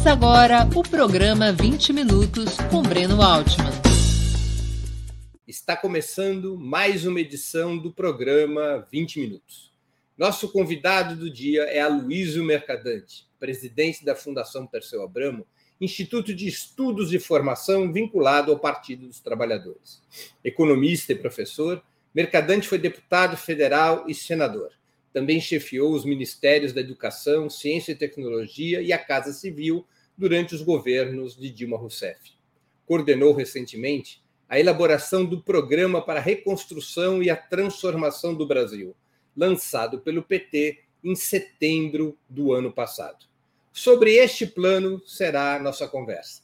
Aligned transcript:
Começa 0.00 0.12
agora 0.12 0.68
o 0.74 0.82
programa 0.82 1.52
20 1.52 1.92
Minutos 1.92 2.56
com 2.70 2.80
Breno 2.80 3.20
Altman. 3.20 3.70
Está 5.46 5.76
começando 5.76 6.56
mais 6.56 7.04
uma 7.04 7.20
edição 7.20 7.76
do 7.76 7.92
programa 7.92 8.88
20 8.90 9.20
Minutos. 9.20 9.70
Nosso 10.16 10.50
convidado 10.50 11.16
do 11.16 11.30
dia 11.30 11.64
é 11.64 11.80
Aloysio 11.80 12.42
Mercadante, 12.42 13.26
presidente 13.38 14.02
da 14.02 14.14
Fundação 14.14 14.66
Perseu 14.66 15.02
Abramo, 15.02 15.46
instituto 15.78 16.34
de 16.34 16.48
estudos 16.48 17.12
e 17.12 17.18
formação 17.18 17.92
vinculado 17.92 18.50
ao 18.50 18.58
Partido 18.58 19.06
dos 19.06 19.20
Trabalhadores. 19.20 20.00
Economista 20.42 21.12
e 21.12 21.16
professor, 21.16 21.82
Mercadante 22.14 22.66
foi 22.66 22.78
deputado 22.78 23.36
federal 23.36 24.06
e 24.08 24.14
senador. 24.14 24.70
Também 25.12 25.40
chefiou 25.40 25.92
os 25.92 26.04
Ministérios 26.04 26.72
da 26.72 26.80
Educação, 26.80 27.50
Ciência 27.50 27.92
e 27.92 27.96
Tecnologia 27.96 28.80
e 28.80 28.92
a 28.92 28.98
Casa 28.98 29.32
Civil 29.32 29.84
durante 30.16 30.54
os 30.54 30.62
governos 30.62 31.36
de 31.36 31.50
Dilma 31.50 31.76
Rousseff. 31.76 32.32
Coordenou 32.86 33.32
recentemente 33.32 34.22
a 34.48 34.58
elaboração 34.58 35.24
do 35.24 35.42
Programa 35.42 36.02
para 36.02 36.20
a 36.20 36.22
Reconstrução 36.22 37.22
e 37.22 37.30
a 37.30 37.36
Transformação 37.36 38.34
do 38.34 38.46
Brasil, 38.46 38.94
lançado 39.36 40.00
pelo 40.00 40.22
PT 40.22 40.80
em 41.02 41.14
setembro 41.14 42.16
do 42.28 42.52
ano 42.52 42.72
passado. 42.72 43.26
Sobre 43.72 44.14
este 44.14 44.46
plano 44.46 45.00
será 45.06 45.56
a 45.56 45.58
nossa 45.58 45.88
conversa. 45.88 46.42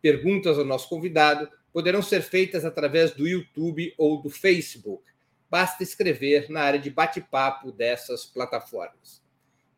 Perguntas 0.00 0.58
ao 0.58 0.64
nosso 0.64 0.88
convidado 0.88 1.48
poderão 1.72 2.02
ser 2.02 2.22
feitas 2.22 2.64
através 2.64 3.12
do 3.12 3.26
YouTube 3.26 3.92
ou 3.98 4.22
do 4.22 4.30
Facebook 4.30 5.02
basta 5.50 5.82
escrever 5.82 6.50
na 6.50 6.62
área 6.62 6.78
de 6.78 6.90
bate-papo 6.90 7.70
dessas 7.72 8.24
plataformas. 8.24 9.22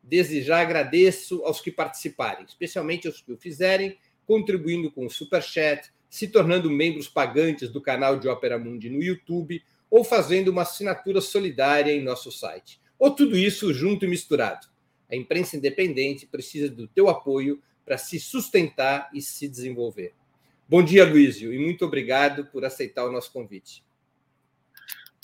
Desde 0.01 0.41
já 0.41 0.59
agradeço 0.59 1.43
aos 1.43 1.61
que 1.61 1.71
participarem, 1.71 2.45
especialmente 2.45 3.07
aos 3.07 3.21
que 3.21 3.31
o 3.31 3.37
fizerem, 3.37 3.97
contribuindo 4.25 4.91
com 4.91 5.05
o 5.05 5.09
Super 5.09 5.41
Chat, 5.41 5.91
se 6.09 6.27
tornando 6.27 6.69
membros 6.69 7.07
pagantes 7.07 7.69
do 7.69 7.81
canal 7.81 8.17
de 8.17 8.27
Ópera 8.27 8.57
Mundi 8.57 8.89
no 8.89 9.03
YouTube 9.03 9.61
ou 9.89 10.03
fazendo 10.03 10.49
uma 10.49 10.63
assinatura 10.63 11.21
solidária 11.21 11.91
em 11.91 12.03
nosso 12.03 12.31
site. 12.31 12.79
Ou 12.97 13.11
tudo 13.11 13.37
isso 13.37 13.73
junto 13.73 14.05
e 14.05 14.07
misturado. 14.07 14.67
A 15.09 15.15
imprensa 15.15 15.57
independente 15.57 16.27
precisa 16.27 16.69
do 16.69 16.87
teu 16.87 17.09
apoio 17.09 17.61
para 17.85 17.97
se 17.97 18.19
sustentar 18.19 19.09
e 19.13 19.21
se 19.21 19.47
desenvolver. 19.47 20.13
Bom 20.67 20.83
dia, 20.83 21.03
Luísio, 21.03 21.51
e 21.51 21.57
muito 21.57 21.83
obrigado 21.85 22.45
por 22.45 22.63
aceitar 22.63 23.05
o 23.05 23.11
nosso 23.11 23.31
convite. 23.31 23.83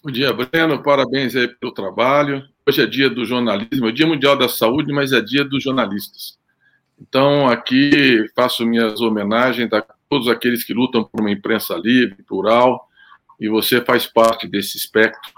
Bom 0.04 0.12
dia, 0.12 0.32
Breno. 0.32 0.82
Parabéns 0.84 1.36
aí 1.36 1.48
pelo 1.48 1.74
trabalho. 1.74 2.44
Hoje 2.68 2.82
é 2.82 2.86
dia 2.86 3.10
do 3.10 3.26
jornalismo, 3.26 3.88
é 3.88 3.92
dia 3.92 4.06
mundial 4.06 4.38
da 4.38 4.48
saúde, 4.48 4.94
mas 4.94 5.12
é 5.12 5.22
dia 5.22 5.44
dos 5.44 5.64
jornalistas. 5.64 6.38
Então, 7.00 7.48
aqui 7.48 8.26
faço 8.36 8.66
minhas 8.66 9.02
homenagens 9.02 9.72
a 9.74 9.84
todos 10.10 10.28
aqueles 10.28 10.64
que 10.64 10.74
lutam 10.74 11.04
por 11.04 11.22
uma 11.22 11.32
imprensa 11.32 11.76
livre, 11.76 12.24
plural, 12.24 12.88
e 13.40 13.50
você 13.50 13.82
faz 13.82 14.06
parte 14.06 14.48
desse 14.48 14.78
espectro 14.78 15.34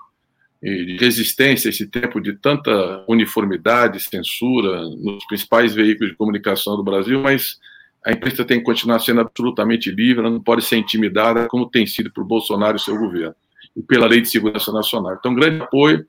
de 0.61 0.97
resistência 0.99 1.69
a 1.69 1.71
esse 1.71 1.87
tempo 1.87 2.19
de 2.19 2.33
tanta 2.33 3.05
uniformidade, 3.07 3.99
censura 3.99 4.81
nos 4.81 5.25
principais 5.25 5.73
veículos 5.73 6.11
de 6.11 6.17
comunicação 6.17 6.75
do 6.75 6.83
Brasil, 6.83 7.21
mas 7.21 7.57
a 8.05 8.11
imprensa 8.11 8.43
tem 8.43 8.59
que 8.59 8.65
continuar 8.65 8.99
sendo 8.99 9.21
absolutamente 9.21 9.91
livre, 9.91 10.19
ela 10.19 10.29
não 10.29 10.41
pode 10.41 10.63
ser 10.63 10.77
intimidada 10.77 11.47
como 11.47 11.69
tem 11.69 11.85
sido 11.85 12.11
por 12.11 12.23
Bolsonaro 12.25 12.77
e 12.77 12.79
seu 12.79 12.97
governo 12.97 13.35
e 13.77 13.83
pela 13.83 14.07
Lei 14.07 14.21
de 14.21 14.29
Segurança 14.29 14.71
Nacional. 14.71 15.15
Então, 15.17 15.35
grande 15.35 15.61
apoio 15.61 16.05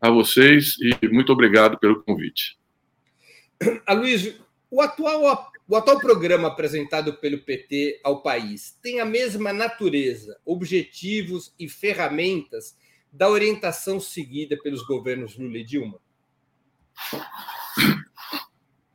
a 0.00 0.08
vocês 0.08 0.76
e 0.80 1.08
muito 1.08 1.32
obrigado 1.32 1.78
pelo 1.78 2.02
convite. 2.02 2.56
Aloysio, 3.84 4.36
o 4.70 4.80
atual, 4.80 5.50
o 5.68 5.76
atual 5.76 5.98
programa 5.98 6.48
apresentado 6.48 7.14
pelo 7.14 7.38
PT 7.38 8.00
ao 8.02 8.22
país 8.22 8.78
tem 8.80 9.00
a 9.00 9.04
mesma 9.04 9.52
natureza, 9.52 10.38
objetivos 10.46 11.52
e 11.58 11.68
ferramentas 11.68 12.78
da 13.12 13.28
orientação 13.28 13.98
seguida 13.98 14.56
pelos 14.62 14.82
governos 14.86 15.36
Lula 15.36 15.58
e 15.58 15.64
Dilma? 15.64 15.98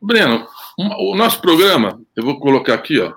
Breno, 0.01 0.47
o 0.77 1.15
nosso 1.15 1.41
programa, 1.41 2.01
eu 2.15 2.23
vou 2.23 2.39
colocar 2.39 2.75
aqui, 2.75 2.99
ó, 2.99 3.13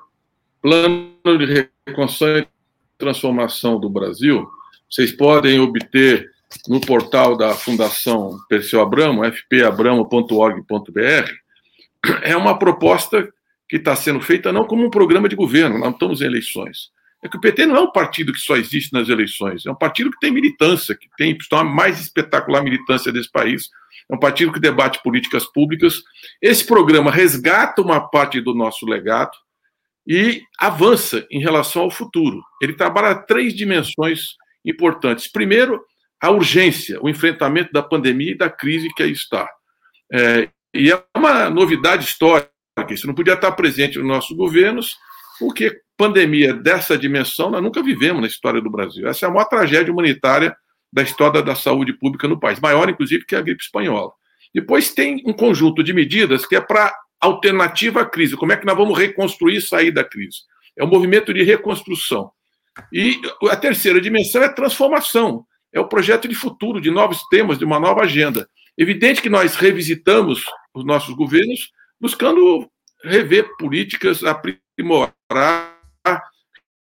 Plano 0.60 1.14
de 1.24 1.70
Reconstrução 1.86 2.38
e 2.38 2.48
Transformação 2.96 3.78
do 3.78 3.88
Brasil, 3.88 4.48
vocês 4.90 5.12
podem 5.12 5.60
obter 5.60 6.28
no 6.66 6.80
portal 6.80 7.36
da 7.36 7.54
Fundação 7.54 8.38
Perseu 8.48 8.80
Abramo, 8.80 9.22
fpabramo.org.br, 9.24 11.32
é 12.22 12.36
uma 12.36 12.58
proposta 12.58 13.28
que 13.68 13.76
está 13.76 13.94
sendo 13.94 14.20
feita 14.20 14.52
não 14.52 14.64
como 14.64 14.86
um 14.86 14.90
programa 14.90 15.28
de 15.28 15.36
governo, 15.36 15.78
nós 15.78 15.92
estamos 15.92 16.22
em 16.22 16.24
eleições. 16.24 16.90
É 17.22 17.28
que 17.28 17.36
o 17.36 17.40
PT 17.40 17.66
não 17.66 17.76
é 17.76 17.80
um 17.80 17.92
partido 17.92 18.32
que 18.32 18.38
só 18.38 18.56
existe 18.56 18.92
nas 18.92 19.08
eleições, 19.08 19.66
é 19.66 19.70
um 19.70 19.74
partido 19.74 20.10
que 20.10 20.20
tem 20.20 20.30
militância, 20.30 20.94
que 20.94 21.08
tem 21.18 21.36
a 21.52 21.64
mais 21.64 22.00
espetacular 22.00 22.62
militância 22.62 23.12
desse 23.12 23.30
país, 23.30 23.68
é 24.10 24.14
um 24.14 24.18
partido 24.18 24.52
que 24.52 24.60
debate 24.60 25.02
políticas 25.02 25.44
públicas. 25.44 26.02
Esse 26.40 26.64
programa 26.64 27.10
resgata 27.10 27.82
uma 27.82 28.08
parte 28.08 28.40
do 28.40 28.54
nosso 28.54 28.86
legado 28.86 29.32
e 30.06 30.40
avança 30.58 31.26
em 31.30 31.40
relação 31.40 31.82
ao 31.82 31.90
futuro. 31.90 32.42
Ele 32.62 32.72
trabalha 32.72 33.14
três 33.14 33.54
dimensões 33.54 34.36
importantes. 34.64 35.26
Primeiro, 35.28 35.80
a 36.20 36.30
urgência, 36.30 37.02
o 37.02 37.08
enfrentamento 37.08 37.72
da 37.72 37.82
pandemia 37.82 38.32
e 38.32 38.38
da 38.38 38.50
crise 38.50 38.92
que 38.94 39.02
aí 39.02 39.12
está. 39.12 39.48
É, 40.12 40.48
e 40.74 40.90
é 40.90 41.02
uma 41.16 41.48
novidade 41.48 42.04
histórica, 42.04 42.50
isso 42.90 43.06
não 43.06 43.14
podia 43.14 43.34
estar 43.34 43.52
presente 43.52 43.98
nos 43.98 44.06
nossos 44.06 44.36
governos, 44.36 44.96
porque 45.38 45.80
pandemia 45.96 46.54
dessa 46.54 46.96
dimensão 46.96 47.50
nós 47.50 47.62
nunca 47.62 47.82
vivemos 47.82 48.20
na 48.20 48.28
história 48.28 48.60
do 48.60 48.70
Brasil. 48.70 49.08
Essa 49.08 49.26
é 49.26 49.28
a 49.28 49.32
maior 49.32 49.46
tragédia 49.46 49.92
humanitária 49.92 50.56
da 50.92 51.02
história 51.02 51.42
da 51.42 51.54
saúde 51.54 51.92
pública 51.92 52.26
no 52.26 52.38
país, 52.38 52.60
maior, 52.60 52.88
inclusive, 52.88 53.26
que 53.26 53.36
a 53.36 53.42
gripe 53.42 53.62
espanhola. 53.62 54.12
Depois 54.54 54.94
tem 54.94 55.22
um 55.26 55.32
conjunto 55.32 55.82
de 55.82 55.92
medidas 55.92 56.46
que 56.46 56.56
é 56.56 56.60
para 56.60 56.94
alternativa 57.20 58.02
à 58.02 58.06
crise. 58.06 58.36
Como 58.36 58.52
é 58.52 58.56
que 58.56 58.64
nós 58.64 58.76
vamos 58.76 58.96
reconstruir 58.96 59.56
e 59.56 59.60
sair 59.60 59.90
da 59.90 60.04
crise? 60.04 60.38
É 60.76 60.84
um 60.84 60.88
movimento 60.88 61.34
de 61.34 61.42
reconstrução. 61.42 62.30
E 62.92 63.20
a 63.50 63.56
terceira 63.56 64.00
dimensão 64.00 64.42
é 64.42 64.48
transformação, 64.48 65.44
é 65.72 65.80
o 65.80 65.88
projeto 65.88 66.28
de 66.28 66.34
futuro, 66.34 66.80
de 66.80 66.90
novos 66.90 67.22
temas, 67.28 67.58
de 67.58 67.64
uma 67.64 67.78
nova 67.78 68.02
agenda. 68.02 68.48
Evidente 68.76 69.20
que 69.20 69.28
nós 69.28 69.56
revisitamos 69.56 70.44
os 70.72 70.84
nossos 70.84 71.14
governos 71.14 71.70
buscando 72.00 72.70
rever 73.02 73.48
políticas, 73.56 74.22
aprimorar, 74.24 75.74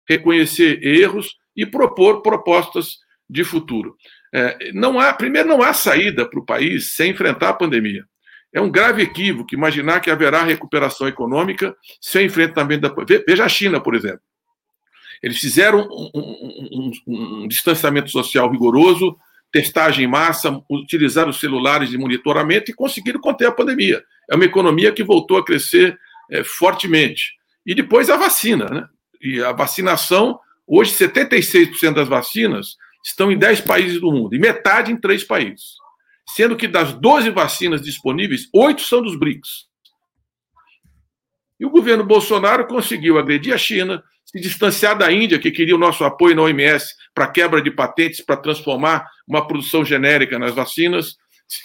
reconhecer 0.07 0.83
erros 0.83 1.35
e 1.55 1.65
propor 1.65 2.21
propostas 2.21 2.97
de 3.29 3.43
futuro. 3.43 3.95
É, 4.33 4.71
não 4.73 4.99
há, 4.99 5.13
primeiro, 5.13 5.47
não 5.47 5.61
há 5.61 5.73
saída 5.73 6.27
para 6.27 6.39
o 6.39 6.45
país 6.45 6.93
sem 6.93 7.11
enfrentar 7.11 7.49
a 7.49 7.53
pandemia. 7.53 8.03
É 8.53 8.61
um 8.61 8.69
grave 8.69 9.01
equívoco 9.01 9.53
imaginar 9.53 9.99
que 9.99 10.11
haverá 10.11 10.43
recuperação 10.43 11.07
econômica 11.07 11.75
sem 11.99 12.27
enfrentamento 12.27 12.81
da. 12.81 13.23
Veja 13.27 13.45
a 13.45 13.49
China, 13.49 13.81
por 13.81 13.95
exemplo. 13.95 14.21
Eles 15.23 15.39
fizeram 15.39 15.87
um, 15.89 16.11
um, 16.13 16.91
um, 17.07 17.43
um 17.43 17.47
distanciamento 17.47 18.11
social 18.11 18.51
rigoroso, 18.51 19.17
testagem 19.53 20.03
em 20.03 20.07
massa, 20.07 20.61
utilizaram 20.69 21.29
os 21.29 21.39
celulares 21.39 21.89
de 21.89 21.97
monitoramento 21.97 22.69
e 22.69 22.73
conseguiram 22.73 23.21
conter 23.21 23.47
a 23.47 23.51
pandemia. 23.51 24.03
É 24.29 24.35
uma 24.35 24.43
economia 24.43 24.91
que 24.91 25.03
voltou 25.03 25.37
a 25.37 25.45
crescer 25.45 25.97
é, 26.29 26.43
fortemente. 26.43 27.35
E 27.65 27.73
depois 27.73 28.09
a 28.09 28.17
vacina, 28.17 28.65
né? 28.65 28.85
E 29.21 29.41
a 29.41 29.53
vacinação, 29.53 30.37
hoje 30.67 30.91
76% 30.91 31.93
das 31.93 32.09
vacinas 32.09 32.75
estão 33.05 33.31
em 33.31 33.37
10 33.37 33.61
países 33.61 34.01
do 34.01 34.11
mundo, 34.11 34.35
e 34.35 34.39
metade 34.39 34.91
em 34.91 34.97
3 34.97 35.23
países. 35.23 35.75
Sendo 36.35 36.57
que 36.57 36.67
das 36.67 36.93
12 36.93 37.29
vacinas 37.29 37.81
disponíveis, 37.81 38.49
8 38.53 38.81
são 38.81 39.01
dos 39.01 39.15
BRICS. 39.17 39.67
E 41.63 41.65
o 41.65 41.69
governo 41.69 42.03
Bolsonaro 42.03 42.67
conseguiu 42.67 43.17
agredir 43.17 43.53
a 43.53 43.57
China, 43.57 44.03
se 44.25 44.37
distanciar 44.37 44.97
da 44.97 45.09
Índia, 45.09 45.39
que 45.39 45.49
queria 45.49 45.73
o 45.73 45.79
nosso 45.79 46.03
apoio 46.03 46.35
na 46.35 46.41
OMS 46.41 46.93
para 47.15 47.25
quebra 47.25 47.61
de 47.61 47.71
patentes, 47.71 48.19
para 48.19 48.35
transformar 48.35 49.07
uma 49.25 49.47
produção 49.47 49.85
genérica 49.85 50.37
nas 50.37 50.53
vacinas, 50.53 51.15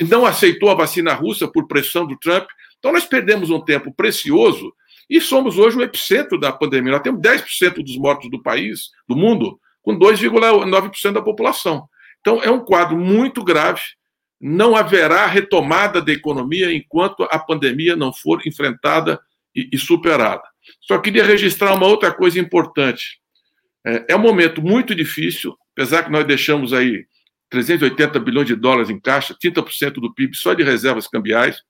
não 0.08 0.24
aceitou 0.24 0.70
a 0.70 0.74
vacina 0.76 1.12
russa 1.14 1.48
por 1.48 1.66
pressão 1.66 2.06
do 2.06 2.16
Trump. 2.16 2.46
Então, 2.78 2.92
nós 2.92 3.06
perdemos 3.06 3.50
um 3.50 3.60
tempo 3.60 3.92
precioso 3.92 4.72
e 5.10 5.20
somos 5.20 5.58
hoje 5.58 5.76
o 5.76 5.82
epicentro 5.82 6.38
da 6.38 6.52
pandemia. 6.52 6.92
Nós 6.92 7.02
temos 7.02 7.20
10% 7.20 7.82
dos 7.82 7.96
mortos 7.96 8.30
do 8.30 8.40
país, 8.40 8.90
do 9.08 9.16
mundo, 9.16 9.58
com 9.82 9.98
2,9% 9.98 11.10
da 11.10 11.22
população. 11.22 11.88
Então, 12.20 12.40
é 12.40 12.48
um 12.48 12.60
quadro 12.60 12.96
muito 12.96 13.42
grave. 13.42 13.82
Não 14.40 14.76
haverá 14.76 15.26
retomada 15.26 16.00
da 16.00 16.12
economia 16.12 16.72
enquanto 16.72 17.24
a 17.24 17.38
pandemia 17.40 17.96
não 17.96 18.12
for 18.12 18.46
enfrentada 18.46 19.20
e, 19.58 19.68
e 19.72 19.78
superada. 19.78 20.42
Só 20.80 20.98
queria 20.98 21.24
registrar 21.24 21.74
uma 21.74 21.86
outra 21.86 22.12
coisa 22.12 22.38
importante. 22.38 23.20
É, 23.86 24.06
é 24.10 24.16
um 24.16 24.20
momento 24.20 24.62
muito 24.62 24.94
difícil, 24.94 25.56
apesar 25.72 26.04
que 26.04 26.10
nós 26.10 26.26
deixamos 26.26 26.72
aí 26.72 27.06
380 27.50 28.18
bilhões 28.20 28.46
de 28.46 28.54
dólares 28.54 28.90
em 28.90 29.00
caixa, 29.00 29.34
30% 29.34 29.94
do 29.94 30.14
PIB 30.14 30.36
só 30.36 30.54
de 30.54 30.62
reservas 30.62 31.08
cambiais. 31.08 31.62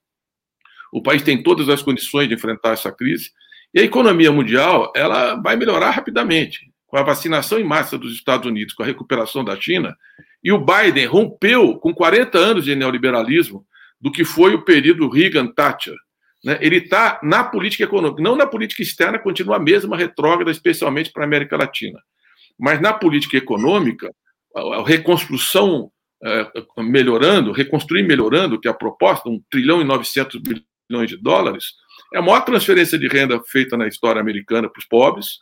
O 0.91 1.01
país 1.01 1.21
tem 1.21 1.41
todas 1.41 1.69
as 1.69 1.81
condições 1.81 2.27
de 2.27 2.35
enfrentar 2.35 2.73
essa 2.73 2.91
crise. 2.91 3.31
E 3.73 3.79
a 3.79 3.83
economia 3.83 4.31
mundial 4.31 4.91
ela 4.95 5.35
vai 5.35 5.55
melhorar 5.55 5.91
rapidamente 5.91 6.71
com 6.87 6.97
a 6.97 7.03
vacinação 7.03 7.59
em 7.59 7.63
massa 7.63 7.97
dos 7.97 8.13
Estados 8.13 8.47
Unidos, 8.47 8.73
com 8.73 8.81
a 8.81 8.85
recuperação 8.85 9.43
da 9.43 9.55
China. 9.59 9.95
E 10.43 10.51
o 10.51 10.57
Biden 10.57 11.05
rompeu 11.05 11.77
com 11.77 11.93
40 11.93 12.37
anos 12.37 12.65
de 12.65 12.75
neoliberalismo 12.75 13.65
do 14.01 14.11
que 14.11 14.25
foi 14.25 14.55
o 14.55 14.63
período 14.63 15.07
Reagan-Thatcher. 15.07 15.95
Né? 16.43 16.57
Ele 16.61 16.77
está 16.77 17.19
na 17.23 17.43
política 17.43 17.83
econômica, 17.83 18.21
não 18.21 18.35
na 18.35 18.47
política 18.47 18.81
externa, 18.81 19.19
continua 19.19 19.57
a 19.57 19.59
mesma 19.59 19.97
retrógrada, 19.97 20.51
especialmente 20.51 21.11
para 21.11 21.23
a 21.23 21.25
América 21.25 21.57
Latina. 21.57 21.99
Mas 22.57 22.81
na 22.81 22.93
política 22.93 23.37
econômica, 23.37 24.13
a 24.55 24.83
reconstrução 24.85 25.91
é, 26.23 26.51
melhorando, 26.77 27.51
reconstruir 27.51 28.03
melhorando, 28.03 28.59
que 28.59 28.67
é 28.67 28.71
a 28.71 28.73
proposta, 28.73 29.29
1 29.29 29.41
trilhão 29.49 29.81
e 29.81 29.85
900 29.85 30.41
bilhões 30.41 31.09
de 31.09 31.17
dólares, 31.17 31.65
é 32.13 32.17
a 32.17 32.21
maior 32.21 32.41
transferência 32.41 32.97
de 32.97 33.07
renda 33.07 33.39
feita 33.47 33.77
na 33.77 33.87
história 33.87 34.19
americana 34.19 34.69
para 34.69 34.79
os 34.79 34.85
pobres, 34.85 35.37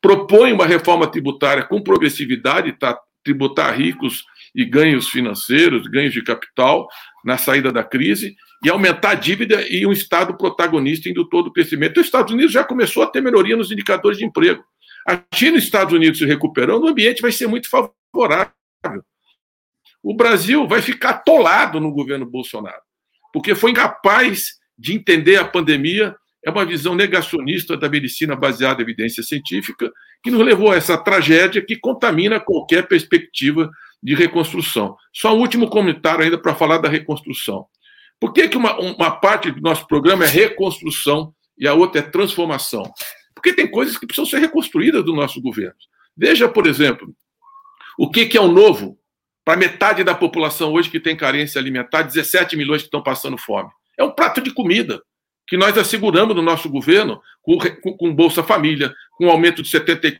propõe 0.00 0.52
uma 0.52 0.66
reforma 0.66 1.06
tributária 1.06 1.64
com 1.64 1.82
progressividade, 1.82 2.72
tá, 2.72 2.98
tributar 3.22 3.76
ricos 3.76 4.24
e 4.54 4.64
ganhos 4.64 5.08
financeiros, 5.08 5.86
ganhos 5.88 6.12
de 6.12 6.22
capital 6.22 6.86
na 7.24 7.36
saída 7.36 7.72
da 7.72 7.82
crise, 7.82 8.36
e 8.64 8.70
aumentar 8.70 9.10
a 9.10 9.14
dívida 9.14 9.66
e 9.68 9.86
um 9.86 9.92
Estado 9.92 10.36
protagonista 10.36 11.08
indutor 11.08 11.42
do 11.42 11.52
crescimento. 11.52 12.00
Os 12.00 12.06
Estados 12.06 12.32
Unidos 12.32 12.52
já 12.52 12.64
começou 12.64 13.02
a 13.02 13.06
ter 13.06 13.20
melhoria 13.20 13.56
nos 13.56 13.70
indicadores 13.70 14.18
de 14.18 14.24
emprego. 14.24 14.64
A 15.06 15.20
China 15.34 15.56
e 15.56 15.58
os 15.58 15.64
Estados 15.64 15.92
Unidos 15.92 16.18
se 16.18 16.24
recuperando, 16.24 16.84
o 16.84 16.88
ambiente 16.88 17.20
vai 17.20 17.30
ser 17.30 17.46
muito 17.46 17.68
favorável. 17.68 18.52
O 20.02 20.14
Brasil 20.14 20.66
vai 20.66 20.80
ficar 20.80 21.10
atolado 21.10 21.78
no 21.80 21.92
governo 21.92 22.24
Bolsonaro, 22.24 22.80
porque 23.32 23.54
foi 23.54 23.70
incapaz 23.70 24.54
de 24.78 24.94
entender 24.94 25.36
a 25.36 25.44
pandemia. 25.44 26.14
É 26.44 26.50
uma 26.50 26.64
visão 26.64 26.94
negacionista 26.94 27.76
da 27.76 27.88
medicina 27.88 28.36
baseada 28.36 28.80
em 28.80 28.84
evidência 28.84 29.22
científica 29.22 29.90
que 30.22 30.30
nos 30.30 30.44
levou 30.44 30.70
a 30.70 30.76
essa 30.76 30.96
tragédia 30.96 31.64
que 31.64 31.76
contamina 31.76 32.40
qualquer 32.40 32.86
perspectiva 32.86 33.70
de 34.04 34.14
reconstrução. 34.14 34.96
Só 35.14 35.34
um 35.34 35.40
último 35.40 35.70
comentário 35.70 36.22
ainda 36.22 36.36
para 36.36 36.54
falar 36.54 36.76
da 36.76 36.90
reconstrução. 36.90 37.64
Por 38.20 38.34
que, 38.34 38.48
que 38.48 38.56
uma, 38.56 38.78
uma 38.78 39.10
parte 39.10 39.50
do 39.50 39.62
nosso 39.62 39.86
programa 39.86 40.24
é 40.24 40.28
reconstrução 40.28 41.34
e 41.58 41.66
a 41.66 41.72
outra 41.72 42.00
é 42.00 42.02
transformação? 42.02 42.92
Porque 43.34 43.54
tem 43.54 43.66
coisas 43.68 43.96
que 43.96 44.06
precisam 44.06 44.28
ser 44.28 44.40
reconstruídas 44.40 45.02
do 45.02 45.14
nosso 45.14 45.40
governo. 45.40 45.74
Veja, 46.14 46.46
por 46.46 46.66
exemplo, 46.66 47.14
o 47.98 48.10
que, 48.10 48.26
que 48.26 48.36
é 48.36 48.40
o 48.40 48.48
novo 48.48 48.98
para 49.42 49.56
metade 49.56 50.04
da 50.04 50.14
população 50.14 50.72
hoje 50.72 50.90
que 50.90 51.00
tem 51.00 51.16
carência 51.16 51.58
alimentar, 51.58 52.02
17 52.02 52.56
milhões 52.56 52.82
que 52.82 52.88
estão 52.88 53.02
passando 53.02 53.38
fome. 53.38 53.70
É 53.98 54.04
um 54.04 54.10
prato 54.10 54.40
de 54.40 54.52
comida 54.52 55.02
que 55.46 55.56
nós 55.56 55.76
asseguramos 55.76 56.34
no 56.34 56.42
nosso 56.42 56.68
governo 56.68 57.20
com, 57.42 57.58
com, 57.82 57.96
com 57.96 58.14
Bolsa 58.14 58.42
Família, 58.42 58.94
com 59.12 59.28
aumento 59.28 59.62
de 59.62 59.70
74% 59.70 60.18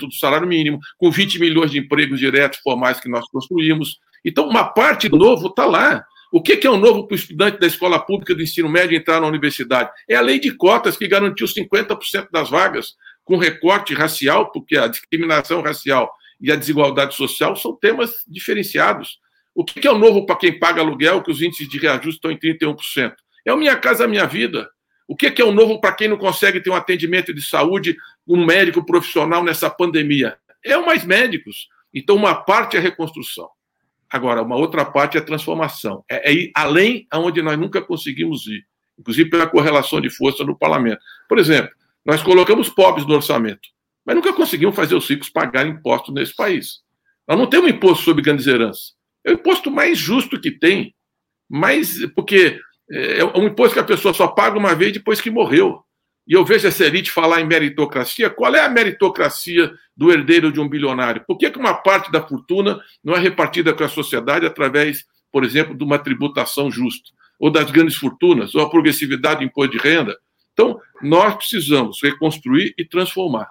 do 0.00 0.14
salário 0.14 0.46
mínimo, 0.46 0.78
com 0.98 1.10
20 1.10 1.38
milhões 1.38 1.70
de 1.70 1.78
empregos 1.78 2.18
diretos 2.18 2.60
formais 2.60 3.00
que 3.00 3.08
nós 3.08 3.26
construímos. 3.28 3.98
Então, 4.24 4.48
uma 4.48 4.64
parte 4.64 5.08
do 5.08 5.16
novo 5.16 5.48
está 5.48 5.66
lá. 5.66 6.04
O 6.32 6.42
que 6.42 6.66
é 6.66 6.70
o 6.70 6.76
novo 6.76 7.06
para 7.06 7.14
o 7.14 7.18
estudante 7.18 7.60
da 7.60 7.66
escola 7.66 7.98
pública 7.98 8.34
do 8.34 8.42
ensino 8.42 8.68
médio 8.68 8.96
entrar 8.96 9.20
na 9.20 9.26
universidade? 9.26 9.90
É 10.08 10.16
a 10.16 10.20
lei 10.20 10.40
de 10.40 10.50
cotas 10.50 10.96
que 10.96 11.06
garantiu 11.06 11.46
50% 11.46 12.28
das 12.32 12.50
vagas 12.50 12.94
com 13.24 13.36
recorte 13.36 13.94
racial, 13.94 14.50
porque 14.50 14.76
a 14.76 14.88
discriminação 14.88 15.62
racial 15.62 16.12
e 16.40 16.50
a 16.50 16.56
desigualdade 16.56 17.14
social 17.14 17.54
são 17.54 17.76
temas 17.76 18.10
diferenciados. 18.26 19.18
O 19.54 19.64
que 19.64 19.86
é 19.86 19.92
o 19.92 19.98
novo 19.98 20.26
para 20.26 20.36
quem 20.36 20.58
paga 20.58 20.80
aluguel, 20.80 21.22
que 21.22 21.30
os 21.30 21.40
índices 21.40 21.68
de 21.68 21.78
reajuste 21.78 22.16
estão 22.16 22.30
em 22.30 22.36
31%? 22.36 23.14
É 23.46 23.52
o 23.52 23.56
Minha 23.56 23.76
Casa 23.76 24.08
Minha 24.08 24.26
Vida. 24.26 24.68
O 25.06 25.14
que 25.14 25.40
é 25.40 25.44
o 25.44 25.52
novo 25.52 25.80
para 25.80 25.94
quem 25.94 26.08
não 26.08 26.16
consegue 26.16 26.60
ter 26.60 26.70
um 26.70 26.74
atendimento 26.74 27.32
de 27.34 27.42
saúde, 27.42 27.96
um 28.26 28.44
médico 28.44 28.84
profissional 28.84 29.44
nessa 29.44 29.68
pandemia? 29.68 30.36
É 30.64 30.78
o 30.78 30.86
mais 30.86 31.04
médicos. 31.04 31.68
Então, 31.92 32.16
uma 32.16 32.34
parte 32.34 32.76
é 32.76 32.80
reconstrução. 32.80 33.48
Agora, 34.10 34.42
uma 34.42 34.56
outra 34.56 34.84
parte 34.84 35.18
é 35.18 35.20
transformação. 35.20 36.04
É, 36.08 36.30
é 36.30 36.32
ir 36.32 36.52
além 36.54 37.06
aonde 37.10 37.42
nós 37.42 37.58
nunca 37.58 37.82
conseguimos 37.82 38.46
ir, 38.46 38.64
inclusive 38.98 39.28
pela 39.28 39.46
correlação 39.46 40.00
de 40.00 40.08
força 40.08 40.42
no 40.44 40.56
parlamento. 40.56 41.00
Por 41.28 41.38
exemplo, 41.38 41.70
nós 42.04 42.22
colocamos 42.22 42.68
pobres 42.68 43.06
no 43.06 43.14
orçamento, 43.14 43.68
mas 44.04 44.14
nunca 44.16 44.32
conseguimos 44.32 44.74
fazer 44.74 44.94
os 44.94 45.08
ricos 45.08 45.28
pagarem 45.28 45.72
imposto 45.72 46.12
nesse 46.12 46.34
país. 46.34 46.82
Nós 47.26 47.38
não 47.38 47.46
temos 47.46 47.70
imposto 47.70 48.04
sobre 48.04 48.22
grandes 48.22 48.46
heranças. 48.46 48.94
É 49.24 49.30
o 49.30 49.34
imposto 49.34 49.70
mais 49.70 49.98
justo 49.98 50.40
que 50.40 50.50
tem, 50.50 50.94
mas 51.48 51.98
porque 52.14 52.60
é, 52.90 53.20
é 53.20 53.24
um 53.24 53.46
imposto 53.46 53.74
que 53.74 53.80
a 53.80 53.84
pessoa 53.84 54.12
só 54.14 54.28
paga 54.28 54.58
uma 54.58 54.74
vez 54.74 54.92
depois 54.92 55.20
que 55.20 55.30
morreu. 55.30 55.82
E 56.26 56.32
eu 56.32 56.44
vejo 56.44 56.66
essa 56.66 56.84
elite 56.84 57.10
falar 57.10 57.40
em 57.40 57.46
meritocracia. 57.46 58.30
Qual 58.30 58.54
é 58.54 58.60
a 58.60 58.68
meritocracia 58.68 59.72
do 59.96 60.10
herdeiro 60.10 60.50
de 60.50 60.58
um 60.58 60.68
bilionário? 60.68 61.22
Por 61.26 61.36
que, 61.36 61.50
que 61.50 61.58
uma 61.58 61.74
parte 61.74 62.10
da 62.10 62.26
fortuna 62.26 62.80
não 63.02 63.14
é 63.14 63.18
repartida 63.18 63.74
com 63.74 63.84
a 63.84 63.88
sociedade 63.88 64.46
através, 64.46 65.04
por 65.30 65.44
exemplo, 65.44 65.76
de 65.76 65.84
uma 65.84 65.98
tributação 65.98 66.70
justa? 66.70 67.10
Ou 67.38 67.50
das 67.50 67.70
grandes 67.70 67.96
fortunas, 67.96 68.54
ou 68.54 68.62
a 68.62 68.70
progressividade 68.70 69.40
do 69.40 69.44
imposto 69.44 69.72
de 69.72 69.78
renda? 69.78 70.16
Então, 70.54 70.80
nós 71.02 71.34
precisamos 71.34 72.00
reconstruir 72.02 72.74
e 72.78 72.84
transformar. 72.84 73.50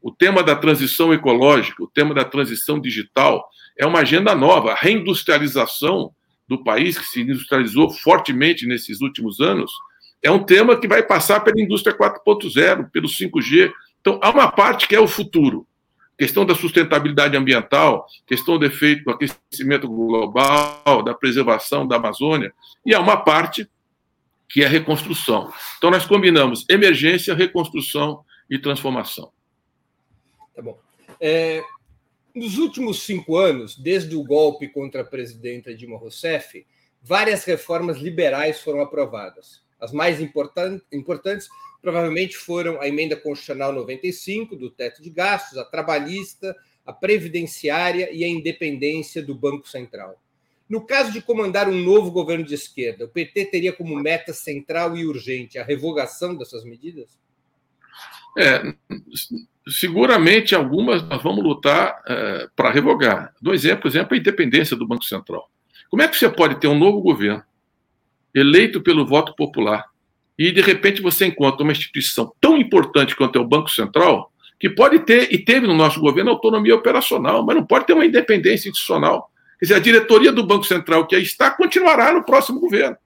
O 0.00 0.10
tema 0.10 0.42
da 0.42 0.56
transição 0.56 1.12
ecológica, 1.12 1.82
o 1.82 1.86
tema 1.86 2.14
da 2.14 2.24
transição 2.24 2.80
digital, 2.80 3.48
é 3.76 3.86
uma 3.86 4.00
agenda 4.00 4.34
nova. 4.34 4.72
A 4.72 4.74
reindustrialização 4.74 6.12
do 6.48 6.64
país, 6.64 6.98
que 6.98 7.06
se 7.06 7.20
industrializou 7.20 7.90
fortemente 7.90 8.66
nesses 8.66 9.00
últimos 9.00 9.40
anos, 9.40 9.70
é 10.22 10.30
um 10.30 10.42
tema 10.42 10.78
que 10.78 10.88
vai 10.88 11.02
passar 11.02 11.40
pela 11.40 11.60
indústria 11.60 11.96
4.0, 11.96 12.90
pelo 12.90 13.06
5G. 13.06 13.72
Então, 14.00 14.18
há 14.22 14.30
uma 14.30 14.50
parte 14.50 14.88
que 14.88 14.96
é 14.96 15.00
o 15.00 15.06
futuro. 15.06 15.66
Questão 16.18 16.44
da 16.44 16.54
sustentabilidade 16.54 17.36
ambiental, 17.36 18.06
questão 18.26 18.58
do 18.58 18.64
efeito 18.64 19.04
do 19.04 19.10
aquecimento 19.12 19.86
global, 19.86 21.02
da 21.04 21.14
preservação 21.14 21.86
da 21.86 21.96
Amazônia, 21.96 22.52
e 22.84 22.92
há 22.92 23.00
uma 23.00 23.16
parte 23.16 23.68
que 24.48 24.64
é 24.64 24.66
reconstrução. 24.66 25.52
Então, 25.76 25.90
nós 25.90 26.06
combinamos 26.06 26.64
emergência, 26.68 27.34
reconstrução 27.34 28.24
e 28.50 28.58
transformação. 28.58 29.30
Tá 30.56 30.62
bom. 30.62 30.78
É, 31.20 31.62
nos 32.34 32.58
últimos 32.58 33.02
cinco 33.02 33.36
anos, 33.36 33.76
desde 33.76 34.14
o 34.16 34.24
golpe 34.24 34.68
contra 34.68 35.02
a 35.02 35.04
presidenta 35.04 35.74
Dilma 35.74 35.98
Rousseff, 35.98 36.66
várias 37.02 37.44
reformas 37.44 37.98
liberais 37.98 38.60
foram 38.60 38.80
aprovadas. 38.80 39.62
As 39.80 39.92
mais 39.92 40.20
importantes 40.20 41.48
provavelmente 41.80 42.36
foram 42.36 42.80
a 42.80 42.88
emenda 42.88 43.16
constitucional 43.16 43.72
95 43.72 44.56
do 44.56 44.70
teto 44.70 45.00
de 45.02 45.10
gastos, 45.10 45.58
a 45.58 45.64
trabalhista, 45.64 46.56
a 46.84 46.92
previdenciária 46.92 48.10
e 48.12 48.24
a 48.24 48.28
independência 48.28 49.22
do 49.22 49.34
Banco 49.34 49.68
Central. 49.68 50.20
No 50.68 50.84
caso 50.84 51.12
de 51.12 51.22
comandar 51.22 51.68
um 51.68 51.80
novo 51.80 52.10
governo 52.10 52.44
de 52.44 52.54
esquerda, 52.54 53.06
o 53.06 53.08
PT 53.08 53.46
teria 53.46 53.72
como 53.72 53.96
meta 53.96 54.34
central 54.34 54.96
e 54.96 55.06
urgente 55.06 55.58
a 55.58 55.64
revogação 55.64 56.34
dessas 56.36 56.64
medidas? 56.64 57.18
É, 58.36 58.74
seguramente 59.70 60.54
algumas 60.54 61.02
nós 61.02 61.22
vamos 61.22 61.44
lutar 61.44 62.02
é, 62.06 62.48
para 62.54 62.70
revogar. 62.70 63.32
Dou 63.40 63.54
exemplo, 63.54 63.82
por 63.82 63.88
exemplo, 63.88 64.14
a 64.14 64.18
independência 64.18 64.76
do 64.76 64.86
Banco 64.86 65.04
Central. 65.04 65.48
Como 65.90 66.02
é 66.02 66.08
que 66.08 66.16
você 66.16 66.28
pode 66.28 66.56
ter 66.56 66.68
um 66.68 66.78
novo 66.78 67.00
governo 67.00 67.42
eleito 68.34 68.80
pelo 68.80 69.06
voto 69.06 69.34
popular, 69.34 69.86
e 70.38 70.52
de 70.52 70.60
repente 70.60 71.02
você 71.02 71.26
encontra 71.26 71.62
uma 71.62 71.72
instituição 71.72 72.32
tão 72.40 72.56
importante 72.56 73.16
quanto 73.16 73.38
é 73.38 73.40
o 73.40 73.46
Banco 73.46 73.70
Central, 73.70 74.30
que 74.60 74.68
pode 74.68 75.00
ter, 75.00 75.32
e 75.32 75.38
teve 75.38 75.66
no 75.66 75.74
nosso 75.74 76.00
governo, 76.00 76.30
autonomia 76.30 76.74
operacional, 76.74 77.44
mas 77.44 77.56
não 77.56 77.64
pode 77.64 77.86
ter 77.86 77.94
uma 77.94 78.06
independência 78.06 78.68
institucional. 78.68 79.30
Quer 79.58 79.64
dizer, 79.64 79.74
a 79.74 79.80
diretoria 79.80 80.32
do 80.32 80.46
Banco 80.46 80.64
Central 80.64 81.06
que 81.06 81.16
aí 81.16 81.22
está 81.22 81.50
continuará 81.50 82.12
no 82.12 82.24
próximo 82.24 82.60
governo. 82.60 82.96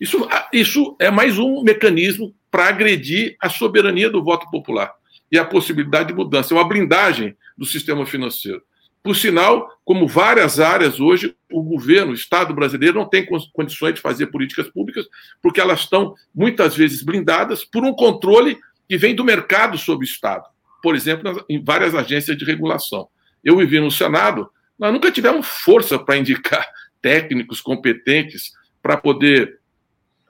Isso, 0.00 0.28
isso 0.52 0.96
é 1.00 1.10
mais 1.10 1.38
um 1.38 1.62
mecanismo 1.62 2.32
para 2.50 2.68
agredir 2.68 3.36
a 3.40 3.48
soberania 3.48 4.08
do 4.08 4.22
voto 4.22 4.48
popular 4.50 4.92
e 5.30 5.38
a 5.38 5.44
possibilidade 5.44 6.08
de 6.08 6.14
mudança. 6.14 6.52
É 6.52 6.56
uma 6.56 6.68
blindagem 6.68 7.36
do 7.56 7.64
sistema 7.64 8.06
financeiro. 8.06 8.62
Por 9.02 9.16
sinal, 9.16 9.70
como 9.84 10.06
várias 10.06 10.58
áreas 10.58 11.00
hoje, 11.00 11.34
o 11.50 11.62
governo, 11.62 12.12
o 12.12 12.14
Estado 12.14 12.52
brasileiro 12.52 12.98
não 12.98 13.08
tem 13.08 13.26
condições 13.52 13.94
de 13.94 14.00
fazer 14.00 14.26
políticas 14.26 14.68
públicas, 14.68 15.06
porque 15.40 15.60
elas 15.60 15.80
estão 15.80 16.14
muitas 16.34 16.76
vezes 16.76 17.02
blindadas 17.02 17.64
por 17.64 17.84
um 17.84 17.92
controle 17.92 18.58
que 18.88 18.96
vem 18.96 19.14
do 19.14 19.24
mercado 19.24 19.78
sobre 19.78 20.04
o 20.04 20.08
Estado. 20.08 20.44
Por 20.82 20.94
exemplo, 20.94 21.44
em 21.48 21.62
várias 21.62 21.94
agências 21.94 22.36
de 22.36 22.44
regulação. 22.44 23.08
Eu 23.42 23.56
vivi 23.56 23.80
no 23.80 23.90
Senado, 23.90 24.50
nós 24.78 24.92
nunca 24.92 25.10
tivemos 25.10 25.46
força 25.46 25.98
para 25.98 26.16
indicar 26.16 26.66
técnicos 27.00 27.60
competentes 27.60 28.52
para 28.82 28.96
poder 28.96 29.58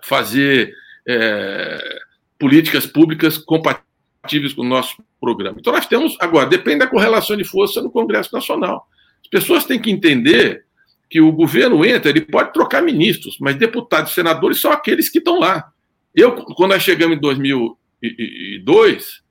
fazer 0.03 0.73
é, 1.07 1.99
políticas 2.39 2.87
públicas 2.87 3.39
compatíveis 3.39 3.88
compatíveis 4.19 4.53
com 4.53 4.63
o 4.63 4.69
nosso 4.69 4.97
programa. 5.21 5.57
Então, 5.59 5.73
nós 5.73 5.87
temos, 5.87 6.17
agora, 6.21 6.49
depende 6.49 6.81
da 6.81 6.87
correlação 6.87 7.37
de 7.37 7.45
força 7.45 7.81
no 7.81 7.91
Congresso 7.91 8.31
Nacional. 8.33 8.87
As 9.23 9.29
pessoas 9.29 9.65
têm 9.65 9.81
que 9.81 9.91
entender 9.91 10.65
que 11.09 11.21
o 11.21 11.33
governo 11.33 11.85
entra, 11.85 12.11
ele 12.11 12.21
pode 12.21 12.53
trocar 12.53 12.83
ministros, 12.83 13.39
mas 13.41 13.57
deputados 13.57 14.13
e 14.13 14.15
senadores 14.15 14.61
são 14.61 14.71
aqueles 14.71 15.09
que 15.09 15.19
estão 15.19 15.39
lá. 15.39 15.71
Eu, 16.15 16.33
quando 16.33 16.73
nós 16.73 16.83
chegamos 16.83 17.17
em 17.17 17.21
2002, 17.21 19.23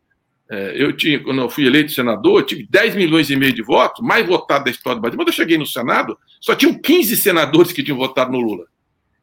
é, 0.49 0.73
eu 0.75 0.93
tinha, 0.93 1.19
quando 1.19 1.41
eu 1.41 1.49
fui 1.49 1.67
eleito 1.67 1.91
senador, 1.91 2.43
tive 2.43 2.65
10 2.67 2.95
milhões 2.95 3.29
e 3.29 3.35
meio 3.35 3.53
de 3.53 3.61
votos, 3.61 4.03
mais 4.03 4.25
votado 4.25 4.65
da 4.65 4.71
história 4.71 4.95
do 4.95 5.01
Brasil. 5.01 5.17
Quando 5.17 5.27
eu 5.27 5.33
cheguei 5.33 5.57
no 5.57 5.65
Senado, 5.65 6.17
só 6.39 6.55
tinham 6.55 6.73
15 6.73 7.15
senadores 7.17 7.71
que 7.71 7.83
tinham 7.83 7.97
votado 7.97 8.31
no 8.31 8.39
Lula. 8.39 8.65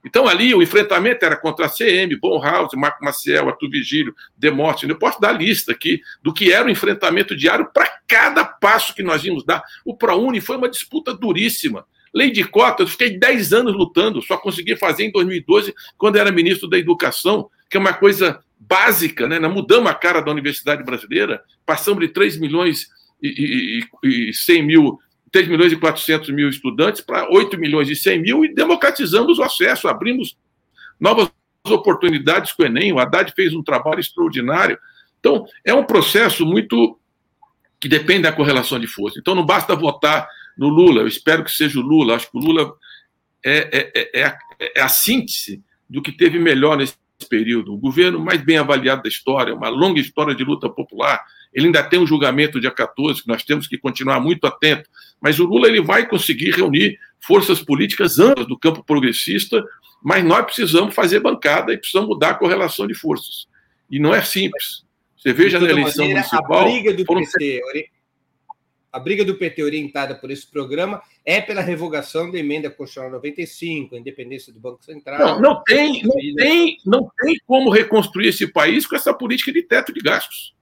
Então, 0.05 0.29
ali, 0.29 0.55
o 0.55 0.63
enfrentamento 0.63 1.25
era 1.25 1.37
contra 1.37 1.67
a 1.67 1.69
CM, 1.69 2.15
Bonhouse, 2.17 2.77
Marco 2.77 3.03
Maciel, 3.03 3.49
Arthur 3.49 3.71
Vigílio, 3.71 4.15
Demóstenes. 4.37 4.93
Eu 4.93 4.99
posso 4.99 5.21
dar 5.21 5.33
lista 5.33 5.73
aqui 5.73 6.01
do 6.23 6.33
que 6.33 6.53
era 6.53 6.67
o 6.67 6.71
enfrentamento 6.71 7.35
diário 7.35 7.71
para 7.73 7.89
cada 8.07 8.45
passo 8.45 8.95
que 8.95 9.03
nós 9.03 9.25
íamos 9.25 9.45
dar. 9.45 9.63
O 9.85 9.97
ProUni 9.97 10.41
foi 10.41 10.57
uma 10.57 10.69
disputa 10.69 11.15
duríssima. 11.15 11.87
Lei 12.13 12.31
de 12.31 12.45
cotas, 12.45 12.91
fiquei 12.91 13.19
10 13.19 13.53
anos 13.53 13.75
lutando, 13.75 14.23
só 14.23 14.37
consegui 14.37 14.77
fazer 14.77 15.07
em 15.07 15.11
2012, 15.11 15.75
quando 15.97 16.17
era 16.17 16.31
ministro 16.31 16.69
da 16.69 16.79
Educação, 16.79 17.49
que 17.69 17.77
é 17.77 17.81
uma 17.81 17.93
coisa 17.93 18.41
básica, 18.57 19.27
né? 19.27 19.39
Nós 19.39 19.53
mudamos 19.53 19.91
a 19.91 19.95
cara 19.95 20.21
da 20.21 20.31
universidade 20.31 20.85
brasileira, 20.85 21.43
passamos 21.67 22.01
de 22.01 22.09
3 22.09 22.39
milhões 22.39 22.89
e, 23.23 23.83
e, 24.05 24.29
e 24.29 24.35
100 24.35 24.63
mil 24.63 24.99
3 25.35 25.49
milhões 25.49 25.73
e 25.73 25.77
400 25.77 26.31
mil 26.31 26.49
estudantes 26.49 27.01
para 27.01 27.29
8 27.29 27.59
milhões 27.59 27.91
e 27.91 27.97
100 27.97 28.23
mil 28.23 28.45
e 28.45 28.55
democratizamos 28.55 29.41
o 29.41 29.43
acesso, 29.43 29.89
abrimos 29.89 30.37
novas 31.01 31.29
oportunidades 31.67 32.53
com 32.53 32.63
o 32.63 32.67
Enem. 32.67 32.93
O 32.93 33.01
Haddad 33.01 33.33
fez 33.35 33.53
um 33.53 33.61
trabalho 33.61 33.99
extraordinário. 33.99 34.79
Então, 35.19 35.45
é 35.65 35.75
um 35.75 35.83
processo 35.83 36.47
muito 36.47 36.97
que 37.81 37.89
depende 37.89 38.23
da 38.23 38.33
correlação 38.33 38.79
de 38.79 38.87
força. 38.87 39.19
Então, 39.19 39.35
não 39.35 39.45
basta 39.45 39.75
votar 39.75 40.29
no 40.57 40.69
Lula, 40.69 41.01
eu 41.01 41.09
espero 41.09 41.43
que 41.43 41.51
seja 41.51 41.81
o 41.81 41.83
Lula, 41.83 42.15
acho 42.15 42.31
que 42.31 42.39
o 42.39 42.41
Lula 42.41 42.73
é, 43.45 43.91
é, 43.93 44.21
é, 44.21 44.25
a, 44.25 44.39
é 44.77 44.81
a 44.83 44.89
síntese 44.89 45.61
do 45.91 46.01
que 46.01 46.13
teve 46.13 46.39
melhor 46.39 46.77
nesse 46.77 46.95
período. 47.29 47.75
O 47.75 47.77
governo 47.77 48.21
mais 48.21 48.41
bem 48.41 48.57
avaliado 48.57 49.03
da 49.03 49.09
história, 49.09 49.53
uma 49.53 49.69
longa 49.69 49.99
história 49.99 50.33
de 50.33 50.45
luta 50.45 50.71
popular, 50.71 51.21
ele 51.55 51.67
ainda 51.67 51.83
tem 51.83 52.01
um 52.01 52.07
julgamento 52.07 52.61
dia 52.61 52.71
14, 52.71 53.23
que 53.23 53.29
nós 53.29 53.45
temos 53.45 53.69
que 53.69 53.79
continuar 53.79 54.19
muito 54.19 54.47
atento. 54.47 54.91
Mas 55.21 55.39
o 55.39 55.45
Lula 55.45 55.69
ele 55.69 55.81
vai 55.81 56.07
conseguir 56.07 56.51
reunir 56.51 56.99
forças 57.21 57.63
políticas 57.63 58.19
amplas 58.19 58.47
do 58.47 58.59
campo 58.59 58.83
progressista, 58.85 59.65
mas 60.03 60.25
nós 60.25 60.45
precisamos 60.45 60.95
fazer 60.95 61.21
bancada 61.21 61.73
e 61.73 61.79
precisamos 61.79 62.09
mudar 62.09 62.31
a 62.31 62.35
correlação 62.35 62.87
de 62.87 62.95
forças. 62.95 63.47
E 63.89 64.01
não 64.01 64.13
é 64.13 64.21
simples. 64.21 64.85
Você 65.17 65.33
veja 65.33 65.61
na 65.61 65.71
eleição 65.71 66.05
maneira, 66.05 66.21
municipal. 66.21 66.61
A 66.61 66.65
briga 66.65 66.93
do 66.93 67.05
PT, 67.05 67.61
a 68.93 68.99
briga 68.99 69.25
do 69.25 69.35
PT 69.37 69.63
orientada 69.63 70.15
por 70.15 70.31
esse 70.31 70.47
programa 70.47 71.03
é 71.25 71.41
pela 71.41 71.61
revogação 71.61 72.31
da 72.31 72.39
emenda 72.39 72.69
constitucional 72.69 73.13
95, 73.13 73.95
a 73.95 73.99
independência 73.99 74.53
do 74.53 74.61
Banco 74.61 74.85
Central. 74.85 75.19
Não, 75.19 75.41
não 75.41 75.63
tem, 75.65 76.03
não 76.03 76.15
tem, 76.37 76.77
não 76.85 77.11
tem 77.21 77.37
como 77.47 77.71
reconstruir 77.71 78.29
esse 78.29 78.47
país 78.47 78.87
com 78.87 78.97
essa 78.97 79.15
política 79.15 79.53
de 79.53 79.63
teto 79.63 79.93
de 79.93 80.01
gastos. 80.01 80.55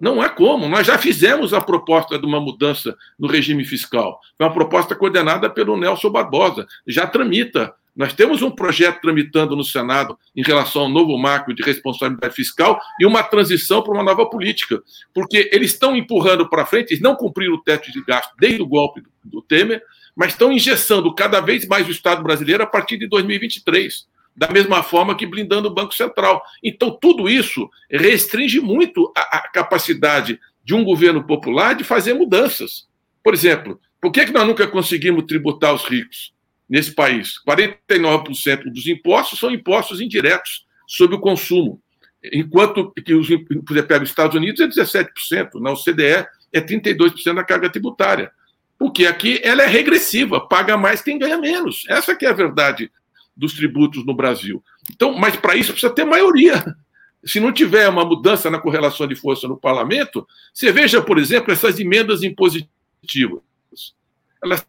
Não 0.00 0.20
há 0.20 0.28
como. 0.28 0.68
Nós 0.68 0.86
já 0.86 0.98
fizemos 0.98 1.54
a 1.54 1.60
proposta 1.60 2.18
de 2.18 2.26
uma 2.26 2.40
mudança 2.40 2.96
no 3.18 3.28
regime 3.28 3.64
fiscal. 3.64 4.20
Foi 4.36 4.46
uma 4.46 4.52
proposta 4.52 4.94
coordenada 4.94 5.48
pelo 5.48 5.76
Nelson 5.76 6.10
Barbosa. 6.10 6.66
Já 6.86 7.06
tramita. 7.06 7.74
Nós 7.94 8.12
temos 8.12 8.42
um 8.42 8.50
projeto 8.50 9.00
tramitando 9.00 9.54
no 9.54 9.62
Senado 9.62 10.18
em 10.34 10.42
relação 10.42 10.82
ao 10.82 10.88
novo 10.88 11.16
marco 11.16 11.54
de 11.54 11.62
responsabilidade 11.62 12.34
fiscal 12.34 12.80
e 13.00 13.06
uma 13.06 13.22
transição 13.22 13.82
para 13.82 13.92
uma 13.94 14.02
nova 14.02 14.28
política. 14.28 14.82
Porque 15.14 15.48
eles 15.52 15.70
estão 15.70 15.94
empurrando 15.94 16.48
para 16.48 16.66
frente, 16.66 16.90
eles 16.90 17.02
não 17.02 17.14
cumpriram 17.14 17.54
o 17.54 17.62
teto 17.62 17.92
de 17.92 18.02
gasto 18.04 18.32
desde 18.38 18.60
o 18.60 18.66
golpe 18.66 19.00
do 19.22 19.40
Temer, 19.40 19.80
mas 20.16 20.32
estão 20.32 20.50
engessando 20.50 21.14
cada 21.14 21.40
vez 21.40 21.68
mais 21.68 21.86
o 21.86 21.92
Estado 21.92 22.20
brasileiro 22.22 22.64
a 22.64 22.66
partir 22.66 22.98
de 22.98 23.08
2023 23.08 24.12
da 24.36 24.48
mesma 24.50 24.82
forma 24.82 25.16
que 25.16 25.26
blindando 25.26 25.68
o 25.68 25.74
Banco 25.74 25.94
Central. 25.94 26.42
Então, 26.62 26.96
tudo 27.00 27.28
isso 27.28 27.70
restringe 27.90 28.60
muito 28.60 29.12
a, 29.16 29.38
a 29.38 29.48
capacidade 29.48 30.40
de 30.64 30.74
um 30.74 30.82
governo 30.82 31.24
popular 31.24 31.74
de 31.74 31.84
fazer 31.84 32.14
mudanças. 32.14 32.88
Por 33.22 33.32
exemplo, 33.32 33.80
por 34.00 34.10
que, 34.10 34.26
que 34.26 34.32
nós 34.32 34.46
nunca 34.46 34.66
conseguimos 34.66 35.24
tributar 35.24 35.74
os 35.74 35.84
ricos 35.84 36.34
nesse 36.68 36.92
país? 36.92 37.34
49% 37.46 38.64
dos 38.64 38.86
impostos 38.86 39.38
são 39.38 39.50
impostos 39.50 40.00
indiretos 40.00 40.66
sobre 40.86 41.16
o 41.16 41.20
consumo, 41.20 41.80
enquanto 42.32 42.92
que 42.92 43.14
os, 43.14 43.26
por 43.28 43.76
exemplo, 43.76 44.02
os 44.02 44.08
Estados 44.08 44.36
Unidos 44.36 44.60
é 44.60 44.66
17%, 44.66 45.60
na 45.60 45.70
OCDE 45.72 46.26
é 46.52 46.60
32% 46.60 47.34
da 47.34 47.44
carga 47.44 47.70
tributária. 47.70 48.30
Porque 48.78 49.06
aqui 49.06 49.40
ela 49.42 49.62
é 49.62 49.66
regressiva, 49.66 50.46
paga 50.46 50.76
mais 50.76 51.00
quem 51.00 51.18
ganha 51.18 51.38
menos. 51.38 51.84
Essa 51.88 52.14
que 52.14 52.26
é 52.26 52.30
a 52.30 52.34
verdade 52.34 52.90
dos 53.36 53.54
tributos 53.54 54.04
no 54.04 54.14
Brasil. 54.14 54.62
Então, 54.90 55.14
mas 55.14 55.36
para 55.36 55.56
isso 55.56 55.72
precisa 55.72 55.92
ter 55.92 56.04
maioria. 56.04 56.64
Se 57.24 57.40
não 57.40 57.52
tiver 57.52 57.88
uma 57.88 58.04
mudança 58.04 58.50
na 58.50 58.58
correlação 58.58 59.06
de 59.06 59.16
força 59.16 59.48
no 59.48 59.56
parlamento, 59.56 60.26
você 60.52 60.70
veja, 60.70 61.00
por 61.00 61.18
exemplo, 61.18 61.52
essas 61.52 61.80
emendas 61.80 62.22
impositivas. 62.22 63.40
Elas 64.42 64.66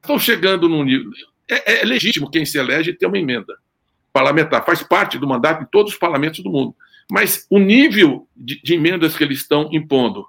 estão 0.00 0.18
chegando 0.18 0.68
num 0.68 0.82
nível. 0.82 1.10
É, 1.48 1.80
é 1.80 1.84
legítimo 1.84 2.30
quem 2.30 2.44
se 2.44 2.58
elege 2.58 2.92
ter 2.92 3.06
uma 3.06 3.18
emenda 3.18 3.56
parlamentar, 4.12 4.64
faz 4.64 4.82
parte 4.82 5.18
do 5.18 5.26
mandato 5.26 5.64
de 5.64 5.70
todos 5.70 5.92
os 5.92 5.98
parlamentos 5.98 6.40
do 6.40 6.50
mundo. 6.50 6.74
Mas 7.10 7.46
o 7.48 7.58
nível 7.58 8.28
de, 8.36 8.60
de 8.62 8.74
emendas 8.74 9.16
que 9.16 9.24
eles 9.24 9.38
estão 9.38 9.68
impondo, 9.72 10.26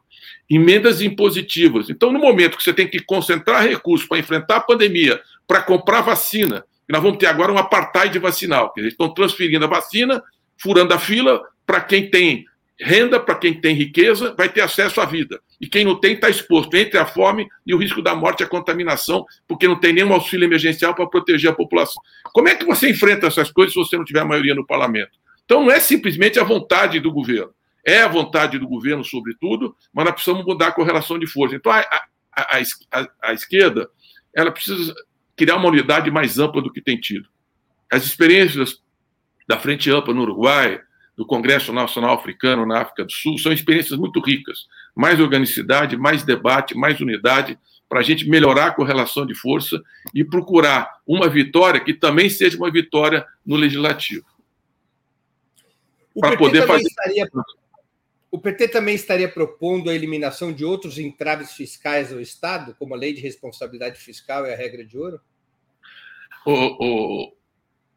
emendas 0.49 1.01
impositivas. 1.01 1.89
Então, 1.89 2.11
no 2.11 2.19
momento 2.19 2.57
que 2.57 2.63
você 2.63 2.73
tem 2.73 2.87
que 2.87 2.99
concentrar 2.99 3.63
recursos 3.63 4.07
para 4.07 4.17
enfrentar 4.17 4.57
a 4.57 4.61
pandemia, 4.61 5.21
para 5.47 5.61
comprar 5.61 6.01
vacina, 6.01 6.63
nós 6.89 7.01
vamos 7.01 7.17
ter 7.17 7.27
agora 7.27 7.51
um 7.51 7.57
apartheid 7.57 8.17
vacinal, 8.19 8.73
que 8.73 8.81
eles 8.81 8.93
estão 8.93 9.13
transferindo 9.13 9.65
a 9.65 9.67
vacina, 9.67 10.21
furando 10.57 10.93
a 10.93 10.99
fila 10.99 11.41
para 11.65 11.81
quem 11.81 12.09
tem 12.09 12.45
renda, 12.79 13.19
para 13.19 13.35
quem 13.35 13.53
tem 13.53 13.75
riqueza, 13.75 14.33
vai 14.35 14.49
ter 14.49 14.61
acesso 14.61 14.99
à 14.99 15.05
vida. 15.05 15.39
E 15.61 15.67
quem 15.67 15.85
não 15.85 15.95
tem 15.95 16.13
está 16.13 16.29
exposto 16.29 16.75
entre 16.75 16.97
a 16.97 17.05
fome 17.05 17.47
e 17.65 17.73
o 17.73 17.77
risco 17.77 18.01
da 18.01 18.15
morte 18.15 18.41
e 18.41 18.43
a 18.43 18.47
contaminação, 18.47 19.25
porque 19.47 19.67
não 19.67 19.79
tem 19.79 19.93
nenhum 19.93 20.13
auxílio 20.13 20.45
emergencial 20.45 20.93
para 20.93 21.07
proteger 21.07 21.51
a 21.51 21.55
população. 21.55 22.01
Como 22.33 22.49
é 22.49 22.55
que 22.55 22.65
você 22.65 22.89
enfrenta 22.89 23.27
essas 23.27 23.51
coisas 23.51 23.73
se 23.73 23.79
você 23.79 23.95
não 23.95 24.03
tiver 24.03 24.23
maioria 24.25 24.55
no 24.55 24.65
parlamento? 24.65 25.11
Então 25.45 25.63
não 25.63 25.71
é 25.71 25.79
simplesmente 25.79 26.39
a 26.39 26.43
vontade 26.43 26.99
do 26.99 27.11
governo. 27.11 27.53
É 27.85 28.01
a 28.01 28.07
vontade 28.07 28.57
do 28.57 28.67
governo, 28.67 29.03
sobretudo, 29.03 29.75
mas 29.93 30.05
nós 30.05 30.13
precisamos 30.13 30.45
mudar 30.45 30.67
a 30.67 30.71
correlação 30.71 31.19
de 31.19 31.27
força. 31.27 31.55
Então 31.55 31.71
a, 31.71 31.79
a, 31.79 32.61
a, 32.91 33.07
a 33.21 33.33
esquerda 33.33 33.89
ela 34.35 34.51
precisa 34.51 34.93
criar 35.35 35.55
uma 35.55 35.69
unidade 35.69 36.09
mais 36.11 36.37
ampla 36.39 36.61
do 36.61 36.71
que 36.71 36.81
tem 36.81 36.99
tido. 36.99 37.27
As 37.91 38.03
experiências 38.05 38.81
da 39.47 39.59
Frente 39.59 39.89
Ampla 39.91 40.13
no 40.13 40.21
Uruguai, 40.21 40.81
do 41.15 41.25
Congresso 41.25 41.71
Nacional 41.71 42.15
Africano 42.15 42.65
na 42.65 42.81
África 42.81 43.05
do 43.05 43.11
Sul, 43.11 43.37
são 43.37 43.51
experiências 43.51 43.99
muito 43.99 44.19
ricas. 44.19 44.67
Mais 44.95 45.19
organicidade, 45.19 45.97
mais 45.97 46.23
debate, 46.23 46.75
mais 46.75 46.99
unidade, 46.99 47.57
para 47.87 47.99
a 47.99 48.03
gente 48.03 48.27
melhorar 48.27 48.67
a 48.67 48.71
correlação 48.71 49.25
de 49.25 49.35
força 49.35 49.81
e 50.13 50.23
procurar 50.23 50.99
uma 51.05 51.29
vitória 51.29 51.79
que 51.79 51.93
também 51.93 52.29
seja 52.29 52.57
uma 52.57 52.71
vitória 52.71 53.25
no 53.45 53.55
legislativo. 53.55 54.25
Para 56.19 56.37
poder 56.37 56.65
fazer. 56.65 56.87
Estaria, 56.87 57.27
o 58.33 58.39
PT 58.39 58.69
também 58.69 58.95
estaria 58.95 59.29
propondo 59.29 59.91
a 59.91 59.93
eliminação 59.93 60.51
de 60.51 60.65
outros 60.65 60.97
entraves 60.97 61.51
fiscais 61.51 62.11
ao 62.11 62.19
Estado, 62.19 62.75
como 62.79 62.95
a 62.95 62.97
lei 62.97 63.13
de 63.13 63.21
responsabilidade 63.21 63.99
fiscal 63.99 64.43
e 64.47 64.51
a 64.51 64.57
regra 64.57 64.83
de 64.83 64.97
ouro? 64.97 65.21
O, 66.43 66.53
o, 66.83 67.33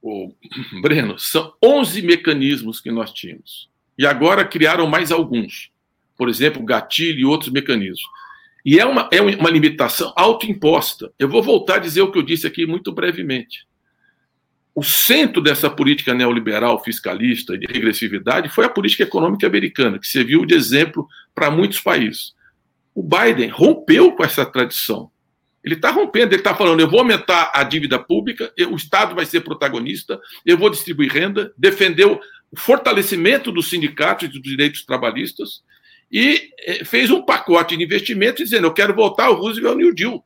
o, 0.02 0.34
Breno, 0.82 1.18
são 1.18 1.54
11 1.64 2.02
mecanismos 2.02 2.80
que 2.80 2.90
nós 2.90 3.14
tínhamos. 3.14 3.70
E 3.98 4.06
agora 4.06 4.44
criaram 4.44 4.86
mais 4.86 5.10
alguns. 5.10 5.72
Por 6.18 6.28
exemplo, 6.28 6.62
gatilho 6.62 7.20
e 7.20 7.24
outros 7.24 7.50
mecanismos. 7.50 8.02
E 8.62 8.78
é 8.78 8.84
uma, 8.84 9.08
é 9.10 9.22
uma 9.22 9.48
limitação 9.48 10.12
autoimposta. 10.14 11.10
Eu 11.18 11.30
vou 11.30 11.42
voltar 11.42 11.76
a 11.76 11.78
dizer 11.78 12.02
o 12.02 12.12
que 12.12 12.18
eu 12.18 12.22
disse 12.22 12.46
aqui 12.46 12.66
muito 12.66 12.92
brevemente 12.92 13.66
o 14.76 14.82
centro 14.82 15.40
dessa 15.40 15.70
política 15.70 16.12
neoliberal 16.12 16.84
fiscalista 16.84 17.54
e 17.54 17.58
de 17.58 17.66
regressividade 17.66 18.50
foi 18.50 18.66
a 18.66 18.68
política 18.68 19.04
econômica 19.04 19.46
americana, 19.46 19.98
que 19.98 20.06
serviu 20.06 20.44
de 20.44 20.54
exemplo 20.54 21.08
para 21.34 21.50
muitos 21.50 21.80
países. 21.80 22.34
O 22.94 23.02
Biden 23.02 23.48
rompeu 23.48 24.12
com 24.12 24.22
essa 24.22 24.44
tradição. 24.44 25.10
Ele 25.64 25.76
está 25.76 25.90
rompendo, 25.90 26.34
ele 26.34 26.42
está 26.42 26.54
falando: 26.54 26.80
eu 26.80 26.90
vou 26.90 26.98
aumentar 26.98 27.50
a 27.54 27.64
dívida 27.64 27.98
pública, 27.98 28.52
o 28.70 28.76
Estado 28.76 29.14
vai 29.14 29.24
ser 29.24 29.40
protagonista, 29.40 30.20
eu 30.44 30.58
vou 30.58 30.68
distribuir 30.68 31.10
renda, 31.10 31.54
defendeu 31.56 32.20
o 32.50 32.60
fortalecimento 32.60 33.50
dos 33.50 33.70
sindicatos 33.70 34.28
e 34.28 34.30
dos 34.30 34.42
direitos 34.42 34.84
trabalhistas 34.84 35.62
e 36.12 36.50
eh, 36.60 36.84
fez 36.84 37.10
um 37.10 37.24
pacote 37.24 37.78
de 37.78 37.82
investimentos 37.82 38.44
dizendo: 38.44 38.66
eu 38.66 38.74
quero 38.74 38.94
voltar 38.94 39.24
ao 39.24 39.36
Roosevelt 39.36 39.78
New 39.78 39.94
Deal, 39.94 40.22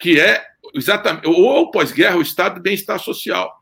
que 0.00 0.18
é 0.18 0.51
exatamente, 0.74 1.26
ou 1.26 1.70
pós-guerra, 1.70 2.16
o 2.16 2.22
Estado 2.22 2.56
de 2.56 2.62
bem-estar 2.62 2.98
social. 2.98 3.52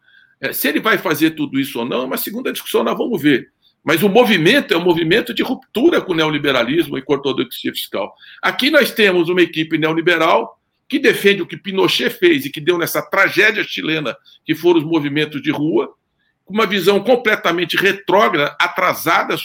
É, 0.40 0.52
se 0.52 0.68
ele 0.68 0.80
vai 0.80 0.98
fazer 0.98 1.32
tudo 1.32 1.60
isso 1.60 1.78
ou 1.78 1.84
não, 1.84 2.02
é 2.02 2.04
uma 2.06 2.16
segunda 2.16 2.52
discussão, 2.52 2.82
nós 2.82 2.96
vamos 2.96 3.20
ver. 3.20 3.50
Mas 3.82 4.02
o 4.02 4.08
movimento 4.08 4.74
é 4.74 4.76
um 4.76 4.84
movimento 4.84 5.32
de 5.32 5.42
ruptura 5.42 6.00
com 6.00 6.12
o 6.12 6.16
neoliberalismo 6.16 6.98
e 6.98 7.02
com 7.02 7.14
a 7.14 7.16
ortodoxia 7.16 7.72
fiscal. 7.72 8.14
Aqui 8.42 8.70
nós 8.70 8.90
temos 8.90 9.28
uma 9.28 9.42
equipe 9.42 9.78
neoliberal 9.78 10.58
que 10.88 10.98
defende 10.98 11.40
o 11.40 11.46
que 11.46 11.56
Pinochet 11.56 12.10
fez 12.10 12.44
e 12.44 12.50
que 12.50 12.60
deu 12.60 12.76
nessa 12.76 13.00
tragédia 13.00 13.62
chilena, 13.62 14.16
que 14.44 14.54
foram 14.54 14.80
os 14.80 14.84
movimentos 14.84 15.40
de 15.40 15.50
rua, 15.50 15.94
uma 16.46 16.66
visão 16.66 17.02
completamente 17.02 17.76
retrógrada, 17.76 18.56
atrasada 18.60 19.36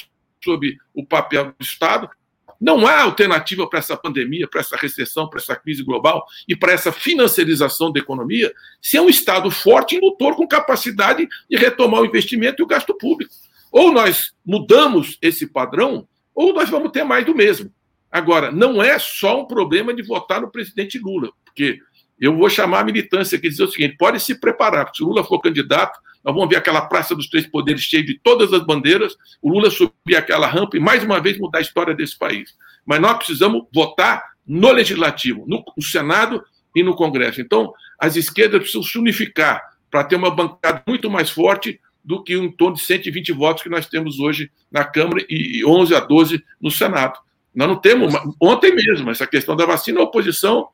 sobre 0.43 0.77
o 0.93 1.05
papel 1.05 1.45
do 1.45 1.55
Estado. 1.63 2.09
Não 2.59 2.87
há 2.87 3.01
alternativa 3.01 3.67
para 3.67 3.79
essa 3.79 3.97
pandemia, 3.97 4.47
para 4.47 4.61
essa 4.61 4.75
recessão, 4.75 5.29
para 5.29 5.39
essa 5.39 5.55
crise 5.55 5.83
global 5.83 6.25
e 6.47 6.55
para 6.55 6.71
essa 6.71 6.91
financiarização 6.91 7.91
da 7.91 7.99
economia 7.99 8.53
se 8.81 8.97
é 8.97 9.01
um 9.01 9.09
Estado 9.09 9.49
forte 9.51 9.95
e 9.95 9.97
indutor 9.97 10.35
com 10.35 10.47
capacidade 10.47 11.27
de 11.49 11.57
retomar 11.57 12.01
o 12.01 12.05
investimento 12.05 12.61
e 12.61 12.63
o 12.63 12.67
gasto 12.67 12.93
público. 12.97 13.33
Ou 13.71 13.91
nós 13.91 14.33
mudamos 14.45 15.17
esse 15.21 15.47
padrão, 15.47 16.07
ou 16.33 16.53
nós 16.53 16.69
vamos 16.69 16.91
ter 16.91 17.03
mais 17.03 17.25
do 17.25 17.35
mesmo. 17.35 17.71
Agora, 18.11 18.51
não 18.51 18.81
é 18.81 18.97
só 18.97 19.41
um 19.41 19.45
problema 19.45 19.93
de 19.93 20.01
votar 20.01 20.39
no 20.39 20.49
presidente 20.49 20.97
Lula, 20.97 21.29
porque 21.43 21.79
eu 22.19 22.35
vou 22.37 22.49
chamar 22.49 22.79
a 22.79 22.83
militância 22.83 23.37
aqui 23.37 23.47
e 23.47 23.49
dizer 23.49 23.63
o 23.63 23.71
seguinte: 23.71 23.97
pode 23.97 24.19
se 24.21 24.39
preparar, 24.39 24.89
se 24.95 25.03
Lula 25.03 25.23
for 25.23 25.41
candidato, 25.41 25.99
nós 26.25 26.33
vamos 26.33 26.49
ver 26.49 26.55
aquela 26.55 26.81
Praça 26.81 27.15
dos 27.15 27.29
Três 27.29 27.45
Poderes 27.45 27.83
cheia 27.83 28.03
de 28.03 28.17
todas 28.17 28.51
as 28.51 28.65
bandeiras, 28.65 29.15
o 29.39 29.51
Lula 29.51 29.69
subir 29.69 30.15
aquela 30.17 30.47
rampa 30.47 30.75
e 30.75 30.79
mais 30.79 31.03
uma 31.03 31.19
vez 31.21 31.37
mudar 31.37 31.59
a 31.59 31.61
história 31.61 31.93
desse 31.93 32.17
país. 32.17 32.55
Mas 32.83 32.99
nós 32.99 33.15
precisamos 33.17 33.63
votar 33.71 34.23
no 34.45 34.71
Legislativo, 34.71 35.45
no, 35.47 35.63
Senado 35.83 36.43
e 36.75 36.81
no 36.81 36.95
Congresso. 36.95 37.41
Então, 37.41 37.71
as 37.99 38.15
esquerdas 38.15 38.59
precisam 38.59 38.81
se 38.81 38.97
unificar 38.97 39.61
para 39.91 40.03
ter 40.03 40.15
uma 40.15 40.31
bancada 40.31 40.81
muito 40.87 41.11
mais 41.11 41.29
forte 41.29 41.79
do 42.03 42.23
que 42.23 42.33
em 42.33 42.51
torno 42.51 42.75
de 42.75 42.81
120 42.81 43.31
votos 43.31 43.61
que 43.61 43.69
nós 43.69 43.85
temos 43.85 44.19
hoje 44.19 44.51
na 44.71 44.83
Câmara 44.83 45.23
e 45.29 45.63
11 45.63 45.93
a 45.93 45.99
12 45.99 46.43
no 46.59 46.71
Senado. 46.71 47.19
Nós 47.53 47.67
não 47.67 47.75
temos. 47.75 48.15
Ontem 48.41 48.73
mesmo, 48.73 49.11
essa 49.11 49.27
questão 49.27 49.55
da 49.55 49.65
vacina, 49.65 49.99
a 49.99 50.03
oposição, 50.03 50.69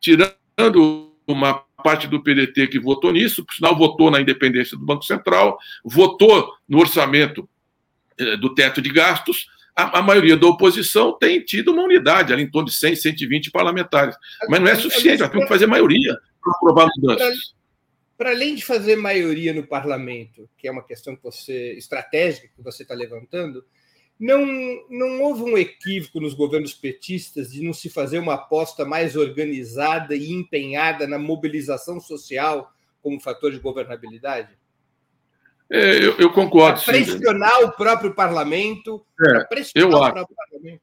tirando 0.00 1.12
uma 1.26 1.63
parte 1.84 2.08
do 2.08 2.22
PDT 2.22 2.68
que 2.68 2.80
votou 2.80 3.12
nisso, 3.12 3.44
por 3.44 3.54
sinal, 3.54 3.76
votou 3.76 4.10
na 4.10 4.18
independência 4.18 4.74
do 4.74 4.86
Banco 4.86 5.04
Central, 5.04 5.58
votou 5.84 6.50
no 6.66 6.78
orçamento 6.78 7.46
eh, 8.18 8.38
do 8.38 8.54
teto 8.54 8.80
de 8.80 8.88
gastos. 8.88 9.46
A, 9.76 9.98
a, 9.98 10.02
maioria 10.02 10.34
da 10.34 10.46
oposição 10.46 11.12
tem 11.18 11.44
tido 11.44 11.72
uma 11.72 11.82
unidade, 11.82 12.32
ali 12.32 12.42
em 12.42 12.50
torno 12.50 12.68
de 12.68 12.74
100, 12.74 12.96
120 12.96 13.50
parlamentares. 13.50 14.16
Mas 14.48 14.60
não 14.60 14.68
é 14.68 14.74
suficiente, 14.76 15.20
nós 15.20 15.28
temos 15.28 15.44
que 15.44 15.52
fazer 15.52 15.66
maioria 15.66 16.16
para 16.42 16.52
aprovar 16.54 16.88
mudanças. 16.96 17.54
Para 18.16 18.30
além 18.30 18.54
de 18.54 18.64
fazer 18.64 18.96
maioria 18.96 19.52
no 19.52 19.66
parlamento, 19.66 20.48
que 20.56 20.66
é 20.66 20.70
uma 20.70 20.84
questão 20.84 21.14
que 21.14 21.22
você, 21.22 21.74
estratégica 21.74 22.48
que 22.48 22.62
você 22.62 22.82
está 22.82 22.94
levantando, 22.94 23.62
não, 24.18 24.46
não 24.88 25.22
houve 25.22 25.42
um 25.42 25.58
equívoco 25.58 26.20
nos 26.20 26.34
governos 26.34 26.72
petistas 26.72 27.52
de 27.52 27.62
não 27.62 27.72
se 27.72 27.90
fazer 27.90 28.18
uma 28.18 28.34
aposta 28.34 28.84
mais 28.84 29.16
organizada 29.16 30.14
e 30.14 30.32
empenhada 30.32 31.06
na 31.06 31.18
mobilização 31.18 32.00
social 32.00 32.72
como 33.02 33.20
fator 33.20 33.52
de 33.52 33.58
governabilidade? 33.58 34.56
É, 35.70 35.96
eu, 35.96 36.16
eu, 36.18 36.30
concordo. 36.30 36.80
Para 36.82 36.92
pressionar 36.92 37.58
sim. 37.58 37.64
o 37.64 37.72
próprio 37.72 38.14
parlamento. 38.14 39.04
É, 39.20 39.44
pressionar 39.44 39.90
eu 39.90 39.98
o 39.98 40.02
acho. 40.02 40.12
próprio 40.12 40.36
parlamento. 40.36 40.82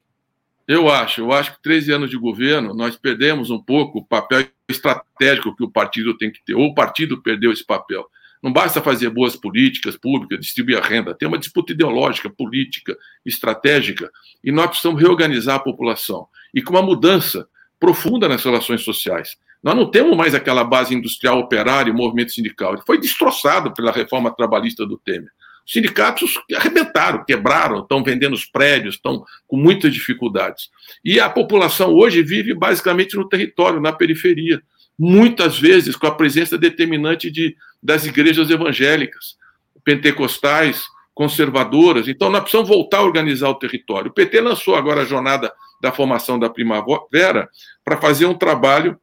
Eu 0.68 0.90
acho, 0.90 1.22
eu 1.22 1.32
acho 1.32 1.56
que 1.56 1.62
13 1.64 1.92
anos 1.92 2.10
de 2.10 2.18
governo, 2.18 2.74
nós 2.74 2.96
perdemos 2.96 3.50
um 3.50 3.62
pouco 3.62 4.00
o 4.00 4.06
papel 4.06 4.48
estratégico 4.70 5.56
que 5.56 5.64
o 5.64 5.72
partido 5.72 6.18
tem 6.18 6.32
que 6.32 6.42
ter, 6.46 6.54
ou 6.54 6.68
o 6.68 6.74
partido 6.74 7.22
perdeu 7.22 7.52
esse 7.52 7.66
papel. 7.66 8.08
Não 8.41 8.51
basta 8.51 8.81
fazer 8.81 9.10
boas 9.10 9.36
políticas 9.36 9.95
públicas, 9.95 10.39
distribuir 10.39 10.77
a 10.77 10.81
renda, 10.81 11.13
tem 11.13 11.27
uma 11.27 11.38
disputa 11.38 11.74
ideológica, 11.74 12.29
política, 12.29 12.98
estratégica, 13.25 14.12
e 14.43 14.51
nós 14.51 14.67
precisamos 14.67 14.99
reorganizar 14.99 15.58
a 15.58 15.60
população. 15.60 16.27
E 16.54 16.62
com 16.62 16.73
uma 16.73 16.82
mudança 16.82 17.47
profunda 17.80 18.27
nas 18.27 18.43
relações 18.43 18.82
sociais. 18.82 19.38
Nós 19.63 19.75
não 19.75 19.89
temos 19.89 20.15
mais 20.17 20.34
aquela 20.34 20.63
base 20.63 20.93
industrial 20.93 21.39
operária 21.39 21.93
movimento 21.93 22.32
sindical. 22.32 22.73
Ele 22.73 22.84
foi 22.86 22.99
destroçado 22.99 23.73
pela 23.73 23.91
reforma 23.91 24.34
trabalhista 24.36 24.86
do 24.86 24.97
Temer. 24.97 25.30
Os 25.65 25.73
sindicatos 25.73 26.39
arrebentaram, 26.56 27.23
quebraram, 27.23 27.80
estão 27.80 28.04
vendendo 28.04 28.34
os 28.34 28.45
prédios, 28.45 28.95
estão 28.95 29.23
com 29.47 29.58
muitas 29.58 29.93
dificuldades. 29.93 30.69
E 31.06 31.19
a 31.19 31.30
população 31.30 31.93
hoje 31.93 32.23
vive 32.23 32.54
basicamente 32.54 33.15
no 33.15 33.30
território, 33.30 33.80
na 33.80 33.93
periferia 33.93 34.62
muitas 34.97 35.58
vezes 35.58 35.95
com 35.95 36.06
a 36.06 36.13
presença 36.13 36.60
determinante 36.60 37.32
de, 37.32 37.56
das 37.82 38.06
igrejas 38.06 38.50
evangélicas, 38.50 39.38
pentecostais, 39.84 40.84
conservadoras. 41.13 42.08
Então, 42.08 42.30
nós 42.30 42.41
precisamos 42.41 42.70
voltar 42.70 43.00
a 43.00 43.04
organizar 43.04 43.50
o 43.50 43.56
território. 43.56 44.12
O 44.12 44.13
PT 44.13 44.41
lançou 44.41 44.76
agora 44.76 45.02
a 45.02 45.06
jornada 45.06 45.52
da 45.82 45.91
formação 45.91 46.38
da 46.38 46.50
primavera 46.50 47.50
para 47.84 47.98
fazer 47.98 48.26
um 48.26 48.34
trabalho 48.34 49.00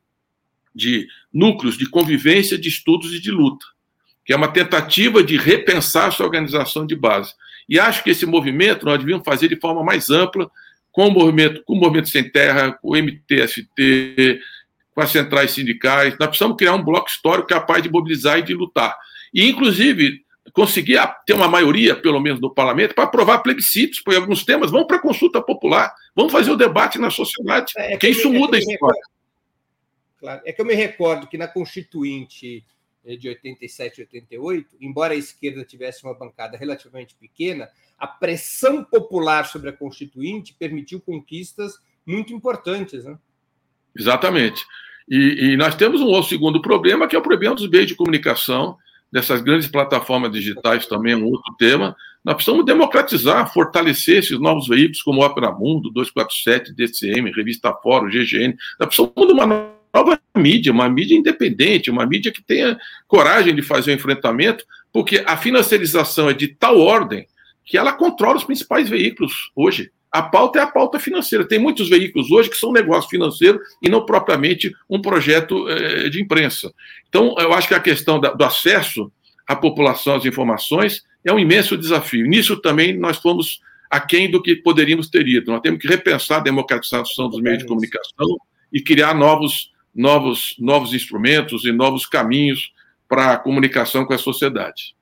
de 0.74 1.08
núcleos 1.32 1.76
de 1.76 1.88
convivência, 1.88 2.56
de 2.56 2.68
estudos 2.68 3.12
e 3.12 3.20
de 3.20 3.30
luta, 3.30 3.66
que 4.24 4.32
é 4.32 4.36
uma 4.36 4.48
tentativa 4.48 5.22
de 5.22 5.36
repensar 5.36 6.12
sua 6.12 6.26
organização 6.26 6.86
de 6.86 6.94
base. 6.94 7.34
E 7.68 7.78
acho 7.78 8.02
que 8.02 8.10
esse 8.10 8.24
movimento 8.24 8.86
nós 8.86 8.98
devíamos 8.98 9.24
fazer 9.24 9.48
de 9.48 9.56
forma 9.56 9.82
mais 9.82 10.08
ampla, 10.08 10.50
com 10.92 11.08
o 11.08 11.10
movimento, 11.10 11.62
com 11.64 11.74
o 11.74 11.76
movimento 11.76 12.08
sem 12.08 12.28
terra, 12.28 12.72
com 12.72 12.90
o 12.90 12.96
MTST, 12.96 14.40
com 14.98 15.02
as 15.02 15.12
centrais 15.12 15.52
sindicais. 15.52 16.16
Nós 16.18 16.28
precisamos 16.28 16.56
criar 16.56 16.74
um 16.74 16.82
bloco 16.82 17.08
histórico 17.08 17.46
capaz 17.46 17.80
de 17.80 17.88
mobilizar 17.88 18.36
e 18.40 18.42
de 18.42 18.52
lutar. 18.52 18.98
E, 19.32 19.48
inclusive, 19.48 20.24
conseguir 20.52 20.98
ter 21.24 21.34
uma 21.34 21.46
maioria, 21.46 21.94
pelo 21.94 22.18
menos, 22.18 22.40
no 22.40 22.52
parlamento, 22.52 22.96
para 22.96 23.04
aprovar 23.04 23.38
plebiscitos 23.38 24.00
por 24.00 24.12
alguns 24.16 24.44
temas. 24.44 24.72
Vamos 24.72 24.88
para 24.88 24.96
a 24.96 25.00
consulta 25.00 25.40
popular, 25.40 25.94
vamos 26.16 26.32
fazer 26.32 26.50
o 26.50 26.56
debate 26.56 26.98
na 26.98 27.10
sociedade, 27.10 27.74
é, 27.76 27.94
é 27.94 27.96
que, 27.96 28.08
isso 28.08 28.28
me, 28.28 28.40
muda 28.40 28.56
é 28.56 28.58
a 28.58 28.60
história. 28.60 29.02
Claro. 30.18 30.42
É 30.44 30.52
que 30.52 30.60
eu 30.60 30.66
me 30.66 30.74
recordo 30.74 31.28
que 31.28 31.38
na 31.38 31.46
Constituinte 31.46 32.64
de 33.04 33.28
87 33.28 33.98
e 33.98 34.02
88, 34.02 34.76
embora 34.80 35.14
a 35.14 35.16
esquerda 35.16 35.64
tivesse 35.64 36.02
uma 36.02 36.12
bancada 36.12 36.56
relativamente 36.58 37.14
pequena, 37.14 37.70
a 37.96 38.08
pressão 38.08 38.82
popular 38.82 39.46
sobre 39.46 39.70
a 39.70 39.72
Constituinte 39.72 40.56
permitiu 40.58 41.00
conquistas 41.00 41.74
muito 42.04 42.32
importantes. 42.34 43.04
Né? 43.04 43.16
Exatamente. 43.96 44.66
E, 45.10 45.52
e, 45.52 45.56
nós 45.56 45.74
temos 45.74 46.00
um 46.00 46.06
outro 46.06 46.28
segundo 46.28 46.60
problema, 46.60 47.08
que 47.08 47.16
é 47.16 47.18
o 47.18 47.22
problema 47.22 47.54
dos 47.54 47.68
meios 47.68 47.86
de 47.86 47.94
comunicação, 47.94 48.76
dessas 49.10 49.40
grandes 49.40 49.66
plataformas 49.66 50.30
digitais 50.30 50.86
também 50.86 51.14
é 51.14 51.16
um 51.16 51.24
outro 51.24 51.54
tema. 51.58 51.96
Nós 52.22 52.34
precisamos 52.34 52.64
democratizar, 52.64 53.50
fortalecer 53.52 54.18
esses 54.18 54.38
novos 54.38 54.68
veículos 54.68 55.02
como 55.02 55.24
Opera 55.24 55.50
Mundo, 55.50 55.90
247, 55.90 56.74
DCM, 56.74 57.32
Revista 57.32 57.72
Fórum, 57.72 58.08
GGN. 58.08 58.54
Nós 58.78 58.88
precisamos 58.88 59.26
de 59.26 59.32
uma 59.32 59.46
nova 59.94 60.20
mídia, 60.36 60.72
uma 60.72 60.88
mídia 60.88 61.16
independente, 61.16 61.90
uma 61.90 62.04
mídia 62.04 62.30
que 62.30 62.42
tenha 62.42 62.78
coragem 63.06 63.54
de 63.54 63.62
fazer 63.62 63.92
o 63.92 63.94
enfrentamento, 63.94 64.64
porque 64.92 65.24
a 65.26 65.36
financiarização 65.36 66.28
é 66.28 66.34
de 66.34 66.48
tal 66.48 66.78
ordem 66.78 67.26
que 67.64 67.76
ela 67.76 67.92
controla 67.92 68.36
os 68.36 68.44
principais 68.44 68.88
veículos 68.88 69.50
hoje. 69.54 69.90
A 70.10 70.22
pauta 70.22 70.58
é 70.58 70.62
a 70.62 70.66
pauta 70.66 70.98
financeira. 70.98 71.46
Tem 71.46 71.58
muitos 71.58 71.88
veículos 71.88 72.30
hoje 72.30 72.48
que 72.48 72.56
são 72.56 72.72
negócio 72.72 73.10
financeiro 73.10 73.60
e 73.82 73.88
não 73.88 74.06
propriamente 74.06 74.74
um 74.88 75.00
projeto 75.00 75.68
é, 75.68 76.08
de 76.08 76.20
imprensa. 76.20 76.72
Então, 77.08 77.34
eu 77.38 77.52
acho 77.52 77.68
que 77.68 77.74
a 77.74 77.80
questão 77.80 78.18
da, 78.18 78.32
do 78.32 78.44
acesso 78.44 79.12
à 79.46 79.54
população 79.54 80.16
às 80.16 80.24
informações 80.24 81.04
é 81.24 81.32
um 81.32 81.38
imenso 81.38 81.76
desafio. 81.76 82.26
Nisso 82.26 82.56
também 82.56 82.96
nós 82.96 83.18
fomos 83.18 83.60
aquém 83.90 84.30
do 84.30 84.42
que 84.42 84.56
poderíamos 84.56 85.08
ter 85.08 85.26
ido. 85.26 85.50
Nós 85.50 85.60
temos 85.60 85.80
que 85.80 85.88
repensar 85.88 86.38
a 86.38 86.42
democratização 86.42 87.28
dos 87.28 87.40
meios 87.40 87.58
de 87.58 87.66
comunicação 87.66 88.36
e 88.72 88.80
criar 88.80 89.14
novos, 89.14 89.72
novos, 89.94 90.54
novos 90.58 90.92
instrumentos 90.92 91.64
e 91.64 91.72
novos 91.72 92.06
caminhos 92.06 92.72
para 93.08 93.32
a 93.32 93.38
comunicação 93.38 94.04
com 94.04 94.12
a 94.12 94.18
sociedade. 94.18 94.94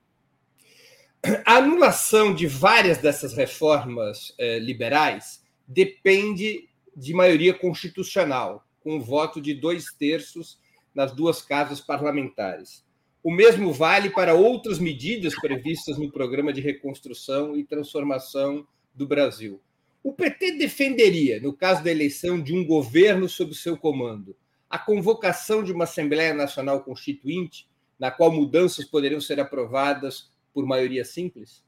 A 1.44 1.56
anulação 1.56 2.32
de 2.32 2.46
várias 2.46 2.98
dessas 2.98 3.34
reformas 3.34 4.32
eh, 4.38 4.58
liberais 4.58 5.42
depende 5.66 6.68
de 6.96 7.12
maioria 7.12 7.52
constitucional, 7.52 8.64
com 8.80 8.96
o 8.96 9.00
voto 9.00 9.40
de 9.40 9.52
dois 9.52 9.86
terços 9.98 10.58
nas 10.94 11.12
duas 11.12 11.42
casas 11.42 11.80
parlamentares. 11.80 12.84
O 13.22 13.32
mesmo 13.32 13.72
vale 13.72 14.10
para 14.10 14.34
outras 14.34 14.78
medidas 14.78 15.34
previstas 15.34 15.98
no 15.98 16.12
programa 16.12 16.52
de 16.52 16.60
reconstrução 16.60 17.56
e 17.56 17.64
transformação 17.64 18.64
do 18.94 19.06
Brasil. 19.06 19.60
O 20.04 20.12
PT 20.12 20.52
defenderia, 20.52 21.40
no 21.40 21.52
caso 21.52 21.82
da 21.82 21.90
eleição 21.90 22.40
de 22.40 22.54
um 22.54 22.64
governo 22.64 23.28
sob 23.28 23.52
seu 23.52 23.76
comando, 23.76 24.36
a 24.70 24.78
convocação 24.78 25.64
de 25.64 25.72
uma 25.72 25.84
Assembleia 25.84 26.32
Nacional 26.32 26.84
Constituinte, 26.84 27.66
na 27.98 28.12
qual 28.12 28.30
mudanças 28.30 28.84
poderiam 28.84 29.20
ser 29.20 29.40
aprovadas 29.40 30.30
por 30.56 30.64
maioria 30.64 31.04
simples? 31.04 31.62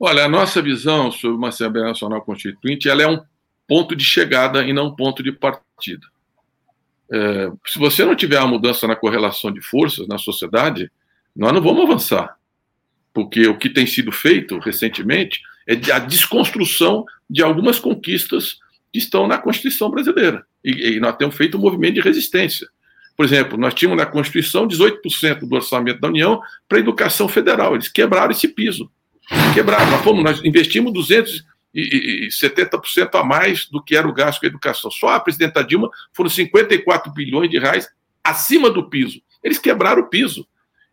Olha, 0.00 0.24
a 0.24 0.28
nossa 0.28 0.60
visão 0.60 1.12
sobre 1.12 1.36
uma 1.36 1.50
Assembleia 1.50 1.86
Nacional 1.86 2.20
Constituinte 2.20 2.88
ela 2.88 3.00
é 3.00 3.06
um 3.06 3.22
ponto 3.68 3.94
de 3.94 4.04
chegada 4.04 4.64
e 4.64 4.72
não 4.72 4.88
um 4.88 4.96
ponto 4.96 5.22
de 5.22 5.30
partida. 5.30 6.04
É, 7.12 7.52
se 7.64 7.78
você 7.78 8.04
não 8.04 8.16
tiver 8.16 8.40
uma 8.40 8.48
mudança 8.48 8.88
na 8.88 8.96
correlação 8.96 9.52
de 9.52 9.60
forças 9.60 10.08
na 10.08 10.18
sociedade, 10.18 10.90
nós 11.36 11.52
não 11.52 11.62
vamos 11.62 11.84
avançar. 11.84 12.36
Porque 13.14 13.46
o 13.46 13.56
que 13.56 13.70
tem 13.70 13.86
sido 13.86 14.10
feito 14.10 14.58
recentemente 14.58 15.40
é 15.64 15.74
a 15.92 16.00
desconstrução 16.00 17.04
de 17.30 17.40
algumas 17.40 17.78
conquistas 17.78 18.58
que 18.92 18.98
estão 18.98 19.28
na 19.28 19.38
Constituição 19.38 19.88
brasileira. 19.88 20.44
E, 20.64 20.96
e 20.96 20.98
nós 20.98 21.16
temos 21.16 21.36
feito 21.36 21.56
um 21.56 21.60
movimento 21.60 21.94
de 21.94 22.00
resistência. 22.00 22.66
Por 23.16 23.24
exemplo, 23.24 23.58
nós 23.58 23.74
tínhamos 23.74 23.98
na 23.98 24.06
Constituição 24.06 24.66
18% 24.66 25.40
do 25.40 25.54
orçamento 25.54 26.00
da 26.00 26.08
União 26.08 26.40
para 26.68 26.78
a 26.78 26.80
educação 26.80 27.28
federal. 27.28 27.74
Eles 27.74 27.88
quebraram 27.88 28.32
esse 28.32 28.48
piso. 28.48 28.90
Quebraram. 29.54 29.90
Nós, 29.90 30.02
fomos, 30.02 30.24
nós 30.24 30.44
investimos 30.44 30.92
270% 30.92 33.14
a 33.14 33.22
mais 33.22 33.66
do 33.66 33.82
que 33.82 33.96
era 33.96 34.08
o 34.08 34.12
gasto 34.12 34.40
com 34.40 34.46
a 34.46 34.48
educação. 34.48 34.90
Só 34.90 35.10
a 35.10 35.20
presidenta 35.20 35.62
Dilma 35.62 35.90
foram 36.12 36.30
54 36.30 37.12
bilhões 37.12 37.50
de 37.50 37.58
reais 37.58 37.88
acima 38.24 38.70
do 38.70 38.88
piso. 38.88 39.20
Eles 39.42 39.58
quebraram 39.58 40.02
o 40.02 40.08
piso. 40.08 40.46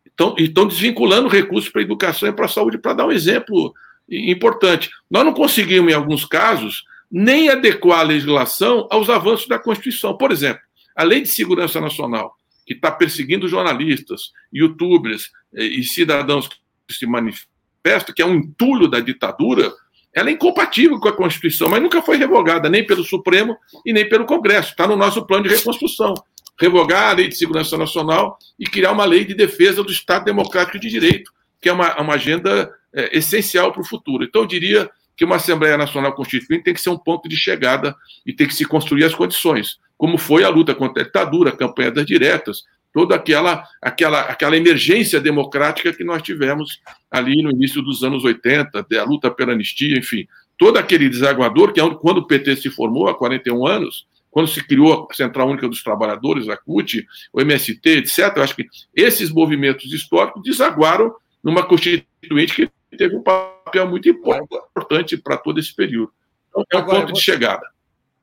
Então, 0.06 0.36
estão 0.38 0.68
desvinculando 0.68 1.30
recursos 1.30 1.70
para 1.70 1.82
a 1.82 1.84
educação 1.84 2.28
e 2.28 2.34
para 2.34 2.46
a 2.46 2.50
saúde, 2.50 2.78
para 2.78 2.94
dar 2.94 3.06
um 3.06 3.12
exemplo 3.12 3.74
importante. 4.10 4.90
Nós 5.10 5.24
não 5.24 5.34
conseguimos, 5.34 5.92
em 5.92 5.96
alguns 5.96 6.26
casos, 6.26 6.84
nem 7.12 7.50
adequar 7.50 8.00
a 8.00 8.04
legislação 8.04 8.88
aos 8.92 9.10
avanços 9.10 9.48
da 9.48 9.58
Constituição. 9.58 10.18
Por 10.18 10.32
exemplo, 10.32 10.62
a 11.00 11.04
Lei 11.04 11.22
de 11.22 11.30
Segurança 11.30 11.80
Nacional, 11.80 12.36
que 12.68 12.74
está 12.74 12.92
perseguindo 12.92 13.48
jornalistas, 13.48 14.34
youtubers 14.54 15.32
eh, 15.56 15.64
e 15.64 15.82
cidadãos 15.82 16.50
que 16.50 16.94
se 16.94 17.06
manifestam, 17.06 18.14
que 18.14 18.22
é 18.22 18.26
um 18.26 18.36
entulho 18.36 18.86
da 18.86 19.00
ditadura, 19.00 19.72
ela 20.14 20.28
é 20.28 20.34
incompatível 20.34 21.00
com 21.00 21.08
a 21.08 21.16
Constituição, 21.16 21.70
mas 21.70 21.82
nunca 21.82 22.02
foi 22.02 22.18
revogada 22.18 22.70
nem 22.70 22.86
pelo 22.86 23.06
Supremo 23.06 23.56
e 23.86 23.94
nem 23.94 24.10
pelo 24.10 24.26
Congresso. 24.26 24.72
Está 24.72 24.86
no 24.86 24.98
nosso 24.98 25.26
plano 25.26 25.48
de 25.48 25.56
reconstrução. 25.56 26.14
Revogar 26.60 27.12
a 27.12 27.14
Lei 27.14 27.30
de 27.30 27.38
Segurança 27.38 27.78
Nacional 27.78 28.38
e 28.60 28.66
criar 28.66 28.92
uma 28.92 29.06
lei 29.06 29.24
de 29.24 29.34
defesa 29.34 29.82
do 29.82 29.94
Estado 29.94 30.26
Democrático 30.26 30.78
de 30.78 30.90
Direito, 30.90 31.32
que 31.62 31.70
é 31.70 31.72
uma, 31.72 31.98
uma 32.02 32.16
agenda 32.16 32.70
é, 32.94 33.18
essencial 33.18 33.72
para 33.72 33.82
o 33.82 33.88
futuro. 33.88 34.26
Então, 34.26 34.42
eu 34.42 34.48
diria 34.48 34.92
que 35.16 35.24
uma 35.24 35.38
Assembleia 35.38 35.78
Nacional 35.78 36.14
Constituinte 36.14 36.66
tem 36.66 36.74
que 36.74 36.82
ser 36.82 36.90
um 36.90 36.98
ponto 36.98 37.30
de 37.30 37.38
chegada 37.38 37.96
e 38.26 38.34
tem 38.34 38.46
que 38.46 38.54
se 38.54 38.66
construir 38.66 39.06
as 39.06 39.16
condições, 39.16 39.78
como 40.00 40.18
foi 40.18 40.46
a 40.46 40.50
luta 40.50 40.74
contra 40.74 41.04
a 41.04 41.06
ditadura, 41.06 41.50
a 41.50 41.56
campanha 41.56 41.92
das 41.92 42.06
diretas, 42.06 42.64
toda 42.94 43.16
aquela, 43.16 43.66
aquela, 43.82 44.22
aquela 44.22 44.56
emergência 44.56 45.20
democrática 45.20 45.92
que 45.92 46.06
nós 46.06 46.24
tivemos 46.24 46.80
ali 47.12 47.44
no 47.44 47.52
início 47.52 47.82
dos 47.82 48.02
anos 48.02 48.24
80, 48.24 48.88
a 48.98 49.04
luta 49.04 49.30
pela 49.30 49.52
anistia, 49.52 49.98
enfim, 49.98 50.26
todo 50.58 50.78
aquele 50.78 51.10
desaguador 51.10 51.74
que 51.74 51.82
é 51.82 51.96
quando 51.96 52.20
o 52.20 52.26
PT 52.26 52.56
se 52.56 52.70
formou 52.70 53.10
há 53.10 53.14
41 53.14 53.68
anos, 53.68 54.08
quando 54.32 54.48
se 54.48 54.66
criou 54.66 55.06
a 55.12 55.14
Central 55.14 55.50
Única 55.50 55.68
dos 55.68 55.84
Trabalhadores, 55.84 56.48
a 56.48 56.56
CUT, 56.56 57.06
o 57.34 57.42
MST, 57.42 57.90
etc., 57.90 58.32
eu 58.38 58.44
acho 58.44 58.56
que 58.56 58.68
esses 58.96 59.30
movimentos 59.30 59.92
históricos 59.92 60.42
desaguaram 60.44 61.14
numa 61.44 61.64
constituinte 61.64 62.56
que 62.56 62.98
teve 62.98 63.18
um 63.18 63.22
papel 63.22 63.86
muito 63.86 64.08
importante 64.08 65.18
para 65.18 65.36
todo 65.36 65.60
esse 65.60 65.76
período. 65.76 66.14
Então, 66.48 66.64
é 66.72 66.78
um 66.78 66.80
agora, 66.80 67.02
ponto 67.02 67.14
de 67.14 67.22
chegada. 67.22 67.68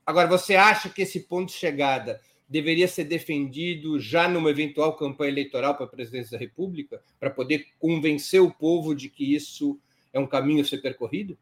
Agora, 0.06 0.28
você 0.28 0.54
acha 0.54 0.88
que 0.88 1.02
esse 1.02 1.20
ponto 1.20 1.48
de 1.48 1.58
chegada 1.58 2.20
deveria 2.48 2.86
ser 2.86 3.04
defendido 3.04 3.98
já 3.98 4.28
numa 4.28 4.50
eventual 4.50 4.96
campanha 4.96 5.32
eleitoral 5.32 5.74
para 5.74 5.84
a 5.84 5.88
presidência 5.88 6.38
da 6.38 6.38
República, 6.38 7.00
para 7.18 7.28
poder 7.28 7.66
convencer 7.80 8.40
o 8.40 8.50
povo 8.50 8.94
de 8.94 9.08
que 9.08 9.34
isso 9.34 9.78
é 10.12 10.20
um 10.20 10.26
caminho 10.26 10.62
a 10.62 10.64
ser 10.64 10.78
percorrido? 10.78 11.36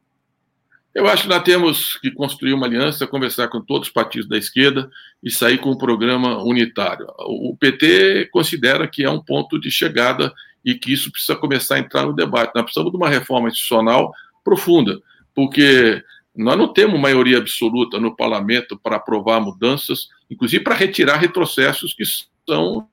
Eu 0.94 1.09
acho 1.09 1.24
que 1.24 1.29
nós 1.29 1.42
temos 1.42 1.98
que 1.98 2.11
construir 2.12 2.53
uma 2.53 2.66
aliança, 2.66 3.07
conversar 3.07 3.48
com 3.48 3.61
todos 3.61 3.88
os 3.88 3.92
partidos 3.92 4.29
da 4.29 4.38
esquerda 4.38 4.88
e 5.22 5.29
sair 5.29 5.59
com 5.59 5.72
um 5.72 5.77
programa 5.77 6.42
unitário. 6.42 7.07
O 7.18 7.57
PT 7.57 8.29
considera 8.33 8.87
que 8.87 9.03
é 9.03 9.11
um 9.11 9.20
ponto 9.20 9.61
de 9.61 9.72
chegada 9.72 10.33
e 10.64 10.74
que 10.74 10.92
isso 10.92 11.11
precisa 11.11 11.35
começar 11.35 11.74
a 11.74 11.79
entrar 11.81 12.07
no 12.07 12.14
debate. 12.14 12.53
Nós 12.55 12.64
precisamos 12.64 12.92
de 12.92 12.96
uma 12.96 13.09
reforma 13.09 13.48
institucional 13.48 14.14
profunda, 14.44 15.00
porque 15.35 16.03
nós 16.37 16.59
não 16.59 16.73
temos 16.73 17.01
maioria 17.01 17.38
absoluta 17.38 17.99
no 18.01 18.14
parlamento 18.14 18.79
para 18.79 18.97
aprovar 18.97 19.40
mudanças, 19.40 20.09
inclusive 20.31 20.64
para 20.64 20.75
retirar 20.75 21.16
retrocessos 21.16 21.94
que 21.94 22.03
são 22.49 22.88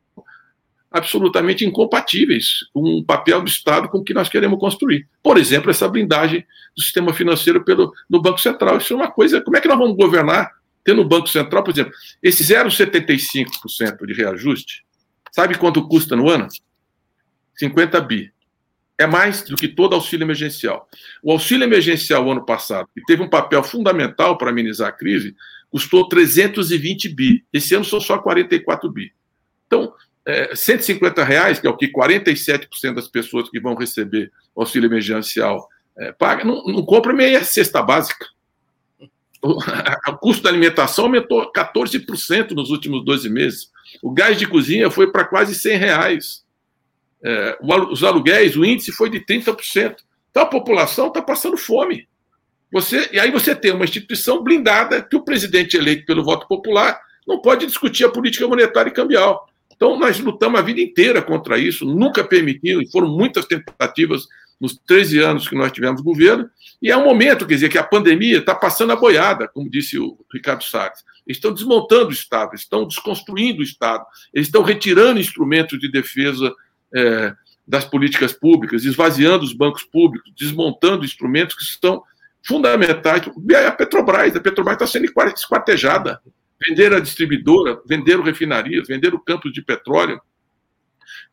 absolutamente 0.91 1.65
incompatíveis 1.65 2.65
com 2.73 2.81
o 2.99 3.03
papel 3.03 3.41
do 3.41 3.47
Estado 3.47 3.87
com 3.87 4.03
que 4.03 4.13
nós 4.13 4.27
queremos 4.27 4.59
construir. 4.59 5.07
Por 5.23 5.37
exemplo, 5.37 5.71
essa 5.71 5.87
blindagem 5.87 6.45
do 6.75 6.81
sistema 6.81 7.13
financeiro 7.13 7.63
pelo, 7.63 7.93
no 8.09 8.21
Banco 8.21 8.39
Central. 8.39 8.77
Isso 8.77 8.93
é 8.93 8.95
uma 8.95 9.09
coisa. 9.09 9.41
Como 9.41 9.55
é 9.55 9.61
que 9.61 9.67
nós 9.67 9.77
vamos 9.77 9.95
governar 9.95 10.51
tendo 10.83 11.01
o 11.01 11.07
Banco 11.07 11.27
Central, 11.27 11.63
por 11.63 11.71
exemplo, 11.71 11.93
esse 12.21 12.43
0,75% 12.43 14.05
de 14.05 14.13
reajuste, 14.13 14.83
sabe 15.31 15.57
quanto 15.57 15.87
custa 15.87 16.15
no 16.15 16.29
ano? 16.29 16.47
50 17.55 18.01
bi. 18.01 18.31
É 19.01 19.07
mais 19.07 19.41
do 19.41 19.55
que 19.55 19.67
todo 19.67 19.95
auxílio 19.95 20.25
emergencial. 20.25 20.87
O 21.23 21.31
auxílio 21.31 21.63
emergencial, 21.63 22.29
ano 22.29 22.45
passado, 22.45 22.87
que 22.93 23.03
teve 23.05 23.23
um 23.23 23.27
papel 23.27 23.63
fundamental 23.63 24.37
para 24.37 24.51
amenizar 24.51 24.89
a 24.89 24.91
crise, 24.91 25.35
custou 25.71 26.07
320 26.07 27.09
bi. 27.09 27.43
Esse 27.51 27.73
ano 27.73 27.83
são 27.83 27.99
só 27.99 28.19
44 28.19 28.91
bi. 28.91 29.11
Então, 29.65 29.91
é, 30.23 30.55
150 30.55 31.23
reais, 31.23 31.59
que 31.59 31.65
é 31.65 31.69
o 31.71 31.75
que 31.75 31.91
47% 31.91 32.93
das 32.93 33.07
pessoas 33.07 33.49
que 33.49 33.59
vão 33.59 33.73
receber 33.73 34.31
auxílio 34.55 34.87
emergencial 34.87 35.67
é, 35.97 36.11
pagam, 36.11 36.45
não, 36.45 36.63
não 36.65 36.85
compra 36.85 37.11
meia 37.11 37.43
cesta 37.43 37.81
básica. 37.81 38.27
O, 39.41 39.57
o 40.11 40.17
custo 40.19 40.43
da 40.43 40.51
alimentação 40.51 41.05
aumentou 41.05 41.51
14% 41.51 42.51
nos 42.51 42.69
últimos 42.69 43.03
12 43.03 43.29
meses. 43.31 43.71
O 43.99 44.11
gás 44.11 44.37
de 44.37 44.45
cozinha 44.45 44.91
foi 44.91 45.11
para 45.11 45.25
quase 45.25 45.55
100 45.55 45.77
reais 45.79 46.40
é, 47.23 47.57
os 47.91 48.03
aluguéis, 48.03 48.55
o 48.55 48.65
índice 48.65 48.91
foi 48.91 49.09
de 49.09 49.19
30%. 49.19 49.95
Então 50.29 50.43
a 50.43 50.47
população 50.47 51.07
está 51.07 51.21
passando 51.21 51.57
fome. 51.57 52.07
Você, 52.71 53.09
e 53.11 53.19
aí 53.19 53.31
você 53.31 53.53
tem 53.53 53.71
uma 53.71 53.83
instituição 53.83 54.41
blindada 54.41 55.01
que 55.01 55.15
o 55.15 55.23
presidente 55.23 55.75
eleito 55.75 56.05
pelo 56.05 56.23
voto 56.23 56.47
popular 56.47 56.99
não 57.27 57.41
pode 57.41 57.65
discutir 57.65 58.05
a 58.05 58.09
política 58.09 58.47
monetária 58.47 58.89
e 58.89 58.93
cambial. 58.93 59.47
Então 59.75 59.99
nós 59.99 60.19
lutamos 60.19 60.59
a 60.59 60.63
vida 60.63 60.79
inteira 60.79 61.21
contra 61.21 61.57
isso, 61.57 61.85
nunca 61.85 62.23
permitimos, 62.23 62.91
foram 62.91 63.09
muitas 63.09 63.45
tentativas 63.45 64.25
nos 64.59 64.77
13 64.77 65.19
anos 65.19 65.47
que 65.47 65.55
nós 65.55 65.71
tivemos 65.71 66.01
governo, 66.01 66.47
e 66.79 66.91
é 66.91 66.95
um 66.95 67.03
momento, 67.03 67.47
quer 67.47 67.55
dizer, 67.55 67.69
que 67.69 67.79
a 67.79 67.83
pandemia 67.83 68.37
está 68.37 68.53
passando 68.53 68.93
a 68.93 68.95
boiada, 68.95 69.47
como 69.47 69.69
disse 69.69 69.97
o 69.97 70.17
Ricardo 70.31 70.63
Salles. 70.63 71.03
Eles 71.25 71.37
estão 71.37 71.51
desmontando 71.51 72.09
o 72.09 72.13
Estado, 72.13 72.53
estão 72.53 72.87
desconstruindo 72.87 73.61
o 73.61 73.63
Estado, 73.63 74.05
eles 74.31 74.47
estão 74.47 74.61
retirando 74.61 75.19
instrumentos 75.19 75.79
de 75.79 75.89
defesa 75.91 76.53
é, 76.95 77.33
das 77.67 77.85
políticas 77.85 78.33
públicas, 78.33 78.83
esvaziando 78.83 79.43
os 79.43 79.53
bancos 79.53 79.83
públicos, 79.83 80.31
desmontando 80.37 81.05
instrumentos 81.05 81.55
que 81.55 81.63
estão 81.63 82.03
fundamentais. 82.45 83.23
A 83.65 83.71
Petrobras, 83.71 84.35
a 84.35 84.39
Petrobras 84.39 84.75
está 84.75 84.87
sendo 84.87 85.05
esquartejada. 85.05 86.21
Venderam 86.67 86.97
a 86.97 86.99
distribuidora, 86.99 87.79
venderam 87.87 88.23
refinarias, 88.23 88.87
venderam 88.87 89.23
campos 89.23 89.51
de 89.51 89.61
petróleo. 89.61 90.19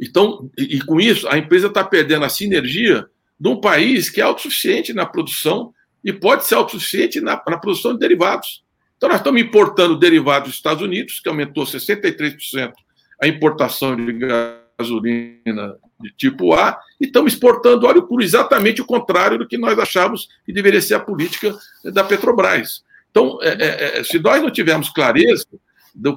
Então, 0.01 0.51
e, 0.57 0.77
e 0.77 0.81
com 0.81 1.01
isso, 1.01 1.29
a 1.29 1.37
empresa 1.37 1.67
está 1.67 1.83
perdendo 1.85 2.25
a 2.25 2.29
sinergia 2.29 3.07
de 3.39 3.49
um 3.49 3.61
país 3.61 4.09
que 4.09 4.21
é 4.21 4.25
autossuficiente 4.25 4.93
na 4.93 5.05
produção 5.05 5.73
e 6.05 6.13
pode 6.13 6.47
ser 6.47 6.55
autossuficiente 6.55 7.21
na, 7.21 7.43
na 7.49 7.59
produção 7.59 7.93
de 7.93 7.99
derivados. 7.99 8.65
Então, 8.97 9.09
nós 9.09 9.19
estamos 9.19 9.41
importando 9.41 9.99
derivados 9.99 10.49
dos 10.49 10.57
Estados 10.57 10.83
Unidos, 10.83 11.21
que 11.21 11.29
aumentou 11.29 11.65
63% 11.65 12.73
a 13.21 13.27
importação 13.27 13.97
de 13.97 14.13
gás 14.13 14.68
gasolina 14.79 15.77
de 16.01 16.13
tipo 16.17 16.55
A 16.55 16.81
e 17.01 17.07
estamos 17.07 17.33
exportando 17.33 17.87
óleo 17.87 18.07
puro, 18.07 18.23
exatamente 18.23 18.81
o 18.81 18.87
contrário 18.87 19.37
do 19.37 19.47
que 19.47 19.59
nós 19.59 19.79
achávamos 19.79 20.29
que 20.47 20.53
deveria 20.53 20.81
ser 20.81 20.95
a 20.95 21.01
política 21.01 21.57
da 21.85 22.05
Petrobras. 22.05 22.85
Então, 23.11 23.39
é, 23.43 23.49
é, 23.49 23.99
é 23.99 24.05
se 24.05 24.19
nós 24.21 24.41
não 24.41 24.51
tivermos 24.51 24.89
clareza 24.91 25.47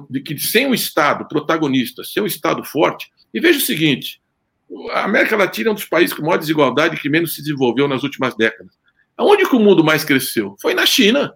de 0.08 0.20
que 0.20 0.38
sem 0.38 0.66
um 0.66 0.74
Estado 0.74 1.26
protagonista, 1.26 2.04
sem 2.04 2.22
um 2.22 2.26
Estado 2.26 2.62
forte, 2.62 3.10
e 3.34 3.40
veja 3.40 3.58
o 3.58 3.62
seguinte: 3.62 4.22
a 4.92 5.04
América 5.04 5.36
Latina 5.36 5.70
é 5.70 5.72
um 5.72 5.74
dos 5.74 5.86
países 5.86 6.14
com 6.14 6.22
maior 6.22 6.38
desigualdade 6.38 7.00
que 7.00 7.08
menos 7.08 7.34
se 7.34 7.42
desenvolveu 7.42 7.88
nas 7.88 8.04
últimas 8.04 8.36
décadas. 8.36 8.72
Aonde 9.16 9.48
que 9.48 9.56
o 9.56 9.60
mundo 9.60 9.82
mais 9.82 10.04
cresceu? 10.04 10.56
Foi 10.60 10.72
na 10.72 10.86
China, 10.86 11.34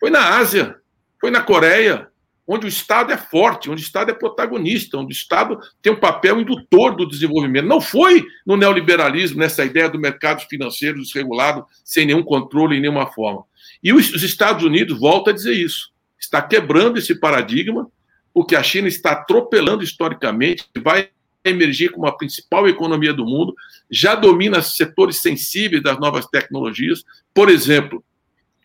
foi 0.00 0.08
na 0.08 0.38
Ásia, 0.38 0.76
foi 1.20 1.30
na 1.30 1.42
Coreia, 1.42 2.08
onde 2.46 2.66
o 2.66 2.68
Estado 2.68 3.12
é 3.12 3.16
forte, 3.16 3.68
onde 3.68 3.82
o 3.82 3.84
Estado 3.84 4.10
é 4.10 4.14
protagonista, 4.14 4.96
onde 4.96 5.12
o 5.12 5.16
Estado 5.16 5.58
tem 5.82 5.92
um 5.92 5.98
papel 5.98 6.40
indutor 6.40 6.94
do 6.94 7.06
desenvolvimento. 7.06 7.66
Não 7.66 7.80
foi 7.80 8.24
no 8.46 8.56
neoliberalismo, 8.56 9.38
nessa 9.38 9.64
ideia 9.64 9.88
do 9.88 9.98
mercado 9.98 10.46
financeiro 10.48 11.02
desregulado, 11.02 11.66
sem 11.84 12.06
nenhum 12.06 12.22
controle 12.22 12.76
em 12.76 12.80
nenhuma 12.80 13.06
forma. 13.08 13.44
E 13.82 13.92
os 13.92 14.22
Estados 14.22 14.64
Unidos, 14.64 14.98
volta 14.98 15.30
a 15.30 15.34
dizer 15.34 15.54
isso, 15.54 15.90
está 16.18 16.40
quebrando 16.40 16.98
esse 16.98 17.14
paradigma, 17.16 17.90
porque 18.32 18.54
a 18.54 18.62
China 18.62 18.86
está 18.86 19.12
atropelando 19.12 19.82
historicamente, 19.82 20.66
vai 20.82 21.08
emergir 21.44 21.90
como 21.90 22.06
a 22.06 22.16
principal 22.16 22.68
economia 22.68 23.12
do 23.12 23.24
mundo, 23.24 23.54
já 23.90 24.14
domina 24.14 24.60
setores 24.62 25.18
sensíveis 25.18 25.82
das 25.82 25.98
novas 25.98 26.26
tecnologias, 26.26 27.04
por 27.32 27.48
exemplo, 27.48 28.04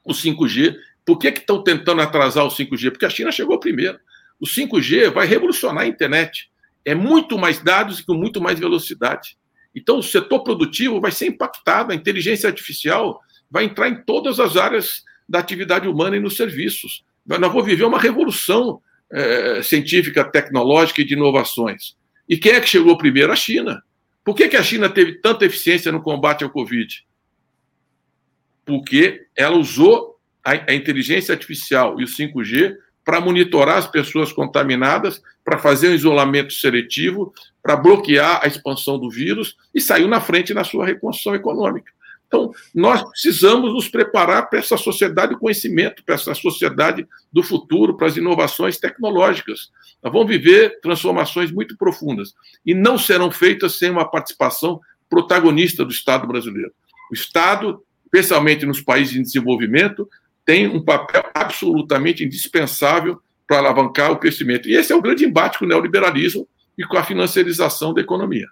o 0.04 0.14
5G, 0.14 0.76
por 1.06 1.18
que 1.18 1.30
estão 1.30 1.64
tentando 1.64 2.02
atrasar 2.02 2.46
o 2.46 2.50
5G? 2.50 2.92
Porque 2.92 3.06
a 3.06 3.10
China 3.10 3.32
chegou 3.32 3.60
primeiro. 3.60 4.00
O 4.40 4.46
5G 4.46 5.12
vai 5.12 5.28
revolucionar 5.28 5.84
a 5.84 5.88
internet. 5.88 6.50
É 6.86 6.96
muito 6.96 7.38
mais 7.38 7.60
dados 7.60 8.00
e 8.00 8.06
com 8.06 8.14
muito 8.14 8.42
mais 8.42 8.60
velocidade. 8.60 9.38
Então, 9.76 10.00
o 10.00 10.04
setor 10.04 10.44
produtivo 10.44 11.00
vai 11.00 11.12
ser 11.12 11.28
impactado, 11.28 11.92
a 11.92 11.96
inteligência 11.96 12.50
artificial 12.50 13.20
vai 13.50 13.66
entrar 13.66 13.90
em 13.90 14.04
todas 14.04 14.40
as 14.40 14.58
áreas 14.58 15.04
da 15.28 15.40
atividade 15.40 15.88
humana 15.88 16.18
e 16.18 16.20
nos 16.20 16.36
serviços. 16.36 17.04
Nós 17.26 17.40
vamos 17.40 17.66
viver 17.66 17.84
uma 17.84 18.00
revolução 18.00 18.82
é, 19.12 19.62
científica, 19.62 20.24
tecnológica 20.24 21.02
e 21.02 21.06
de 21.06 21.14
inovações. 21.14 21.96
E 22.28 22.38
quem 22.38 22.54
é 22.54 22.62
que 22.62 22.68
chegou 22.68 22.98
primeiro? 22.98 23.32
A 23.32 23.36
China. 23.36 23.82
Por 24.24 24.36
que, 24.36 24.48
que 24.48 24.58
a 24.58 24.64
China 24.64 24.90
teve 24.90 25.16
tanta 25.16 25.46
eficiência 25.46 25.92
no 25.92 26.02
combate 26.02 26.44
ao 26.44 26.50
Covid? 26.50 27.06
Porque 28.66 29.28
ela 29.36 29.58
usou 29.58 30.11
a, 30.44 30.72
a 30.72 30.74
inteligência 30.74 31.34
artificial 31.34 32.00
e 32.00 32.04
o 32.04 32.08
5G 32.08 32.76
para 33.04 33.20
monitorar 33.20 33.78
as 33.78 33.88
pessoas 33.88 34.32
contaminadas, 34.32 35.22
para 35.44 35.58
fazer 35.58 35.90
um 35.90 35.96
isolamento 35.96 36.54
seletivo, 36.54 37.34
para 37.62 37.76
bloquear 37.76 38.40
a 38.44 38.48
expansão 38.48 39.00
do 39.00 39.10
vírus 39.10 39.58
e 39.74 39.82
saiu 39.82 40.08
na 40.08 40.22
frente 40.22 40.54
na 40.54 40.64
sua 40.64 40.86
reconstrução 40.86 41.34
econômica. 41.34 41.92
Então, 42.32 42.54
nós 42.74 43.04
precisamos 43.04 43.74
nos 43.74 43.90
preparar 43.90 44.50
para 44.50 44.60
essa 44.60 44.78
sociedade 44.78 45.34
do 45.34 45.40
conhecimento, 45.40 46.02
para 46.06 46.16
essa 46.16 46.34
sociedade 46.34 47.06
do 47.32 47.44
futuro, 47.44 47.98
para 47.98 48.08
as 48.08 48.16
inovações 48.16 48.78
tecnológicas. 48.78 49.70
Nós 50.02 50.14
vamos 50.14 50.30
viver 50.30 50.80
transformações 50.80 51.52
muito 51.52 51.76
profundas 51.76 52.34
e 52.66 52.74
não 52.74 52.98
serão 52.98 53.30
feitas 53.30 53.78
sem 53.78 53.90
uma 53.90 54.10
participação 54.10 54.80
protagonista 55.10 55.84
do 55.84 55.92
Estado 55.92 56.26
brasileiro. 56.26 56.72
O 57.12 57.14
Estado, 57.14 57.84
especialmente 58.06 58.66
nos 58.66 58.80
países 58.80 59.18
em 59.18 59.22
desenvolvimento, 59.22 60.08
tem 60.46 60.68
um 60.68 60.84
papel 60.84 61.24
absolutamente 61.34 62.24
indispensável 62.24 63.22
para 63.48 63.58
alavancar 63.58 64.12
o 64.12 64.18
crescimento. 64.18 64.70
E 64.70 64.76
esse 64.76 64.92
é 64.92 64.96
o 64.96 65.02
grande 65.02 65.26
embate 65.26 65.60
com 65.60 65.66
o 65.66 65.68
neoliberalismo 65.68 66.48
e 66.78 66.86
com 66.86 66.98
a 66.98 67.04
financiarização 67.04 67.94
da 67.94 68.02
economia. 68.02 68.48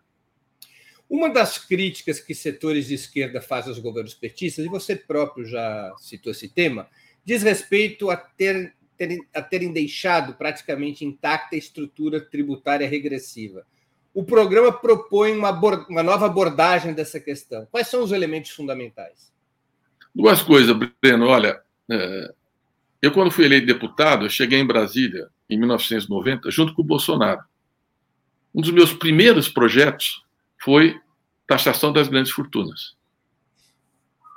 Uma 1.09 1.29
das 1.29 1.57
críticas 1.57 2.19
que 2.19 2.35
setores 2.35 2.87
de 2.87 2.93
esquerda 2.93 3.41
fazem 3.41 3.71
aos 3.71 3.79
governos 3.79 4.13
petistas, 4.13 4.63
e 4.63 4.69
você 4.69 4.95
próprio 4.95 5.45
já 5.45 5.91
citou 5.97 6.31
esse 6.31 6.47
tema, 6.47 6.87
diz 7.25 7.41
respeito 7.41 8.11
a, 8.11 8.15
ter, 8.15 8.75
ter, 8.95 9.17
a 9.33 9.41
terem 9.41 9.73
deixado 9.73 10.33
praticamente 10.33 11.03
intacta 11.03 11.55
a 11.55 11.59
estrutura 11.59 12.21
tributária 12.21 12.87
regressiva. 12.87 13.65
O 14.13 14.23
programa 14.23 14.71
propõe 14.71 15.31
uma, 15.31 15.51
uma 15.87 16.03
nova 16.03 16.27
abordagem 16.27 16.93
dessa 16.93 17.19
questão. 17.19 17.67
Quais 17.71 17.87
são 17.87 18.03
os 18.03 18.11
elementos 18.11 18.51
fundamentais? 18.51 19.31
Duas 20.13 20.41
coisas, 20.41 20.75
Breno. 21.01 21.27
Olha, 21.27 21.61
é, 21.89 22.33
eu, 23.01 23.11
quando 23.11 23.31
fui 23.31 23.45
eleito 23.45 23.65
deputado, 23.65 24.25
eu 24.25 24.29
cheguei 24.29 24.59
em 24.59 24.65
Brasília 24.65 25.29
em 25.49 25.57
1990, 25.57 26.51
junto 26.51 26.73
com 26.73 26.81
o 26.81 26.85
Bolsonaro. 26.85 27.41
Um 28.53 28.61
dos 28.61 28.71
meus 28.71 28.93
primeiros 28.93 29.47
projetos 29.47 30.23
foi 30.61 30.99
taxação 31.47 31.93
das 31.93 32.07
grandes 32.07 32.31
fortunas 32.31 32.95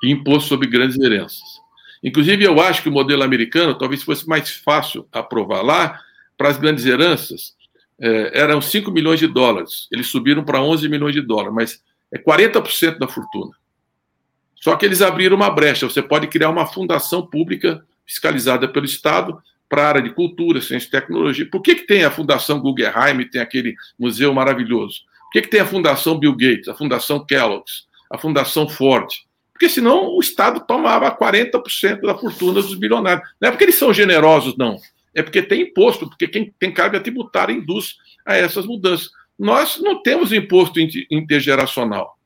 e 0.02 0.10
imposto 0.10 0.48
sobre 0.48 0.68
grandes 0.68 0.98
heranças. 0.98 1.60
Inclusive, 2.02 2.44
eu 2.44 2.60
acho 2.60 2.82
que 2.82 2.88
o 2.88 2.92
modelo 2.92 3.22
americano 3.22 3.76
talvez 3.76 4.02
fosse 4.02 4.28
mais 4.28 4.50
fácil 4.50 5.06
aprovar. 5.12 5.62
Lá, 5.62 6.00
para 6.36 6.48
as 6.48 6.56
grandes 6.56 6.84
heranças, 6.84 7.54
é, 8.00 8.40
eram 8.40 8.60
5 8.60 8.90
milhões 8.90 9.20
de 9.20 9.28
dólares. 9.28 9.86
Eles 9.90 10.08
subiram 10.08 10.44
para 10.44 10.60
11 10.60 10.88
milhões 10.88 11.14
de 11.14 11.20
dólares, 11.20 11.54
mas 11.54 11.82
é 12.12 12.18
40% 12.18 12.98
da 12.98 13.06
fortuna. 13.06 13.52
Só 14.62 14.76
que 14.76 14.86
eles 14.86 15.02
abriram 15.02 15.34
uma 15.34 15.50
brecha. 15.50 15.88
Você 15.88 16.00
pode 16.00 16.28
criar 16.28 16.48
uma 16.48 16.64
fundação 16.64 17.26
pública 17.26 17.84
fiscalizada 18.06 18.68
pelo 18.68 18.86
Estado 18.86 19.36
para 19.68 19.82
a 19.82 19.88
área 19.88 20.02
de 20.02 20.10
cultura, 20.10 20.60
ciência 20.60 20.86
e 20.86 20.90
tecnologia. 20.90 21.48
Por 21.50 21.60
que, 21.60 21.74
que 21.74 21.84
tem 21.84 22.04
a 22.04 22.12
Fundação 22.12 22.60
Guggenheim, 22.60 23.28
tem 23.28 23.40
aquele 23.40 23.74
museu 23.98 24.32
maravilhoso? 24.32 25.00
Por 25.24 25.32
que, 25.32 25.42
que 25.42 25.48
tem 25.48 25.60
a 25.60 25.66
Fundação 25.66 26.16
Bill 26.16 26.36
Gates, 26.36 26.68
a 26.68 26.74
Fundação 26.74 27.26
Kellogg's, 27.26 27.88
a 28.08 28.16
Fundação 28.16 28.68
Ford? 28.68 29.08
Porque 29.52 29.68
senão 29.68 30.14
o 30.14 30.20
Estado 30.20 30.64
tomava 30.64 31.10
40% 31.10 32.02
da 32.02 32.16
fortuna 32.16 32.62
dos 32.62 32.76
bilionários. 32.76 33.28
Não 33.40 33.48
é 33.48 33.50
porque 33.50 33.64
eles 33.64 33.74
são 33.74 33.92
generosos, 33.92 34.56
não. 34.56 34.76
É 35.12 35.24
porque 35.24 35.42
tem 35.42 35.62
imposto, 35.62 36.08
porque 36.08 36.28
quem 36.28 36.54
tem 36.56 36.70
carga 36.70 37.00
tributária 37.00 37.52
induz 37.52 37.96
a 38.24 38.36
essas 38.36 38.64
mudanças. 38.64 39.10
Nós 39.36 39.80
não 39.80 40.00
temos 40.00 40.32
imposto 40.32 40.78
intergeracional. 41.10 42.16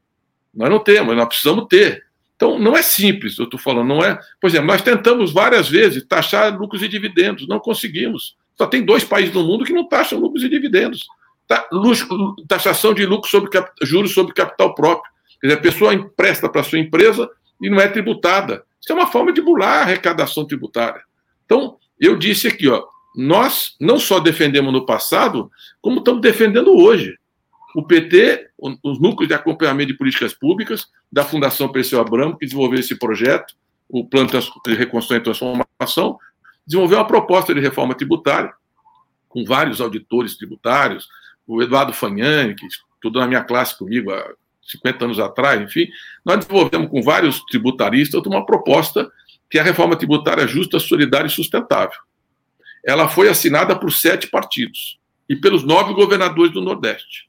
Nós 0.54 0.68
não 0.68 0.78
temos, 0.78 1.16
nós 1.16 1.28
precisamos 1.28 1.66
ter. 1.68 2.05
Então, 2.36 2.58
não 2.58 2.76
é 2.76 2.82
simples, 2.82 3.38
eu 3.38 3.46
estou 3.46 3.58
falando, 3.58 3.88
não 3.88 4.04
é. 4.04 4.18
Por 4.40 4.48
exemplo, 4.48 4.66
nós 4.66 4.82
tentamos 4.82 5.32
várias 5.32 5.68
vezes 5.68 6.04
taxar 6.06 6.56
lucros 6.56 6.82
e 6.82 6.88
dividendos, 6.88 7.48
não 7.48 7.58
conseguimos. 7.58 8.36
Só 8.56 8.66
tem 8.66 8.84
dois 8.84 9.04
países 9.04 9.34
no 9.34 9.42
mundo 9.42 9.64
que 9.64 9.72
não 9.72 9.88
taxam 9.88 10.18
lucros 10.18 10.44
e 10.44 10.48
dividendos 10.48 11.06
taxação 12.48 12.92
de 12.92 13.06
lucro 13.06 13.30
sobre 13.30 13.50
juros 13.82 14.12
sobre 14.12 14.34
capital 14.34 14.74
próprio. 14.74 15.10
Quer 15.40 15.48
dizer, 15.48 15.58
a 15.58 15.62
pessoa 15.62 15.94
empresta 15.94 16.48
para 16.48 16.62
sua 16.62 16.78
empresa 16.78 17.28
e 17.60 17.70
não 17.70 17.80
é 17.80 17.88
tributada. 17.88 18.64
Isso 18.80 18.92
é 18.92 18.94
uma 18.94 19.06
forma 19.06 19.32
de 19.32 19.40
bular 19.40 19.78
a 19.78 19.82
arrecadação 19.82 20.44
tributária. 20.44 21.02
Então, 21.44 21.76
eu 22.00 22.16
disse 22.16 22.48
aqui, 22.48 22.68
ó, 22.68 22.84
nós 23.14 23.76
não 23.80 23.98
só 23.98 24.18
defendemos 24.18 24.72
no 24.72 24.84
passado, 24.84 25.50
como 25.80 25.98
estamos 25.98 26.20
defendendo 26.20 26.76
hoje. 26.76 27.16
O 27.74 27.82
PT, 27.82 28.50
os 28.82 29.00
núcleos 29.00 29.28
de 29.28 29.34
acompanhamento 29.34 29.92
de 29.92 29.98
políticas 29.98 30.32
públicas, 30.32 30.86
da 31.12 31.24
Fundação 31.24 31.70
Perseu 31.70 32.00
Abramo, 32.00 32.36
que 32.36 32.46
desenvolveu 32.46 32.80
esse 32.80 32.94
projeto, 32.96 33.54
o 33.88 34.04
Plano 34.04 34.28
de 34.30 34.74
Reconstrução 34.74 35.16
e 35.16 35.20
Transformação, 35.20 36.18
desenvolveu 36.66 36.98
uma 36.98 37.06
proposta 37.06 37.54
de 37.54 37.60
reforma 37.60 37.94
tributária, 37.94 38.52
com 39.28 39.44
vários 39.44 39.80
auditores 39.80 40.36
tributários, 40.36 41.08
o 41.46 41.62
Eduardo 41.62 41.92
Fagnani, 41.92 42.54
que 42.54 42.66
estudou 42.66 43.20
na 43.20 43.28
minha 43.28 43.44
classe 43.44 43.78
comigo 43.78 44.12
há 44.12 44.34
50 44.62 45.04
anos 45.04 45.20
atrás, 45.20 45.60
enfim, 45.60 45.88
nós 46.24 46.38
desenvolvemos 46.38 46.90
com 46.90 47.02
vários 47.02 47.40
tributaristas 47.44 48.20
uma 48.26 48.44
proposta 48.44 49.10
que 49.48 49.58
é 49.58 49.60
a 49.60 49.64
reforma 49.64 49.96
tributária 49.96 50.46
justa, 50.46 50.80
solidária 50.80 51.28
e 51.28 51.30
sustentável. 51.30 51.98
Ela 52.84 53.08
foi 53.08 53.28
assinada 53.28 53.78
por 53.78 53.92
sete 53.92 54.26
partidos 54.26 54.98
e 55.28 55.36
pelos 55.36 55.62
nove 55.62 55.94
governadores 55.94 56.52
do 56.52 56.60
Nordeste. 56.60 57.25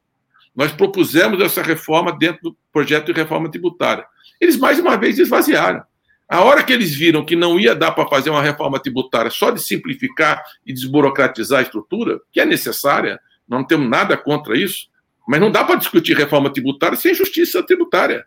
Nós 0.58 0.72
propusemos 0.72 1.39
essa 1.39 1.62
reforma 1.62 2.12
dentro 2.12 2.41
do 2.41 2.58
projeto 2.74 3.06
de 3.06 3.12
reforma 3.12 3.48
tributária. 3.50 4.04
Eles, 4.41 4.58
mais 4.58 4.80
uma 4.80 4.98
vez, 4.98 5.20
esvaziaram. 5.20 5.84
A 6.28 6.41
hora 6.41 6.63
que 6.63 6.74
eles 6.74 6.96
viram 6.96 7.24
que 7.24 7.36
não 7.36 7.60
ia 7.60 7.76
dar 7.76 7.91
para 7.91 8.10
fazer 8.10 8.32
uma 8.32 8.41
reforma 8.41 8.80
tributária 8.80 9.30
só 9.30 9.52
de 9.52 9.62
simplificar 9.62 10.43
e 10.65 10.74
desburocratizar 10.74 11.60
a 11.60 11.62
estrutura, 11.62 12.20
que 12.34 12.41
é 12.41 12.46
necessária, 12.46 13.20
não 13.48 13.63
temos 13.63 13.88
nada 13.88 14.17
contra 14.17 14.58
isso, 14.58 14.88
mas 15.28 15.39
não 15.39 15.52
dá 15.52 15.63
para 15.63 15.76
discutir 15.76 16.17
reforma 16.17 16.52
tributária 16.52 16.98
sem 16.98 17.13
justiça 17.13 17.62
tributária. 17.62 18.26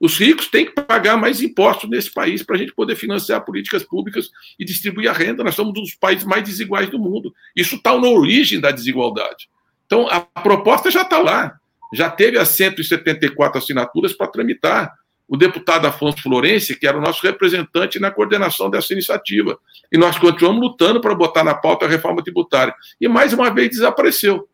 Os 0.00 0.18
ricos 0.18 0.48
têm 0.48 0.66
que 0.66 0.72
pagar 0.72 1.16
mais 1.16 1.40
impostos 1.40 1.88
nesse 1.88 2.12
país 2.12 2.42
para 2.42 2.56
a 2.56 2.58
gente 2.58 2.74
poder 2.74 2.96
financiar 2.96 3.44
políticas 3.44 3.84
públicas 3.84 4.30
e 4.58 4.64
distribuir 4.64 5.08
a 5.08 5.12
renda. 5.12 5.44
Nós 5.44 5.54
somos 5.54 5.70
um 5.70 5.82
dos 5.82 5.94
países 5.94 6.24
mais 6.24 6.42
desiguais 6.42 6.90
do 6.90 6.98
mundo. 6.98 7.32
Isso 7.54 7.76
está 7.76 7.96
na 7.96 8.08
origem 8.08 8.60
da 8.60 8.72
desigualdade. 8.72 9.48
Então, 9.86 10.06
a 10.08 10.20
proposta 10.20 10.90
já 10.90 11.02
está 11.02 11.18
lá. 11.18 11.57
Já 11.92 12.10
teve 12.10 12.38
as 12.38 12.48
174 12.48 13.58
assinaturas 13.58 14.12
para 14.12 14.26
tramitar. 14.26 14.92
O 15.26 15.36
deputado 15.36 15.86
Afonso 15.86 16.22
Florenci, 16.22 16.74
que 16.74 16.86
era 16.86 16.96
o 16.96 17.02
nosso 17.02 17.22
representante 17.22 17.98
na 17.98 18.10
coordenação 18.10 18.70
dessa 18.70 18.94
iniciativa. 18.94 19.58
E 19.92 19.98
nós 19.98 20.18
continuamos 20.18 20.62
lutando 20.62 21.02
para 21.02 21.14
botar 21.14 21.44
na 21.44 21.54
pauta 21.54 21.84
a 21.84 21.88
reforma 21.88 22.22
tributária. 22.22 22.74
E 22.98 23.06
mais 23.06 23.34
uma 23.34 23.50
vez 23.50 23.68
desapareceu. 23.68 24.48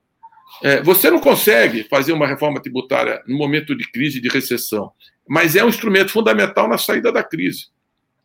É, 0.62 0.82
você 0.82 1.10
não 1.10 1.20
consegue 1.20 1.84
fazer 1.84 2.12
uma 2.12 2.26
reforma 2.26 2.60
tributária 2.60 3.22
no 3.26 3.36
momento 3.36 3.76
de 3.76 3.90
crise, 3.90 4.20
de 4.20 4.28
recessão, 4.28 4.92
mas 5.28 5.56
é 5.56 5.64
um 5.64 5.68
instrumento 5.68 6.10
fundamental 6.10 6.68
na 6.68 6.78
saída 6.78 7.10
da 7.12 7.22
crise. 7.22 7.66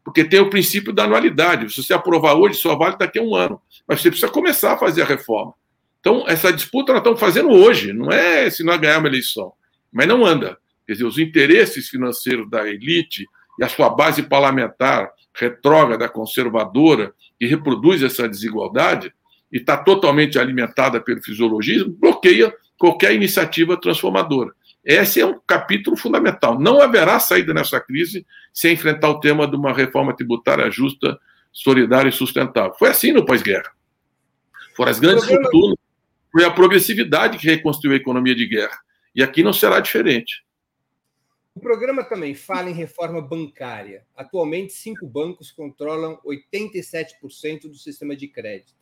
Porque 0.04 0.24
tem 0.24 0.40
o 0.40 0.50
princípio 0.50 0.94
da 0.94 1.04
anualidade. 1.04 1.72
Se 1.72 1.84
você 1.84 1.94
aprovar 1.94 2.36
hoje, 2.36 2.56
só 2.56 2.76
vale 2.76 2.98
daqui 2.98 3.20
a 3.20 3.22
um 3.22 3.36
ano. 3.36 3.62
Mas 3.88 4.02
você 4.02 4.10
precisa 4.10 4.32
começar 4.32 4.74
a 4.74 4.78
fazer 4.78 5.02
a 5.02 5.06
reforma. 5.06 5.54
Então, 6.00 6.24
essa 6.28 6.52
disputa 6.52 6.94
nós 6.94 7.02
estamos 7.02 7.20
fazendo 7.20 7.50
hoje, 7.50 7.94
não 7.94 8.12
é 8.12 8.50
se 8.50 8.64
nós 8.64 8.80
ganharmos 8.80 9.06
a 9.06 9.10
eleição. 9.10 9.54
Mas 9.92 10.08
não 10.08 10.26
anda. 10.26 10.58
Quer 10.86 10.94
dizer, 10.94 11.06
os 11.06 11.18
interesses 11.18 11.90
financeiros 11.90 12.50
da 12.50 12.68
elite 12.68 13.26
e 13.60 13.64
a 13.64 13.70
sua 13.70 13.90
base 13.90 14.24
parlamentar 14.24 15.12
retrógrada, 15.34 16.10
conservadora, 16.10 17.14
que 17.40 17.46
reproduz 17.46 18.02
essa 18.02 18.28
desigualdade, 18.28 19.14
e 19.52 19.58
está 19.58 19.78
totalmente 19.78 20.38
alimentada 20.38 21.02
pelo 21.02 21.22
fisiologismo, 21.22 21.92
bloqueia 21.92 22.54
qualquer 22.78 23.14
iniciativa 23.14 23.80
transformadora. 23.80 24.52
Esse 24.84 25.20
é 25.20 25.26
um 25.26 25.40
capítulo 25.46 25.98
fundamental. 25.98 26.60
Não 26.60 26.82
haverá 26.82 27.20
saída 27.20 27.54
nessa 27.54 27.80
crise 27.80 28.26
sem 28.54 28.74
enfrentar 28.74 29.10
o 29.10 29.20
tema 29.20 29.48
de 29.48 29.56
uma 29.56 29.74
reforma 29.74 30.16
tributária 30.16 30.70
justa, 30.72 31.20
solidária 31.52 32.10
e 32.10 32.14
sustentável. 32.14 32.74
Foi 32.78 32.90
assim 32.90 33.12
no 33.12 33.26
pós-guerra. 33.26 33.72
Foram 34.76 34.92
as 34.92 35.00
grandes 35.00 35.26
fortunas, 35.26 35.78
foi 36.32 36.46
a 36.46 36.52
progressividade 36.52 37.38
que 37.38 37.48
reconstruiu 37.48 37.94
a 37.94 37.98
economia 37.98 38.36
de 38.36 38.48
guerra. 38.48 38.78
E 39.16 39.24
aqui 39.24 39.44
não 39.44 39.54
será 39.54 39.80
diferente. 39.80 40.44
O 41.56 41.60
programa 41.60 42.04
também 42.04 42.36
fala 42.36 42.70
em 42.70 42.74
reforma 42.74 43.22
bancária. 43.22 44.06
Atualmente, 44.16 44.72
cinco 44.74 45.06
bancos 45.08 45.52
controlam 45.52 46.18
87% 46.26 47.64
do 47.64 47.76
sistema 47.76 48.16
de 48.16 48.28
crédito. 48.28 48.74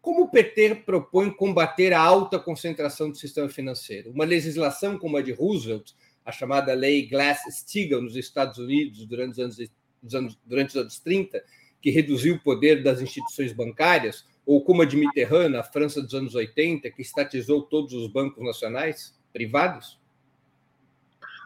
Como 0.00 0.22
o 0.22 0.28
PT 0.28 0.76
propõe 0.86 1.30
combater 1.30 1.92
a 1.92 2.00
alta 2.00 2.38
concentração 2.38 3.10
do 3.10 3.16
sistema 3.16 3.48
financeiro? 3.48 4.10
Uma 4.10 4.24
legislação 4.24 4.98
como 4.98 5.16
a 5.16 5.22
de 5.22 5.32
Roosevelt, 5.32 5.92
a 6.24 6.32
chamada 6.32 6.74
Lei 6.74 7.06
Glass-Steagall 7.06 8.02
nos 8.02 8.16
Estados 8.16 8.58
Unidos 8.58 9.04
durante 9.06 9.40
os, 9.40 10.14
anos, 10.14 10.38
durante 10.44 10.70
os 10.70 10.76
anos 10.76 10.98
30, 10.98 11.42
que 11.80 11.90
reduziu 11.90 12.36
o 12.36 12.40
poder 12.40 12.82
das 12.82 13.00
instituições 13.00 13.52
bancárias, 13.52 14.24
Ou 14.48 14.62
como 14.62 14.80
a 14.80 14.86
de 14.86 14.96
Mitterrand, 14.96 15.50
na 15.50 15.62
França 15.62 16.00
dos 16.00 16.14
anos 16.14 16.34
80, 16.34 16.90
que 16.90 17.02
estatizou 17.02 17.60
todos 17.60 17.92
os 17.92 18.10
bancos 18.10 18.42
nacionais 18.42 19.14
privados? 19.30 19.98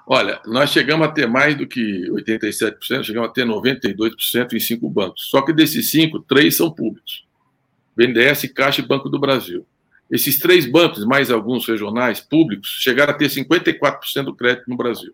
Olha, 0.06 0.40
nós 0.46 0.70
chegamos 0.70 1.08
a 1.08 1.10
ter 1.10 1.26
mais 1.26 1.56
do 1.56 1.66
que 1.66 2.08
87%, 2.08 3.02
chegamos 3.02 3.28
a 3.28 3.32
ter 3.32 3.44
92% 3.44 4.52
em 4.52 4.60
cinco 4.60 4.88
bancos. 4.88 5.28
Só 5.28 5.42
que 5.42 5.52
desses 5.52 5.90
cinco, 5.90 6.20
três 6.20 6.56
são 6.56 6.70
públicos. 6.70 7.26
BNDES, 7.96 8.52
Caixa 8.52 8.80
e 8.80 8.86
Banco 8.86 9.08
do 9.08 9.18
Brasil. 9.18 9.66
Esses 10.08 10.38
três 10.38 10.64
bancos, 10.64 11.04
mais 11.04 11.28
alguns 11.28 11.66
regionais 11.66 12.20
públicos, 12.20 12.68
chegaram 12.80 13.12
a 13.12 13.16
ter 13.16 13.28
54% 13.28 14.22
do 14.22 14.36
crédito 14.36 14.70
no 14.70 14.76
Brasil. 14.76 15.12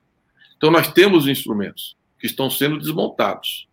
Então, 0.58 0.70
nós 0.70 0.92
temos 0.92 1.26
instrumentos 1.26 1.96
que 2.18 2.26
estão 2.26 2.50
sendo 2.50 2.78
desmontados. 2.78 3.67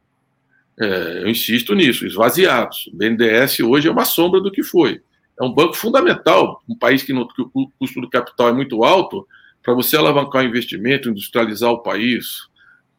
É, 0.79 1.21
eu 1.23 1.29
insisto 1.29 1.73
nisso, 1.73 2.05
esvaziados. 2.05 2.87
O 2.87 2.97
BNDES 2.97 3.61
hoje 3.61 3.87
é 3.87 3.91
uma 3.91 4.05
sombra 4.05 4.41
do 4.41 4.51
que 4.51 4.63
foi. 4.63 5.01
É 5.39 5.43
um 5.43 5.53
banco 5.53 5.73
fundamental, 5.73 6.61
um 6.67 6.77
país 6.77 7.03
que, 7.03 7.13
no, 7.13 7.27
que 7.27 7.41
o 7.41 7.69
custo 7.79 7.99
do 8.01 8.09
capital 8.09 8.49
é 8.49 8.53
muito 8.53 8.83
alto, 8.83 9.27
para 9.61 9.73
você 9.73 9.97
alavancar 9.97 10.43
o 10.43 10.47
investimento, 10.47 11.09
industrializar 11.09 11.71
o 11.71 11.81
país, 11.81 12.47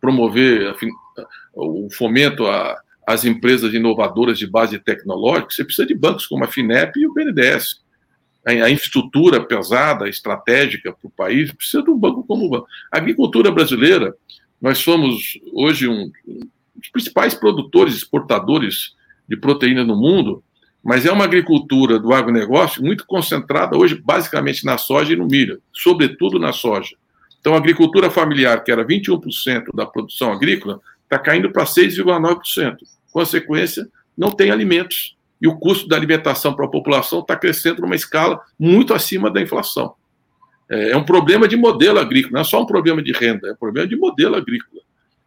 promover 0.00 0.74
o 1.54 1.88
fomento 1.90 2.44
às 3.06 3.24
empresas 3.24 3.72
inovadoras 3.72 4.38
de 4.38 4.46
base 4.46 4.78
tecnológica, 4.78 5.50
você 5.50 5.64
precisa 5.64 5.86
de 5.86 5.94
bancos 5.94 6.26
como 6.26 6.44
a 6.44 6.48
FINEP 6.48 6.98
e 6.98 7.06
o 7.06 7.14
BNDES. 7.14 7.80
A 8.44 8.70
infraestrutura 8.70 9.42
pesada, 9.42 10.08
estratégica 10.08 10.92
para 10.92 11.08
o 11.08 11.10
país, 11.10 11.50
precisa 11.52 11.82
de 11.82 11.90
um 11.90 11.98
banco 11.98 12.24
como 12.24 12.46
o 12.46 12.50
banco. 12.50 12.66
A 12.92 12.98
agricultura 12.98 13.50
brasileira, 13.50 14.14
nós 14.60 14.78
somos 14.78 15.38
hoje 15.52 15.88
um, 15.88 16.10
um 16.26 16.40
dos 16.76 16.88
principais 16.88 17.34
produtores, 17.34 17.94
exportadores 17.94 18.94
de 19.28 19.36
proteína 19.36 19.84
no 19.84 19.96
mundo, 19.96 20.42
mas 20.82 21.04
é 21.04 21.10
uma 21.10 21.24
agricultura 21.24 21.98
do 21.98 22.12
agronegócio 22.12 22.82
muito 22.82 23.04
concentrada 23.06 23.76
hoje, 23.76 24.00
basicamente, 24.02 24.64
na 24.64 24.78
soja 24.78 25.12
e 25.12 25.16
no 25.16 25.26
milho, 25.26 25.60
sobretudo 25.72 26.38
na 26.38 26.52
soja. 26.52 26.94
Então, 27.40 27.54
a 27.54 27.58
agricultura 27.58 28.10
familiar, 28.10 28.62
que 28.62 28.70
era 28.70 28.84
21% 28.84 29.74
da 29.74 29.86
produção 29.86 30.32
agrícola, 30.32 30.80
está 31.02 31.18
caindo 31.18 31.50
para 31.50 31.64
6,9%. 31.64 32.76
Consequência, 33.12 33.88
não 34.16 34.30
tem 34.30 34.50
alimentos. 34.50 35.16
E 35.40 35.46
o 35.46 35.56
custo 35.56 35.88
da 35.88 35.96
alimentação 35.96 36.54
para 36.54 36.64
a 36.64 36.70
população 36.70 37.20
está 37.20 37.36
crescendo 37.36 37.82
numa 37.82 37.94
escala 37.94 38.40
muito 38.58 38.94
acima 38.94 39.30
da 39.30 39.40
inflação. 39.40 39.94
É, 40.68 40.90
é 40.90 40.96
um 40.96 41.04
problema 41.04 41.46
de 41.46 41.56
modelo 41.56 41.98
agrícola, 41.98 42.34
não 42.34 42.40
é 42.40 42.44
só 42.44 42.62
um 42.62 42.66
problema 42.66 43.02
de 43.02 43.12
renda, 43.12 43.48
é 43.48 43.52
um 43.52 43.56
problema 43.56 43.88
de 43.88 43.96
modelo 43.96 44.36
agrícola. 44.36 44.82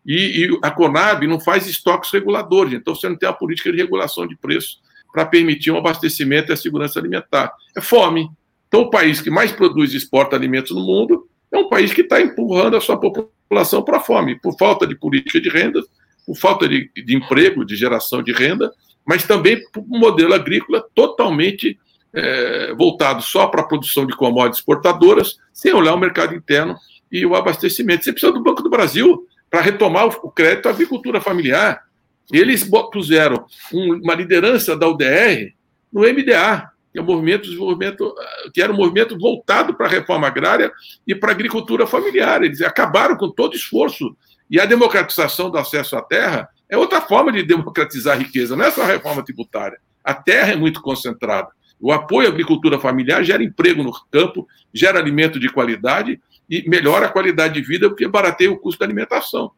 E, 0.06 0.46
e 0.46 0.60
a 0.62 0.72
Conab 0.72 1.26
não 1.28 1.40
faz 1.40 1.68
estoques 1.68 2.12
reguladores, 2.12 2.74
então 2.74 2.96
você 2.96 3.08
não 3.08 3.16
tem 3.16 3.28
a 3.28 3.34
política 3.34 3.72
de 3.72 3.78
regulação 3.78 4.28
de 4.28 4.36
preço 4.36 4.78
para 5.12 5.26
permitir 5.26 5.72
um 5.72 5.78
abastecimento 5.78 6.52
e 6.52 6.54
a 6.54 6.58
segurança 6.58 7.00
alimentar. 7.00 7.52
É 7.76 7.82
fome. 7.82 8.30
Então, 8.68 8.82
o 8.82 8.90
país 8.90 9.20
que 9.20 9.30
mais 9.30 9.52
produz 9.52 9.94
e 9.94 9.98
exporta 9.98 10.36
alimentos 10.36 10.72
no 10.72 10.82
mundo 10.82 11.28
é 11.52 11.58
um 11.58 11.68
país 11.68 11.92
que 11.92 12.02
está 12.02 12.22
empurrando 12.22 12.78
a 12.78 12.82
sua 12.82 12.98
população 12.98 13.82
para 13.82 13.98
a 13.98 14.02
fome, 14.02 14.40
por 14.40 14.56
falta 14.58 14.86
de 14.86 14.96
política 14.96 15.42
de 15.42 15.50
renda, 15.50 15.82
por 16.26 16.38
falta 16.38 16.68
de, 16.68 16.92
de 16.96 17.16
emprego, 17.16 17.66
de 17.66 17.76
geração 17.76 18.22
de 18.22 18.32
renda, 18.32 18.72
mas 19.06 19.24
também 19.24 19.60
por 19.72 19.84
um 19.90 19.98
modelo 19.98 20.34
agrícola 20.36 20.86
totalmente 20.94 21.80
é, 22.14 22.74
voltado 22.76 23.24
só 23.24 23.48
para 23.48 23.62
a 23.62 23.68
produção 23.68 24.06
de 24.06 24.16
commodities 24.16 24.60
exportadoras, 24.60 25.38
sem 25.52 25.74
olhar 25.74 25.96
o 25.96 26.00
mercado 26.00 26.36
interno 26.36 26.76
e 27.12 27.26
o 27.26 27.36
abastecimento. 27.36 28.04
Você 28.04 28.12
precisa 28.12 28.32
do 28.32 28.44
Banco 28.44 28.62
do 28.62 28.70
Brasil 28.70 29.28
para 29.50 29.62
retomar 29.62 30.06
o 30.08 30.32
crédito 30.32 30.68
à 30.68 30.72
agricultura 30.72 31.20
familiar. 31.20 31.84
Eles 32.32 32.68
puseram 32.92 33.46
uma 33.74 34.14
liderança 34.14 34.78
da 34.78 34.88
UDR 34.88 35.54
no 35.92 36.02
MDA, 36.02 36.70
que 36.92 37.00
é 37.00 37.02
um 37.02 37.06
movimento, 37.06 37.44
desenvolvimento, 37.44 38.14
que 38.54 38.62
era 38.62 38.72
um 38.72 38.76
movimento 38.76 39.18
voltado 39.18 39.74
para 39.74 39.88
a 39.88 39.90
reforma 39.90 40.28
agrária 40.28 40.72
e 41.08 41.16
para 41.16 41.32
a 41.32 41.36
agricultura 41.36 41.88
familiar. 41.88 42.44
Eles 42.44 42.62
acabaram 42.62 43.16
com 43.16 43.30
todo 43.30 43.56
esforço. 43.56 44.16
E 44.50 44.60
a 44.60 44.66
democratização 44.66 45.50
do 45.50 45.58
acesso 45.58 45.96
à 45.96 46.02
terra 46.02 46.50
é 46.68 46.78
outra 46.78 47.02
forma 47.02 47.32
de 47.32 47.44
democratizar 47.44 48.16
a 48.16 48.20
riqueza, 48.20 48.56
não 48.56 48.66
é 48.66 48.72
só 48.72 48.82
a 48.82 48.88
reforma 48.88 49.24
tributária. 49.24 49.80
A 50.04 50.14
terra 50.14 50.54
é 50.54 50.56
muito 50.56 50.82
concentrada. 50.82 51.50
O 51.80 51.92
apoio 51.92 52.28
à 52.28 52.32
agricultura 52.32 52.80
familiar 52.80 53.24
gera 53.24 53.44
emprego 53.44 53.84
no 53.84 53.92
campo, 54.12 54.48
gera 54.74 55.00
alimento 55.00 55.40
de 55.40 55.50
qualidade 55.50 56.20
e 56.50 56.68
melhora 56.68 57.06
a 57.06 57.10
qualidade 57.10 57.54
de 57.54 57.62
vida 57.62 57.90
porque 57.90 58.08
barateia 58.08 58.52
o 58.52 58.58
custo 58.58 58.80
da 58.80 58.86
alimentação. 58.86 59.52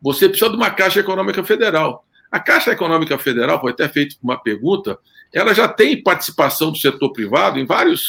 Você 0.00 0.28
precisa 0.28 0.50
de 0.50 0.56
uma 0.56 0.70
Caixa 0.70 1.00
Econômica 1.00 1.42
Federal. 1.42 2.06
A 2.30 2.38
Caixa 2.38 2.70
Econômica 2.70 3.18
Federal, 3.18 3.60
foi 3.60 3.72
até 3.72 3.88
feita 3.88 4.14
uma 4.22 4.40
pergunta, 4.40 4.98
ela 5.32 5.52
já 5.52 5.66
tem 5.66 6.00
participação 6.02 6.70
do 6.70 6.78
setor 6.78 7.12
privado 7.12 7.58
em 7.58 7.66
vários 7.66 8.08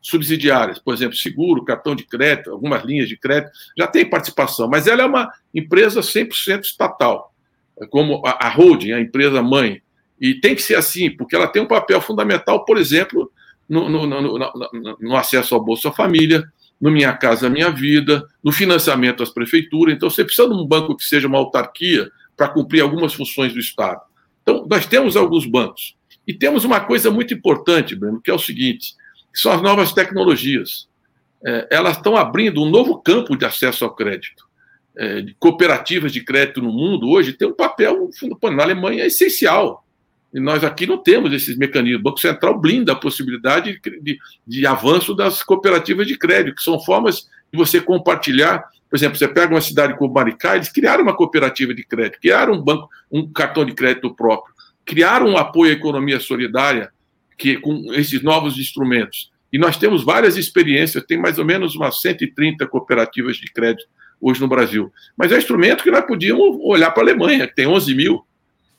subsidiários, 0.00 0.78
por 0.78 0.92
exemplo, 0.92 1.16
seguro, 1.16 1.64
cartão 1.64 1.96
de 1.96 2.04
crédito, 2.04 2.50
algumas 2.50 2.84
linhas 2.84 3.08
de 3.08 3.16
crédito, 3.16 3.50
já 3.76 3.86
tem 3.86 4.08
participação, 4.08 4.68
mas 4.68 4.86
ela 4.86 5.02
é 5.02 5.06
uma 5.06 5.32
empresa 5.52 6.00
100% 6.00 6.60
estatal, 6.62 7.34
como 7.90 8.22
a, 8.24 8.48
holding, 8.50 8.92
a 8.92 9.00
empresa 9.00 9.42
mãe. 9.42 9.82
E 10.20 10.34
tem 10.34 10.54
que 10.54 10.62
ser 10.62 10.76
assim, 10.76 11.10
porque 11.10 11.34
ela 11.34 11.48
tem 11.48 11.62
um 11.62 11.66
papel 11.66 12.00
fundamental, 12.02 12.64
por 12.64 12.76
exemplo, 12.76 13.32
no, 13.68 13.88
no, 13.88 14.06
no, 14.06 14.98
no 15.00 15.16
acesso 15.16 15.54
ao 15.54 15.64
Bolsa 15.64 15.90
Família, 15.90 16.44
no 16.80 16.90
Minha 16.90 17.12
Casa 17.12 17.48
Minha 17.48 17.70
Vida, 17.70 18.26
no 18.42 18.52
financiamento 18.52 19.22
às 19.22 19.30
prefeituras. 19.30 19.94
Então, 19.94 20.10
você 20.10 20.24
precisa 20.24 20.48
de 20.48 20.54
um 20.54 20.66
banco 20.66 20.96
que 20.96 21.04
seja 21.04 21.28
uma 21.28 21.38
autarquia 21.38 22.10
para 22.36 22.48
cumprir 22.48 22.80
algumas 22.80 23.14
funções 23.14 23.52
do 23.52 23.58
Estado. 23.58 24.00
Então, 24.42 24.66
nós 24.68 24.86
temos 24.86 25.16
alguns 25.16 25.46
bancos. 25.46 25.96
E 26.26 26.32
temos 26.32 26.64
uma 26.64 26.80
coisa 26.80 27.10
muito 27.10 27.34
importante, 27.34 27.94
Bruno, 27.94 28.20
que 28.20 28.30
é 28.30 28.34
o 28.34 28.38
seguinte: 28.38 28.94
são 29.32 29.52
as 29.52 29.62
novas 29.62 29.92
tecnologias. 29.92 30.88
É, 31.44 31.68
elas 31.70 31.96
estão 31.96 32.16
abrindo 32.16 32.62
um 32.62 32.70
novo 32.70 32.98
campo 33.02 33.36
de 33.36 33.44
acesso 33.44 33.84
ao 33.84 33.94
crédito. 33.94 34.44
É, 34.96 35.24
cooperativas 35.38 36.12
de 36.12 36.22
crédito 36.22 36.62
no 36.62 36.72
mundo 36.72 37.08
hoje 37.08 37.32
tem 37.32 37.48
um 37.48 37.54
papel, 37.54 38.08
na 38.54 38.62
Alemanha, 38.62 39.02
é 39.02 39.06
essencial. 39.06 39.83
E 40.34 40.40
nós 40.40 40.64
aqui 40.64 40.84
não 40.84 40.98
temos 40.98 41.32
esses 41.32 41.56
mecanismos. 41.56 42.00
O 42.00 42.02
Banco 42.02 42.18
Central 42.18 42.58
blinda 42.58 42.92
a 42.92 42.96
possibilidade 42.96 43.80
de, 43.80 44.00
de, 44.00 44.18
de, 44.44 44.66
avanço 44.66 45.14
das 45.14 45.44
cooperativas 45.44 46.08
de 46.08 46.18
crédito, 46.18 46.56
que 46.56 46.62
são 46.62 46.80
formas 46.80 47.28
de 47.52 47.56
você 47.56 47.80
compartilhar. 47.80 48.64
Por 48.90 48.96
exemplo, 48.96 49.16
você 49.16 49.28
pega 49.28 49.54
uma 49.54 49.60
cidade 49.60 49.96
como 49.96 50.12
Maricá, 50.12 50.56
eles 50.56 50.68
criaram 50.68 51.04
uma 51.04 51.14
cooperativa 51.16 51.72
de 51.72 51.84
crédito, 51.84 52.20
criaram 52.20 52.54
um 52.54 52.60
banco, 52.60 52.90
um 53.12 53.32
cartão 53.32 53.64
de 53.64 53.72
crédito 53.74 54.12
próprio, 54.12 54.52
criaram 54.84 55.28
um 55.28 55.36
apoio 55.36 55.70
à 55.70 55.74
economia 55.74 56.18
solidária 56.18 56.90
que, 57.38 57.56
com 57.58 57.92
esses 57.92 58.20
novos 58.20 58.58
instrumentos. 58.58 59.30
E 59.52 59.58
nós 59.58 59.76
temos 59.76 60.02
várias 60.02 60.36
experiências, 60.36 61.04
tem 61.04 61.16
mais 61.16 61.38
ou 61.38 61.44
menos 61.44 61.76
umas 61.76 62.00
130 62.00 62.66
cooperativas 62.66 63.36
de 63.36 63.52
crédito 63.52 63.86
hoje 64.20 64.40
no 64.40 64.48
Brasil. 64.48 64.92
Mas 65.16 65.30
é 65.30 65.36
um 65.36 65.38
instrumento 65.38 65.84
que 65.84 65.92
nós 65.92 66.04
podíamos 66.04 66.58
olhar 66.60 66.90
para 66.90 67.04
a 67.04 67.06
Alemanha, 67.06 67.46
que 67.46 67.54
tem 67.54 67.68
11 67.68 67.94
mil 67.94 68.26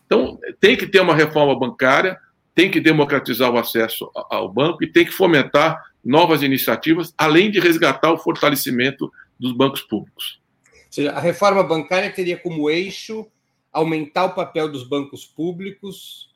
então, 0.06 0.40
tem 0.60 0.78
que 0.78 0.88
ter 0.88 1.00
uma 1.00 1.16
reforma 1.16 1.58
bancária, 1.58 2.20
tem 2.54 2.70
que 2.70 2.80
democratizar 2.80 3.52
o 3.52 3.58
acesso 3.58 4.10
ao 4.30 4.52
banco 4.52 4.84
e 4.84 4.88
tem 4.88 5.06
que 5.06 5.12
fomentar 5.12 5.84
novas 6.04 6.44
iniciativas, 6.44 7.14
além 7.18 7.50
de 7.50 7.60
resgatar 7.60 8.12
o 8.12 8.18
fortalecimento 8.18 9.12
dos 9.40 9.52
bancos 9.52 9.82
públicos. 9.82 10.40
Ou 10.72 10.92
seja, 10.92 11.12
a 11.12 11.20
reforma 11.20 11.64
bancária 11.64 12.10
teria 12.10 12.38
como 12.38 12.70
eixo 12.70 13.28
aumentar 13.74 14.26
o 14.26 14.34
papel 14.34 14.72
dos 14.72 14.88
bancos 14.88 15.26
públicos 15.26 16.30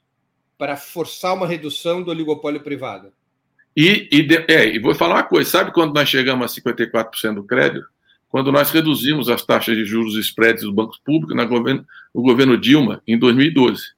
para 0.57 0.75
forçar 0.75 1.33
uma 1.33 1.47
redução 1.47 2.03
do 2.03 2.11
oligopólio 2.11 2.59
privado. 2.59 3.13
E, 3.77 4.09
e, 4.11 4.27
é, 4.51 4.67
e 4.67 4.79
vou 4.79 4.93
falar 4.93 5.15
uma 5.15 5.23
coisa: 5.23 5.49
sabe 5.49 5.71
quando 5.71 5.93
nós 5.93 6.09
chegamos 6.09 6.51
a 6.51 6.61
54% 6.61 7.35
do 7.35 7.43
crédito? 7.43 7.87
Quando 8.29 8.51
nós 8.51 8.69
reduzimos 8.69 9.27
as 9.27 9.43
taxas 9.43 9.75
de 9.75 9.83
juros 9.83 10.15
e 10.15 10.19
spreads 10.19 10.63
dos 10.63 10.73
bancos 10.73 10.99
públicos 10.99 11.35
na 11.35 11.45
governo, 11.45 11.83
no 12.13 12.21
governo 12.21 12.57
Dilma, 12.57 13.01
em 13.07 13.17
2012. 13.17 13.91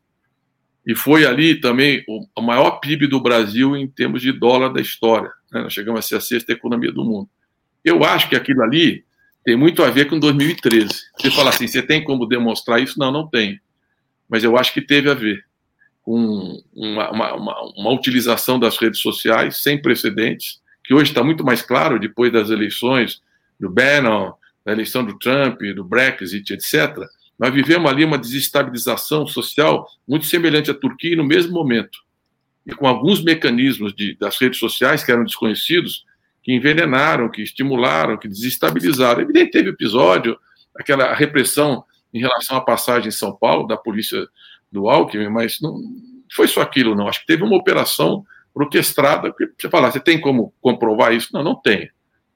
E 0.87 0.95
foi 0.95 1.25
ali 1.25 1.59
também 1.59 2.03
o 2.07 2.41
maior 2.41 2.79
PIB 2.79 3.07
do 3.07 3.21
Brasil 3.21 3.75
em 3.75 3.87
termos 3.87 4.21
de 4.21 4.31
dólar 4.31 4.69
da 4.69 4.81
história. 4.81 5.31
Né? 5.51 5.61
Nós 5.61 5.73
chegamos 5.73 5.99
a 5.99 6.01
ser 6.01 6.15
a 6.15 6.21
sexta 6.21 6.53
economia 6.53 6.91
do 6.91 7.03
mundo. 7.03 7.29
Eu 7.83 8.03
acho 8.03 8.29
que 8.29 8.35
aquilo 8.35 8.63
ali 8.63 9.03
tem 9.43 9.55
muito 9.55 9.83
a 9.83 9.89
ver 9.89 10.05
com 10.05 10.17
2013. 10.17 10.89
Você 11.17 11.29
fala 11.29 11.49
assim, 11.49 11.67
você 11.67 11.81
tem 11.81 12.03
como 12.03 12.25
demonstrar 12.25 12.81
isso? 12.81 12.97
Não, 12.97 13.11
não 13.11 13.27
tem. 13.27 13.59
Mas 14.29 14.43
eu 14.43 14.57
acho 14.57 14.73
que 14.73 14.81
teve 14.81 15.09
a 15.09 15.13
ver 15.13 15.43
com 16.01 16.57
uma, 16.73 17.11
uma, 17.11 17.33
uma, 17.35 17.61
uma 17.75 17.91
utilização 17.91 18.57
das 18.57 18.77
redes 18.77 19.01
sociais 19.01 19.61
sem 19.61 19.79
precedentes, 19.79 20.61
que 20.83 20.93
hoje 20.93 21.11
está 21.11 21.23
muito 21.23 21.43
mais 21.43 21.61
claro 21.61 21.99
depois 21.99 22.31
das 22.31 22.49
eleições 22.49 23.21
do 23.61 23.69
Bannon, 23.69 24.33
da 24.65 24.71
eleição 24.71 25.05
do 25.05 25.17
Trump, 25.17 25.61
do 25.75 25.83
Brexit, 25.83 26.53
etc., 26.53 26.97
nós 27.37 27.53
vivemos 27.53 27.89
ali 27.89 28.03
uma 28.03 28.17
desestabilização 28.17 29.25
social 29.25 29.87
muito 30.07 30.25
semelhante 30.25 30.69
à 30.69 30.73
Turquia 30.73 31.15
no 31.15 31.23
mesmo 31.23 31.53
momento. 31.53 31.97
E 32.65 32.71
com 32.71 32.87
alguns 32.87 33.23
mecanismos 33.23 33.95
de, 33.95 34.15
das 34.19 34.37
redes 34.37 34.59
sociais 34.59 35.03
que 35.03 35.11
eram 35.11 35.23
desconhecidos, 35.23 36.05
que 36.43 36.53
envenenaram, 36.53 37.29
que 37.29 37.41
estimularam, 37.41 38.17
que 38.17 38.27
desestabilizaram. 38.27 39.21
Evidente, 39.21 39.51
teve 39.51 39.69
episódio, 39.69 40.37
aquela 40.75 41.13
repressão 41.15 41.83
em 42.13 42.19
relação 42.19 42.57
à 42.57 42.61
passagem 42.61 43.07
em 43.07 43.11
São 43.11 43.35
Paulo, 43.35 43.67
da 43.67 43.77
polícia 43.77 44.27
do 44.71 44.87
Alckmin, 44.87 45.29
mas 45.29 45.59
não, 45.61 45.75
foi 46.31 46.47
só 46.47 46.61
aquilo, 46.61 46.95
não. 46.95 47.07
Acho 47.07 47.21
que 47.21 47.27
teve 47.27 47.43
uma 47.43 47.57
operação 47.57 48.23
orquestrada. 48.53 49.33
Você 49.57 49.69
fala, 49.69 49.91
você 49.91 49.99
tem 49.99 50.19
como 50.19 50.53
comprovar 50.61 51.13
isso? 51.13 51.29
Não, 51.33 51.43
não 51.43 51.55
tem. 51.55 51.89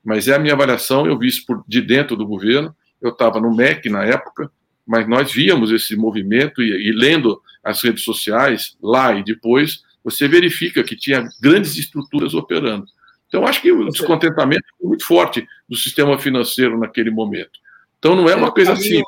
Mas 0.06 0.28
é 0.28 0.36
a 0.36 0.39
minha 0.39 0.53
avaliação, 0.53 1.08
eu 1.08 1.18
vi 1.18 1.28
isso 1.28 1.43
por, 1.45 1.64
de 1.68 1.82
dentro 1.82 2.16
do 2.16 2.28
governo. 2.28 2.74
Eu 3.01 3.10
estava 3.10 3.41
no 3.41 3.53
MEC 3.53 3.89
na 3.89 4.06
época, 4.06 4.51
mas 4.86 5.08
nós 5.10 5.32
víamos 5.32 5.72
esse 5.72 5.95
movimento 5.95 6.62
e, 6.62 6.89
e 6.89 6.91
lendo 6.91 7.41
as 7.64 7.82
redes 7.84 8.03
sociais 8.03 8.78
lá 8.80 9.14
e 9.14 9.24
depois, 9.24 9.84
você 10.03 10.28
verifica 10.28 10.84
que 10.84 10.95
tinha 10.95 11.28
grandes 11.41 11.76
estruturas 11.76 12.36
operando. 12.36 12.86
Então, 13.28 13.45
acho 13.47 13.60
que 13.62 13.72
o 13.72 13.89
descontentamento 13.89 14.64
foi 14.80 14.88
muito 14.88 15.06
forte 15.06 15.45
do 15.68 15.76
sistema 15.76 16.18
financeiro 16.20 16.78
naquele 16.78 17.10
momento. 17.10 17.60
Então, 17.97 18.16
não 18.16 18.30
é 18.30 18.36
uma 18.36 18.51
coisa 18.51 18.74
assim. 18.74 19.01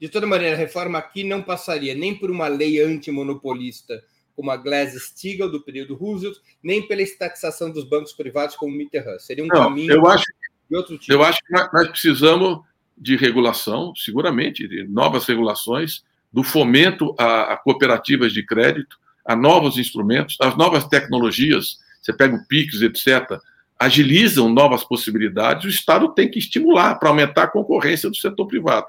De 0.00 0.08
toda 0.08 0.26
maneira, 0.26 0.56
a 0.56 0.58
reforma 0.58 0.98
aqui 0.98 1.22
não 1.22 1.42
passaria 1.42 1.94
nem 1.94 2.14
por 2.14 2.30
uma 2.30 2.48
lei 2.48 2.80
antimonopolista 2.80 4.02
como 4.34 4.50
a 4.50 4.56
Glass-Steagall 4.56 5.50
do 5.50 5.62
período 5.62 5.94
Roosevelt, 5.94 6.38
nem 6.62 6.86
pela 6.86 7.02
estatização 7.02 7.70
dos 7.70 7.84
bancos 7.84 8.12
privados 8.12 8.56
como 8.56 8.74
o 8.74 8.76
Mitterrand. 8.76 9.18
Seria 9.18 9.44
um 9.44 9.48
não, 9.48 9.64
caminho 9.64 9.92
eu 9.92 10.06
acho, 10.06 10.24
de 10.68 10.76
outro 10.76 10.98
tipo. 10.98 11.12
Eu 11.12 11.22
acho 11.22 11.38
que 11.44 11.52
nós 11.52 11.88
precisamos 11.88 12.60
de 12.96 13.16
regulação, 13.16 13.94
seguramente, 13.94 14.66
de 14.68 14.86
novas 14.86 15.26
regulações, 15.26 16.04
do 16.32 16.42
fomento 16.42 17.14
a, 17.18 17.52
a 17.52 17.56
cooperativas 17.56 18.32
de 18.32 18.44
crédito, 18.44 18.98
a 19.24 19.36
novos 19.36 19.78
instrumentos, 19.78 20.36
as 20.40 20.56
novas 20.56 20.86
tecnologias, 20.86 21.78
você 22.02 22.12
pega 22.12 22.36
o 22.36 22.44
PIX, 22.46 22.82
etc., 22.82 23.38
agilizam 23.78 24.48
novas 24.48 24.84
possibilidades, 24.84 25.64
o 25.64 25.68
Estado 25.68 26.08
tem 26.14 26.30
que 26.30 26.38
estimular 26.38 26.96
para 26.96 27.08
aumentar 27.08 27.44
a 27.44 27.50
concorrência 27.50 28.10
do 28.10 28.16
setor 28.16 28.46
privado. 28.46 28.86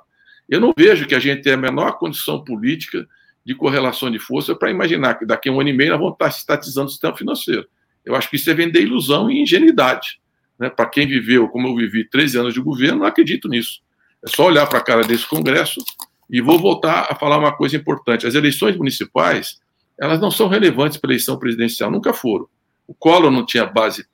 Eu 0.47 0.59
não 0.59 0.73
vejo 0.75 1.07
que 1.07 1.15
a 1.15 1.19
gente 1.19 1.41
tenha 1.41 1.55
a 1.55 1.59
menor 1.59 1.97
condição 1.97 2.43
política 2.43 3.07
de 3.45 3.53
correlação 3.53 4.09
de 4.09 4.17
força 4.17 4.55
para 4.55 4.71
imaginar 4.71 5.15
que 5.15 5.25
daqui 5.25 5.49
a 5.49 5.51
um 5.51 5.59
ano 5.59 5.69
e 5.69 5.73
meio 5.73 5.91
nós 5.91 5.99
vamos 5.99 6.13
estar 6.13 6.27
estatizando 6.27 6.87
o 6.87 6.89
sistema 6.89 7.15
financeiro. 7.15 7.67
Eu 8.03 8.15
acho 8.15 8.29
que 8.29 8.35
isso 8.35 8.49
é 8.49 8.53
vender 8.53 8.81
ilusão 8.81 9.29
e 9.29 9.41
ingenuidade. 9.41 10.19
Né? 10.57 10.69
Para 10.69 10.87
quem 10.87 11.07
viveu, 11.07 11.47
como 11.49 11.67
eu 11.67 11.75
vivi, 11.75 12.07
13 12.09 12.39
anos 12.39 12.53
de 12.53 12.61
governo, 12.61 12.99
não 12.99 13.05
acredito 13.05 13.47
nisso. 13.47 13.81
É 14.23 14.27
só 14.27 14.45
olhar 14.45 14.65
para 14.67 14.79
a 14.79 14.83
cara 14.83 15.03
desse 15.03 15.27
Congresso 15.27 15.83
e 16.29 16.41
vou 16.41 16.57
voltar 16.57 17.07
a 17.09 17.15
falar 17.15 17.37
uma 17.37 17.55
coisa 17.55 17.75
importante. 17.75 18.25
As 18.25 18.33
eleições 18.33 18.75
municipais, 18.75 19.59
elas 19.99 20.19
não 20.19 20.31
são 20.31 20.47
relevantes 20.47 20.97
para 20.97 21.09
a 21.09 21.11
eleição 21.11 21.37
presidencial, 21.37 21.91
nunca 21.91 22.13
foram. 22.13 22.47
O 22.87 22.93
Collor 22.93 23.31
não 23.31 23.45
tinha 23.45 23.65
base 23.65 24.07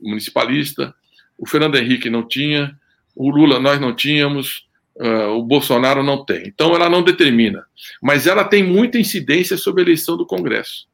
municipalista, 0.00 0.94
o 1.38 1.48
Fernando 1.48 1.76
Henrique 1.76 2.10
não 2.10 2.26
tinha, 2.26 2.78
o 3.14 3.30
Lula 3.30 3.58
nós 3.58 3.80
não 3.80 3.94
tínhamos, 3.94 4.66
uh, 5.00 5.30
o 5.30 5.42
Bolsonaro 5.42 6.02
não 6.02 6.24
tem. 6.24 6.46
Então 6.46 6.74
ela 6.74 6.88
não 6.88 7.02
determina, 7.02 7.64
mas 8.02 8.26
ela 8.26 8.44
tem 8.44 8.62
muita 8.62 8.98
incidência 8.98 9.56
sobre 9.56 9.82
a 9.82 9.84
eleição 9.84 10.16
do 10.16 10.26
Congresso. 10.26 10.86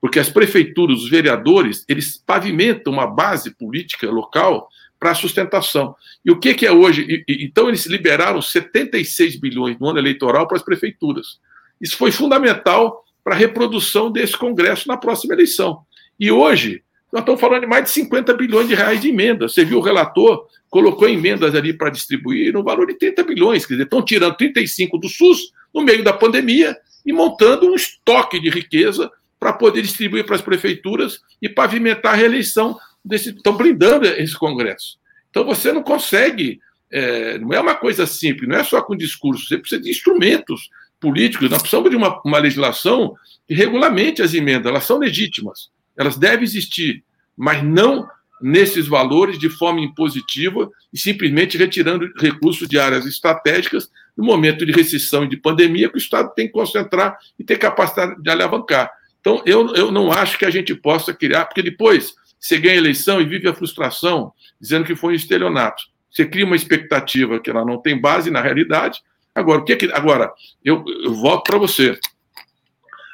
Porque 0.00 0.18
as 0.18 0.28
prefeituras, 0.28 1.02
os 1.02 1.08
vereadores, 1.08 1.84
eles 1.88 2.22
pavimentam 2.26 2.92
uma 2.92 3.06
base 3.06 3.54
política 3.56 4.10
local 4.10 4.68
para 5.00 5.14
sustentação. 5.14 5.94
E 6.22 6.30
o 6.30 6.38
que, 6.38 6.52
que 6.52 6.66
é 6.66 6.72
hoje? 6.72 7.24
E, 7.26 7.44
então, 7.44 7.68
eles 7.68 7.86
liberaram 7.86 8.42
76 8.42 9.40
bilhões 9.40 9.78
no 9.78 9.88
ano 9.88 9.98
eleitoral 9.98 10.46
para 10.46 10.58
as 10.58 10.62
prefeituras. 10.62 11.40
Isso 11.80 11.96
foi 11.96 12.12
fundamental 12.12 13.02
para 13.24 13.34
a 13.34 13.38
reprodução 13.38 14.12
desse 14.12 14.36
Congresso 14.36 14.86
na 14.86 14.98
próxima 14.98 15.32
eleição. 15.32 15.80
E 16.20 16.30
hoje, 16.30 16.83
nós 17.14 17.22
estamos 17.22 17.40
falando 17.40 17.60
de 17.60 17.68
mais 17.68 17.84
de 17.84 17.90
50 17.90 18.34
bilhões 18.34 18.66
de 18.66 18.74
reais 18.74 19.00
de 19.00 19.08
emendas. 19.08 19.54
Você 19.54 19.64
viu 19.64 19.78
o 19.78 19.80
relator, 19.80 20.48
colocou 20.68 21.08
emendas 21.08 21.54
ali 21.54 21.72
para 21.72 21.88
distribuir 21.88 22.52
no 22.52 22.64
valor 22.64 22.88
de 22.88 22.94
30 22.94 23.22
bilhões. 23.22 23.64
Quer 23.64 23.74
dizer, 23.74 23.84
estão 23.84 24.04
tirando 24.04 24.36
35 24.36 24.98
do 24.98 25.08
SUS 25.08 25.52
no 25.72 25.82
meio 25.82 26.02
da 26.02 26.12
pandemia 26.12 26.76
e 27.06 27.12
montando 27.12 27.70
um 27.70 27.76
estoque 27.76 28.40
de 28.40 28.50
riqueza 28.50 29.08
para 29.38 29.52
poder 29.52 29.82
distribuir 29.82 30.26
para 30.26 30.34
as 30.34 30.42
prefeituras 30.42 31.20
e 31.40 31.48
pavimentar 31.48 32.14
a 32.14 32.16
reeleição 32.16 32.76
desse, 33.04 33.30
estão 33.30 33.56
blindando 33.56 34.06
esse 34.06 34.36
Congresso. 34.36 34.98
Então 35.30 35.44
você 35.44 35.70
não 35.70 35.84
consegue, 35.84 36.58
é, 36.90 37.38
não 37.38 37.52
é 37.52 37.60
uma 37.60 37.76
coisa 37.76 38.08
simples, 38.08 38.48
não 38.48 38.56
é 38.56 38.64
só 38.64 38.82
com 38.82 38.96
discurso, 38.96 39.46
você 39.46 39.56
precisa 39.56 39.80
de 39.80 39.88
instrumentos 39.88 40.68
políticos, 40.98 41.48
nós 41.48 41.62
precisamos 41.62 41.90
de 41.90 41.96
uma, 41.96 42.20
uma 42.24 42.38
legislação 42.38 43.14
que 43.46 43.54
regulamente 43.54 44.20
as 44.20 44.34
emendas, 44.34 44.66
elas 44.66 44.84
são 44.84 44.98
legítimas, 44.98 45.72
elas 45.96 46.16
devem 46.16 46.44
existir, 46.44 47.04
mas 47.36 47.62
não 47.62 48.08
nesses 48.40 48.86
valores 48.86 49.38
de 49.38 49.48
forma 49.48 49.80
impositiva 49.80 50.70
e 50.92 50.98
simplesmente 50.98 51.56
retirando 51.56 52.12
recursos 52.18 52.68
de 52.68 52.78
áreas 52.78 53.06
estratégicas 53.06 53.90
no 54.16 54.24
momento 54.24 54.66
de 54.66 54.72
recessão 54.72 55.24
e 55.24 55.28
de 55.28 55.36
pandemia 55.36 55.88
que 55.88 55.96
o 55.96 55.98
Estado 55.98 56.32
tem 56.34 56.46
que 56.46 56.52
concentrar 56.52 57.16
e 57.38 57.44
ter 57.44 57.56
capacidade 57.56 58.20
de 58.20 58.30
alavancar. 58.30 58.90
Então, 59.20 59.42
eu, 59.46 59.74
eu 59.74 59.90
não 59.90 60.12
acho 60.12 60.38
que 60.38 60.44
a 60.44 60.50
gente 60.50 60.74
possa 60.74 61.14
criar, 61.14 61.46
porque 61.46 61.62
depois 61.62 62.14
você 62.38 62.58
ganha 62.58 62.74
a 62.74 62.78
eleição 62.78 63.20
e 63.20 63.24
vive 63.24 63.48
a 63.48 63.54
frustração, 63.54 64.32
dizendo 64.60 64.84
que 64.84 64.94
foi 64.94 65.14
um 65.14 65.16
estelionato. 65.16 65.82
Você 66.10 66.26
cria 66.26 66.44
uma 66.44 66.56
expectativa 66.56 67.40
que 67.40 67.48
ela 67.48 67.64
não 67.64 67.80
tem 67.80 67.98
base 67.98 68.30
na 68.30 68.42
realidade. 68.42 69.00
Agora, 69.34 69.62
o 69.62 69.64
que, 69.64 69.72
é 69.72 69.76
que 69.76 69.90
agora 69.92 70.30
eu, 70.62 70.84
eu 71.02 71.14
volto 71.14 71.44
para 71.44 71.58
você. 71.58 71.98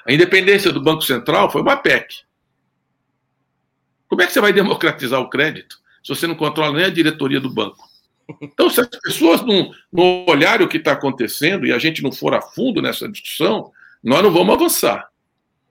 A 0.07 0.13
independência 0.13 0.73
do 0.73 0.83
Banco 0.83 1.03
Central 1.03 1.51
foi 1.51 1.63
uma 1.63 1.77
PEC. 1.77 2.25
Como 4.21 4.25
é 4.25 4.27
que 4.27 4.35
você 4.35 4.41
vai 4.43 4.53
democratizar 4.53 5.19
o 5.19 5.31
crédito 5.31 5.79
se 6.05 6.15
você 6.15 6.27
não 6.27 6.35
controla 6.35 6.77
nem 6.77 6.85
a 6.85 6.91
diretoria 6.91 7.41
do 7.41 7.49
banco? 7.49 7.89
Então, 8.39 8.69
se 8.69 8.79
as 8.79 8.87
pessoas 8.87 9.41
não, 9.41 9.73
não 9.91 10.27
olharem 10.29 10.67
o 10.67 10.69
que 10.69 10.77
está 10.77 10.93
acontecendo 10.93 11.67
e 11.67 11.73
a 11.73 11.79
gente 11.79 12.03
não 12.03 12.13
for 12.13 12.35
a 12.35 12.43
fundo 12.43 12.83
nessa 12.83 13.09
discussão, 13.09 13.73
nós 14.05 14.23
não 14.23 14.31
vamos 14.31 14.55
avançar. 14.55 15.09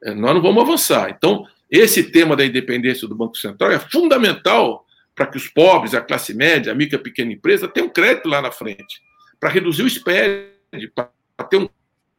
É, 0.03 0.15
nós 0.15 0.33
não 0.33 0.41
vamos 0.41 0.63
avançar. 0.63 1.11
Então, 1.11 1.45
esse 1.69 2.11
tema 2.11 2.35
da 2.35 2.43
independência 2.43 3.07
do 3.07 3.13
Banco 3.13 3.37
Central 3.37 3.69
é 3.71 3.77
fundamental 3.77 4.83
para 5.13 5.27
que 5.27 5.37
os 5.37 5.47
pobres, 5.47 5.93
a 5.93 6.01
classe 6.01 6.33
média, 6.33 6.71
a 6.71 6.75
micro 6.75 6.99
e 6.99 7.03
pequena 7.03 7.31
empresa 7.31 7.67
tenham 7.67 7.87
crédito 7.87 8.27
lá 8.27 8.41
na 8.41 8.51
frente, 8.51 8.99
para 9.39 9.49
reduzir 9.49 9.83
o 9.83 9.87
spread, 9.87 10.49
para 10.95 11.07
ter 11.47 11.57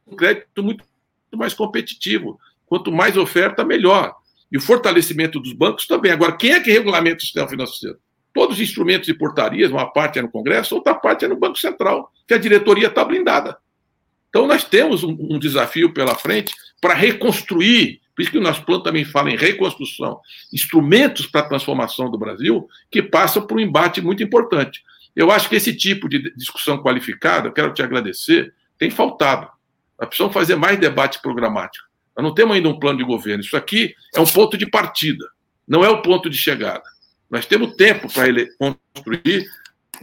um 0.07 0.15
crédito 0.15 0.63
muito 0.63 0.85
mais 1.33 1.53
competitivo. 1.53 2.39
Quanto 2.67 2.89
mais 2.89 3.17
oferta, 3.17 3.65
melhor. 3.65 4.15
E 4.51 4.57
o 4.57 4.61
fortalecimento 4.61 5.39
dos 5.39 5.53
bancos 5.53 5.87
também. 5.87 6.11
Agora, 6.11 6.35
quem 6.35 6.51
é 6.51 6.59
que 6.59 6.71
regulamenta 6.71 7.17
o 7.17 7.21
sistema 7.21 7.47
financeiro? 7.47 7.97
Todos 8.33 8.57
os 8.57 8.61
instrumentos 8.61 9.07
e 9.09 9.13
portarias, 9.13 9.71
uma 9.71 9.91
parte 9.91 10.19
é 10.19 10.21
no 10.21 10.29
Congresso, 10.29 10.75
outra 10.75 10.95
parte 10.95 11.25
é 11.25 11.27
no 11.27 11.37
Banco 11.37 11.57
Central, 11.57 12.11
que 12.27 12.33
a 12.33 12.37
diretoria 12.37 12.87
está 12.87 13.03
blindada. 13.03 13.57
Então, 14.29 14.47
nós 14.47 14.63
temos 14.63 15.03
um, 15.03 15.17
um 15.19 15.39
desafio 15.39 15.93
pela 15.93 16.15
frente 16.15 16.53
para 16.79 16.93
reconstruir 16.93 18.01
por 18.15 18.21
isso 18.21 18.31
que 18.31 18.37
o 18.37 18.41
nosso 18.41 18.63
plano 18.63 18.83
também 18.83 19.05
fala 19.05 19.31
em 19.31 19.37
reconstrução, 19.37 20.19
instrumentos 20.53 21.25
para 21.25 21.41
a 21.41 21.49
transformação 21.49 22.09
do 22.09 22.17
Brasil, 22.17 22.67
que 22.89 23.01
passam 23.01 23.45
por 23.45 23.57
um 23.57 23.59
embate 23.59 24.01
muito 24.01 24.21
importante. 24.21 24.83
Eu 25.15 25.31
acho 25.31 25.49
que 25.49 25.55
esse 25.55 25.75
tipo 25.75 26.07
de 26.07 26.33
discussão 26.35 26.81
qualificada, 26.81 27.47
eu 27.47 27.51
quero 27.51 27.73
te 27.73 27.81
agradecer, 27.81 28.53
tem 28.77 28.89
faltado. 28.89 29.49
Nós 29.99 30.07
precisamos 30.07 30.33
fazer 30.33 30.55
mais 30.55 30.79
debate 30.79 31.21
programático. 31.21 31.85
Nós 32.15 32.23
não 32.23 32.33
temos 32.33 32.55
ainda 32.55 32.69
um 32.69 32.79
plano 32.79 32.97
de 32.97 33.03
governo. 33.03 33.43
Isso 33.43 33.57
aqui 33.57 33.95
é 34.15 34.19
um 34.19 34.25
ponto 34.25 34.57
de 34.57 34.69
partida, 34.69 35.25
não 35.67 35.83
é 35.83 35.89
o 35.89 36.01
ponto 36.01 36.29
de 36.29 36.37
chegada. 36.37 36.83
Nós 37.29 37.45
temos 37.45 37.75
tempo 37.75 38.11
para 38.11 38.27
construir 38.57 39.47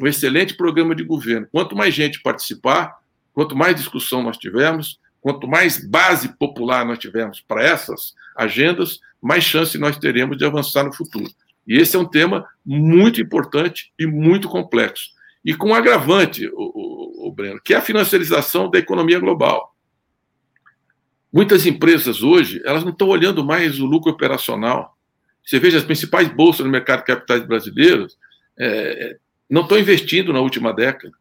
um 0.00 0.06
excelente 0.06 0.54
programa 0.54 0.94
de 0.94 1.04
governo. 1.04 1.46
Quanto 1.52 1.76
mais 1.76 1.94
gente 1.94 2.22
participar, 2.22 2.98
quanto 3.34 3.56
mais 3.56 3.76
discussão 3.76 4.22
nós 4.22 4.38
tivermos, 4.38 4.98
Quanto 5.20 5.48
mais 5.48 5.84
base 5.84 6.28
popular 6.38 6.84
nós 6.84 6.98
tivermos 6.98 7.40
para 7.40 7.62
essas 7.62 8.14
agendas, 8.36 9.00
mais 9.20 9.44
chance 9.44 9.76
nós 9.76 9.98
teremos 9.98 10.36
de 10.36 10.44
avançar 10.44 10.84
no 10.84 10.94
futuro. 10.94 11.28
E 11.66 11.76
esse 11.76 11.96
é 11.96 11.98
um 11.98 12.08
tema 12.08 12.46
muito 12.64 13.20
importante 13.20 13.92
e 13.98 14.06
muito 14.06 14.48
complexo. 14.48 15.10
E 15.44 15.54
com 15.54 15.68
um 15.68 15.74
agravante, 15.74 16.48
o, 16.48 16.52
o, 16.56 17.28
o 17.28 17.32
Breno, 17.32 17.60
que 17.62 17.74
é 17.74 17.76
a 17.76 17.82
financiarização 17.82 18.70
da 18.70 18.78
economia 18.78 19.18
global. 19.18 19.74
Muitas 21.32 21.66
empresas 21.66 22.22
hoje, 22.22 22.60
elas 22.64 22.82
não 22.82 22.90
estão 22.90 23.08
olhando 23.08 23.44
mais 23.44 23.78
o 23.78 23.86
lucro 23.86 24.10
operacional. 24.10 24.96
Você 25.44 25.58
veja, 25.58 25.78
as 25.78 25.84
principais 25.84 26.28
bolsas 26.28 26.64
no 26.64 26.72
mercado 26.72 27.00
de 27.00 27.06
capitais 27.06 27.44
brasileiros 27.46 28.16
é, 28.58 29.16
não 29.48 29.62
estão 29.62 29.78
investindo 29.78 30.32
na 30.32 30.40
última 30.40 30.72
década. 30.72 31.12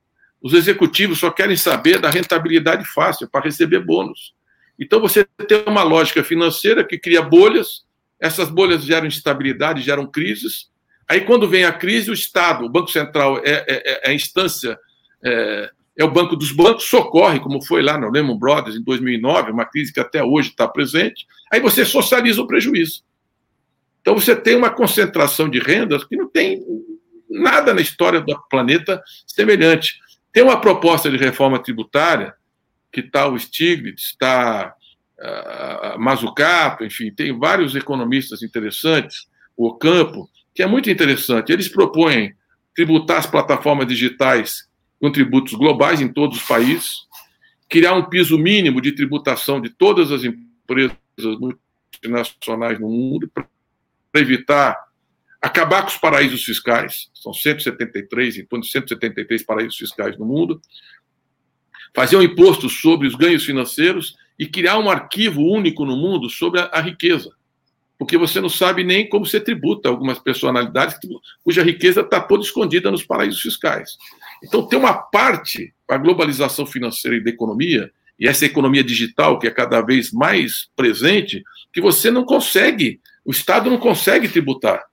Os 0.42 0.54
executivos 0.54 1.20
só 1.20 1.30
querem 1.32 1.56
saber 1.56 2.00
da 2.00 2.10
rentabilidade 2.10 2.86
fácil 2.86 3.28
para 3.30 3.46
receber 3.46 3.80
bônus. 3.80 4.34
Então 4.80 5.00
você 5.02 5.26
tem 5.48 5.64
uma 5.66 5.84
lógica 5.84 6.24
financeira 6.24 6.84
que 6.84 6.98
cria 6.98 7.22
bolhas, 7.22 7.86
essas 8.20 8.50
bolhas 8.50 8.84
geram 8.84 9.08
instabilidade, 9.08 9.82
geram 9.82 10.06
crises. 10.06 10.70
Aí 11.08 11.22
quando 11.22 11.48
vem 11.48 11.64
a 11.64 11.72
crise, 11.72 12.12
o 12.12 12.14
Estado, 12.14 12.66
o 12.66 12.70
Banco 12.70 12.92
Central 12.92 13.40
é, 13.40 13.66
é, 13.68 14.08
é 14.08 14.10
a 14.10 14.14
instância, 14.14 14.78
é, 15.24 15.72
é, 15.98 16.04
o 16.04 16.12
banco 16.12 16.36
dos 16.36 16.52
bancos, 16.52 16.84
socorre, 16.84 17.40
como 17.40 17.62
foi 17.62 17.82
lá 17.82 17.98
no 17.98 18.12
Lehman 18.12 18.38
Brothers 18.38 18.76
em 18.76 18.84
2009, 18.84 19.52
uma 19.52 19.66
crise 19.66 19.92
que 19.92 20.00
até 20.00 20.24
hoje 20.24 20.50
está 20.50 20.68
presente. 20.68 21.26
Aí 21.52 21.60
você 21.60 21.84
socializa 21.84 22.42
o 22.42 22.48
prejuízo. 22.48 23.04
Então 24.02 24.14
você 24.14 24.36
tem 24.36 24.56
uma 24.56 24.70
concentração 24.70 25.50
de 25.50 25.60
rendas 25.60 26.04
que 26.04 26.16
não 26.16 26.30
tem 26.30 26.64
nada 27.28 27.74
na 27.74 27.82
história 27.82 28.22
do 28.22 28.40
planeta 28.48 29.02
semelhante. 29.26 30.00
Tem 30.32 30.44
uma 30.44 30.62
proposta 30.62 31.10
de 31.10 31.18
reforma 31.18 31.58
tributária 31.58 32.36
que 32.92 33.00
está 33.00 33.28
o 33.28 33.38
Stiglitz, 33.38 34.04
está 34.12 34.76
uh, 35.20 36.00
Mazzucato, 36.00 36.86
enfim, 36.86 37.12
tem 37.12 37.38
vários 37.38 37.76
economistas 37.76 38.44
interessantes, 38.44 39.28
o 39.58 39.74
Campo, 39.74 40.30
que 40.54 40.62
é 40.62 40.68
muito 40.68 40.90
interessante. 40.92 41.52
Eles 41.52 41.68
propõem 41.68 42.34
tributar 42.76 43.18
as 43.18 43.26
plataformas 43.26 43.88
digitais 43.88 44.67
com 45.00 45.12
tributos 45.12 45.54
globais 45.54 46.02
em 46.02 46.08
todos 46.08 46.38
os 46.38 46.44
países, 46.44 47.08
criar 47.70 47.94
um 47.94 48.04
piso 48.04 48.38
mínimo 48.38 48.82
de 48.82 48.92
tributação 48.92 49.62
de 49.62 49.70
todas 49.70 50.12
as 50.12 50.24
empresas 50.24 50.98
multinacionais 51.40 52.80
no 52.80 52.90
mundo, 52.90 53.30
para 53.34 54.22
evitar 54.22 54.88
acabar 55.42 55.84
com 55.84 55.90
os 55.90 55.98
paraísos 55.98 56.44
fiscais, 56.44 57.10
são 57.14 57.34
173, 57.34 58.38
em 58.38 58.46
torno 58.46 58.64
de 58.64 58.72
173 58.72 59.44
paraísos 59.44 59.78
fiscais 59.78 60.18
no 60.18 60.26
mundo, 60.26 60.62
fazer 61.96 62.18
um 62.18 62.22
imposto 62.22 62.70
sobre 62.70 63.08
os 63.08 63.16
ganhos 63.16 63.46
financeiros 63.46 64.18
e 64.38 64.46
criar 64.46 64.78
um 64.78 64.90
arquivo 64.90 65.42
único 65.42 65.86
no 65.86 65.96
mundo 65.96 66.30
sobre 66.30 66.60
a, 66.60 66.66
a 66.74 66.82
riqueza. 66.82 67.32
Porque 67.98 68.18
você 68.18 68.40
não 68.40 68.50
sabe 68.50 68.84
nem 68.84 69.10
como 69.10 69.26
você 69.26 69.40
tributa 69.40 69.90
algumas 69.90 70.20
personalidades 70.20 71.00
cuja 71.44 71.64
riqueza 71.64 72.02
está 72.02 72.20
toda 72.20 72.44
escondida 72.44 72.92
nos 72.92 73.04
paraísos 73.04 73.42
fiscais. 73.42 73.98
Então, 74.44 74.68
tem 74.68 74.78
uma 74.78 74.94
parte 74.94 75.74
a 75.90 75.98
globalização 75.98 76.66
financeira 76.66 77.18
e 77.18 77.24
da 77.24 77.30
economia, 77.30 77.92
e 78.20 78.28
essa 78.28 78.46
economia 78.46 78.84
digital 78.84 79.40
que 79.40 79.48
é 79.48 79.52
cada 79.52 79.82
vez 79.82 80.12
mais 80.12 80.70
presente, 80.76 81.44
que 81.72 81.80
você 81.80 82.12
não 82.12 82.26
consegue, 82.26 83.00
o 83.24 83.32
Estado 83.32 83.70
não 83.70 83.78
consegue 83.78 84.28
tributar. 84.28 84.84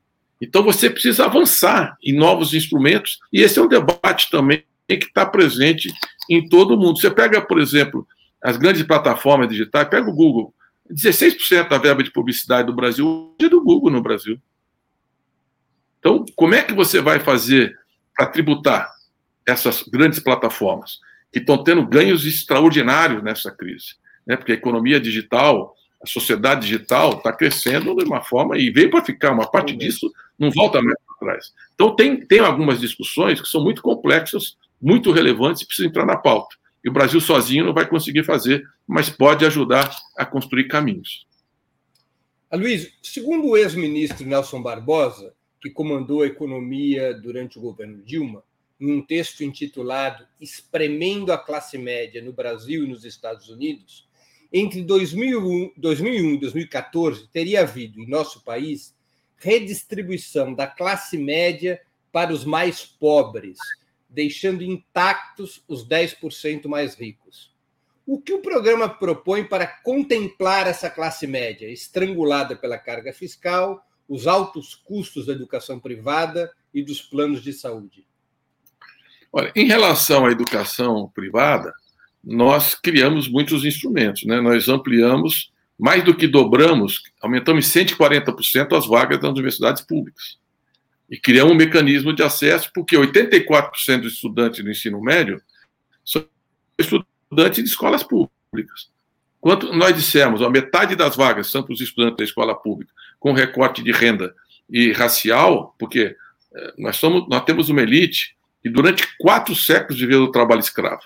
Então, 0.40 0.62
você 0.62 0.90
precisa 0.90 1.24
avançar 1.24 1.96
em 2.02 2.12
novos 2.12 2.54
instrumentos, 2.54 3.18
e 3.32 3.40
esse 3.40 3.58
é 3.58 3.62
um 3.62 3.68
debate 3.68 4.30
também 4.30 4.62
que 4.86 5.06
está 5.06 5.24
presente 5.24 5.92
em 6.30 6.46
todo 6.48 6.74
o 6.74 6.78
mundo. 6.78 7.00
Você 7.00 7.10
pega, 7.10 7.40
por 7.40 7.58
exemplo, 7.58 8.06
as 8.42 8.56
grandes 8.56 8.82
plataformas 8.82 9.48
digitais, 9.48 9.88
pega 9.88 10.08
o 10.08 10.14
Google. 10.14 10.54
16% 10.90 11.68
da 11.68 11.78
verba 11.78 12.02
de 12.02 12.10
publicidade 12.10 12.66
do 12.66 12.74
Brasil 12.74 13.34
é 13.40 13.48
do 13.48 13.62
Google 13.62 13.90
no 13.90 14.02
Brasil. 14.02 14.38
Então, 15.98 16.26
como 16.36 16.54
é 16.54 16.62
que 16.62 16.74
você 16.74 17.00
vai 17.00 17.18
fazer 17.18 17.74
para 18.14 18.26
tributar 18.26 18.93
essas 19.46 19.82
grandes 19.82 20.18
plataformas 20.18 21.00
que 21.32 21.38
estão 21.38 21.62
tendo 21.62 21.86
ganhos 21.86 22.24
extraordinários 22.24 23.22
nessa 23.22 23.50
crise? 23.50 23.96
Né? 24.26 24.36
Porque 24.36 24.52
a 24.52 24.56
economia 24.56 25.00
digital, 25.00 25.74
a 26.02 26.06
sociedade 26.06 26.62
digital 26.62 27.14
está 27.14 27.32
crescendo 27.32 27.94
de 27.96 28.04
uma 28.04 28.22
forma 28.22 28.56
e 28.58 28.70
veio 28.70 28.90
para 28.90 29.04
ficar. 29.04 29.32
Uma 29.32 29.50
parte 29.50 29.76
disso 29.76 30.12
não 30.38 30.50
volta 30.50 30.80
mais 30.80 30.96
para 31.06 31.28
trás. 31.28 31.52
Então, 31.74 31.94
tem, 31.94 32.24
tem 32.24 32.40
algumas 32.40 32.80
discussões 32.80 33.40
que 33.40 33.48
são 33.48 33.62
muito 33.62 33.82
complexas, 33.82 34.56
muito 34.80 35.12
relevantes 35.12 35.62
e 35.62 35.66
precisam 35.66 35.88
entrar 35.88 36.06
na 36.06 36.16
pauta. 36.16 36.56
E 36.84 36.88
o 36.88 36.92
Brasil 36.92 37.20
sozinho 37.20 37.64
não 37.64 37.72
vai 37.72 37.88
conseguir 37.88 38.24
fazer, 38.24 38.62
mas 38.86 39.08
pode 39.08 39.46
ajudar 39.46 39.90
a 40.16 40.26
construir 40.26 40.68
caminhos. 40.68 41.26
Luiz, 42.52 42.92
segundo 43.02 43.48
o 43.48 43.56
ex-ministro 43.56 44.26
Nelson 44.26 44.62
Barbosa, 44.62 45.34
que 45.60 45.70
comandou 45.70 46.22
a 46.22 46.26
economia 46.26 47.12
durante 47.14 47.58
o 47.58 47.60
governo 47.60 48.02
Dilma, 48.04 48.44
em 48.84 48.92
um 48.92 49.00
texto 49.00 49.42
intitulado 49.42 50.26
Espremendo 50.38 51.32
a 51.32 51.38
Classe 51.38 51.78
Média 51.78 52.22
no 52.22 52.34
Brasil 52.34 52.84
e 52.84 52.86
nos 52.86 53.04
Estados 53.04 53.48
Unidos, 53.48 54.06
entre 54.52 54.82
2001, 54.82 55.72
2001 55.74 56.34
e 56.34 56.38
2014 56.38 57.26
teria 57.28 57.62
havido 57.62 57.98
em 57.98 58.06
nosso 58.06 58.44
país 58.44 58.94
redistribuição 59.36 60.54
da 60.54 60.66
classe 60.66 61.16
média 61.16 61.80
para 62.12 62.32
os 62.32 62.44
mais 62.44 62.84
pobres, 62.84 63.58
deixando 64.08 64.62
intactos 64.62 65.64
os 65.66 65.86
10% 65.88 66.66
mais 66.68 66.94
ricos. 66.94 67.52
O 68.06 68.20
que 68.20 68.34
o 68.34 68.42
programa 68.42 68.88
propõe 68.88 69.44
para 69.44 69.66
contemplar 69.66 70.66
essa 70.66 70.90
classe 70.90 71.26
média, 71.26 71.70
estrangulada 71.70 72.54
pela 72.54 72.78
carga 72.78 73.14
fiscal, 73.14 73.82
os 74.06 74.26
altos 74.26 74.74
custos 74.74 75.26
da 75.26 75.32
educação 75.32 75.80
privada 75.80 76.52
e 76.72 76.82
dos 76.82 77.00
planos 77.00 77.42
de 77.42 77.52
saúde? 77.54 78.06
Olha, 79.36 79.50
em 79.56 79.66
relação 79.66 80.24
à 80.24 80.30
educação 80.30 81.10
privada, 81.12 81.74
nós 82.22 82.76
criamos 82.76 83.26
muitos 83.26 83.64
instrumentos, 83.64 84.22
né? 84.22 84.40
Nós 84.40 84.68
ampliamos, 84.68 85.50
mais 85.76 86.04
do 86.04 86.14
que 86.14 86.28
dobramos, 86.28 87.02
aumentamos 87.20 87.66
140% 87.66 88.76
as 88.78 88.86
vagas 88.86 89.18
das 89.18 89.30
universidades 89.32 89.82
públicas 89.82 90.38
e 91.10 91.18
criar 91.18 91.46
um 91.46 91.54
mecanismo 91.54 92.12
de 92.12 92.22
acesso, 92.22 92.70
porque 92.72 92.96
84% 92.96 94.02
dos 94.02 94.12
estudantes 94.12 94.62
do 94.62 94.70
ensino 94.70 95.00
médio 95.00 95.42
são 96.04 96.24
estudantes 96.78 97.64
de 97.64 97.68
escolas 97.68 98.04
públicas. 98.04 98.88
Quanto 99.40 99.72
nós 99.72 99.96
dissemos, 99.96 100.42
a 100.42 100.48
metade 100.48 100.94
das 100.94 101.16
vagas 101.16 101.48
são 101.48 101.64
para 101.64 101.72
os 101.72 101.80
estudantes 101.80 102.18
da 102.18 102.24
escola 102.24 102.54
pública, 102.54 102.92
com 103.18 103.32
recorte 103.32 103.82
de 103.82 103.90
renda 103.90 104.32
e 104.70 104.92
racial, 104.92 105.74
porque 105.76 106.16
eh, 106.54 106.74
nós, 106.78 106.96
somos, 106.98 107.28
nós 107.28 107.44
temos 107.44 107.68
uma 107.68 107.82
elite 107.82 108.36
que 108.64 108.70
durante 108.70 109.06
quatro 109.18 109.54
séculos 109.54 110.00
viveu 110.00 110.20
do 110.20 110.32
trabalho 110.32 110.60
escravo. 110.60 111.02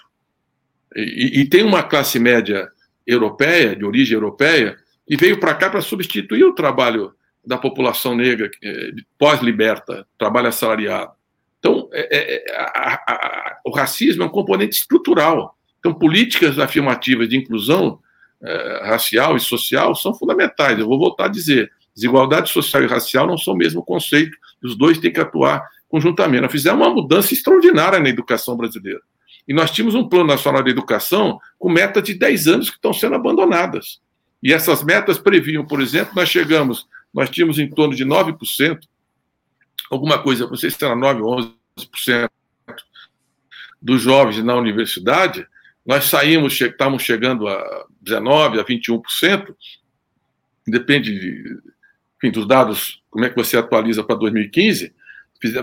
E, 0.94 1.40
e, 1.40 1.44
tem 1.44 1.64
uma 1.64 1.82
classe 1.82 2.16
média 2.16 2.70
europeia, 3.04 3.74
de 3.74 3.84
origem 3.84 4.14
europeia, 4.14 4.78
que 5.04 5.16
veio 5.16 5.40
para 5.40 5.54
cá 5.54 5.68
para 5.68 5.80
substituir 5.80 6.44
o 6.44 6.54
trabalho 6.54 7.12
da 7.44 7.58
população 7.58 8.14
negra 8.14 8.48
é, 8.62 8.90
pós-liberta, 9.18 10.06
trabalho 10.16 10.46
assalariado. 10.46 11.10
Então, 11.58 11.88
é, 11.92 12.06
é, 12.12 12.56
a, 12.56 12.94
a, 12.94 13.60
o 13.66 13.72
racismo 13.72 14.22
é 14.22 14.26
um 14.26 14.30
componente 14.30 14.76
estrutural. 14.76 15.58
Então, 15.80 15.92
políticas 15.92 16.60
afirmativas 16.60 17.28
de 17.28 17.36
inclusão 17.36 17.98
é, 18.40 18.82
racial 18.84 19.36
e 19.36 19.40
social 19.40 19.96
são 19.96 20.14
fundamentais. 20.14 20.78
Eu 20.78 20.86
vou 20.86 20.98
voltar 20.98 21.24
a 21.24 21.28
dizer: 21.28 21.72
desigualdade 21.92 22.52
social 22.52 22.84
e 22.84 22.86
racial 22.86 23.26
não 23.26 23.36
são 23.36 23.54
o 23.54 23.56
mesmo 23.58 23.82
conceito, 23.82 24.36
os 24.62 24.76
dois 24.76 24.98
têm 24.98 25.12
que 25.12 25.20
atuar 25.20 25.68
conjuntamente. 25.88 26.42
Nós 26.42 26.52
fizemos 26.52 26.86
uma 26.86 26.94
mudança 26.94 27.32
extraordinária 27.32 27.98
na 27.98 28.08
educação 28.08 28.56
brasileira. 28.56 29.00
E 29.46 29.54
nós 29.54 29.70
tínhamos 29.70 29.94
um 29.94 30.08
Plano 30.08 30.26
Nacional 30.26 30.62
de 30.62 30.70
Educação 30.70 31.38
com 31.58 31.70
metas 31.70 32.02
de 32.02 32.14
10 32.14 32.46
anos 32.46 32.70
que 32.70 32.76
estão 32.76 32.92
sendo 32.92 33.14
abandonadas. 33.14 34.00
E 34.42 34.52
essas 34.52 34.84
metas 34.84 35.18
previam, 35.18 35.66
por 35.66 35.80
exemplo, 35.80 36.12
nós 36.14 36.28
chegamos 36.28 36.86
nós 37.12 37.30
tínhamos 37.30 37.58
em 37.58 37.68
torno 37.68 37.94
de 37.94 38.04
9%, 38.04 38.80
alguma 39.90 40.22
coisa, 40.22 40.46
não 40.46 40.56
sei 40.56 40.70
se 40.70 40.84
era 40.84 40.94
9% 40.94 41.20
ou 41.22 41.36
11% 41.76 42.30
dos 43.80 44.02
jovens 44.02 44.42
na 44.44 44.54
universidade, 44.56 45.46
nós 45.86 46.04
saímos, 46.04 46.60
estávamos 46.60 47.02
chegando 47.02 47.48
a 47.48 47.86
19%, 48.04 48.60
a 48.60 48.64
21%, 48.64 49.54
depende 50.66 51.18
de, 51.18 51.58
enfim, 52.18 52.30
dos 52.30 52.46
dados, 52.46 53.02
como 53.10 53.24
é 53.24 53.30
que 53.30 53.36
você 53.36 53.56
atualiza 53.56 54.04
para 54.04 54.16
2015, 54.16 54.94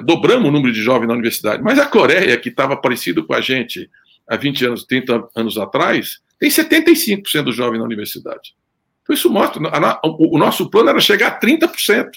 dobramos 0.04 0.50
o 0.50 0.52
número 0.52 0.74
de 0.74 0.82
jovens 0.82 1.08
na 1.08 1.14
universidade. 1.14 1.62
Mas 1.62 1.78
a 1.80 1.86
Coreia, 1.86 2.38
que 2.38 2.50
estava 2.50 2.78
parecido 2.78 3.26
com 3.26 3.34
a 3.34 3.42
gente 3.42 3.90
há 4.28 4.38
20 4.38 4.66
anos, 4.66 4.84
30 4.86 5.28
anos 5.36 5.58
atrás, 5.58 6.20
tem 6.40 6.50
75% 6.50 7.44
dos 7.44 7.56
jovens 7.56 7.80
na 7.80 7.86
universidade. 7.86 8.56
Então, 9.04 9.14
isso 9.14 9.30
mostra. 9.30 9.62
o 10.04 10.38
nosso 10.38 10.70
plano 10.70 10.90
era 10.90 11.00
chegar 11.00 11.28
a 11.28 11.40
30%. 11.40 12.10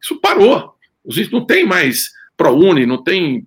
Isso 0.00 0.20
parou. 0.20 0.74
Os 1.04 1.30
não 1.30 1.44
tem 1.44 1.64
mais 1.64 2.10
ProUni, 2.36 2.86
não 2.86 3.02
tem. 3.02 3.46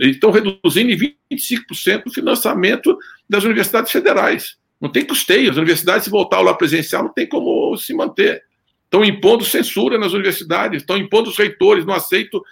Eles 0.00 0.16
estão 0.16 0.30
reduzindo 0.30 0.90
em 0.90 1.14
25% 1.30 2.02
o 2.06 2.12
financiamento 2.12 2.96
das 3.28 3.44
universidades 3.44 3.92
federais. 3.92 4.56
Não 4.80 4.90
tem 4.90 5.04
custeio. 5.04 5.50
As 5.50 5.56
universidades, 5.56 6.04
se 6.04 6.10
voltar 6.10 6.38
ao 6.38 6.44
lá 6.44 6.54
presencial, 6.54 7.04
não 7.04 7.12
tem 7.12 7.26
como 7.26 7.76
se 7.76 7.94
manter. 7.94 8.42
Estão 8.88 9.04
impondo 9.04 9.44
censura 9.44 9.98
nas 9.98 10.14
universidades, 10.14 10.80
estão 10.80 10.96
impondo 10.96 11.28
os 11.28 11.36
reitores, 11.36 11.84
não 11.84 11.92
aceito. 11.92 12.42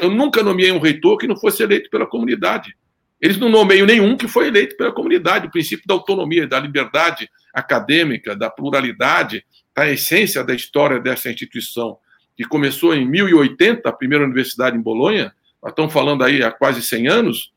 Eu 0.00 0.10
nunca 0.10 0.42
nomeei 0.42 0.72
um 0.72 0.78
reitor 0.78 1.18
que 1.18 1.26
não 1.26 1.36
fosse 1.36 1.62
eleito 1.62 1.90
pela 1.90 2.06
comunidade. 2.06 2.74
Eles 3.20 3.36
não 3.36 3.50
nomeiam 3.50 3.86
nenhum 3.86 4.16
que 4.16 4.26
foi 4.26 4.48
eleito 4.48 4.78
pela 4.78 4.90
comunidade. 4.90 5.46
O 5.46 5.50
princípio 5.50 5.86
da 5.86 5.92
autonomia, 5.92 6.46
da 6.46 6.58
liberdade 6.58 7.28
acadêmica, 7.52 8.34
da 8.34 8.48
pluralidade, 8.48 9.44
a 9.76 9.86
essência 9.86 10.42
da 10.42 10.54
história 10.54 10.98
dessa 10.98 11.30
instituição, 11.30 11.98
que 12.34 12.44
começou 12.44 12.94
em 12.94 13.06
1080, 13.06 13.86
a 13.86 13.92
primeira 13.92 14.24
universidade 14.24 14.74
em 14.74 14.80
Bolonha, 14.80 15.34
nós 15.62 15.72
estamos 15.72 15.92
falando 15.92 16.24
aí 16.24 16.42
há 16.42 16.50
quase 16.50 16.80
100 16.80 17.08
anos, 17.08 17.52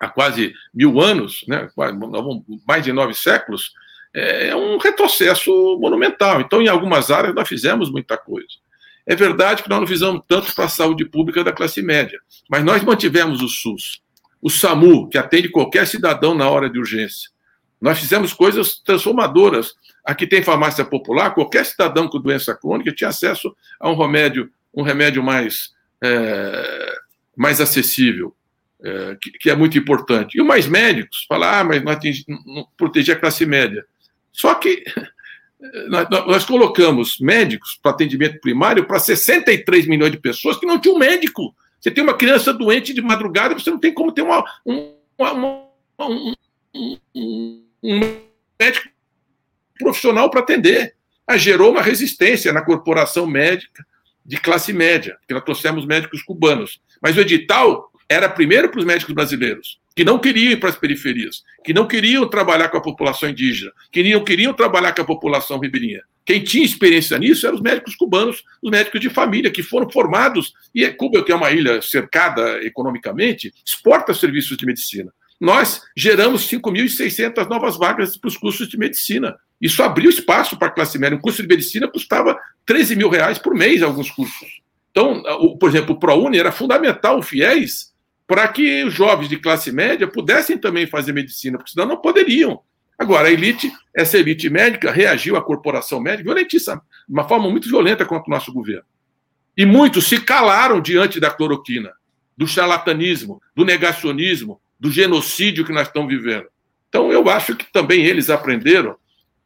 há 0.00 0.08
quase 0.08 0.54
mil 0.72 0.98
anos, 0.98 1.44
né, 1.46 1.68
mais 2.66 2.82
de 2.82 2.90
nove 2.90 3.12
séculos, 3.12 3.72
é 4.18 4.56
um 4.56 4.78
retrocesso 4.78 5.78
monumental. 5.80 6.40
Então, 6.40 6.62
em 6.62 6.68
algumas 6.68 7.10
áreas, 7.10 7.34
nós 7.34 7.48
fizemos 7.48 7.90
muita 7.90 8.16
coisa. 8.16 8.48
É 9.06 9.14
verdade 9.14 9.62
que 9.62 9.68
nós 9.68 9.78
não 9.78 9.86
fizemos 9.86 10.22
tanto 10.26 10.54
para 10.54 10.64
a 10.64 10.68
saúde 10.68 11.04
pública 11.04 11.44
da 11.44 11.52
classe 11.52 11.80
média, 11.80 12.18
mas 12.48 12.64
nós 12.64 12.82
mantivemos 12.82 13.40
o 13.40 13.48
SUS 13.48 14.00
o 14.46 14.50
SAMU, 14.50 15.08
que 15.08 15.18
atende 15.18 15.48
qualquer 15.48 15.88
cidadão 15.88 16.32
na 16.32 16.48
hora 16.48 16.70
de 16.70 16.78
urgência. 16.78 17.30
Nós 17.80 17.98
fizemos 17.98 18.32
coisas 18.32 18.76
transformadoras. 18.76 19.74
Aqui 20.04 20.24
tem 20.24 20.40
farmácia 20.40 20.84
popular, 20.84 21.34
qualquer 21.34 21.66
cidadão 21.66 22.08
com 22.08 22.20
doença 22.20 22.54
crônica 22.54 22.92
tinha 22.92 23.08
acesso 23.10 23.54
a 23.80 23.90
um 23.90 23.96
remédio, 23.96 24.48
um 24.72 24.82
remédio 24.82 25.20
mais, 25.20 25.72
é, 26.00 26.96
mais 27.36 27.60
acessível, 27.60 28.34
é, 28.82 29.16
que, 29.20 29.32
que, 29.32 29.50
é 29.50 29.56
muito 29.56 29.76
importante. 29.76 30.38
E 30.38 30.42
mais 30.44 30.68
médicos, 30.68 31.26
falar, 31.28 31.58
ah, 31.58 31.64
mas 31.64 31.82
nós 31.82 31.98
não 32.46 32.68
proteger 32.76 33.16
a 33.16 33.18
classe 33.18 33.44
média. 33.44 33.84
Só 34.36 34.54
que 34.54 34.84
nós, 36.28 36.44
colocamos 36.44 37.18
médicos 37.18 37.78
para 37.82 37.92
atendimento 37.92 38.38
primário 38.40 38.86
para 38.86 38.98
63 38.98 39.86
milhões 39.86 40.12
de 40.12 40.18
pessoas 40.18 40.58
que 40.58 40.66
não 40.66 40.78
tinham 40.78 40.98
médico. 40.98 41.54
Você 41.80 41.90
tem 41.90 42.04
uma 42.04 42.16
criança 42.16 42.52
doente 42.52 42.92
de 42.92 43.00
madrugada, 43.00 43.54
você 43.54 43.70
não 43.70 43.78
tem 43.78 43.94
como 43.94 44.12
ter 44.12 44.22
uma, 44.22 44.44
uma, 44.64 45.32
uma, 45.32 45.68
um, 46.00 46.34
um, 47.14 47.64
um 47.82 48.00
médico 48.60 48.88
profissional 49.78 50.30
para 50.30 50.40
atender. 50.40 50.94
Ah, 51.26 51.36
gerou 51.36 51.72
uma 51.72 51.82
resistência 51.82 52.52
na 52.52 52.62
corporação 52.62 53.26
médica 53.26 53.84
de 54.24 54.38
classe 54.38 54.72
média, 54.72 55.16
que 55.26 55.32
nós 55.34 55.44
trouxemos 55.44 55.86
médicos 55.86 56.22
cubanos. 56.22 56.80
Mas 57.00 57.16
o 57.16 57.20
edital 57.20 57.90
era 58.08 58.28
primeiro 58.28 58.68
para 58.68 58.80
os 58.80 58.84
médicos 58.84 59.14
brasileiros, 59.14 59.80
que 59.96 60.04
não 60.04 60.18
queriam 60.18 60.52
ir 60.52 60.60
para 60.60 60.68
as 60.68 60.76
periferias, 60.76 61.42
que 61.64 61.72
não 61.72 61.88
queriam 61.88 62.28
trabalhar 62.28 62.68
com 62.68 62.76
a 62.76 62.82
população 62.82 63.30
indígena, 63.30 63.72
que 63.90 64.02
não 64.12 64.22
queriam 64.22 64.52
trabalhar 64.52 64.92
com 64.92 65.00
a 65.00 65.06
população 65.06 65.58
ribeirinha. 65.58 66.02
Quem 66.22 66.44
tinha 66.44 66.66
experiência 66.66 67.18
nisso 67.18 67.46
eram 67.46 67.56
os 67.56 67.62
médicos 67.62 67.96
cubanos, 67.96 68.44
os 68.62 68.70
médicos 68.70 69.00
de 69.00 69.08
família, 69.08 69.50
que 69.50 69.62
foram 69.62 69.88
formados. 69.88 70.52
E 70.74 70.86
Cuba, 70.90 71.24
que 71.24 71.32
é 71.32 71.34
uma 71.34 71.50
ilha 71.50 71.80
cercada 71.80 72.62
economicamente, 72.62 73.54
exporta 73.64 74.12
serviços 74.12 74.58
de 74.58 74.66
medicina. 74.66 75.10
Nós 75.40 75.80
geramos 75.96 76.46
5.600 76.46 77.48
novas 77.48 77.78
vagas 77.78 78.18
para 78.18 78.28
os 78.28 78.36
cursos 78.36 78.68
de 78.68 78.76
medicina. 78.76 79.34
Isso 79.58 79.82
abriu 79.82 80.10
espaço 80.10 80.58
para 80.58 80.68
a 80.68 80.70
classe 80.70 80.98
média. 80.98 81.16
Um 81.16 81.20
curso 81.20 81.40
de 81.40 81.48
medicina 81.48 81.88
custava 81.88 82.38
13 82.66 82.96
mil 82.96 83.08
reais 83.08 83.38
por 83.38 83.54
mês, 83.54 83.82
alguns 83.82 84.10
cursos. 84.10 84.60
Então, 84.90 85.22
por 85.58 85.70
exemplo, 85.70 85.94
o 85.94 85.98
ProUni 85.98 86.38
era 86.38 86.52
fundamental, 86.52 87.18
o 87.18 87.22
FIES, 87.22 87.94
para 88.26 88.48
que 88.48 88.84
os 88.84 88.92
jovens 88.92 89.28
de 89.28 89.36
classe 89.36 89.70
média 89.70 90.08
pudessem 90.08 90.58
também 90.58 90.86
fazer 90.86 91.12
medicina, 91.12 91.58
porque 91.58 91.70
senão 91.70 91.86
não 91.86 91.96
poderiam. 91.96 92.60
Agora, 92.98 93.28
a 93.28 93.30
elite, 93.30 93.70
essa 93.94 94.18
elite 94.18 94.50
médica 94.50 94.90
reagiu 94.90 95.36
à 95.36 95.42
corporação 95.42 96.00
médica 96.00 96.24
violentíssima, 96.24 96.82
de 97.06 97.12
uma 97.12 97.28
forma 97.28 97.48
muito 97.48 97.68
violenta 97.68 98.04
contra 98.04 98.28
o 98.28 98.34
nosso 98.34 98.52
governo. 98.52 98.84
E 99.56 99.64
muitos 99.64 100.08
se 100.08 100.20
calaram 100.20 100.80
diante 100.80 101.20
da 101.20 101.30
cloroquina, 101.30 101.92
do 102.36 102.46
charlatanismo, 102.46 103.40
do 103.54 103.64
negacionismo, 103.64 104.60
do 104.78 104.90
genocídio 104.90 105.64
que 105.64 105.72
nós 105.72 105.86
estamos 105.86 106.08
vivendo. 106.08 106.46
Então, 106.88 107.12
eu 107.12 107.28
acho 107.28 107.54
que 107.54 107.70
também 107.72 108.04
eles 108.04 108.28
aprenderam 108.28 108.96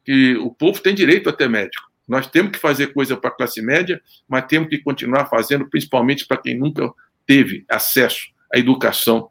que 0.03 0.35
o 0.37 0.49
povo 0.49 0.81
tem 0.81 0.95
direito 0.95 1.29
a 1.29 1.33
ter 1.33 1.49
médico. 1.49 1.89
Nós 2.07 2.27
temos 2.27 2.51
que 2.51 2.59
fazer 2.59 2.93
coisa 2.93 3.15
para 3.15 3.29
a 3.29 3.33
classe 3.33 3.61
média, 3.61 4.01
mas 4.27 4.45
temos 4.45 4.69
que 4.69 4.79
continuar 4.79 5.25
fazendo, 5.27 5.69
principalmente 5.69 6.25
para 6.25 6.37
quem 6.37 6.57
nunca 6.57 6.91
teve 7.25 7.63
acesso 7.69 8.31
à 8.53 8.57
educação. 8.57 9.29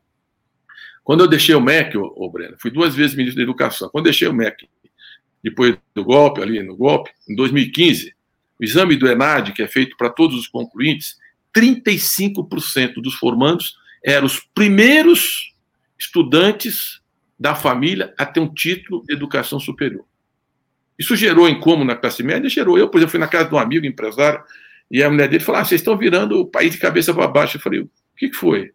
Quando 1.02 1.20
eu 1.20 1.28
deixei 1.28 1.54
o 1.54 1.60
MEC, 1.60 1.96
ô 1.96 2.30
Breno, 2.30 2.56
fui 2.58 2.70
duas 2.70 2.94
vezes 2.94 3.16
ministro 3.16 3.36
da 3.36 3.42
Educação. 3.42 3.88
Quando 3.88 4.04
deixei 4.04 4.28
o 4.28 4.32
MEC, 4.32 4.68
depois 5.42 5.76
do 5.94 6.04
golpe, 6.04 6.42
ali 6.42 6.62
no 6.62 6.76
golpe, 6.76 7.10
em 7.28 7.34
2015, 7.34 8.14
o 8.60 8.64
exame 8.64 8.96
do 8.96 9.08
ENAD, 9.08 9.52
que 9.52 9.62
é 9.62 9.66
feito 9.66 9.96
para 9.96 10.10
todos 10.10 10.38
os 10.38 10.46
concluintes, 10.46 11.16
35% 11.56 12.94
dos 12.96 13.14
formandos 13.14 13.76
eram 14.04 14.26
os 14.26 14.40
primeiros 14.54 15.54
estudantes 15.98 17.00
da 17.38 17.54
família 17.54 18.14
a 18.18 18.26
ter 18.26 18.40
um 18.40 18.52
título 18.52 19.02
de 19.06 19.14
educação 19.14 19.58
superior. 19.58 20.04
Isso 20.98 21.16
gerou 21.16 21.48
incômodo 21.48 21.86
na 21.86 21.96
classe 21.96 22.22
média? 22.22 22.48
Gerou. 22.48 22.78
Eu, 22.78 22.88
por 22.88 22.98
exemplo, 22.98 23.12
fui 23.12 23.20
na 23.20 23.26
casa 23.26 23.48
de 23.48 23.54
um 23.54 23.58
amigo 23.58 23.86
empresário 23.86 24.44
e 24.90 25.02
a 25.02 25.08
mulher 25.08 25.28
dele 25.28 25.42
falou: 25.42 25.60
ah, 25.60 25.64
vocês 25.64 25.80
estão 25.80 25.96
virando 25.96 26.38
o 26.38 26.46
país 26.46 26.72
de 26.72 26.78
cabeça 26.78 27.14
para 27.14 27.26
baixo. 27.26 27.56
Eu 27.56 27.60
falei: 27.62 27.80
o 27.80 27.90
que 28.16 28.30
foi? 28.34 28.72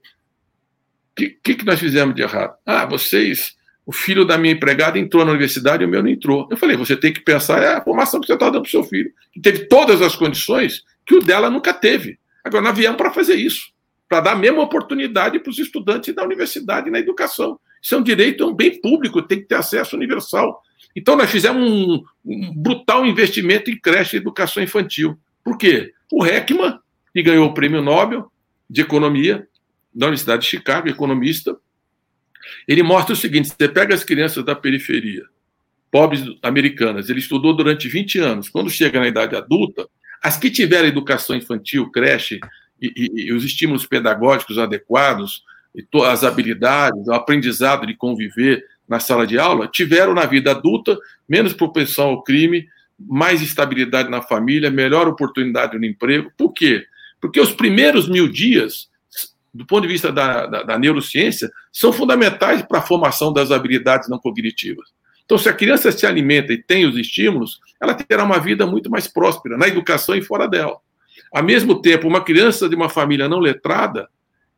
O 1.16 1.22
que, 1.22 1.30
que, 1.42 1.56
que 1.56 1.66
nós 1.66 1.80
fizemos 1.80 2.14
de 2.14 2.22
errado? 2.22 2.56
Ah, 2.66 2.86
vocês. 2.86 3.56
O 3.86 3.94
filho 3.94 4.26
da 4.26 4.38
minha 4.38 4.54
empregada 4.54 5.00
entrou 5.00 5.24
na 5.24 5.32
universidade 5.32 5.82
e 5.82 5.86
o 5.86 5.90
meu 5.90 6.04
não 6.04 6.10
entrou. 6.10 6.46
Eu 6.52 6.58
falei: 6.58 6.76
você 6.76 6.98
tem 6.98 7.14
que 7.14 7.22
pensar 7.22 7.64
é 7.64 7.76
a 7.76 7.82
formação 7.82 8.20
que 8.20 8.28
você 8.28 8.34
está 8.34 8.48
dando 8.50 8.64
para 8.64 8.68
o 8.68 8.72
seu 8.72 8.84
filho, 8.84 9.14
que 9.32 9.40
teve 9.40 9.60
todas 9.68 10.02
as 10.02 10.14
condições 10.16 10.84
que 11.06 11.16
o 11.16 11.22
dela 11.22 11.50
nunca 11.50 11.74
teve. 11.74 12.20
Agora, 12.44 12.64
nós 12.64 12.78
viemos 12.78 12.98
para 12.98 13.14
fazer 13.14 13.36
isso, 13.36 13.72
para 14.10 14.20
dar 14.20 14.32
a 14.34 14.36
mesma 14.36 14.62
oportunidade 14.62 15.40
para 15.40 15.50
os 15.50 15.58
estudantes 15.58 16.14
da 16.14 16.24
universidade 16.24 16.90
e 16.90 16.92
na 16.92 17.00
educação. 17.00 17.58
Isso 17.82 17.96
é 17.96 17.98
um 17.98 18.04
direito, 18.04 18.44
é 18.44 18.48
um 18.48 18.54
bem 18.54 18.82
público, 18.82 19.22
tem 19.22 19.40
que 19.40 19.46
ter 19.46 19.56
acesso 19.56 19.96
universal. 19.96 20.62
Então, 20.94 21.16
nós 21.16 21.30
fizemos 21.30 21.64
um, 21.64 22.04
um 22.26 22.54
brutal 22.54 23.06
investimento 23.06 23.72
em 23.72 23.80
creche 23.80 24.18
e 24.18 24.20
educação 24.20 24.62
infantil. 24.62 25.18
Por 25.44 25.58
quê? 25.58 25.94
O 26.12 26.26
Heckman, 26.26 26.78
que 27.14 27.24
ganhou 27.24 27.48
o 27.48 27.54
prêmio 27.54 27.82
Nobel 27.82 28.30
de 28.70 28.82
Economia 28.82 29.48
da 29.96 30.08
Universidade 30.08 30.42
de 30.42 30.50
Chicago, 30.50 30.90
economista, 30.90 31.58
ele 32.68 32.84
mostra 32.84 33.14
o 33.14 33.18
seguinte: 33.18 33.50
você 33.50 33.70
pega 33.70 33.96
as 33.96 34.04
crianças 34.04 34.44
da 34.44 34.54
periferia, 34.54 35.24
pobres 35.90 36.24
americanas, 36.44 37.10
ele 37.10 37.20
estudou 37.20 37.56
durante 37.56 37.88
20 37.88 38.20
anos. 38.20 38.50
Quando 38.50 38.70
chega 38.70 39.00
na 39.00 39.08
idade 39.08 39.36
adulta, 39.36 39.88
as 40.22 40.38
que 40.38 40.50
tiveram 40.50 40.88
educação 40.88 41.36
infantil, 41.36 41.90
creche 41.90 42.40
e, 42.82 42.92
e, 42.96 43.28
e 43.28 43.34
os 43.34 43.44
estímulos 43.44 43.86
pedagógicos 43.86 44.58
adequados, 44.58 45.44
as 46.06 46.24
habilidades, 46.24 47.08
o 47.08 47.14
aprendizado 47.14 47.86
de 47.86 47.96
conviver 47.96 48.66
na 48.88 49.00
sala 49.00 49.26
de 49.26 49.38
aula, 49.38 49.68
tiveram 49.68 50.14
na 50.14 50.26
vida 50.26 50.52
adulta 50.52 50.98
menos 51.28 51.54
propensão 51.54 52.10
ao 52.10 52.24
crime, 52.24 52.68
mais 53.00 53.42
estabilidade 53.42 54.10
na 54.10 54.22
família, 54.22 54.70
melhor 54.70 55.08
oportunidade 55.08 55.78
no 55.78 55.86
emprego. 55.86 56.32
Por 56.38 56.54
quê? 56.54 56.86
Porque 57.20 57.40
os 57.40 57.52
primeiros 57.52 58.08
mil 58.08 58.28
dias, 58.28 58.90
do 59.56 59.66
ponto 59.66 59.84
de 59.84 59.88
vista 59.88 60.12
da, 60.12 60.46
da, 60.46 60.64
da 60.64 60.80
neurociência, 60.80 61.50
são 61.72 61.94
fundamentais 61.94 62.62
para 62.62 62.80
a 62.80 62.82
formação 62.82 63.32
das 63.32 63.52
habilidades 63.52 64.10
não 64.10 64.20
cognitivas. 64.20 64.90
Então, 65.24 65.38
se 65.38 65.48
a 65.48 65.54
criança 65.54 65.92
se 65.92 66.06
alimenta 66.06 66.52
e 66.52 66.62
tem 66.62 66.86
os 66.86 66.98
estímulos, 66.98 67.60
ela 67.82 67.94
terá 67.94 68.24
uma 68.24 68.38
vida 68.38 68.68
muito 68.68 68.92
mais 68.92 69.08
próspera, 69.08 69.58
na 69.58 69.68
educação 69.68 70.14
e 70.14 70.22
fora 70.22 70.48
dela. 70.48 70.78
Ao 71.34 71.42
mesmo 71.42 71.82
tempo, 71.82 72.08
uma 72.08 72.24
criança 72.24 72.68
de 72.68 72.76
uma 72.76 72.90
família 72.90 73.30
não 73.30 73.40
letrada 73.40 74.10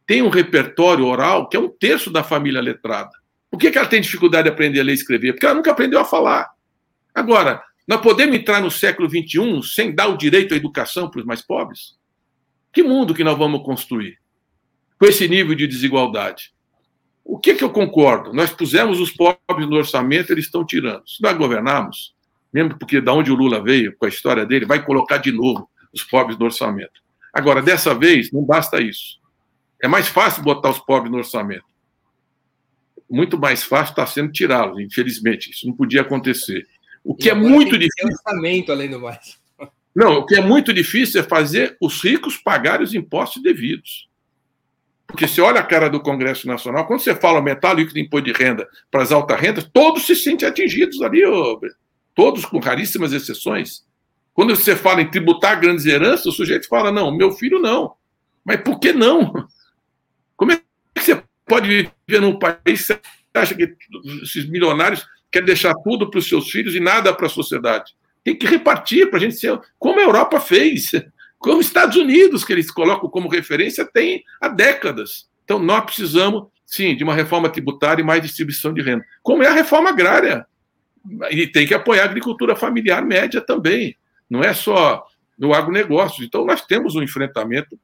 tem 0.06 0.22
um 0.22 0.30
repertório 0.30 1.06
oral 1.06 1.48
que 1.48 1.56
é 1.56 1.60
um 1.60 1.70
terço 1.70 2.10
da 2.10 2.24
família 2.24 2.62
letrada. 2.62 3.12
Por 3.52 3.60
que, 3.60 3.70
que 3.70 3.78
ela 3.78 3.88
tem 3.88 4.02
dificuldade 4.02 4.44
de 4.44 4.54
aprender 4.54 4.80
a 4.80 4.84
ler 4.84 4.94
e 4.94 4.96
escrever? 4.96 5.34
Porque 5.34 5.46
ela 5.46 5.56
nunca 5.56 5.72
aprendeu 5.72 6.00
a 6.00 6.06
falar. 6.06 6.50
Agora, 7.14 7.62
nós 7.88 8.02
podemos 8.02 8.36
entrar 8.36 8.62
no 8.62 8.72
século 8.72 9.10
XXI 9.10 9.62
sem 9.64 9.94
dar 9.94 10.08
o 10.08 10.18
direito 10.18 10.54
à 10.54 10.58
educação 10.58 11.10
para 11.10 11.20
os 11.20 11.26
mais 11.26 11.42
pobres? 11.42 11.98
Que 12.72 12.84
mundo 12.84 13.14
que 13.14 13.24
nós 13.24 13.38
vamos 13.38 13.64
construir 13.64 14.18
com 15.00 15.06
esse 15.06 15.28
nível 15.28 15.56
de 15.56 15.68
desigualdade? 15.68 16.54
O 17.24 17.38
que, 17.38 17.56
que 17.56 17.64
eu 17.64 17.70
concordo? 17.70 18.34
Nós 18.34 18.52
pusemos 18.52 19.00
os 19.00 19.12
pobres 19.12 19.68
no 19.68 19.76
orçamento, 19.76 20.32
eles 20.32 20.46
estão 20.46 20.66
tirando. 20.66 21.08
Se 21.08 21.22
nós 21.22 21.38
governarmos, 21.38 22.16
mesmo 22.54 22.78
porque 22.78 23.02
da 23.02 23.14
onde 23.14 23.32
o 23.32 23.36
Lula 23.36 23.62
veio, 23.62 23.96
com 23.98 24.06
a 24.06 24.10
história 24.10 24.46
dele, 24.46 24.66
vai 24.66 24.84
colocar 24.84 25.18
de 25.18 25.32
novo 25.32 25.70
os 25.94 26.04
pobres 26.04 26.38
no 26.38 26.46
orçamento. 26.46 27.02
Agora, 27.34 27.62
dessa 27.62 27.94
vez, 27.94 28.32
não 28.32 28.44
basta 28.44 28.82
isso. 28.82 29.20
É 29.82 29.88
mais 29.88 30.08
fácil 30.08 30.42
botar 30.42 30.70
os 30.70 30.80
pobres 30.80 31.12
no 31.12 31.18
orçamento 31.18 31.66
muito 33.10 33.40
mais 33.40 33.64
fácil 33.64 33.92
está 33.92 34.06
sendo 34.06 34.32
tirá-los, 34.32 34.80
infelizmente. 34.80 35.52
Isso 35.52 35.66
não 35.66 35.74
podia 35.74 36.02
acontecer. 36.02 36.68
O 37.04 37.16
que 37.16 37.28
e 37.28 37.32
é 37.32 37.34
muito 37.34 37.78
difícil. 37.78 38.10
Orçamento, 38.26 38.72
além 38.72 38.90
do 38.90 39.00
mais. 39.00 39.40
Não, 39.96 40.20
o 40.20 40.26
que 40.26 40.36
é 40.36 40.42
muito 40.42 40.74
difícil 40.74 41.22
é 41.22 41.24
fazer 41.24 41.76
os 41.82 42.04
ricos 42.04 42.38
pagarem 42.38 42.84
os 42.84 42.94
impostos 42.94 43.42
devidos. 43.42 44.08
Porque 45.08 45.26
você 45.26 45.40
olha 45.40 45.62
a 45.62 45.64
cara 45.64 45.90
do 45.90 46.02
Congresso 46.02 46.46
Nacional, 46.46 46.86
quando 46.86 47.00
você 47.00 47.16
fala 47.16 47.38
aumentar 47.38 47.74
o 47.74 47.76
líquido 47.76 47.96
de 47.96 48.02
imposto 48.02 48.26
de 48.26 48.34
renda 48.34 48.68
para 48.92 49.02
as 49.02 49.12
altas 49.12 49.40
rendas, 49.40 49.70
todos 49.72 50.06
se 50.06 50.16
sentem 50.16 50.48
atingidos 50.48 51.02
ali, 51.02 51.22
todos 52.14 52.46
com 52.46 52.60
raríssimas 52.60 53.14
exceções. 53.14 53.86
Quando 54.34 54.56
você 54.56 54.76
fala 54.76 55.02
em 55.02 55.10
tributar 55.10 55.60
grandes 55.60 55.86
heranças, 55.86 56.26
o 56.28 56.32
sujeito 56.32 56.68
fala: 56.68 56.92
não, 56.92 57.16
meu 57.16 57.32
filho 57.32 57.58
não. 57.58 57.96
Mas 58.44 58.62
por 58.62 58.80
que 58.80 58.92
não? 58.92 59.34
Como 60.36 60.52
é 60.52 60.62
que 60.94 61.02
você 61.02 61.24
pode 61.48 61.68
viver 61.68 62.22
num 62.22 62.38
país 62.38 62.86
que 62.86 62.94
você 62.94 63.00
acha 63.34 63.56
que 63.56 63.76
esses 64.22 64.48
milionários 64.48 65.08
querem 65.32 65.48
deixar 65.48 65.74
tudo 65.84 66.10
para 66.10 66.20
os 66.20 66.28
seus 66.28 66.50
filhos 66.50 66.76
e 66.76 66.80
nada 66.80 67.14
para 67.14 67.28
a 67.28 67.30
sociedade. 67.30 67.96
Tem 68.24 68.36
que 68.36 68.46
repartir 68.46 69.10
para 69.10 69.18
a 69.18 69.22
gente 69.22 69.36
ser 69.36 69.60
como 69.80 70.00
a 70.00 70.04
Europa 70.04 70.40
fez, 70.40 70.92
como 71.38 71.60
os 71.60 71.68
Estados 71.68 71.96
Unidos, 71.96 72.44
que 72.44 72.54
eles 72.54 72.72
colocam 72.72 73.10
como 73.10 73.30
referência, 73.30 73.86
tem 73.86 74.24
há 74.42 74.48
décadas. 74.48 75.30
Então, 75.44 75.60
nós 75.60 75.86
precisamos, 75.86 76.48
sim, 76.66 76.96
de 76.96 77.04
uma 77.04 77.14
reforma 77.14 77.50
tributária 77.50 78.02
e 78.02 78.06
mais 78.06 78.22
distribuição 78.22 78.74
de 78.74 78.82
renda. 78.82 79.06
Como 79.22 79.44
é 79.44 79.48
a 79.48 79.54
reforma 79.54 79.90
agrária. 79.90 80.46
E 81.30 81.48
tem 81.48 81.66
que 81.66 81.74
apoiar 81.74 82.04
a 82.04 82.06
agricultura 82.06 82.56
familiar 82.56 83.06
média 83.06 83.40
também. 83.40 83.96
Não 84.30 84.42
é 84.42 84.54
só 84.54 85.06
no 85.38 85.54
agronegócio. 85.54 86.24
Então, 86.24 86.46
nós 86.46 86.66
temos 86.66 86.96
um 86.96 87.04
enfrentamento 87.04 87.80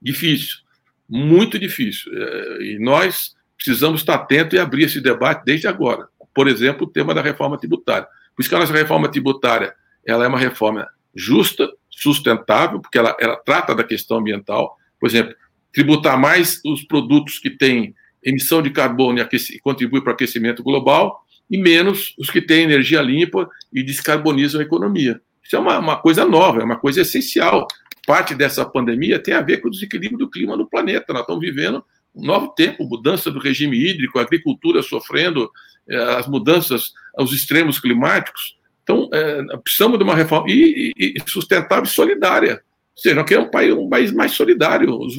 difícil 0.00 0.66
muito 1.08 1.58
difícil. 1.58 2.12
É, 2.14 2.62
e 2.62 2.78
nós 2.78 3.34
precisamos 3.56 4.00
estar 4.00 4.14
atentos 4.14 4.54
e 4.54 4.58
abrir 4.58 4.84
esse 4.84 5.00
debate 5.00 5.44
desde 5.44 5.66
agora. 5.66 6.08
Por 6.34 6.48
exemplo, 6.48 6.86
o 6.86 6.90
tema 6.90 7.14
da 7.14 7.22
reforma 7.22 7.58
tributária. 7.58 8.06
Por 8.34 8.42
isso 8.42 8.48
que 8.48 8.54
a 8.54 8.58
nossa 8.58 8.72
reforma 8.72 9.10
tributária 9.10 9.74
ela 10.04 10.24
é 10.24 10.28
uma 10.28 10.38
reforma 10.38 10.86
justa, 11.14 11.68
sustentável, 11.96 12.78
porque 12.80 12.98
ela, 12.98 13.16
ela 13.18 13.36
trata 13.36 13.74
da 13.74 13.82
questão 13.82 14.18
ambiental. 14.18 14.76
Por 15.00 15.08
exemplo, 15.08 15.34
tributar 15.72 16.18
mais 16.18 16.60
os 16.64 16.82
produtos 16.82 17.38
que 17.38 17.50
têm 17.50 17.94
emissão 18.22 18.60
de 18.60 18.70
carbono 18.70 19.18
e, 19.18 19.58
contribui 19.60 20.02
para 20.02 20.10
o 20.10 20.14
aquecimento 20.14 20.62
global 20.62 21.24
e 21.50 21.56
menos 21.56 22.14
os 22.18 22.28
que 22.28 22.42
têm 22.42 22.64
energia 22.64 23.00
limpa 23.00 23.48
e 23.72 23.82
descarbonizam 23.82 24.60
a 24.60 24.64
economia. 24.64 25.20
Isso 25.42 25.56
é 25.56 25.58
uma, 25.58 25.78
uma 25.78 25.96
coisa 25.96 26.24
nova, 26.24 26.60
é 26.60 26.64
uma 26.64 26.78
coisa 26.78 27.00
essencial. 27.00 27.66
Parte 28.06 28.34
dessa 28.34 28.64
pandemia 28.64 29.18
tem 29.18 29.32
a 29.32 29.40
ver 29.40 29.58
com 29.58 29.68
o 29.68 29.70
desequilíbrio 29.70 30.18
do 30.18 30.28
clima 30.28 30.56
no 30.56 30.68
planeta. 30.68 31.12
Nós 31.12 31.22
estamos 31.22 31.40
vivendo 31.40 31.84
um 32.14 32.26
novo 32.26 32.48
tempo, 32.48 32.84
mudança 32.84 33.30
do 33.30 33.38
regime 33.38 33.76
hídrico, 33.76 34.18
agricultura 34.18 34.82
sofrendo 34.82 35.50
é, 35.88 35.96
as 36.16 36.26
mudanças, 36.26 36.92
os 37.18 37.32
extremos 37.32 37.78
climáticos. 37.78 38.56
Então, 38.86 39.10
é, 39.12 39.42
precisamos 39.58 39.98
de 39.98 40.04
uma 40.04 40.14
reforma 40.14 40.48
e, 40.48 40.92
e, 40.96 41.14
e 41.16 41.22
sustentável 41.28 41.82
e 41.82 41.88
solidária. 41.88 42.62
Ou 42.94 43.02
seja, 43.02 43.16
nós 43.16 43.26
queremos 43.26 43.48
um 43.48 43.50
país, 43.50 43.74
um 43.74 43.88
país 43.88 44.12
mais 44.12 44.30
solidário. 44.30 44.96
Os. 44.96 45.16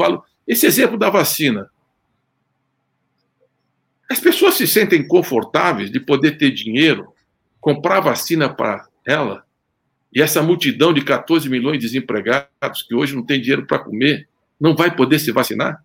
Esse 0.47 0.65
exemplo 0.65 0.97
da 0.97 1.09
vacina. 1.09 1.69
As 4.09 4.21
pessoas 4.21 4.53
se 4.53 4.65
sentem 4.65 5.05
confortáveis 5.05 5.91
de 5.91 5.99
poder 5.99 6.37
ter 6.37 6.51
dinheiro, 6.51 7.13
comprar 7.59 7.99
vacina 7.99 8.47
para 8.47 8.87
ela, 9.05 9.43
e 10.13 10.21
essa 10.21 10.41
multidão 10.41 10.93
de 10.93 11.03
14 11.03 11.49
milhões 11.49 11.77
de 11.77 11.85
desempregados 11.87 12.83
que 12.87 12.95
hoje 12.95 13.13
não 13.13 13.25
tem 13.25 13.41
dinheiro 13.41 13.67
para 13.67 13.79
comer, 13.79 14.29
não 14.57 14.77
vai 14.77 14.95
poder 14.95 15.19
se 15.19 15.29
vacinar? 15.33 15.83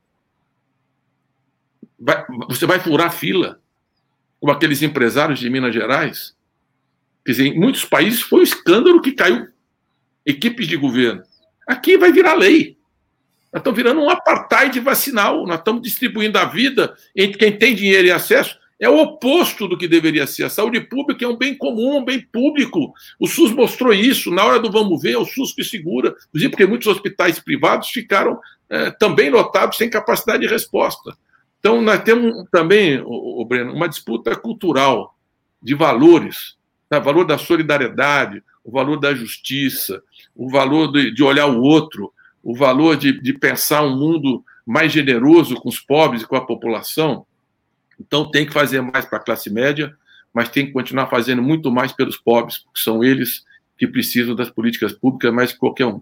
Vai, 1.98 2.24
você 2.48 2.64
vai 2.64 2.78
furar 2.78 3.12
fila, 3.12 3.60
como 4.38 4.52
aqueles 4.52 4.82
empresários 4.82 5.40
de 5.40 5.50
Minas 5.50 5.74
Gerais? 5.74 6.36
Quer 7.24 7.32
dizer, 7.32 7.46
em 7.46 7.58
muitos 7.58 7.84
países 7.84 8.20
foi 8.20 8.40
um 8.40 8.44
escândalo 8.44 9.00
que 9.00 9.12
caiu 9.12 9.48
equipes 10.24 10.66
de 10.66 10.76
governo. 10.76 11.22
Aqui 11.66 11.96
vai 11.96 12.12
virar 12.12 12.34
lei. 12.34 12.76
Nós 13.52 13.60
estamos 13.60 13.76
virando 13.76 14.00
um 14.00 14.10
apartheid 14.10 14.78
vacinal. 14.80 15.46
Nós 15.46 15.58
estamos 15.58 15.82
distribuindo 15.82 16.38
a 16.38 16.44
vida 16.44 16.94
entre 17.14 17.38
quem 17.38 17.56
tem 17.56 17.74
dinheiro 17.74 18.08
e 18.08 18.12
acesso. 18.12 18.56
É 18.80 18.88
o 18.88 18.98
oposto 18.98 19.68
do 19.68 19.78
que 19.78 19.86
deveria 19.86 20.26
ser. 20.26 20.44
A 20.44 20.50
saúde 20.50 20.80
pública 20.80 21.24
é 21.24 21.28
um 21.28 21.36
bem 21.36 21.56
comum, 21.56 21.98
um 21.98 22.04
bem 22.04 22.20
público. 22.20 22.92
O 23.20 23.28
SUS 23.28 23.52
mostrou 23.52 23.92
isso. 23.92 24.30
Na 24.30 24.44
hora 24.44 24.58
do 24.58 24.72
vamos 24.72 25.00
ver, 25.00 25.12
é 25.12 25.18
o 25.18 25.24
SUS 25.24 25.52
que 25.52 25.62
segura. 25.62 26.16
Inclusive, 26.28 26.50
porque 26.50 26.66
muitos 26.66 26.88
hospitais 26.88 27.38
privados 27.38 27.90
ficaram 27.90 28.40
é, 28.68 28.90
também 28.90 29.30
lotados 29.30 29.76
sem 29.76 29.88
capacidade 29.88 30.42
de 30.42 30.48
resposta. 30.48 31.16
Então, 31.60 31.80
nós 31.80 32.02
temos 32.02 32.44
também, 32.50 33.00
o, 33.00 33.40
o 33.40 33.44
Breno, 33.44 33.72
uma 33.72 33.88
disputa 33.88 34.34
cultural 34.34 35.16
de 35.62 35.74
valores, 35.74 36.56
tá? 36.92 36.98
o 36.98 37.04
valor 37.04 37.24
da 37.24 37.38
solidariedade, 37.38 38.42
o 38.62 38.70
valor 38.70 38.98
da 38.98 39.14
justiça, 39.14 40.02
o 40.34 40.50
valor 40.50 40.92
de, 40.92 41.12
de 41.12 41.22
olhar 41.22 41.46
o 41.46 41.62
outro, 41.62 42.12
o 42.42 42.54
valor 42.54 42.96
de, 42.96 43.20
de 43.20 43.32
pensar 43.32 43.82
um 43.82 43.96
mundo 43.96 44.44
mais 44.66 44.92
generoso 44.92 45.56
com 45.56 45.68
os 45.68 45.80
pobres 45.80 46.22
e 46.22 46.26
com 46.26 46.36
a 46.36 46.44
população. 46.44 47.26
Então, 47.98 48.30
tem 48.30 48.44
que 48.44 48.52
fazer 48.52 48.80
mais 48.80 49.04
para 49.04 49.18
a 49.18 49.22
classe 49.22 49.48
média, 49.48 49.96
mas 50.34 50.48
tem 50.48 50.66
que 50.66 50.72
continuar 50.72 51.08
fazendo 51.08 51.42
muito 51.42 51.70
mais 51.70 51.92
pelos 51.92 52.16
pobres, 52.16 52.58
porque 52.58 52.80
são 52.80 53.02
eles 53.02 53.44
que 53.78 53.86
precisam 53.86 54.34
das 54.34 54.50
políticas 54.50 54.92
públicas 54.92 55.32
mais 55.32 55.52
que 55.52 55.58
qualquer 55.58 55.86
um. 55.86 56.00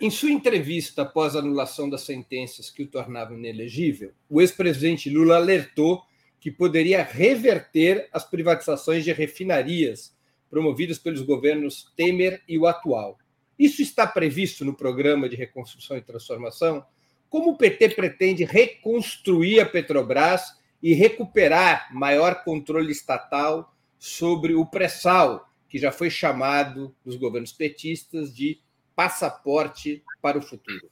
Em 0.00 0.10
sua 0.10 0.30
entrevista 0.30 1.02
após 1.02 1.36
a 1.36 1.38
anulação 1.38 1.88
das 1.88 2.00
sentenças 2.00 2.70
que 2.70 2.82
o 2.82 2.86
tornavam 2.86 3.38
inelegível, 3.38 4.12
o 4.28 4.40
ex-presidente 4.40 5.08
Lula 5.08 5.36
alertou 5.36 6.02
que 6.40 6.50
poderia 6.50 7.02
reverter 7.02 8.08
as 8.12 8.24
privatizações 8.24 9.04
de 9.04 9.12
refinarias 9.12 10.16
promovidas 10.50 10.98
pelos 10.98 11.22
governos 11.22 11.92
Temer 11.96 12.42
e 12.48 12.58
o 12.58 12.66
atual. 12.66 13.18
Isso 13.58 13.82
está 13.82 14.06
previsto 14.06 14.64
no 14.64 14.74
programa 14.74 15.28
de 15.28 15.36
reconstrução 15.36 15.96
e 15.96 16.00
transformação? 16.00 16.84
Como 17.28 17.50
o 17.50 17.56
PT 17.58 17.90
pretende 17.90 18.44
reconstruir 18.44 19.60
a 19.60 19.66
Petrobras 19.66 20.56
e 20.82 20.94
recuperar 20.94 21.88
maior 21.92 22.44
controle 22.44 22.92
estatal 22.92 23.74
sobre 23.98 24.54
o 24.54 24.64
pré-sal, 24.64 25.48
que 25.68 25.76
já 25.76 25.90
foi 25.90 26.08
chamado 26.08 26.94
nos 27.04 27.16
governos 27.16 27.52
petistas 27.52 28.34
de 28.34 28.60
passaporte 28.94 30.02
para 30.22 30.38
o 30.38 30.42
futuro? 30.42 30.88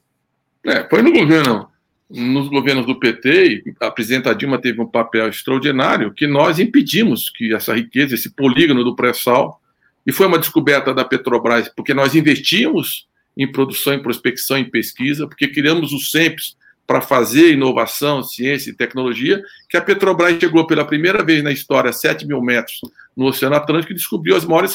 É, 0.65 0.87
foi 0.89 1.01
no 1.01 1.11
governo, 1.11 1.71
nos 2.09 2.47
governos 2.47 2.85
do 2.85 2.97
PT, 2.97 3.63
a 3.81 3.91
presidenta 3.91 4.33
Dilma 4.33 4.59
teve 4.59 4.79
um 4.81 4.87
papel 4.87 5.27
extraordinário, 5.27 6.13
que 6.13 6.25
nós 6.25 6.57
impedimos 6.57 7.29
que 7.29 7.53
essa 7.53 7.73
riqueza, 7.73 8.15
esse 8.15 8.29
polígono 8.29 8.83
do 8.83 8.95
pré-sal, 8.95 9.61
e 10.05 10.11
foi 10.11 10.25
uma 10.25 10.39
descoberta 10.39 10.93
da 10.93 11.03
Petrobras, 11.03 11.69
porque 11.75 11.93
nós 11.93 12.15
investimos 12.15 13.07
em 13.35 13.51
produção, 13.51 13.93
em 13.93 14.01
prospecção, 14.01 14.57
em 14.57 14.69
pesquisa, 14.69 15.27
porque 15.27 15.49
criamos 15.49 15.91
o 15.91 15.99
SEMPES 15.99 16.55
para 16.87 17.01
fazer 17.01 17.51
inovação, 17.51 18.23
ciência 18.23 18.71
e 18.71 18.73
tecnologia, 18.73 19.43
que 19.69 19.75
a 19.75 19.81
Petrobras 19.81 20.39
chegou 20.39 20.65
pela 20.65 20.85
primeira 20.85 21.21
vez 21.21 21.43
na 21.43 21.51
história 21.51 21.89
a 21.89 21.93
7 21.93 22.25
mil 22.25 22.41
metros 22.41 22.79
no 23.15 23.25
Oceano 23.25 23.55
Atlântico 23.55 23.91
e 23.91 23.95
descobriu 23.95 24.37
as 24.37 24.45
maiores 24.45 24.73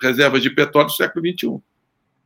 reservas 0.00 0.40
de 0.40 0.50
petróleo 0.50 0.86
do 0.86 0.92
século 0.92 1.26
XXI. 1.26 1.60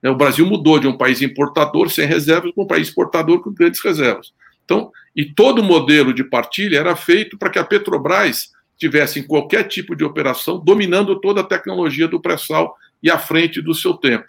É, 0.05 0.11
o 0.11 0.15
Brasil 0.15 0.45
mudou 0.45 0.79
de 0.79 0.87
um 0.87 0.99
país 0.99 1.23
importador 1.23 1.89
sem 1.89 2.07
reservas 2.07 2.53
para 2.53 2.63
um 2.63 2.67
país 2.67 2.89
exportador 2.89 3.41
com 3.41 3.51
grandes 3.51 3.83
reservas. 3.83 4.35
Então, 4.63 4.93
e 5.17 5.25
todo 5.25 5.61
o 5.61 5.65
modelo 5.65 6.13
de 6.13 6.23
partilha 6.23 6.79
era 6.79 6.95
feito 6.95 7.39
para 7.39 7.49
que 7.49 7.59
a 7.59 7.65
Petrobras 7.65 8.53
tivesse 8.77 9.21
em 9.21 9.23
qualquer 9.23 9.65
tipo 9.65 9.97
de 9.97 10.05
operação 10.05 10.63
dominando 10.63 11.19
toda 11.21 11.41
a 11.41 11.45
tecnologia 11.45 12.07
do 12.07 12.21
pré-sal 12.21 12.77
e 13.03 13.11
à 13.11 13.17
frente 13.17 13.63
do 13.63 13.73
seu 13.73 13.95
tempo. 13.95 14.27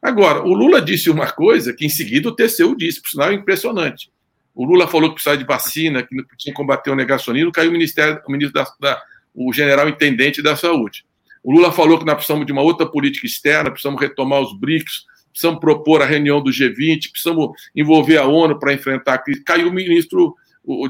Agora, 0.00 0.42
o 0.42 0.54
Lula 0.54 0.80
disse 0.80 1.10
uma 1.10 1.30
coisa 1.30 1.74
que 1.74 1.84
em 1.84 1.90
seguida 1.90 2.30
o 2.30 2.34
TCU 2.34 2.74
disse, 2.74 3.02
por 3.02 3.10
sinal 3.10 3.30
é 3.30 3.34
impressionante. 3.34 4.10
O 4.54 4.64
Lula 4.64 4.88
falou 4.88 5.10
que 5.10 5.16
precisava 5.16 5.36
de 5.36 5.44
vacina, 5.44 6.02
que 6.02 6.14
tinha 6.38 6.52
que 6.52 6.52
combater 6.52 6.90
o 6.90 6.96
negacionismo, 6.96 7.52
caiu 7.52 7.68
o 7.68 7.72
ministério, 7.72 8.18
o 8.26 8.32
ministro 8.32 8.54
da, 8.54 8.66
da, 8.80 9.02
o 9.34 9.52
general 9.52 9.88
intendente 9.88 10.40
da 10.40 10.56
saúde. 10.56 11.04
O 11.42 11.52
Lula 11.52 11.70
falou 11.70 11.98
que 11.98 12.04
nós 12.06 12.14
precisamos 12.14 12.46
de 12.46 12.52
uma 12.52 12.62
outra 12.62 12.86
política 12.86 13.26
externa, 13.26 13.70
precisamos 13.70 14.00
retomar 14.00 14.40
os 14.40 14.58
BRICS, 14.58 15.06
precisamos 15.38 15.60
propor 15.60 16.02
a 16.02 16.04
reunião 16.04 16.42
do 16.42 16.50
G20, 16.50 17.12
precisamos 17.12 17.50
envolver 17.74 18.16
a 18.16 18.26
ONU 18.26 18.58
para 18.58 18.72
enfrentar 18.72 19.14
a 19.14 19.18
crise. 19.18 19.44
Caiu 19.44 19.68
o 19.68 19.72
ministro 19.72 20.34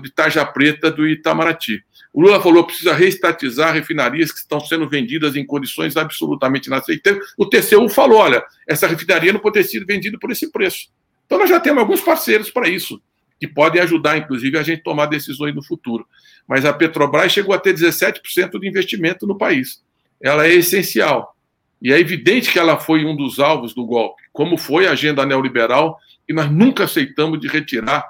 de 0.03 0.11
Tarja 0.11 0.45
Preta 0.45 0.91
do 0.91 1.07
Itamaraty. 1.07 1.85
O 2.15 2.23
Lula 2.23 2.41
falou 2.41 2.65
precisa 2.65 2.95
reestatizar 2.95 3.75
refinarias 3.75 4.33
que 4.33 4.39
estão 4.39 4.59
sendo 4.59 4.89
vendidas 4.89 5.37
em 5.37 5.45
condições 5.45 5.97
absolutamente 5.99 6.67
inaceitáveis. 6.67 7.25
O 7.37 7.45
TCU 7.45 7.89
falou: 7.91 8.19
olha, 8.19 8.43
essa 8.67 8.87
refinaria 8.87 9.33
não 9.33 9.39
pode 9.39 9.55
ter 9.55 9.65
sido 9.65 9.87
vendida 9.87 10.19
por 10.19 10.31
esse 10.31 10.51
preço. 10.51 10.89
Então, 11.27 11.39
nós 11.39 11.51
já 11.51 11.61
temos 11.61 11.81
alguns 11.81 12.01
parceiros 12.01 12.51
para 12.51 12.69
isso, 12.69 13.01
que 13.39 13.47
podem 13.47 13.83
ajudar, 13.83 14.17
inclusive, 14.17 14.57
a 14.57 14.63
gente 14.63 14.83
tomar 14.83 15.07
decisões 15.07 15.55
no 15.55 15.63
futuro. 15.63 16.07
Mas 16.49 16.65
a 16.65 16.73
Petrobras 16.73 17.31
chegou 17.31 17.55
a 17.55 17.59
ter 17.59 17.75
17% 17.75 18.59
de 18.59 18.67
investimento 18.67 19.27
no 19.27 19.37
país. 19.37 19.83
Ela 20.21 20.47
é 20.47 20.55
essencial. 20.55 21.37
E 21.81 21.93
é 21.93 21.99
evidente 21.99 22.51
que 22.51 22.59
ela 22.59 22.79
foi 22.79 23.05
um 23.05 23.17
dos 23.17 23.39
alvos 23.39 23.75
do 23.75 23.87
golpe, 23.87 24.23
como 24.33 24.57
foi 24.57 24.87
a 24.87 24.93
agenda 24.93 25.25
neoliberal, 25.25 25.99
e 26.29 26.33
nós 26.33 26.51
nunca 26.51 26.85
aceitamos 26.85 27.41
de 27.41 27.49
retirar 27.49 28.05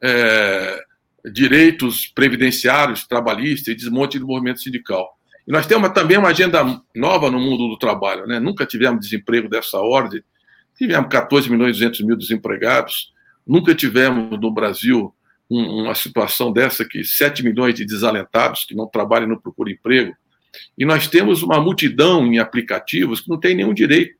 é, 0.00 0.80
direitos 1.32 2.06
previdenciários, 2.06 3.06
trabalhistas 3.06 3.68
e 3.68 3.76
desmonte 3.76 4.18
do 4.18 4.26
movimento 4.26 4.60
sindical. 4.60 5.16
E 5.46 5.52
nós 5.52 5.66
temos 5.66 5.90
também 5.90 6.18
uma 6.18 6.28
agenda 6.28 6.64
nova 6.94 7.30
no 7.30 7.38
mundo 7.38 7.68
do 7.68 7.78
trabalho. 7.78 8.26
Né? 8.26 8.40
Nunca 8.40 8.66
tivemos 8.66 9.00
desemprego 9.00 9.48
dessa 9.48 9.78
ordem. 9.78 10.22
Tivemos 10.76 11.08
14 11.08 11.50
milhões 11.50 11.76
e 11.76 11.80
200 11.80 12.00
mil 12.02 12.16
desempregados. 12.16 13.12
Nunca 13.46 13.74
tivemos 13.74 14.38
no 14.40 14.50
Brasil 14.50 15.14
um, 15.48 15.84
uma 15.84 15.94
situação 15.94 16.52
dessa 16.52 16.84
que 16.84 17.04
7 17.04 17.44
milhões 17.44 17.74
de 17.74 17.84
desalentados 17.84 18.64
que 18.64 18.74
não 18.74 18.88
trabalham 18.88 19.26
e 19.26 19.30
não 19.30 19.40
procuram 19.40 19.70
emprego. 19.70 20.14
E 20.76 20.84
nós 20.84 21.08
temos 21.08 21.42
uma 21.42 21.60
multidão 21.60 22.26
em 22.26 22.38
aplicativos 22.38 23.20
que 23.20 23.28
não 23.28 23.38
tem 23.38 23.54
nenhum 23.54 23.74
direito. 23.74 24.16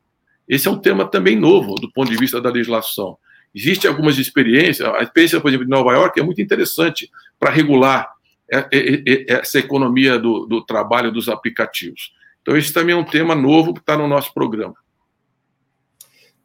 Esse 0.49 0.68
é 0.68 0.70
um 0.70 0.78
tema 0.78 1.05
também 1.05 1.37
novo 1.37 1.74
do 1.74 1.91
ponto 1.93 2.11
de 2.11 2.16
vista 2.16 2.41
da 2.41 2.51
legislação. 2.51 3.18
Existem 3.55 3.91
algumas 3.91 4.18
experiências, 4.18 4.87
a 4.87 5.03
experiência, 5.03 5.41
por 5.41 5.49
exemplo, 5.49 5.64
de 5.64 5.70
Nova 5.70 5.93
York 5.93 6.20
é 6.20 6.22
muito 6.22 6.43
interessante 6.43 7.11
para 7.39 7.51
regular 7.51 8.12
essa 8.49 9.59
economia 9.59 10.18
do, 10.18 10.47
do, 10.47 10.64
trabalho 10.64 11.11
dos 11.11 11.28
aplicativos. 11.28 12.12
Então, 12.43 12.57
esse 12.57 12.72
também 12.72 12.95
é 12.95 12.99
um 12.99 13.05
tema 13.05 13.34
novo 13.34 13.74
que 13.74 13.80
está 13.80 13.97
no 13.97 14.07
nosso 14.07 14.32
programa. 14.32 14.74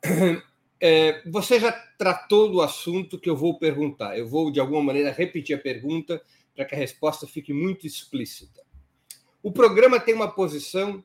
É, 0.83 1.21
você 1.29 1.59
já 1.59 1.71
tratou 1.95 2.51
do 2.51 2.59
assunto 2.59 3.19
que 3.19 3.29
eu 3.29 3.35
vou 3.35 3.59
perguntar. 3.59 4.17
Eu 4.17 4.27
vou, 4.27 4.51
de 4.51 4.59
alguma 4.59 4.81
maneira, 4.81 5.11
repetir 5.11 5.55
a 5.55 5.59
pergunta 5.59 6.19
para 6.55 6.65
que 6.65 6.73
a 6.73 6.77
resposta 6.77 7.27
fique 7.27 7.53
muito 7.53 7.85
explícita. 7.85 8.60
O 9.43 9.51
programa 9.51 9.99
tem 9.99 10.13
uma 10.13 10.31
posição 10.31 11.03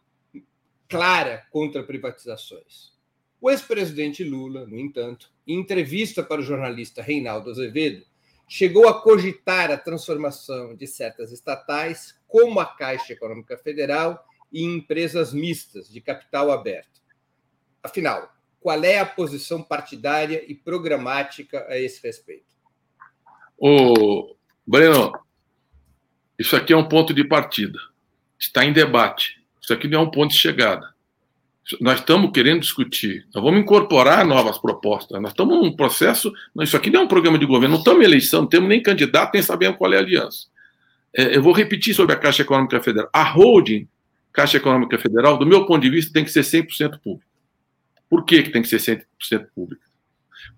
clara 0.89 1.47
contra 1.51 1.83
privatizações. 1.83 2.93
O 3.41 3.51
ex-presidente 3.51 4.25
Lula, 4.25 4.67
no 4.67 4.79
entanto, 4.79 5.31
em 5.47 5.59
entrevista 5.59 6.23
para 6.23 6.41
o 6.41 6.45
jornalista 6.45 7.03
Reinaldo 7.03 7.51
Azevedo, 7.51 8.05
chegou 8.49 8.89
a 8.89 9.01
cogitar 9.01 9.71
a 9.71 9.77
transformação 9.77 10.75
de 10.75 10.87
certas 10.87 11.33
estatais, 11.33 12.19
como 12.27 12.61
a 12.61 12.67
Caixa 12.67 13.13
Econômica 13.13 13.57
Federal, 13.59 14.25
em 14.53 14.77
empresas 14.77 15.33
mistas 15.33 15.89
de 15.89 16.01
capital 16.01 16.51
aberto. 16.51 17.01
Afinal, 17.83 18.33
qual 18.61 18.83
é 18.85 18.99
a 18.99 19.07
posição 19.07 19.63
partidária 19.63 20.45
e 20.47 20.55
programática 20.55 21.67
a 21.69 21.79
esse 21.79 22.03
respeito? 22.03 22.47
O 23.59 24.35
Breno, 24.67 25.13
Isso 26.39 26.55
aqui 26.55 26.73
é 26.73 26.77
um 26.77 26.89
ponto 26.89 27.15
de 27.15 27.25
partida. 27.25 27.79
Está 28.39 28.65
em 28.65 28.73
debate. 28.73 29.41
Isso 29.61 29.73
aqui 29.73 29.89
não 29.89 30.01
é 30.01 30.03
um 30.03 30.11
ponto 30.11 30.33
de 30.33 30.39
chegada. 30.39 30.95
Nós 31.81 31.99
estamos 31.99 32.31
querendo 32.33 32.61
discutir. 32.61 33.27
Nós 33.35 33.43
vamos 33.43 33.61
incorporar 33.61 34.25
novas 34.25 34.59
propostas. 34.59 35.21
Nós 35.21 35.33
estamos 35.33 35.57
num 35.57 35.75
processo. 35.75 36.33
Isso 36.61 36.77
aqui 36.77 36.91
não 36.91 37.01
é 37.01 37.05
um 37.05 37.09
programa 37.09 37.39
de 37.39 37.47
governo. 37.47 37.75
Não 37.75 37.81
estamos 37.81 38.03
em 38.03 38.05
eleição, 38.05 38.43
não 38.43 38.49
temos 38.49 38.69
nem 38.69 38.83
candidato, 38.83 39.33
nem 39.35 39.43
sabemos 39.43 39.77
qual 39.77 39.93
é 39.93 39.97
a 39.97 40.01
aliança. 40.01 40.47
É, 41.13 41.37
eu 41.37 41.43
vou 41.43 41.53
repetir 41.53 41.95
sobre 41.95 42.15
a 42.15 42.19
Caixa 42.19 42.43
Econômica 42.43 42.81
Federal. 42.81 43.09
A 43.13 43.25
holding 43.25 43.89
Caixa 44.33 44.59
Econômica 44.59 44.99
Federal, 44.99 45.39
do 45.39 45.47
meu 45.47 45.65
ponto 45.65 45.83
de 45.83 45.91
vista, 45.91 46.13
tem 46.13 46.25
que 46.25 46.31
ser 46.31 46.43
100% 46.43 47.01
pública. 47.01 47.27
Por 48.09 48.25
que, 48.25 48.43
que 48.43 48.51
tem 48.51 48.63
que 48.63 48.69
ser 48.69 49.05
100% 49.21 49.47
pública? 49.55 49.83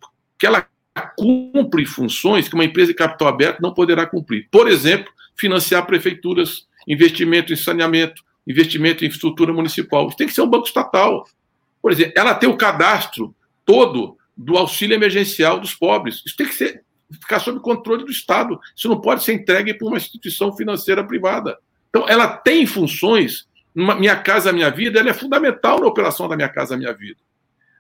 Porque 0.01 0.47
ela 0.47 0.69
cumpre 1.17 1.87
funções 1.87 2.49
que 2.49 2.55
uma 2.55 2.65
empresa 2.65 2.89
de 2.89 2.99
capital 2.99 3.29
aberto 3.29 3.61
não 3.61 3.73
poderá 3.73 4.05
cumprir. 4.05 4.49
Por 4.51 4.69
exemplo, 4.69 5.13
financiar 5.37 5.87
prefeituras, 5.87 6.67
investimento 6.89 7.53
em 7.53 7.57
saneamento, 7.57 8.23
investimento 8.47 9.05
em 9.05 9.09
infraestrutura 9.09 9.53
municipal. 9.53 10.09
Isso 10.09 10.17
tem 10.17 10.27
que 10.27 10.33
ser 10.33 10.41
um 10.41 10.49
banco 10.49 10.67
estatal. 10.67 11.29
Por 11.83 11.93
exemplo, 11.93 12.15
ela 12.17 12.35
tem 12.35 12.49
o 12.49 12.57
cadastro 12.57 13.35
todo 13.65 14.17
do 14.37 14.57
auxílio 14.57 14.95
emergencial 14.95 15.61
dos 15.61 15.75
pobres. 15.75 16.23
Isso 16.25 16.37
tem 16.37 16.47
que 16.47 16.55
ser, 16.55 16.83
ficar 17.13 17.41
sob 17.41 17.61
controle 17.61 18.05
do 18.05 18.11
Estado. 18.11 18.59
Isso 18.75 18.89
não 18.89 19.01
pode 19.01 19.23
ser 19.23 19.35
entregue 19.35 19.75
por 19.75 19.89
uma 19.89 19.99
instituição 19.99 20.57
financeira 20.57 21.05
privada. 21.05 21.59
Então, 21.91 22.09
ela 22.09 22.27
tem 22.27 22.65
funções. 22.67 23.47
Minha 23.75 24.17
Casa 24.17 24.53
Minha 24.53 24.71
Vida 24.71 24.99
ela 24.99 25.11
é 25.11 25.15
fundamental 25.15 25.81
na 25.81 25.87
operação 25.87 26.27
da 26.27 26.37
Minha 26.37 26.49
Casa 26.49 26.77
Minha 26.77 26.93
Vida. 26.93 27.21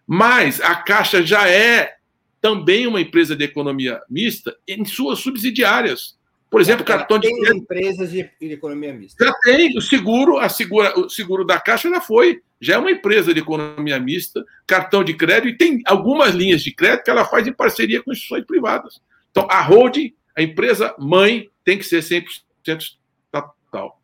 Mas 0.07 0.61
a 0.61 0.75
Caixa 0.75 1.23
já 1.23 1.49
é 1.49 1.97
também 2.41 2.87
uma 2.87 3.01
empresa 3.01 3.35
de 3.35 3.45
economia 3.45 4.01
mista 4.09 4.57
em 4.67 4.85
suas 4.85 5.19
subsidiárias. 5.21 6.18
Por 6.51 6.61
exemplo, 6.61 6.87
já 6.87 6.97
cartão 6.97 7.19
de 7.19 7.29
crédito. 7.29 7.57
empresas 7.57 8.11
de, 8.11 8.31
economia 8.41 8.93
mista. 8.93 9.25
Já 9.25 9.33
tem. 9.45 9.77
O 9.77 9.81
seguro, 9.81 10.39
a 10.39 10.49
segura, 10.49 10.99
o 10.99 11.09
seguro 11.09 11.45
da 11.45 11.61
Caixa 11.61 11.91
já 11.91 12.01
foi. 12.01 12.41
Já 12.61 12.75
é 12.75 12.79
uma 12.79 12.91
empresa 12.91 13.35
de 13.35 13.41
economia 13.41 14.01
mista, 14.01 14.45
cartão 14.67 15.05
de 15.05 15.15
crédito, 15.15 15.49
e 15.49 15.57
tem 15.57 15.83
algumas 15.85 16.35
linhas 16.35 16.63
de 16.63 16.75
crédito 16.75 17.05
que 17.05 17.11
ela 17.11 17.25
faz 17.25 17.47
em 17.47 17.53
parceria 17.53 18.03
com 18.03 18.11
instituições 18.11 18.45
privadas. 18.45 19.01
Então, 19.31 19.47
a 19.51 19.61
holding, 19.61 20.13
a 20.37 20.43
empresa 20.43 20.95
mãe, 20.99 21.51
tem 21.65 21.79
que 21.79 21.85
ser 21.85 22.03
100% 22.03 22.27
estatal. 22.67 24.01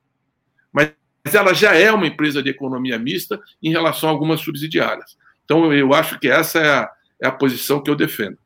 Mas 0.70 0.92
ela 1.32 1.54
já 1.54 1.74
é 1.74 1.90
uma 1.90 2.06
empresa 2.06 2.42
de 2.42 2.50
economia 2.50 2.98
mista 2.98 3.40
em 3.62 3.70
relação 3.70 4.08
a 4.08 4.12
algumas 4.12 4.40
subsidiárias. 4.40 5.16
Então, 5.44 5.72
eu 5.72 5.92
acho 5.94 6.20
que 6.20 6.28
essa 6.28 6.58
é 6.58 6.70
a, 6.70 6.90
é 7.22 7.26
a 7.26 7.32
posição 7.32 7.82
que 7.82 7.90
eu 7.90 7.96
defendo. 7.96 8.38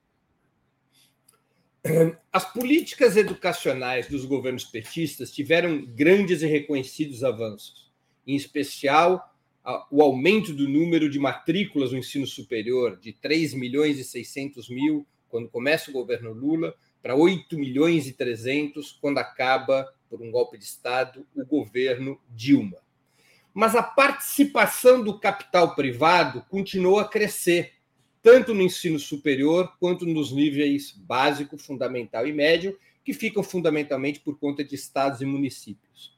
As 2.32 2.52
políticas 2.52 3.16
educacionais 3.16 4.08
dos 4.08 4.24
governos 4.24 4.64
petistas 4.64 5.30
tiveram 5.30 5.84
grandes 5.86 6.42
e 6.42 6.46
reconhecidos 6.46 7.22
avanços, 7.22 7.90
em 8.26 8.34
especial 8.34 9.34
o 9.90 10.02
aumento 10.02 10.52
do 10.52 10.68
número 10.68 11.10
de 11.10 11.18
matrículas 11.18 11.92
no 11.92 11.98
ensino 11.98 12.26
superior 12.26 12.98
de 12.98 13.12
3 13.12 13.54
milhões 13.54 13.98
e 13.98 14.04
600 14.04 14.68
mil 14.70 15.06
quando 15.28 15.48
começa 15.48 15.90
o 15.90 15.92
governo 15.92 16.32
Lula 16.32 16.74
para 17.02 17.14
8 17.14 17.58
milhões 17.58 18.06
e 18.06 18.12
300 18.12 18.92
quando 18.92 19.18
acaba 19.18 19.92
por 20.08 20.22
um 20.22 20.30
golpe 20.30 20.56
de 20.56 20.64
estado 20.64 21.26
o 21.34 21.44
governo 21.44 22.18
Dilma. 22.30 22.78
Mas 23.52 23.74
a 23.74 23.82
participação 23.82 25.02
do 25.02 25.18
capital 25.18 25.74
privado 25.74 26.44
continuou 26.48 26.98
a 26.98 27.08
crescer 27.08 27.74
tanto 28.22 28.54
no 28.54 28.62
ensino 28.62 28.98
superior 28.98 29.74
quanto 29.78 30.06
nos 30.06 30.32
níveis 30.32 30.92
básico, 30.92 31.56
fundamental 31.56 32.26
e 32.26 32.32
médio, 32.32 32.76
que 33.04 33.14
ficam 33.14 33.42
fundamentalmente 33.42 34.20
por 34.20 34.38
conta 34.38 34.64
de 34.64 34.74
estados 34.74 35.20
e 35.20 35.24
municípios. 35.24 36.16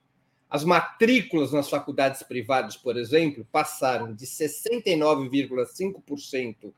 As 0.48 0.64
matrículas 0.64 1.52
nas 1.52 1.68
faculdades 1.70 2.22
privadas, 2.24 2.76
por 2.76 2.96
exemplo, 2.96 3.46
passaram 3.52 4.12
de 4.12 4.26
69,5% 4.26 6.72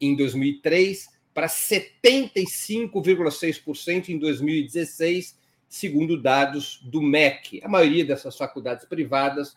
em 0.00 0.14
2003 0.14 1.08
para 1.32 1.46
75,6% 1.46 4.08
em 4.08 4.18
2016, 4.18 5.38
segundo 5.68 6.20
dados 6.20 6.80
do 6.82 7.00
MEC. 7.00 7.62
A 7.62 7.68
maioria 7.68 8.04
dessas 8.04 8.36
faculdades 8.36 8.84
privadas 8.84 9.54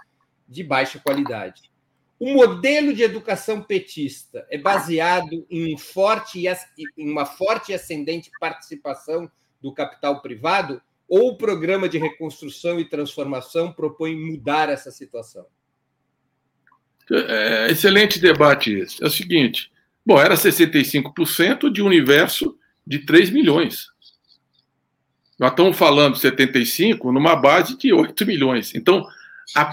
de 0.47 0.64
baixa 0.64 0.99
qualidade. 0.99 1.70
O 2.22 2.36
modelo 2.36 2.93
de 2.93 3.01
educação 3.01 3.63
petista 3.63 4.45
é 4.47 4.55
baseado 4.55 5.43
em, 5.49 5.74
um 5.74 5.76
forte, 5.76 6.43
em 6.95 7.09
uma 7.09 7.26
forte 7.26 7.72
e 7.72 7.74
ascendente 7.74 8.30
participação 8.39 9.28
do 9.59 9.74
capital 9.74 10.22
privado 10.22 10.80
ou 11.09 11.30
o 11.30 11.36
programa 11.36 11.89
de 11.89 11.97
reconstrução 11.97 12.80
e 12.80 12.88
transformação 12.88 13.74
propõe 13.74 14.15
mudar 14.15 14.69
essa 14.69 14.91
situação? 14.91 15.47
É, 17.09 17.72
excelente 17.72 18.19
debate 18.19 18.72
esse. 18.72 19.03
É 19.03 19.07
o 19.07 19.09
seguinte: 19.09 19.72
bom, 20.05 20.19
era 20.19 20.36
65% 20.36 21.72
de 21.72 21.82
um 21.82 21.88
universo 21.88 22.55
de 22.86 22.99
3 22.99 23.32
milhões. 23.32 23.88
Nós 25.39 25.49
estamos 25.49 25.76
falando 25.76 26.15
75 26.15 27.11
numa 27.11 27.36
base 27.36 27.76
de 27.80 27.91
8 27.91 28.28
milhões. 28.28 28.76
Então, 28.76 29.07
a, 29.56 29.72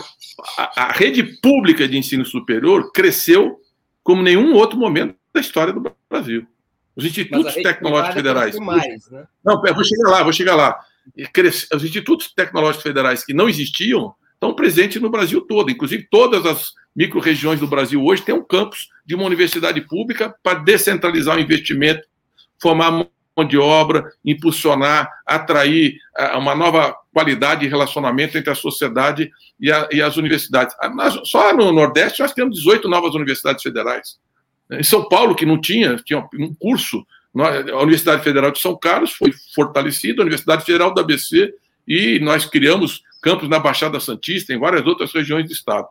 a, 0.56 0.82
a, 0.84 0.92
rede 0.92 1.22
pública 1.40 1.86
de 1.88 1.96
ensino 1.96 2.24
superior 2.24 2.90
cresceu 2.92 3.60
como 4.02 4.22
nenhum 4.22 4.54
outro 4.54 4.78
momento 4.78 5.14
da 5.32 5.40
história 5.40 5.72
do 5.72 5.92
Brasil. 6.08 6.46
Os 6.96 7.04
institutos 7.04 7.54
tecnológicos 7.54 8.14
federais. 8.14 8.58
Mais, 8.58 9.10
né? 9.10 9.26
Não, 9.44 9.60
vou 9.60 9.84
chegar 9.84 10.10
lá, 10.10 10.22
vou 10.22 10.32
chegar 10.32 10.56
lá. 10.56 10.80
Os 11.74 11.84
institutos 11.84 12.32
tecnológicos 12.34 12.82
federais 12.82 13.24
que 13.24 13.32
não 13.32 13.48
existiam 13.48 14.14
estão 14.34 14.54
presentes 14.54 15.00
no 15.00 15.10
Brasil 15.10 15.40
todo. 15.42 15.70
Inclusive, 15.70 16.08
todas 16.10 16.46
as 16.46 16.72
micro-regiões 16.94 17.60
do 17.60 17.66
Brasil 17.66 18.04
hoje 18.04 18.22
têm 18.22 18.34
um 18.34 18.44
campus 18.44 18.88
de 19.04 19.14
uma 19.14 19.24
universidade 19.24 19.80
pública 19.82 20.34
para 20.42 20.58
descentralizar 20.58 21.36
o 21.36 21.40
investimento, 21.40 22.02
formar 22.60 22.90
mão 22.90 23.08
de 23.46 23.56
obra, 23.56 24.10
impulsionar, 24.24 25.08
atrair 25.24 25.98
uma 26.36 26.54
nova 26.54 26.96
qualidade 27.18 27.62
de 27.62 27.68
relacionamento 27.68 28.38
entre 28.38 28.48
a 28.48 28.54
sociedade 28.54 29.28
e, 29.58 29.72
a, 29.72 29.88
e 29.90 30.00
as 30.00 30.16
universidades. 30.16 30.72
Só 31.24 31.52
no 31.52 31.72
Nordeste 31.72 32.22
nós 32.22 32.32
temos 32.32 32.58
18 32.58 32.88
novas 32.88 33.12
universidades 33.16 33.60
federais. 33.60 34.20
Em 34.70 34.84
São 34.84 35.08
Paulo, 35.08 35.34
que 35.34 35.44
não 35.44 35.60
tinha, 35.60 35.96
tinha 35.96 36.20
um 36.38 36.54
curso, 36.54 37.04
a 37.36 37.82
Universidade 37.82 38.22
Federal 38.22 38.52
de 38.52 38.60
São 38.60 38.78
Carlos 38.78 39.12
foi 39.12 39.32
fortalecida, 39.52 40.22
a 40.22 40.24
Universidade 40.24 40.64
Federal 40.64 40.94
da 40.94 41.00
ABC, 41.00 41.52
e 41.88 42.20
nós 42.20 42.46
criamos 42.46 43.02
campos 43.20 43.48
na 43.48 43.58
Baixada 43.58 43.98
Santista, 43.98 44.52
em 44.52 44.58
várias 44.58 44.86
outras 44.86 45.12
regiões 45.12 45.46
do 45.46 45.52
Estado. 45.52 45.88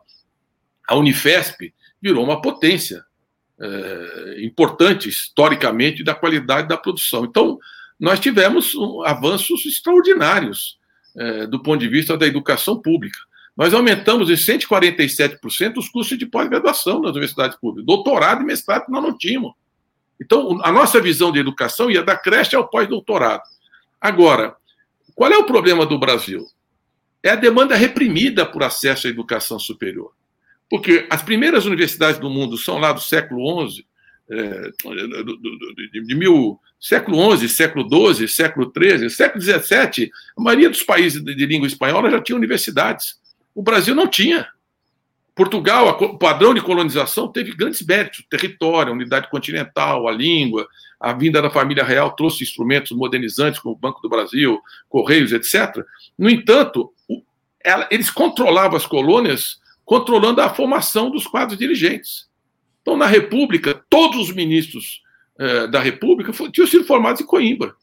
A 0.88 0.96
Unifesp 0.96 1.74
virou 2.00 2.24
uma 2.24 2.40
potência 2.40 3.04
é, 3.60 4.36
importante 4.46 5.10
historicamente 5.10 6.02
da 6.02 6.14
qualidade 6.14 6.68
da 6.68 6.76
produção. 6.78 7.26
Então, 7.26 7.58
nós 8.00 8.18
tivemos 8.18 8.72
avanços 9.04 9.66
extraordinários 9.66 10.78
é, 11.16 11.46
do 11.46 11.62
ponto 11.62 11.80
de 11.80 11.88
vista 11.88 12.16
da 12.16 12.26
educação 12.26 12.80
pública. 12.80 13.18
Nós 13.56 13.74
aumentamos 13.74 14.30
em 14.30 14.34
147% 14.34 15.78
os 15.78 15.88
custos 15.88 16.16
de 16.16 16.26
pós-graduação 16.26 17.00
nas 17.00 17.10
universidades 17.10 17.58
públicas. 17.58 17.86
Doutorado 17.86 18.42
e 18.42 18.44
mestrado 18.44 18.84
nós 18.88 19.02
não 19.02 19.16
tínhamos. 19.16 19.52
Então, 20.20 20.60
a 20.62 20.70
nossa 20.70 21.00
visão 21.00 21.32
de 21.32 21.38
educação 21.38 21.90
ia 21.90 22.02
da 22.02 22.16
creche 22.16 22.54
ao 22.54 22.68
pós-doutorado. 22.68 23.42
Agora, 24.00 24.56
qual 25.14 25.32
é 25.32 25.36
o 25.36 25.44
problema 25.44 25.84
do 25.84 25.98
Brasil? 25.98 26.46
É 27.22 27.30
a 27.30 27.36
demanda 27.36 27.74
reprimida 27.74 28.46
por 28.46 28.62
acesso 28.62 29.06
à 29.06 29.10
educação 29.10 29.58
superior. 29.58 30.12
Porque 30.70 31.06
as 31.10 31.22
primeiras 31.22 31.66
universidades 31.66 32.20
do 32.20 32.30
mundo 32.30 32.56
são 32.56 32.78
lá 32.78 32.92
do 32.92 33.00
século 33.00 33.68
XI, 33.68 33.84
é, 34.30 34.70
de, 35.90 36.02
de, 36.02 36.14
mil, 36.14 36.60
século 36.78 37.36
XI, 37.36 37.48
século 37.48 37.88
XII, 38.14 38.28
século 38.28 38.72
XIII, 38.76 39.10
século 39.10 39.42
XVII, 39.42 40.10
a 40.36 40.40
maioria 40.40 40.68
dos 40.68 40.82
países 40.82 41.22
de, 41.22 41.34
de 41.34 41.46
língua 41.46 41.66
espanhola 41.66 42.10
já 42.10 42.20
tinha 42.20 42.36
universidades. 42.36 43.18
O 43.54 43.62
Brasil 43.62 43.94
não 43.94 44.06
tinha. 44.06 44.46
Portugal, 45.34 45.96
o 46.00 46.18
padrão 46.18 46.52
de 46.52 46.60
colonização 46.60 47.28
teve 47.28 47.54
grandes 47.54 47.80
méritos, 47.86 48.24
território, 48.28 48.92
unidade 48.92 49.30
continental, 49.30 50.08
a 50.08 50.12
língua, 50.12 50.68
a 51.00 51.12
vinda 51.12 51.40
da 51.40 51.48
família 51.48 51.84
real 51.84 52.10
trouxe 52.10 52.42
instrumentos 52.42 52.90
modernizantes 52.90 53.60
como 53.60 53.74
o 53.74 53.78
Banco 53.78 54.02
do 54.02 54.08
Brasil, 54.08 54.60
Correios, 54.88 55.32
etc. 55.32 55.84
No 56.18 56.28
entanto, 56.28 56.92
eles 57.90 58.10
controlavam 58.10 58.76
as 58.76 58.84
colônias 58.84 59.60
controlando 59.84 60.40
a 60.40 60.50
formação 60.50 61.10
dos 61.10 61.26
quadros 61.26 61.58
dirigentes. 61.58 62.27
Então, 62.88 62.96
na 62.96 63.04
República, 63.04 63.84
todos 63.90 64.30
os 64.30 64.34
ministros 64.34 65.02
eh, 65.38 65.66
da 65.66 65.78
República 65.78 66.32
tinham 66.50 66.66
sido 66.66 66.84
formados 66.84 67.20
em 67.20 67.26
Coimbra. 67.26 67.74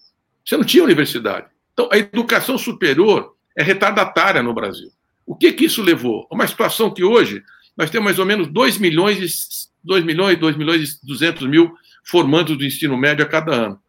Você 0.44 0.58
não 0.58 0.64
tinha 0.64 0.84
universidade. 0.84 1.46
Então, 1.74 1.88
a 1.92 1.98
educação 2.00 2.58
superior 2.58 3.36
é 3.56 3.62
retardatária 3.62 4.42
no 4.42 4.52
Brasil. 4.52 4.90
O 5.24 5.36
que, 5.36 5.52
que 5.52 5.66
isso 5.66 5.84
levou? 5.84 6.28
Uma 6.32 6.48
situação 6.48 6.92
que 6.92 7.04
hoje 7.04 7.44
nós 7.78 7.92
temos 7.92 8.06
mais 8.06 8.18
ou 8.18 8.26
menos 8.26 8.48
2 8.48 8.80
milhões, 8.80 9.20
e, 9.20 9.70
2 9.84 10.04
milhões, 10.04 10.40
2 10.40 10.58
milhões 10.58 10.94
e 10.94 11.06
200 11.06 11.46
mil 11.48 11.72
formandos 12.04 12.58
do 12.58 12.66
ensino 12.66 12.98
médio 12.98 13.24
a 13.24 13.30
cada 13.30 13.54
ano. 13.54 13.80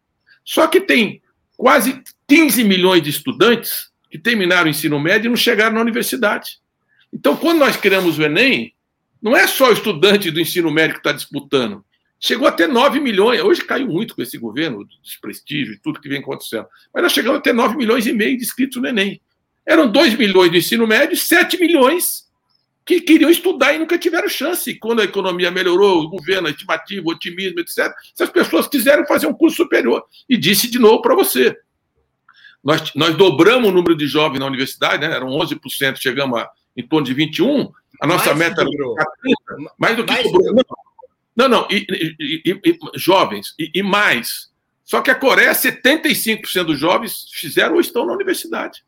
Só 0.44 0.66
que 0.66 0.82
tem 0.82 1.22
quase 1.56 2.02
15 2.28 2.62
milhões 2.62 3.02
de 3.02 3.08
estudantes 3.08 3.88
que 4.10 4.18
terminaram 4.18 4.66
o 4.66 4.70
ensino 4.70 5.00
médio 5.00 5.28
e 5.28 5.30
não 5.30 5.36
chegaram 5.36 5.76
na 5.76 5.80
universidade. 5.80 6.58
Então, 7.10 7.34
quando 7.34 7.60
nós 7.60 7.74
criamos 7.74 8.18
o 8.18 8.22
Enem, 8.22 8.75
não 9.26 9.36
é 9.36 9.44
só 9.48 9.70
o 9.70 9.72
estudante 9.72 10.30
do 10.30 10.40
ensino 10.40 10.70
médio 10.70 10.94
que 10.94 11.00
está 11.00 11.10
disputando. 11.10 11.84
Chegou 12.20 12.46
a 12.46 12.52
ter 12.52 12.68
9 12.68 13.00
milhões. 13.00 13.40
Hoje 13.40 13.60
caiu 13.64 13.88
muito 13.88 14.14
com 14.14 14.22
esse 14.22 14.38
governo, 14.38 14.86
desprestígio 15.02 15.74
e 15.74 15.78
tudo 15.78 16.00
que 16.00 16.08
vem 16.08 16.20
acontecendo. 16.20 16.64
Mas 16.94 17.02
nós 17.02 17.12
chegamos 17.12 17.40
a 17.40 17.42
ter 17.42 17.52
9 17.52 17.76
milhões 17.76 18.06
e 18.06 18.12
meio 18.12 18.36
de 18.36 18.44
inscritos 18.44 18.80
no 18.80 18.86
Enem. 18.86 19.20
Eram 19.66 19.90
2 19.90 20.14
milhões 20.14 20.52
do 20.52 20.56
ensino 20.56 20.86
médio 20.86 21.14
e 21.14 21.16
7 21.16 21.58
milhões 21.58 22.28
que 22.84 23.00
queriam 23.00 23.28
estudar 23.28 23.74
e 23.74 23.80
nunca 23.80 23.98
tiveram 23.98 24.28
chance. 24.28 24.72
Quando 24.78 25.00
a 25.00 25.04
economia 25.04 25.50
melhorou, 25.50 26.04
o 26.04 26.08
governo, 26.08 26.46
a 26.46 26.50
estimativa, 26.52 27.04
o 27.04 27.10
otimismo, 27.10 27.58
etc., 27.58 27.92
essas 28.14 28.30
pessoas 28.30 28.68
quiseram 28.68 29.04
fazer 29.08 29.26
um 29.26 29.34
curso 29.34 29.56
superior. 29.56 30.04
E 30.28 30.36
disse 30.36 30.70
de 30.70 30.78
novo 30.78 31.02
para 31.02 31.16
você: 31.16 31.52
nós, 32.62 32.94
nós 32.94 33.16
dobramos 33.16 33.70
o 33.70 33.74
número 33.74 33.96
de 33.96 34.06
jovens 34.06 34.38
na 34.38 34.46
universidade, 34.46 35.04
né? 35.04 35.12
eram 35.12 35.30
11%, 35.30 35.96
chegamos 35.96 36.38
a 36.38 36.48
em 36.76 36.86
torno 36.86 37.06
de 37.06 37.14
21%. 37.14 37.72
A 38.00 38.06
nossa 38.06 38.34
mais 38.34 38.38
meta 38.38 38.62
era 38.62 38.70
30%, 38.70 39.70
mais 39.78 39.96
do 39.96 40.04
que 40.04 40.12
mais 40.12 40.30
dobrou. 40.30 40.64
Não, 41.36 41.48
não, 41.48 41.68
e, 41.70 41.86
e, 41.90 42.40
e, 42.44 42.60
e 42.64 42.78
jovens, 42.98 43.54
e, 43.58 43.82
mais. 43.82 44.50
Só 44.84 45.02
que 45.02 45.10
a 45.10 45.14
Coreia, 45.14 45.52
75% 45.52 46.64
dos 46.64 46.78
jovens 46.78 47.26
fizeram 47.32 47.74
ou 47.74 47.80
estão 47.80 48.06
na 48.06 48.14
universidade. 48.14 48.84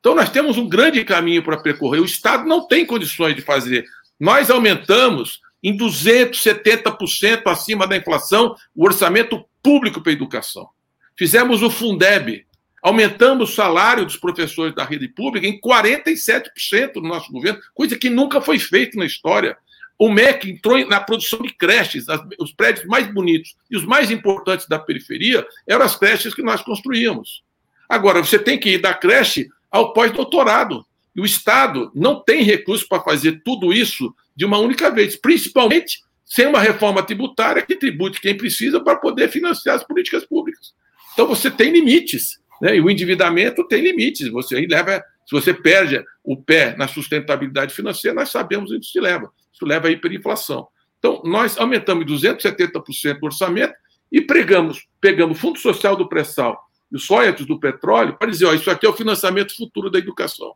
Então, 0.00 0.14
nós 0.14 0.30
temos 0.30 0.58
um 0.58 0.68
grande 0.68 1.04
caminho 1.04 1.42
para 1.44 1.62
percorrer. 1.62 2.00
O 2.00 2.04
Estado 2.04 2.44
não 2.48 2.66
tem 2.66 2.84
condições 2.84 3.36
de 3.36 3.42
fazer. 3.42 3.84
Nós 4.18 4.50
aumentamos 4.50 5.40
em 5.62 5.76
270% 5.76 7.42
acima 7.46 7.86
da 7.86 7.96
inflação 7.96 8.56
o 8.74 8.84
orçamento 8.84 9.44
público 9.62 10.00
para 10.00 10.10
a 10.10 10.14
educação. 10.14 10.68
Fizemos 11.16 11.62
o 11.62 11.70
Fundeb, 11.70 12.44
aumentamos 12.82 13.50
o 13.50 13.54
salário 13.54 14.04
dos 14.04 14.16
professores 14.16 14.74
da 14.74 14.84
rede 14.84 15.08
pública 15.08 15.46
em 15.46 15.60
47% 15.60 16.96
no 16.96 17.08
nosso 17.08 17.30
governo, 17.30 17.60
coisa 17.72 17.96
que 17.96 18.10
nunca 18.10 18.40
foi 18.40 18.58
feita 18.58 18.98
na 18.98 19.06
história. 19.06 19.56
O 19.96 20.10
MEC 20.10 20.50
entrou 20.50 20.84
na 20.88 21.00
produção 21.00 21.40
de 21.40 21.54
creches, 21.54 22.06
os 22.40 22.52
prédios 22.52 22.84
mais 22.86 23.06
bonitos 23.06 23.54
e 23.70 23.76
os 23.76 23.84
mais 23.84 24.10
importantes 24.10 24.66
da 24.66 24.78
periferia 24.78 25.46
eram 25.66 25.84
as 25.84 25.94
creches 25.96 26.34
que 26.34 26.42
nós 26.42 26.60
construíamos. 26.60 27.44
Agora, 27.88 28.20
você 28.20 28.38
tem 28.38 28.58
que 28.58 28.70
ir 28.70 28.78
da 28.78 28.92
creche 28.92 29.48
ao 29.70 29.92
pós-doutorado. 29.92 30.84
E 31.14 31.20
o 31.20 31.26
Estado 31.26 31.92
não 31.94 32.20
tem 32.20 32.42
recurso 32.42 32.88
para 32.88 33.02
fazer 33.02 33.42
tudo 33.44 33.72
isso 33.72 34.14
de 34.34 34.44
uma 34.44 34.58
única 34.58 34.90
vez, 34.90 35.14
principalmente 35.14 36.02
sem 36.24 36.46
uma 36.46 36.58
reforma 36.58 37.02
tributária 37.02 37.60
que 37.60 37.76
tribute 37.76 38.20
quem 38.20 38.36
precisa 38.36 38.80
para 38.80 38.96
poder 38.96 39.28
financiar 39.28 39.76
as 39.76 39.84
políticas 39.84 40.24
públicas. 40.24 40.72
Então 41.12 41.26
você 41.26 41.50
tem 41.50 41.70
limites, 41.70 42.40
né? 42.62 42.76
E 42.76 42.80
o 42.80 42.88
endividamento 42.88 43.66
tem 43.66 43.82
limites. 43.82 44.28
Você 44.28 44.54
aí 44.54 44.66
leva, 44.66 45.04
se 45.26 45.32
você 45.32 45.52
perde 45.52 46.02
o 46.22 46.36
pé 46.36 46.76
na 46.76 46.86
sustentabilidade 46.86 47.74
financeira, 47.74 48.14
nós 48.14 48.30
sabemos 48.30 48.70
onde 48.70 48.86
isso 48.86 49.00
leva. 49.00 49.32
Isso 49.52 49.66
leva 49.66 49.88
à 49.88 49.90
hiperinflação. 49.90 50.68
Então, 51.00 51.20
nós 51.24 51.58
aumentamos 51.58 52.06
270% 52.06 53.18
o 53.20 53.26
orçamento 53.26 53.74
e 54.12 54.20
pregamos, 54.20 54.86
pegamos 55.00 55.36
o 55.36 55.40
Fundo 55.40 55.58
Social 55.58 55.96
do 55.96 56.08
Pré-Sal 56.08 56.56
e 56.92 56.94
os 56.94 57.08
royalties 57.08 57.46
do 57.46 57.58
petróleo 57.58 58.16
para 58.16 58.30
dizer, 58.30 58.44
ó, 58.44 58.54
isso 58.54 58.70
aqui 58.70 58.86
é 58.86 58.88
o 58.88 58.94
financiamento 58.94 59.56
futuro 59.56 59.90
da 59.90 59.98
educação. 59.98 60.54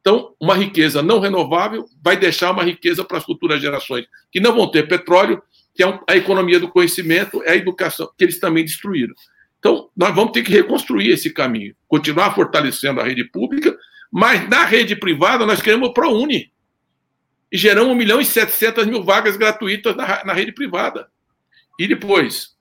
Então, 0.00 0.34
uma 0.40 0.56
riqueza 0.56 1.02
não 1.02 1.20
renovável 1.20 1.84
vai 2.02 2.16
deixar 2.16 2.50
uma 2.50 2.64
riqueza 2.64 3.04
para 3.04 3.18
as 3.18 3.24
futuras 3.24 3.60
gerações, 3.60 4.06
que 4.32 4.40
não 4.40 4.56
vão 4.56 4.68
ter 4.68 4.88
petróleo, 4.88 5.40
que 5.72 5.84
é 5.84 6.00
a 6.08 6.16
economia 6.16 6.58
do 6.58 6.68
conhecimento, 6.68 7.40
é 7.44 7.52
a 7.52 7.56
educação, 7.56 8.10
que 8.18 8.24
eles 8.24 8.40
também 8.40 8.64
destruíram. 8.64 9.14
Então, 9.58 9.90
nós 9.96 10.14
vamos 10.14 10.32
ter 10.32 10.42
que 10.42 10.52
reconstruir 10.52 11.10
esse 11.10 11.30
caminho, 11.30 11.74
continuar 11.88 12.34
fortalecendo 12.34 13.00
a 13.00 13.04
rede 13.04 13.24
pública, 13.24 13.76
mas 14.10 14.48
na 14.48 14.64
rede 14.64 14.94
privada 14.94 15.44
nós 15.44 15.60
queremos 15.60 15.88
o 15.88 15.92
ProUni. 15.92 16.52
E 17.50 17.56
geramos 17.58 17.92
1 17.92 17.94
milhão 17.94 18.20
e 18.20 18.24
700 18.24 18.86
mil 18.86 19.02
vagas 19.02 19.36
gratuitas 19.36 19.96
na, 19.96 20.24
na 20.24 20.32
rede 20.32 20.52
privada. 20.52 21.08
E 21.78 21.86
depois, 21.86 22.56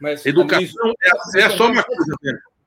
mas, 0.00 0.24
educação 0.24 0.92
é 1.02 1.10
acesso, 1.10 1.56
só 1.56 1.70
uma 1.70 1.82
coisa, 1.82 2.16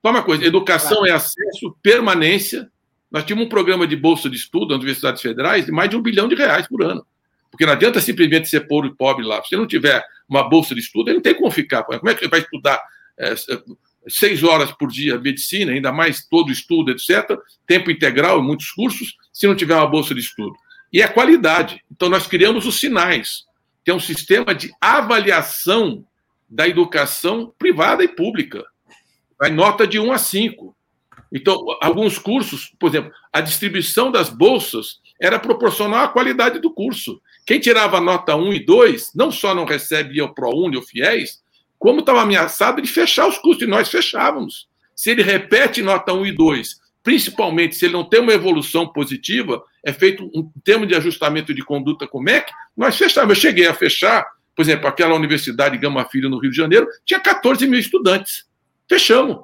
só 0.02 0.10
uma 0.10 0.22
coisa, 0.22 0.44
educação 0.44 1.06
é 1.06 1.10
acesso, 1.10 1.76
permanência. 1.82 2.70
Nós 3.10 3.24
tínhamos 3.24 3.46
um 3.46 3.48
programa 3.48 3.86
de 3.86 3.96
bolsa 3.96 4.30
de 4.30 4.36
estudo 4.36 4.68
nas 4.68 4.78
universidades 4.78 5.20
federais 5.20 5.66
de 5.66 5.72
mais 5.72 5.90
de 5.90 5.96
um 5.96 6.02
bilhão 6.02 6.28
de 6.28 6.34
reais 6.34 6.66
por 6.66 6.82
ano. 6.82 7.06
Porque 7.50 7.66
não 7.66 7.74
adianta 7.74 8.00
simplesmente 8.00 8.48
ser 8.48 8.66
pobre 8.66 8.90
e 8.90 8.94
pobre 8.94 9.24
lá. 9.24 9.42
Se 9.44 9.54
não 9.54 9.66
tiver 9.66 10.02
uma 10.26 10.48
bolsa 10.48 10.74
de 10.74 10.80
estudo, 10.80 11.08
ele 11.08 11.16
não 11.16 11.22
tem 11.22 11.34
como 11.34 11.50
ficar. 11.50 11.82
Como 11.84 12.08
é 12.08 12.14
que 12.14 12.24
ele 12.24 12.30
vai 12.30 12.40
estudar 12.40 12.82
é, 13.22 13.34
seis 14.08 14.42
horas 14.42 14.72
por 14.72 14.88
dia 14.88 15.18
medicina, 15.18 15.72
ainda 15.72 15.92
mais 15.92 16.26
todo 16.26 16.50
estudo, 16.50 16.90
etc., 16.90 17.38
tempo 17.66 17.90
integral 17.90 18.42
muitos 18.42 18.70
cursos, 18.70 19.16
se 19.32 19.46
não 19.46 19.54
tiver 19.54 19.76
uma 19.76 19.86
bolsa 19.86 20.14
de 20.14 20.20
estudo? 20.20 20.54
E 20.92 21.02
a 21.02 21.08
qualidade. 21.08 21.82
Então, 21.90 22.08
nós 22.08 22.26
criamos 22.26 22.66
os 22.66 22.78
sinais, 22.78 23.44
que 23.84 23.90
é 23.90 23.94
um 23.94 24.00
sistema 24.00 24.54
de 24.54 24.72
avaliação 24.80 26.04
da 26.48 26.68
educação 26.68 27.54
privada 27.58 28.04
e 28.04 28.08
pública. 28.08 28.64
Vai 29.38 29.50
nota 29.50 29.86
de 29.86 29.98
1 29.98 30.12
a 30.12 30.18
5. 30.18 30.76
Então, 31.32 31.64
alguns 31.80 32.18
cursos, 32.18 32.74
por 32.78 32.90
exemplo, 32.90 33.10
a 33.32 33.40
distribuição 33.40 34.12
das 34.12 34.28
bolsas 34.28 35.00
era 35.18 35.38
proporcional 35.38 36.04
à 36.04 36.08
qualidade 36.08 36.58
do 36.58 36.70
curso. 36.70 37.22
Quem 37.46 37.58
tirava 37.58 38.00
nota 38.00 38.36
1 38.36 38.52
e 38.52 38.60
2 38.64 39.12
não 39.14 39.30
só 39.30 39.54
não 39.54 39.64
recebia 39.64 40.24
o 40.24 40.34
ProUni 40.34 40.76
ou 40.76 40.82
FIES, 40.82 41.41
como 41.82 41.98
estava 41.98 42.22
ameaçado 42.22 42.80
de 42.80 42.88
fechar 42.88 43.26
os 43.26 43.38
cursos, 43.38 43.64
e 43.64 43.66
nós 43.66 43.90
fechávamos. 43.90 44.68
Se 44.94 45.10
ele 45.10 45.22
repete 45.22 45.82
nota 45.82 46.12
1 46.12 46.26
e 46.26 46.32
2, 46.32 46.80
principalmente 47.02 47.74
se 47.74 47.86
ele 47.86 47.94
não 47.94 48.04
tem 48.04 48.20
uma 48.20 48.32
evolução 48.32 48.86
positiva, 48.86 49.60
é 49.84 49.92
feito 49.92 50.30
um 50.32 50.48
termo 50.62 50.86
de 50.86 50.94
ajustamento 50.94 51.52
de 51.52 51.64
conduta 51.64 52.06
com 52.06 52.18
o 52.18 52.22
MEC, 52.22 52.52
nós 52.76 52.96
fechávamos. 52.96 53.36
Eu 53.36 53.40
cheguei 53.40 53.66
a 53.66 53.74
fechar 53.74 54.24
por 54.54 54.62
exemplo, 54.62 54.86
aquela 54.86 55.14
Universidade 55.14 55.78
Gama 55.78 56.04
Filho 56.04 56.28
no 56.28 56.38
Rio 56.38 56.50
de 56.50 56.56
Janeiro 56.56 56.86
tinha 57.04 57.18
14 57.18 57.66
mil 57.66 57.78
estudantes. 57.78 58.46
Fechamos. 58.88 59.38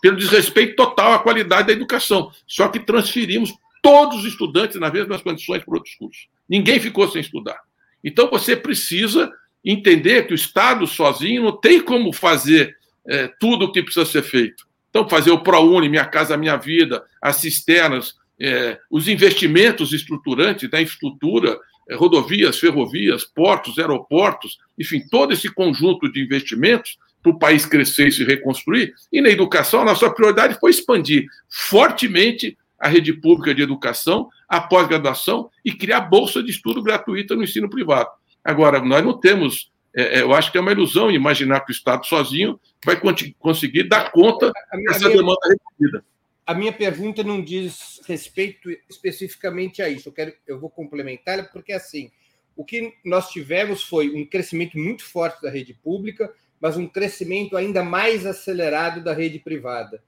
Pelo 0.00 0.16
desrespeito 0.16 0.76
total 0.76 1.12
à 1.12 1.18
qualidade 1.18 1.66
da 1.68 1.72
educação. 1.72 2.30
Só 2.46 2.68
que 2.68 2.80
transferimos 2.80 3.52
todos 3.82 4.20
os 4.20 4.24
estudantes 4.24 4.80
nas 4.80 4.92
mesmas 4.92 5.22
condições 5.22 5.62
para 5.62 5.74
outros 5.74 5.94
cursos. 5.94 6.28
Ninguém 6.48 6.80
ficou 6.80 7.08
sem 7.10 7.20
estudar. 7.20 7.60
Então 8.02 8.30
você 8.30 8.56
precisa 8.56 9.30
entender 9.64 10.26
que 10.26 10.32
o 10.32 10.36
Estado 10.36 10.86
sozinho 10.86 11.44
não 11.44 11.52
tem 11.52 11.80
como 11.80 12.12
fazer 12.12 12.76
é, 13.06 13.28
tudo 13.40 13.66
o 13.66 13.72
que 13.72 13.82
precisa 13.82 14.04
ser 14.04 14.22
feito. 14.22 14.64
Então, 14.90 15.08
fazer 15.08 15.30
o 15.30 15.40
ProUni, 15.40 15.88
Minha 15.88 16.04
Casa 16.04 16.36
Minha 16.36 16.56
Vida, 16.56 17.02
as 17.20 17.36
cisternas, 17.36 18.14
é, 18.40 18.78
os 18.90 19.08
investimentos 19.08 19.92
estruturantes 19.92 20.70
da 20.70 20.80
infraestrutura, 20.80 21.58
é, 21.88 21.94
rodovias, 21.94 22.58
ferrovias, 22.58 23.24
portos, 23.24 23.78
aeroportos, 23.78 24.58
enfim, 24.78 25.00
todo 25.10 25.32
esse 25.32 25.52
conjunto 25.52 26.10
de 26.10 26.22
investimentos 26.22 26.98
para 27.22 27.32
o 27.32 27.38
país 27.38 27.64
crescer 27.64 28.08
e 28.08 28.12
se 28.12 28.24
reconstruir. 28.24 28.92
E 29.12 29.20
na 29.20 29.30
educação, 29.30 29.80
a 29.80 29.86
nossa 29.86 30.10
prioridade 30.10 30.58
foi 30.60 30.70
expandir 30.70 31.26
fortemente 31.48 32.56
a 32.78 32.88
rede 32.88 33.14
pública 33.14 33.54
de 33.54 33.62
educação, 33.62 34.28
a 34.48 34.60
pós-graduação 34.60 35.48
e 35.64 35.72
criar 35.72 36.02
bolsa 36.02 36.42
de 36.42 36.50
estudo 36.50 36.82
gratuita 36.82 37.34
no 37.34 37.42
ensino 37.42 37.68
privado. 37.68 38.10
Agora, 38.44 38.80
nós 38.80 39.04
não 39.04 39.18
temos, 39.18 39.72
é, 39.94 40.18
é 40.18 40.22
eu 40.22 40.34
acho 40.34 40.52
que 40.52 40.58
é 40.58 40.60
uma 40.60 40.72
ilusão 40.72 41.10
imaginar 41.10 41.60
que 41.60 41.72
o 41.72 41.74
Estado 41.74 42.06
sozinho 42.06 42.60
vai 42.84 43.00
conseguir 43.38 43.84
dar 43.84 44.12
conta 44.12 44.52
dessa 44.86 45.08
demanda 45.08 45.40
repetida 45.48 46.04
a 46.46 46.54
minha 46.54 46.72
pergunta 46.72 47.24
não 47.24 47.42
diz 47.42 48.00
respeito 48.06 48.70
especificamente 48.88 49.80
a 49.80 49.88
isso. 49.88 50.08
Eu 50.08 50.12
quero, 50.12 50.34
eu 50.46 50.60
vou 50.60 50.68
complementar 50.68 51.50
porque 51.50 51.72
assim, 51.72 52.10
o 52.54 52.64
que 52.64 52.94
nós 53.04 53.30
tivemos 53.30 53.82
foi 53.82 54.10
um 54.14 54.26
crescimento 54.26 54.78
muito 54.78 55.04
forte 55.04 55.42
da 55.42 55.50
rede 55.50 55.72
pública, 55.74 56.32
mas 56.60 56.76
um 56.76 56.86
crescimento 56.86 57.56
ainda 57.56 57.82
mais 57.82 58.26
acelerado 58.26 59.02
da 59.02 59.12
rede 59.12 59.38
privada. 59.38 60.02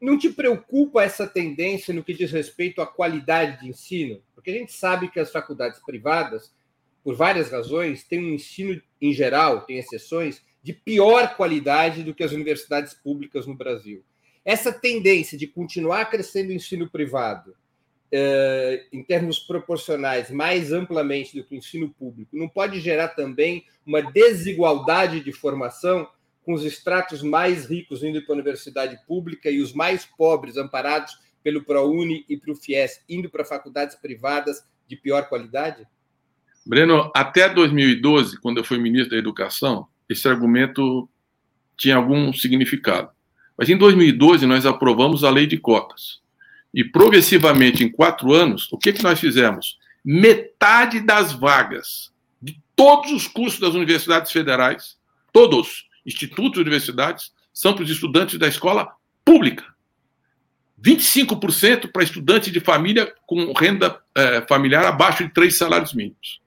Não 0.00 0.18
te 0.18 0.30
preocupa 0.30 1.02
essa 1.02 1.26
tendência 1.26 1.92
no 1.92 2.04
que 2.04 2.14
diz 2.14 2.30
respeito 2.30 2.80
à 2.80 2.86
qualidade 2.86 3.60
de 3.60 3.68
ensino? 3.68 4.22
Porque 4.34 4.50
a 4.50 4.54
gente 4.54 4.72
sabe 4.72 5.10
que 5.10 5.20
as 5.20 5.30
faculdades 5.30 5.80
privadas, 5.80 6.52
por 7.06 7.14
várias 7.14 7.52
razões, 7.52 8.02
têm 8.02 8.18
um 8.18 8.34
ensino 8.34 8.82
em 9.00 9.12
geral, 9.12 9.60
tem 9.60 9.78
exceções, 9.78 10.42
de 10.60 10.72
pior 10.72 11.36
qualidade 11.36 12.02
do 12.02 12.12
que 12.12 12.24
as 12.24 12.32
universidades 12.32 12.94
públicas 12.94 13.46
no 13.46 13.54
Brasil. 13.54 14.04
Essa 14.44 14.72
tendência 14.72 15.38
de 15.38 15.46
continuar 15.46 16.06
crescendo 16.06 16.50
o 16.50 16.52
ensino 16.52 16.90
privado 16.90 17.54
eh, 18.10 18.86
em 18.92 19.04
termos 19.04 19.38
proporcionais 19.38 20.32
mais 20.32 20.72
amplamente 20.72 21.36
do 21.36 21.44
que 21.44 21.54
o 21.54 21.58
ensino 21.58 21.94
público 21.96 22.36
não 22.36 22.48
pode 22.48 22.80
gerar 22.80 23.10
também 23.10 23.64
uma 23.86 24.02
desigualdade 24.02 25.20
de 25.20 25.30
formação 25.30 26.08
com 26.42 26.54
os 26.54 26.64
estratos 26.64 27.22
mais 27.22 27.66
ricos 27.66 28.02
indo 28.02 28.20
para 28.22 28.32
a 28.32 28.38
universidade 28.38 28.98
pública 29.06 29.48
e 29.48 29.60
os 29.60 29.72
mais 29.72 30.04
pobres 30.04 30.56
amparados 30.56 31.16
pelo 31.40 31.62
ProUni 31.62 32.24
e 32.28 32.36
para 32.36 32.50
o 32.50 32.56
FIES 32.56 33.00
indo 33.08 33.30
para 33.30 33.44
faculdades 33.44 33.94
privadas 33.94 34.66
de 34.88 34.96
pior 34.96 35.28
qualidade? 35.28 35.86
Breno, 36.66 37.12
até 37.14 37.48
2012, 37.48 38.40
quando 38.40 38.58
eu 38.58 38.64
fui 38.64 38.76
ministro 38.76 39.10
da 39.12 39.16
Educação, 39.16 39.86
esse 40.08 40.28
argumento 40.28 41.08
tinha 41.76 41.94
algum 41.94 42.32
significado. 42.32 43.08
Mas 43.56 43.68
em 43.68 43.76
2012 43.76 44.46
nós 44.46 44.66
aprovamos 44.66 45.22
a 45.22 45.30
lei 45.30 45.46
de 45.46 45.56
cotas. 45.56 46.20
E 46.74 46.82
progressivamente, 46.82 47.84
em 47.84 47.88
quatro 47.88 48.32
anos, 48.32 48.68
o 48.72 48.78
que, 48.78 48.92
que 48.92 49.02
nós 49.02 49.20
fizemos? 49.20 49.78
Metade 50.04 51.00
das 51.00 51.32
vagas 51.32 52.12
de 52.42 52.60
todos 52.74 53.12
os 53.12 53.28
cursos 53.28 53.60
das 53.60 53.74
universidades 53.74 54.32
federais, 54.32 54.96
todos, 55.32 55.86
institutos 56.04 56.58
e 56.58 56.62
universidades, 56.62 57.32
são 57.54 57.74
para 57.74 57.84
os 57.84 57.90
estudantes 57.90 58.38
da 58.38 58.48
escola 58.48 58.92
pública. 59.24 59.64
25% 60.84 61.90
para 61.92 62.02
estudantes 62.02 62.52
de 62.52 62.60
família 62.60 63.14
com 63.24 63.52
renda 63.52 63.98
eh, 64.14 64.44
familiar 64.48 64.84
abaixo 64.84 65.24
de 65.24 65.32
três 65.32 65.56
salários 65.56 65.94
mínimos. 65.94 66.40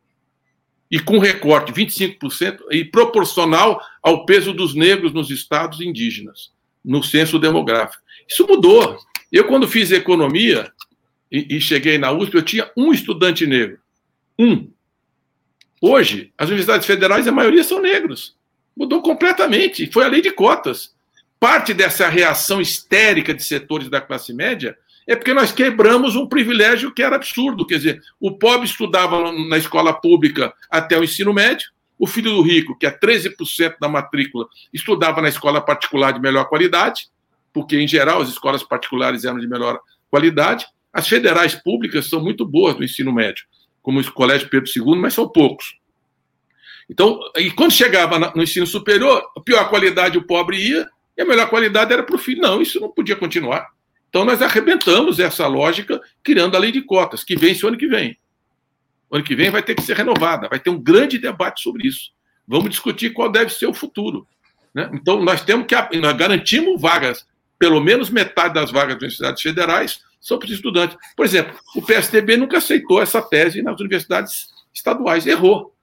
E 0.91 0.99
com 0.99 1.19
recorte 1.19 1.71
25% 1.71 2.61
e 2.71 2.83
proporcional 2.83 3.79
ao 4.01 4.25
peso 4.25 4.53
dos 4.53 4.73
negros 4.73 5.13
nos 5.13 5.29
estados 5.29 5.81
indígenas, 5.81 6.51
no 6.83 7.03
censo 7.03 7.37
demográfico. 7.37 8.01
Isso 8.27 8.47
mudou. 8.47 8.97
Eu, 9.31 9.45
quando 9.45 9.67
fiz 9.67 9.91
economia 9.91 10.71
e, 11.31 11.57
e 11.57 11.61
cheguei 11.61 11.97
na 11.97 12.11
USP, 12.11 12.35
eu 12.35 12.41
tinha 12.41 12.71
um 12.75 12.91
estudante 12.91 13.45
negro. 13.45 13.79
Um. 14.37 14.71
Hoje, 15.81 16.33
as 16.37 16.47
universidades 16.47 16.87
federais, 16.87 17.27
a 17.27 17.31
maioria 17.31 17.63
são 17.63 17.81
negros. 17.81 18.35
Mudou 18.75 19.01
completamente. 19.01 19.91
Foi 19.91 20.03
a 20.03 20.07
lei 20.07 20.21
de 20.21 20.31
cotas. 20.31 20.93
Parte 21.39 21.73
dessa 21.73 22.07
reação 22.09 22.59
histérica 22.59 23.33
de 23.33 23.43
setores 23.43 23.89
da 23.89 24.01
classe 24.01 24.33
média 24.33 24.77
é 25.07 25.15
porque 25.15 25.33
nós 25.33 25.51
quebramos 25.51 26.15
um 26.15 26.27
privilégio 26.27 26.93
que 26.93 27.01
era 27.01 27.15
absurdo. 27.15 27.65
Quer 27.65 27.77
dizer, 27.77 28.01
o 28.19 28.37
pobre 28.37 28.67
estudava 28.67 29.31
na 29.31 29.57
escola 29.57 29.93
pública 29.93 30.53
até 30.69 30.97
o 30.97 31.03
ensino 31.03 31.33
médio, 31.33 31.69
o 31.97 32.07
filho 32.07 32.31
do 32.31 32.41
rico, 32.41 32.77
que 32.77 32.85
é 32.85 32.91
13% 32.91 33.75
da 33.81 33.89
matrícula, 33.89 34.47
estudava 34.73 35.21
na 35.21 35.29
escola 35.29 35.59
particular 35.59 36.13
de 36.13 36.21
melhor 36.21 36.45
qualidade, 36.45 37.09
porque, 37.51 37.77
em 37.77 37.87
geral, 37.87 38.21
as 38.21 38.29
escolas 38.29 38.63
particulares 38.63 39.25
eram 39.25 39.39
de 39.39 39.47
melhor 39.47 39.79
qualidade. 40.09 40.65
As 40.93 41.07
federais 41.07 41.55
públicas 41.55 42.07
são 42.07 42.21
muito 42.21 42.45
boas 42.45 42.75
no 42.75 42.83
ensino 42.83 43.11
médio, 43.11 43.45
como 43.81 43.99
o 43.99 44.11
Colégio 44.11 44.49
Pedro 44.49 44.69
II, 44.73 44.95
mas 44.95 45.13
são 45.13 45.27
poucos. 45.27 45.77
Então, 46.89 47.19
e 47.35 47.51
quando 47.51 47.71
chegava 47.71 48.31
no 48.33 48.41
ensino 48.41 48.65
superior, 48.65 49.21
a 49.37 49.41
pior 49.41 49.69
qualidade 49.69 50.17
o 50.17 50.25
pobre 50.25 50.57
ia 50.57 50.89
e 51.17 51.21
a 51.21 51.25
melhor 51.25 51.49
qualidade 51.49 51.93
era 51.93 52.01
para 52.01 52.15
o 52.15 52.19
filho. 52.19 52.41
Não, 52.41 52.61
isso 52.61 52.79
não 52.79 52.89
podia 52.89 53.15
continuar. 53.15 53.67
Então, 54.09 54.25
nós 54.25 54.41
arrebentamos 54.41 55.19
essa 55.19 55.47
lógica, 55.47 56.01
criando 56.23 56.55
a 56.55 56.59
lei 56.59 56.71
de 56.71 56.81
cotas, 56.81 57.23
que 57.23 57.35
vence 57.35 57.63
o 57.63 57.69
ano 57.69 57.77
que 57.77 57.87
vem. 57.87 58.17
O 59.09 59.15
ano 59.15 59.23
que 59.23 59.35
vem 59.35 59.49
vai 59.49 59.61
ter 59.61 59.75
que 59.75 59.81
ser 59.81 59.95
renovada, 59.95 60.49
vai 60.49 60.59
ter 60.59 60.69
um 60.69 60.81
grande 60.81 61.17
debate 61.17 61.61
sobre 61.61 61.87
isso. 61.87 62.11
Vamos 62.47 62.69
discutir 62.69 63.11
qual 63.11 63.31
deve 63.31 63.51
ser 63.51 63.67
o 63.67 63.73
futuro. 63.73 64.27
Né? 64.73 64.89
Então, 64.93 65.23
nós 65.23 65.43
temos 65.43 65.67
que 65.67 65.97
nós 65.99 66.17
garantimos 66.17 66.81
vagas, 66.81 67.25
pelo 67.57 67.79
menos 67.79 68.09
metade 68.09 68.53
das 68.53 68.71
vagas 68.71 68.95
das 68.95 69.01
universidades 69.03 69.41
federais 69.41 70.01
são 70.19 70.37
para 70.37 70.47
os 70.47 70.51
estudantes. 70.51 70.97
Por 71.15 71.25
exemplo, 71.25 71.57
o 71.75 71.81
PSDB 71.81 72.37
nunca 72.37 72.57
aceitou 72.57 73.01
essa 73.01 73.21
tese 73.21 73.61
nas 73.61 73.79
universidades 73.79 74.47
estaduais, 74.73 75.25
errou. 75.25 75.73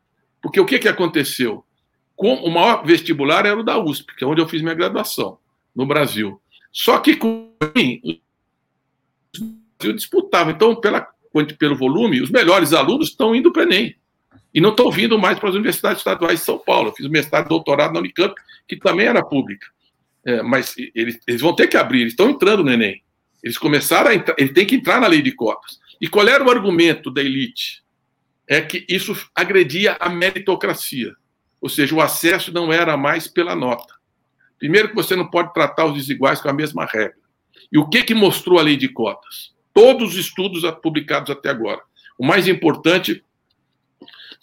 Porque 0.42 0.60
o 0.60 0.66
que, 0.66 0.78
que 0.78 0.88
aconteceu? 0.88 1.64
Com, 2.14 2.34
o 2.34 2.50
maior 2.50 2.84
vestibular 2.84 3.46
era 3.46 3.58
o 3.58 3.62
da 3.62 3.78
USP, 3.78 4.14
que 4.16 4.24
é 4.24 4.26
onde 4.26 4.40
eu 4.40 4.48
fiz 4.48 4.62
minha 4.62 4.74
graduação, 4.74 5.38
no 5.74 5.86
Brasil. 5.86 6.40
Só 6.72 6.98
que 6.98 7.16
com 7.16 7.52
eu 9.82 9.92
disputava. 9.92 10.50
Então, 10.50 10.74
pela, 10.74 11.06
pelo 11.58 11.76
volume, 11.76 12.20
os 12.20 12.30
melhores 12.30 12.72
alunos 12.72 13.08
estão 13.08 13.34
indo 13.34 13.52
para 13.52 13.60
o 13.60 13.62
Enem. 13.64 13.94
E 14.54 14.60
não 14.60 14.70
estão 14.70 14.90
vindo 14.90 15.18
mais 15.18 15.38
para 15.38 15.50
as 15.50 15.54
universidades 15.54 15.98
estaduais 15.98 16.40
de 16.40 16.44
São 16.44 16.58
Paulo. 16.58 16.88
Eu 16.88 16.94
fiz 16.94 17.06
mestrado 17.08 17.48
doutorado 17.48 17.92
na 17.92 18.00
Unicamp, 18.00 18.34
que 18.66 18.76
também 18.76 19.06
era 19.06 19.22
pública. 19.22 19.66
É, 20.24 20.42
mas 20.42 20.74
eles, 20.94 21.20
eles, 21.26 21.40
vão 21.40 21.54
ter 21.54 21.68
que 21.68 21.76
abrir, 21.76 22.00
eles 22.00 22.12
estão 22.14 22.30
entrando 22.30 22.64
no 22.64 22.72
Enem. 22.72 23.02
Eles 23.42 23.58
começaram 23.58 24.10
a 24.10 24.14
entrar, 24.14 24.34
ele 24.38 24.52
tem 24.52 24.66
que 24.66 24.74
entrar 24.74 25.00
na 25.00 25.06
lei 25.06 25.20
de 25.20 25.32
cotas. 25.32 25.78
E 26.00 26.08
qual 26.08 26.26
era 26.26 26.42
o 26.42 26.50
argumento 26.50 27.10
da 27.10 27.22
elite? 27.22 27.84
é 28.48 28.60
que 28.60 28.86
isso 28.88 29.28
agredia 29.34 29.96
a 29.98 30.08
meritocracia, 30.08 31.14
ou 31.60 31.68
seja, 31.68 31.94
o 31.94 32.00
acesso 32.00 32.52
não 32.52 32.72
era 32.72 32.96
mais 32.96 33.26
pela 33.26 33.56
nota. 33.56 33.94
Primeiro 34.58 34.88
que 34.88 34.94
você 34.94 35.14
não 35.14 35.28
pode 35.28 35.52
tratar 35.52 35.84
os 35.86 35.94
desiguais 35.94 36.40
com 36.40 36.48
a 36.48 36.52
mesma 36.52 36.84
regra. 36.84 37.16
E 37.70 37.78
o 37.78 37.88
que 37.88 38.02
que 38.02 38.14
mostrou 38.14 38.58
a 38.58 38.62
lei 38.62 38.76
de 38.76 38.88
cotas? 38.88 39.54
Todos 39.74 40.10
os 40.10 40.16
estudos 40.16 40.62
publicados 40.82 41.30
até 41.30 41.50
agora. 41.50 41.80
O 42.18 42.26
mais 42.26 42.48
importante 42.48 43.22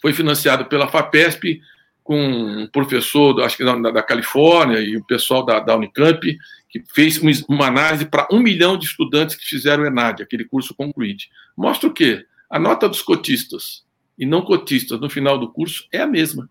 foi 0.02 0.14
financiado 0.14 0.66
pela 0.66 0.88
FAPESP, 0.88 1.62
com 2.04 2.20
um 2.20 2.68
professor, 2.68 3.42
acho 3.42 3.56
que 3.56 3.64
da, 3.64 3.76
da 3.90 4.04
Califórnia, 4.04 4.80
e 4.80 4.98
o 4.98 5.04
pessoal 5.06 5.44
da, 5.44 5.60
da 5.60 5.76
Unicamp, 5.76 6.38
que 6.70 6.84
fez 6.94 7.18
uma 7.48 7.68
análise 7.68 8.06
para 8.06 8.28
um 8.32 8.40
milhão 8.40 8.78
de 8.78 8.86
estudantes 8.86 9.36
que 9.36 9.46
fizeram 9.46 9.84
o 9.84 9.88
ENAD, 9.88 10.22
aquele 10.22 10.44
curso 10.44 10.76
concluído. 10.76 11.24
Mostra 11.56 11.88
o 11.88 11.94
quê? 11.94 12.26
A 12.50 12.60
nota 12.60 12.90
dos 12.90 13.02
cotistas 13.02 13.84
e 14.20 14.26
não 14.26 14.42
cotistas 14.42 15.00
no 15.00 15.10
final 15.10 15.38
do 15.38 15.50
curso 15.52 15.88
é 15.92 16.02
a 16.02 16.08
mesma. 16.08 16.50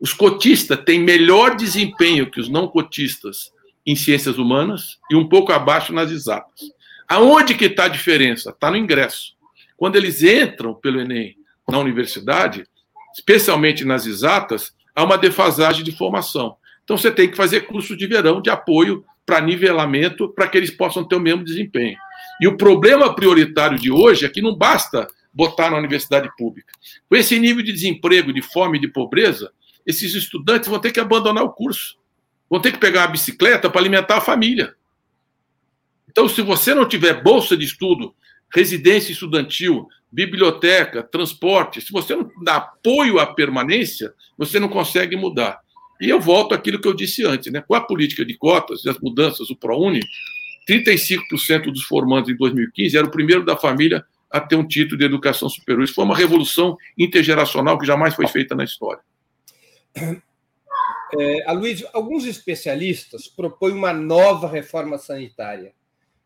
Os 0.00 0.14
cotistas 0.14 0.82
têm 0.84 1.00
melhor 1.00 1.54
desempenho 1.54 2.30
que 2.30 2.40
os 2.40 2.48
não 2.48 2.66
cotistas 2.66 3.52
em 3.86 3.94
ciências 3.94 4.38
humanas 4.38 4.98
e 5.10 5.14
um 5.14 5.28
pouco 5.28 5.52
abaixo 5.52 5.92
nas 5.92 6.10
exatas. 6.10 6.60
Aonde 7.06 7.54
que 7.54 7.66
está 7.66 7.84
a 7.84 7.88
diferença? 7.88 8.50
Está 8.50 8.70
no 8.70 8.76
ingresso. 8.76 9.34
Quando 9.76 9.96
eles 9.96 10.22
entram 10.22 10.74
pelo 10.74 11.00
Enem 11.00 11.36
na 11.68 11.78
universidade, 11.78 12.64
especialmente 13.14 13.84
nas 13.84 14.06
exatas, 14.06 14.72
há 14.94 15.04
uma 15.04 15.18
defasagem 15.18 15.84
de 15.84 15.92
formação. 15.92 16.56
Então 16.84 16.96
você 16.96 17.10
tem 17.10 17.28
que 17.30 17.36
fazer 17.36 17.62
cursos 17.62 17.96
de 17.96 18.06
verão 18.06 18.40
de 18.40 18.48
apoio 18.48 19.04
para 19.26 19.40
nivelamento 19.40 20.28
para 20.30 20.48
que 20.48 20.56
eles 20.56 20.70
possam 20.70 21.06
ter 21.06 21.16
o 21.16 21.20
mesmo 21.20 21.44
desempenho. 21.44 21.96
E 22.40 22.48
o 22.48 22.56
problema 22.56 23.14
prioritário 23.14 23.78
de 23.78 23.90
hoje 23.90 24.24
é 24.24 24.28
que 24.28 24.42
não 24.42 24.56
basta 24.56 25.06
botar 25.32 25.70
na 25.70 25.78
universidade 25.78 26.28
pública. 26.36 26.72
Com 27.08 27.16
esse 27.16 27.38
nível 27.38 27.62
de 27.62 27.72
desemprego, 27.72 28.32
de 28.32 28.42
fome 28.42 28.78
e 28.78 28.80
de 28.80 28.88
pobreza, 28.88 29.52
esses 29.86 30.14
estudantes 30.14 30.68
vão 30.68 30.78
ter 30.78 30.92
que 30.92 31.00
abandonar 31.00 31.44
o 31.44 31.52
curso. 31.52 31.98
Vão 32.48 32.60
ter 32.60 32.72
que 32.72 32.78
pegar 32.78 33.02
uma 33.02 33.12
bicicleta 33.12 33.70
para 33.70 33.80
alimentar 33.80 34.16
a 34.16 34.20
família. 34.20 34.74
Então, 36.08 36.28
se 36.28 36.42
você 36.42 36.74
não 36.74 36.88
tiver 36.88 37.22
bolsa 37.22 37.56
de 37.56 37.64
estudo, 37.64 38.14
residência 38.52 39.12
estudantil, 39.12 39.86
biblioteca, 40.10 41.02
transporte, 41.02 41.80
se 41.80 41.92
você 41.92 42.16
não 42.16 42.28
dá 42.42 42.56
apoio 42.56 43.20
à 43.20 43.26
permanência, 43.26 44.12
você 44.36 44.58
não 44.58 44.68
consegue 44.68 45.16
mudar. 45.16 45.60
E 46.00 46.08
eu 46.08 46.20
volto 46.20 46.54
àquilo 46.54 46.80
que 46.80 46.88
eu 46.88 46.94
disse 46.94 47.24
antes, 47.24 47.52
né? 47.52 47.60
Com 47.60 47.74
a 47.74 47.80
política 47.80 48.24
de 48.24 48.34
cotas 48.34 48.84
e 48.84 48.88
as 48.88 48.98
mudanças 48.98 49.48
do 49.48 49.56
ProUni, 49.56 50.00
35% 50.68 51.64
dos 51.64 51.82
formandos 51.82 52.30
em 52.30 52.36
2015 52.36 52.96
era 52.96 53.06
o 53.06 53.10
primeiro 53.10 53.44
da 53.44 53.56
família 53.56 54.04
a 54.30 54.40
ter 54.40 54.56
um 54.56 54.66
título 54.66 54.96
de 54.96 55.04
educação 55.04 55.48
superior. 55.48 55.84
Isso 55.84 55.94
foi 55.94 56.04
uma 56.04 56.16
revolução 56.16 56.76
intergeracional 56.96 57.78
que 57.78 57.86
jamais 57.86 58.14
foi 58.14 58.26
feita 58.26 58.54
na 58.54 58.64
história. 58.64 59.02
É, 61.12 61.42
Aloysio, 61.44 61.88
alguns 61.92 62.24
especialistas 62.24 63.26
propõem 63.26 63.72
uma 63.72 63.92
nova 63.92 64.46
reforma 64.46 64.96
sanitária 64.96 65.74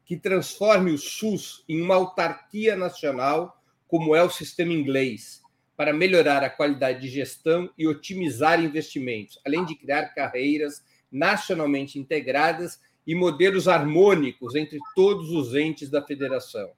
que 0.04 0.16
transforme 0.16 0.90
o 0.90 0.98
SUS 0.98 1.64
em 1.66 1.80
uma 1.80 1.94
autarquia 1.94 2.76
nacional, 2.76 3.58
como 3.88 4.14
é 4.14 4.22
o 4.22 4.28
sistema 4.28 4.74
inglês, 4.74 5.42
para 5.76 5.92
melhorar 5.92 6.44
a 6.44 6.50
qualidade 6.50 7.00
de 7.00 7.08
gestão 7.08 7.70
e 7.78 7.86
otimizar 7.86 8.62
investimentos, 8.62 9.40
além 9.44 9.64
de 9.64 9.74
criar 9.74 10.14
carreiras 10.14 10.84
nacionalmente 11.10 11.98
integradas 11.98 12.80
e 13.06 13.14
modelos 13.14 13.68
harmônicos 13.68 14.54
entre 14.54 14.78
todos 14.94 15.30
os 15.30 15.54
entes 15.54 15.88
da 15.88 16.02
federação. 16.02 16.70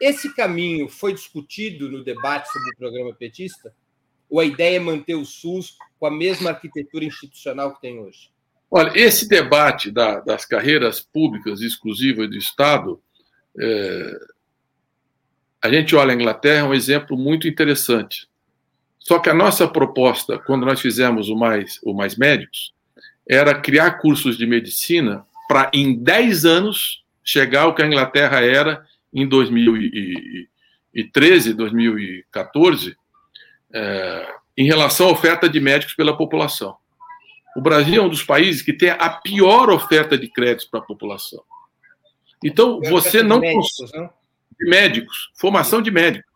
Esse 0.00 0.34
caminho 0.34 0.88
foi 0.88 1.14
discutido 1.14 1.90
no 1.90 2.02
debate 2.02 2.50
sobre 2.50 2.70
o 2.70 2.76
programa 2.76 3.14
petista? 3.14 3.74
Ou 4.32 4.40
a 4.40 4.44
ideia 4.46 4.76
é 4.76 4.80
manter 4.80 5.14
o 5.14 5.26
SUS 5.26 5.76
com 6.00 6.06
a 6.06 6.10
mesma 6.10 6.48
arquitetura 6.50 7.04
institucional 7.04 7.74
que 7.74 7.82
tem 7.82 8.00
hoje? 8.00 8.30
Olha, 8.70 8.90
esse 8.94 9.28
debate 9.28 9.90
da, 9.90 10.20
das 10.20 10.46
carreiras 10.46 11.02
públicas 11.02 11.60
exclusivas 11.60 12.30
do 12.30 12.38
Estado, 12.38 12.98
é, 13.60 14.18
a 15.62 15.70
gente 15.70 15.94
olha 15.94 16.12
a 16.12 16.14
Inglaterra, 16.14 16.60
é 16.60 16.64
um 16.64 16.72
exemplo 16.72 17.14
muito 17.14 17.46
interessante. 17.46 18.26
Só 18.98 19.18
que 19.18 19.28
a 19.28 19.34
nossa 19.34 19.68
proposta, 19.68 20.38
quando 20.38 20.64
nós 20.64 20.80
fizemos 20.80 21.28
o 21.28 21.36
Mais, 21.36 21.78
o 21.82 21.92
mais 21.92 22.16
Médicos, 22.16 22.72
era 23.28 23.60
criar 23.60 23.98
cursos 23.98 24.38
de 24.38 24.46
medicina 24.46 25.26
para, 25.46 25.70
em 25.74 26.02
10 26.02 26.46
anos, 26.46 27.04
chegar 27.22 27.64
ao 27.64 27.74
que 27.74 27.82
a 27.82 27.86
Inglaterra 27.86 28.40
era 28.40 28.82
em 29.12 29.28
2013, 29.28 31.52
2014, 31.52 32.96
é, 33.74 34.34
em 34.56 34.66
relação 34.66 35.08
à 35.08 35.12
oferta 35.12 35.48
de 35.48 35.60
médicos 35.60 35.94
pela 35.94 36.16
população. 36.16 36.76
O 37.56 37.60
Brasil 37.60 38.02
é 38.02 38.04
um 38.04 38.08
dos 38.08 38.22
países 38.22 38.62
que 38.62 38.72
tem 38.72 38.90
a 38.90 39.10
pior 39.10 39.70
oferta 39.70 40.16
de 40.16 40.28
créditos 40.28 40.66
para 40.66 40.80
a 40.80 40.84
população. 40.84 41.42
Então, 42.44 42.80
você 42.80 43.22
não. 43.22 43.40
Médicos, 43.40 43.92
não? 43.94 44.10
De 44.58 44.70
médicos, 44.70 45.30
formação 45.38 45.82
de 45.82 45.90
médicos. 45.90 46.30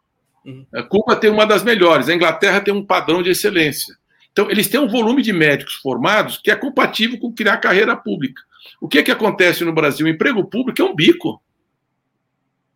Uhum. 0.45 0.67
A 0.75 0.83
Cuba 0.83 1.17
tem 1.17 1.31
uma 1.31 1.45
das 1.45 1.63
melhores, 1.63 2.09
a 2.09 2.15
Inglaterra 2.15 2.61
tem 2.61 2.73
um 2.73 2.85
padrão 2.85 3.23
de 3.23 3.31
excelência. 3.31 3.97
Então, 4.31 4.51
eles 4.51 4.69
têm 4.69 4.79
um 4.79 4.89
volume 4.89 5.23
de 5.23 5.33
médicos 5.33 5.75
formados 5.77 6.39
que 6.39 6.51
é 6.51 6.57
compatível 6.57 7.19
com 7.19 7.33
criar 7.33 7.57
carreira 7.57 7.97
pública. 7.97 8.43
O 8.81 8.89
que, 8.89 8.99
é 8.99 9.03
que 9.03 9.11
acontece 9.11 9.65
no 9.65 9.73
Brasil? 9.73 10.07
O 10.07 10.09
emprego 10.09 10.45
público 10.45 10.81
é 10.81 10.85
um 10.85 10.95
bico. 10.95 11.43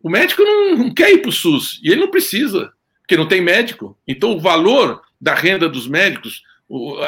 O 0.01 0.09
médico 0.09 0.41
não, 0.41 0.75
não 0.75 0.93
quer 0.93 1.11
ir 1.11 1.19
para 1.19 1.29
o 1.29 1.33
SUS 1.33 1.79
e 1.83 1.91
ele 1.91 2.01
não 2.01 2.09
precisa, 2.09 2.73
porque 3.11 3.17
não 3.17 3.27
tem 3.27 3.41
médico. 3.41 3.97
Então, 4.07 4.31
o 4.31 4.39
valor 4.39 5.01
da 5.19 5.33
renda 5.33 5.67
dos 5.67 5.85
médicos, 5.85 6.43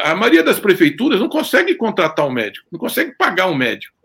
a 0.04 0.14
maioria 0.14 0.44
das 0.44 0.60
prefeituras 0.60 1.18
não 1.18 1.30
consegue 1.30 1.76
contratar 1.76 2.28
um 2.28 2.32
médico, 2.32 2.68
não 2.70 2.78
consegue 2.78 3.16
pagar 3.16 3.48
um 3.48 3.56
médico. 3.56 3.96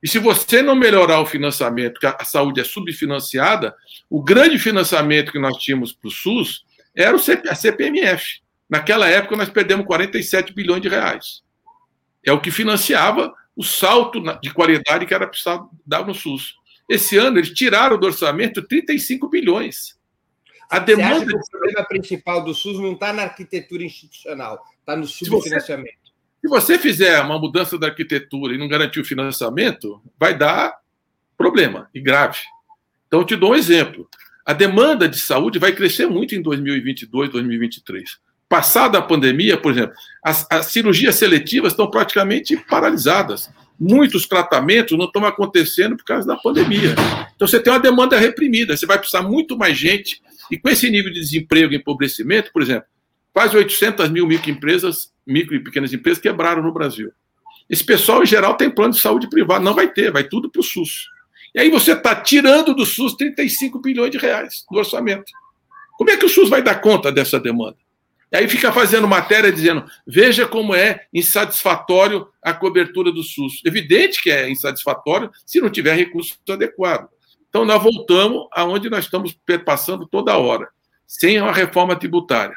E 0.00 0.06
se 0.06 0.20
você 0.20 0.62
não 0.62 0.76
melhorar 0.76 1.20
o 1.20 1.26
financiamento, 1.26 1.98
que 1.98 2.06
a 2.06 2.24
saúde 2.24 2.60
é 2.60 2.64
subfinanciada, 2.64 3.74
o 4.08 4.22
grande 4.22 4.56
financiamento 4.56 5.32
que 5.32 5.38
nós 5.40 5.56
tínhamos 5.56 5.92
para 5.92 6.06
o 6.06 6.12
SUS 6.12 6.64
era 6.94 7.16
a 7.16 7.54
CPMF. 7.56 8.40
Naquela 8.70 9.08
época, 9.08 9.36
nós 9.36 9.48
perdemos 9.48 9.86
47 9.86 10.54
bilhões 10.54 10.80
de 10.80 10.88
reais. 10.88 11.42
É 12.24 12.32
o 12.32 12.40
que 12.40 12.52
financiava 12.52 13.34
o 13.56 13.64
salto 13.64 14.22
de 14.40 14.50
qualidade 14.52 15.06
que 15.06 15.14
era 15.14 15.26
precisado 15.26 15.68
dar 15.84 16.06
no 16.06 16.14
SUS. 16.14 16.54
Esse 16.88 17.16
ano, 17.16 17.38
eles 17.38 17.50
tiraram 17.50 17.98
do 17.98 18.06
orçamento 18.06 18.62
35 18.62 19.28
bilhões. 19.28 19.94
A 20.70 20.78
demanda. 20.78 21.14
Você 21.14 21.22
acha 21.22 21.26
que 21.26 21.36
o 21.36 21.50
problema 21.50 21.84
principal 21.84 22.44
do 22.44 22.54
SUS 22.54 22.78
não 22.78 22.92
está 22.92 23.12
na 23.12 23.22
arquitetura 23.22 23.84
institucional, 23.84 24.62
está 24.80 24.96
no 24.96 25.06
subfinanciamento. 25.06 26.04
Se 26.40 26.48
você 26.48 26.78
fizer 26.78 27.20
uma 27.22 27.38
mudança 27.38 27.78
da 27.78 27.86
arquitetura 27.86 28.54
e 28.54 28.58
não 28.58 28.68
garantir 28.68 29.00
o 29.00 29.04
financiamento, 29.04 30.00
vai 30.18 30.36
dar 30.36 30.76
problema 31.38 31.88
e 31.94 32.00
grave. 32.00 32.40
Então, 33.06 33.20
eu 33.20 33.24
te 33.24 33.34
dou 33.34 33.52
um 33.52 33.54
exemplo. 33.54 34.06
A 34.44 34.52
demanda 34.52 35.08
de 35.08 35.18
saúde 35.18 35.58
vai 35.58 35.72
crescer 35.72 36.06
muito 36.06 36.34
em 36.34 36.42
2022, 36.42 37.30
2023. 37.30 38.18
Passada 38.46 38.98
a 38.98 39.02
pandemia, 39.02 39.56
por 39.56 39.72
exemplo, 39.72 39.94
as, 40.22 40.46
as 40.50 40.66
cirurgias 40.66 41.14
seletivas 41.14 41.72
estão 41.72 41.90
praticamente 41.90 42.56
paralisadas. 42.56 43.50
Muitos 43.80 44.28
tratamentos 44.28 44.98
não 44.98 45.06
estão 45.06 45.24
acontecendo 45.24 45.96
por 45.96 46.04
causa 46.04 46.26
da 46.26 46.36
pandemia. 46.36 46.94
Então, 47.34 47.48
você 47.48 47.58
tem 47.58 47.72
uma 47.72 47.80
demanda 47.80 48.18
reprimida, 48.18 48.76
você 48.76 48.84
vai 48.84 48.98
precisar 48.98 49.22
muito 49.22 49.56
mais 49.56 49.78
gente. 49.78 50.20
E 50.50 50.58
com 50.58 50.68
esse 50.68 50.90
nível 50.90 51.12
de 51.12 51.20
desemprego 51.20 51.72
e 51.72 51.76
empobrecimento, 51.76 52.52
por 52.52 52.62
exemplo, 52.62 52.86
quase 53.32 53.56
800 53.56 54.08
mil 54.10 54.26
microempresas, 54.26 55.12
micro 55.26 55.54
e 55.54 55.62
pequenas 55.62 55.92
empresas 55.92 56.22
quebraram 56.22 56.62
no 56.62 56.72
Brasil. 56.72 57.12
Esse 57.68 57.84
pessoal, 57.84 58.22
em 58.22 58.26
geral, 58.26 58.56
tem 58.56 58.70
plano 58.70 58.92
de 58.92 59.00
saúde 59.00 59.28
privado. 59.28 59.64
Não 59.64 59.74
vai 59.74 59.90
ter, 59.92 60.12
vai 60.12 60.24
tudo 60.24 60.50
para 60.50 60.60
o 60.60 60.64
SUS. 60.64 61.08
E 61.54 61.60
aí 61.60 61.70
você 61.70 61.92
está 61.92 62.14
tirando 62.14 62.74
do 62.74 62.84
SUS 62.84 63.14
35 63.14 63.78
bilhões 63.80 64.10
de 64.10 64.18
reais 64.18 64.64
do 64.70 64.78
orçamento. 64.78 65.32
Como 65.96 66.10
é 66.10 66.16
que 66.16 66.26
o 66.26 66.28
SUS 66.28 66.48
vai 66.48 66.62
dar 66.62 66.80
conta 66.80 67.10
dessa 67.12 67.38
demanda? 67.38 67.76
E 68.32 68.36
aí 68.36 68.48
fica 68.48 68.72
fazendo 68.72 69.06
matéria 69.06 69.52
dizendo: 69.52 69.84
veja 70.04 70.46
como 70.46 70.74
é 70.74 71.06
insatisfatório 71.12 72.26
a 72.42 72.52
cobertura 72.52 73.12
do 73.12 73.22
SUS. 73.22 73.62
Evidente 73.64 74.20
que 74.20 74.30
é 74.30 74.50
insatisfatório 74.50 75.30
se 75.46 75.60
não 75.60 75.70
tiver 75.70 75.94
recurso 75.94 76.36
adequado. 76.48 77.08
Então, 77.54 77.64
nós 77.64 77.80
voltamos 77.80 78.48
aonde 78.50 78.90
nós 78.90 79.04
estamos 79.04 79.38
passando 79.64 80.08
toda 80.08 80.36
hora, 80.36 80.68
sem 81.06 81.40
uma 81.40 81.52
reforma 81.52 81.94
tributária 81.94 82.56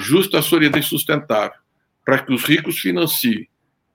justa, 0.00 0.40
sólida 0.40 0.78
e 0.78 0.82
sustentável, 0.82 1.60
para 2.06 2.22
que 2.22 2.32
os 2.32 2.42
ricos 2.44 2.78
financiem 2.78 3.46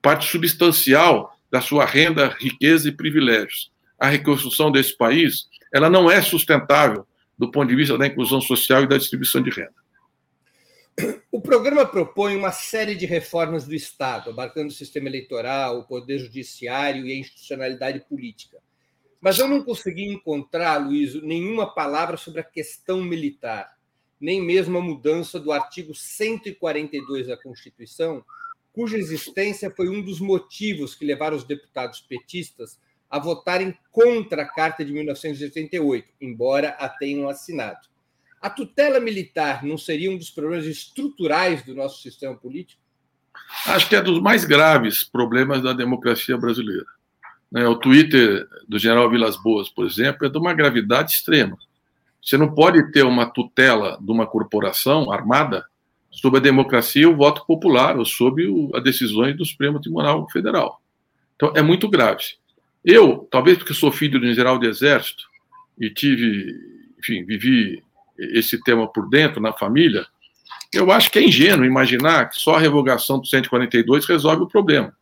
parte 0.04 0.30
substancial 0.30 1.36
da 1.50 1.62
sua 1.62 1.84
renda, 1.84 2.28
riqueza 2.40 2.88
e 2.88 2.92
privilégios. 2.92 3.72
A 3.98 4.08
reconstrução 4.08 4.72
desse 4.72 4.96
país, 4.96 5.48
ela 5.74 5.90
não 5.90 6.12
é 6.12 6.22
sustentável 6.22 7.08
do 7.36 7.50
ponto 7.50 7.68
de 7.68 7.76
vista 7.76 7.98
da 7.98 8.06
inclusão 8.06 8.40
social 8.40 8.84
e 8.84 8.88
da 8.88 9.00
distribuição 9.00 9.42
de 9.42 9.50
renda. 9.50 9.74
O 11.32 11.42
programa 11.42 11.88
propõe 11.88 12.36
uma 12.36 12.52
série 12.52 12.94
de 12.94 13.08
reformas 13.08 13.66
do 13.66 13.74
Estado, 13.74 14.30
abarcando 14.30 14.68
o 14.68 14.72
sistema 14.72 15.10
eleitoral, 15.10 15.80
o 15.80 15.86
poder 15.86 16.20
judiciário 16.20 17.04
e 17.04 17.14
a 17.14 17.18
institucionalidade 17.18 18.02
política. 18.02 18.64
Mas 19.26 19.39
eu 19.39 19.47
não 19.47 19.64
consegui 19.64 20.03
encontrar, 20.03 20.77
Luiz, 20.77 21.19
nenhuma 21.23 21.73
palavra 21.73 22.15
sobre 22.15 22.41
a 22.41 22.43
questão 22.43 23.02
militar, 23.02 23.76
nem 24.22 24.39
mesmo 24.39 24.77
a 24.77 24.81
mudança 24.81 25.39
do 25.39 25.52
artigo 25.52 25.95
142 25.95 27.26
da 27.26 27.35
Constituição, 27.35 28.23
cuja 28.72 28.99
existência 28.99 29.73
foi 29.76 29.89
um 29.89 29.99
dos 29.99 30.19
motivos 30.19 30.93
que 30.93 31.03
levaram 31.03 31.35
os 31.35 31.43
deputados 31.43 32.02
petistas 32.02 32.80
a 33.10 33.18
votarem 33.18 33.76
contra 33.91 34.43
a 34.43 34.47
Carta 34.47 34.85
de 34.85 34.93
1988, 34.93 36.07
embora 36.22 36.69
a 36.77 36.88
tenham 36.88 37.27
assinado. 37.27 37.88
A 38.39 38.47
tutela 38.47 38.99
militar 38.99 39.64
não 39.64 39.76
seria 39.76 40.11
um 40.11 40.19
dos 40.19 40.30
problemas 40.30 40.68
estruturais 40.68 41.64
do 41.64 41.73
nosso 41.73 41.99
sistema 41.99 42.35
político? 42.35 42.80
Acho 43.65 43.89
que 43.89 43.95
é 43.95 44.03
dos 44.03 44.22
mais 44.22 44.45
graves 44.45 45.03
problemas 45.03 45.64
da 45.64 45.73
democracia 45.73 46.38
brasileira. 46.38 46.95
Né, 47.52 47.68
o 47.68 47.76
Twitter 47.76 48.48
do 48.68 48.80
general 48.80 49.10
Vilas 49.10 49.38
Boas, 49.38 49.70
por 49.70 49.86
exemplo, 49.86 50.26
é 50.26 50.30
de 50.30 50.38
uma 50.38 50.54
gravidade 50.54 51.12
extrema. 51.12 51.58
Você 52.22 52.38
não 52.38 52.54
pode 52.54 52.92
ter 52.92 53.06
uma 53.06 53.26
tutela 53.26 53.98
de 54.02 54.12
uma 54.12 54.26
corporação 54.26 55.12
armada 55.12 55.66
sobre 56.12 56.40
a 56.40 56.44
democracia 56.44 57.04
e 57.04 57.06
o 57.06 57.16
voto 57.16 57.46
popular, 57.46 57.98
ou 57.98 58.06
sobre 58.06 58.48
as 58.74 58.82
decisões 58.82 59.36
do 59.38 59.46
Supremo 59.46 59.80
Tribunal 59.80 60.28
Federal. 60.30 60.82
Então, 61.36 61.52
é 61.56 61.62
muito 61.62 61.90
grave. 61.90 62.24
Eu, 62.84 63.28
talvez 63.30 63.58
porque 63.58 63.74
sou 63.74 63.92
filho 63.92 64.20
de 64.20 64.28
um 64.28 64.34
general 64.34 64.58
do 64.58 64.66
Exército 64.66 65.24
e 65.80 65.90
tive, 65.90 66.56
enfim, 67.00 67.26
vivi 67.26 67.84
esse 68.18 68.62
tema 68.64 68.88
por 68.88 69.10
dentro, 69.10 69.42
na 69.42 69.52
família, 69.52 70.06
eu 70.74 70.92
acho 70.92 71.12
que 71.12 71.20
é 71.20 71.24
ingênuo 71.24 71.66
imaginar 71.66 72.30
que 72.30 72.40
só 72.40 72.56
a 72.56 72.60
revogação 72.60 73.20
do 73.20 73.28
142 73.28 74.06
resolve 74.06 74.44
o 74.44 74.48
problema. 74.48 74.94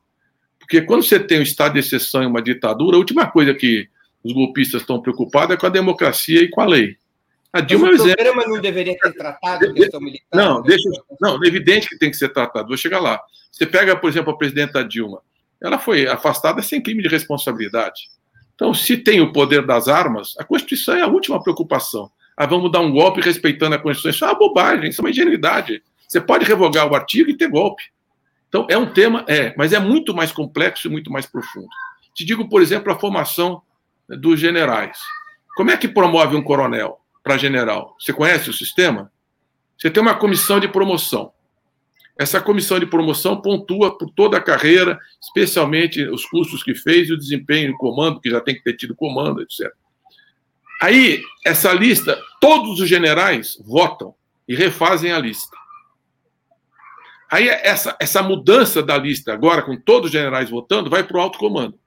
Porque 0.63 0.81
quando 0.81 1.03
você 1.03 1.19
tem 1.19 1.39
um 1.39 1.43
estado 1.43 1.73
de 1.73 1.79
exceção 1.79 2.23
e 2.23 2.25
uma 2.25 2.41
ditadura, 2.41 2.95
a 2.95 2.99
última 2.99 3.29
coisa 3.29 3.53
que 3.53 3.87
os 4.23 4.33
golpistas 4.33 4.81
estão 4.81 5.01
preocupados 5.01 5.55
é 5.55 5.59
com 5.59 5.65
a 5.65 5.69
democracia 5.69 6.41
e 6.41 6.49
com 6.49 6.61
a 6.61 6.65
lei. 6.65 6.97
A 7.51 7.61
Dilma 7.61 7.91
Mas 7.91 8.01
o 8.01 8.09
é 8.09 8.15
programa 8.15 8.43
não 8.47 8.59
deveria 8.59 8.97
ter 8.97 9.13
tratado 9.13 9.67
a 9.67 9.73
questão 9.73 10.01
militar? 10.01 10.25
Não, 10.33 10.61
deixa, 10.61 10.89
não, 11.21 11.43
é 11.43 11.47
evidente 11.47 11.87
que 11.87 11.97
tem 11.97 12.09
que 12.09 12.17
ser 12.17 12.29
tratado. 12.29 12.67
Vou 12.67 12.77
chegar 12.77 12.99
lá. 12.99 13.21
Você 13.51 13.65
pega, 13.65 13.95
por 13.95 14.09
exemplo, 14.09 14.33
a 14.33 14.37
presidenta 14.37 14.83
Dilma. 14.83 15.21
Ela 15.61 15.77
foi 15.77 16.07
afastada 16.07 16.61
sem 16.61 16.81
crime 16.81 17.03
de 17.03 17.09
responsabilidade. 17.09 18.09
Então, 18.55 18.73
se 18.73 18.97
tem 18.97 19.21
o 19.21 19.31
poder 19.31 19.65
das 19.65 19.87
armas, 19.87 20.33
a 20.39 20.43
Constituição 20.43 20.95
é 20.95 21.01
a 21.01 21.07
última 21.07 21.41
preocupação 21.41 22.09
ah, 22.35 22.45
vamos 22.45 22.71
dar 22.71 22.79
um 22.79 22.91
golpe 22.91 23.21
respeitando 23.21 23.75
a 23.75 23.79
Constituição. 23.79 24.11
Isso 24.11 24.25
é 24.25 24.27
uma 24.27 24.39
bobagem, 24.39 24.89
isso 24.89 25.01
é 25.01 25.03
uma 25.03 25.09
ingenuidade. 25.09 25.83
Você 26.07 26.19
pode 26.19 26.45
revogar 26.45 26.91
o 26.91 26.95
artigo 26.95 27.29
e 27.29 27.37
ter 27.37 27.47
golpe. 27.47 27.83
Então, 28.53 28.67
é 28.69 28.77
um 28.77 28.85
tema, 28.85 29.25
é, 29.27 29.51
mas 29.57 29.73
é 29.73 29.79
muito 29.79 30.13
mais 30.13 30.31
complexo 30.31 30.87
e 30.87 30.91
muito 30.91 31.11
mais 31.11 31.25
profundo. 31.25 31.67
Te 32.13 32.23
digo, 32.23 32.47
por 32.47 32.61
exemplo, 32.61 32.93
a 32.93 32.99
formação 32.99 33.63
dos 34.07 34.39
generais. 34.39 34.99
Como 35.55 35.71
é 35.71 35.77
que 35.77 35.87
promove 35.87 36.35
um 36.35 36.43
coronel 36.43 36.99
para 37.23 37.35
general? 37.35 37.95
Você 37.99 38.13
conhece 38.13 38.51
o 38.51 38.53
sistema? 38.53 39.11
Você 39.75 39.89
tem 39.89 40.03
uma 40.03 40.13
comissão 40.13 40.59
de 40.59 40.67
promoção. 40.67 41.33
Essa 42.15 42.39
comissão 42.39 42.79
de 42.79 42.85
promoção 42.85 43.41
pontua 43.41 43.97
por 43.97 44.11
toda 44.11 44.37
a 44.37 44.41
carreira, 44.41 44.99
especialmente 45.19 46.03
os 46.03 46.23
cursos 46.23 46.61
que 46.61 46.75
fez 46.75 47.09
e 47.09 47.13
o 47.13 47.17
desempenho 47.17 47.71
em 47.71 47.77
comando, 47.77 48.21
que 48.21 48.29
já 48.29 48.39
tem 48.39 48.53
que 48.53 48.63
ter 48.63 48.73
tido 48.73 48.95
comando, 48.95 49.41
etc. 49.41 49.73
Aí, 50.79 51.23
essa 51.43 51.73
lista, 51.73 52.21
todos 52.39 52.79
os 52.79 52.87
generais 52.87 53.57
votam 53.65 54.13
e 54.47 54.55
refazem 54.55 55.11
a 55.11 55.17
lista. 55.17 55.62
Aí, 57.29 57.47
essa, 57.47 57.95
essa 57.99 58.21
mudança 58.21 58.81
da 58.83 58.97
lista, 58.97 59.33
agora 59.33 59.61
com 59.61 59.75
todos 59.75 60.07
os 60.07 60.11
generais 60.11 60.49
votando, 60.49 60.89
vai 60.89 61.03
para 61.03 61.17
o 61.17 61.21
alto 61.21 61.39
comando. 61.39 61.79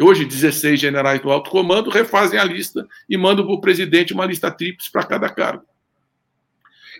Hoje, 0.00 0.24
16 0.24 0.78
generais 0.78 1.20
do 1.22 1.30
alto 1.30 1.50
comando 1.50 1.88
refazem 1.88 2.38
a 2.38 2.44
lista 2.44 2.86
e 3.08 3.16
mandam 3.16 3.46
para 3.46 3.54
o 3.54 3.60
presidente 3.60 4.12
uma 4.12 4.26
lista 4.26 4.50
tríplice 4.50 4.90
para 4.90 5.04
cada 5.04 5.28
cargo. 5.28 5.64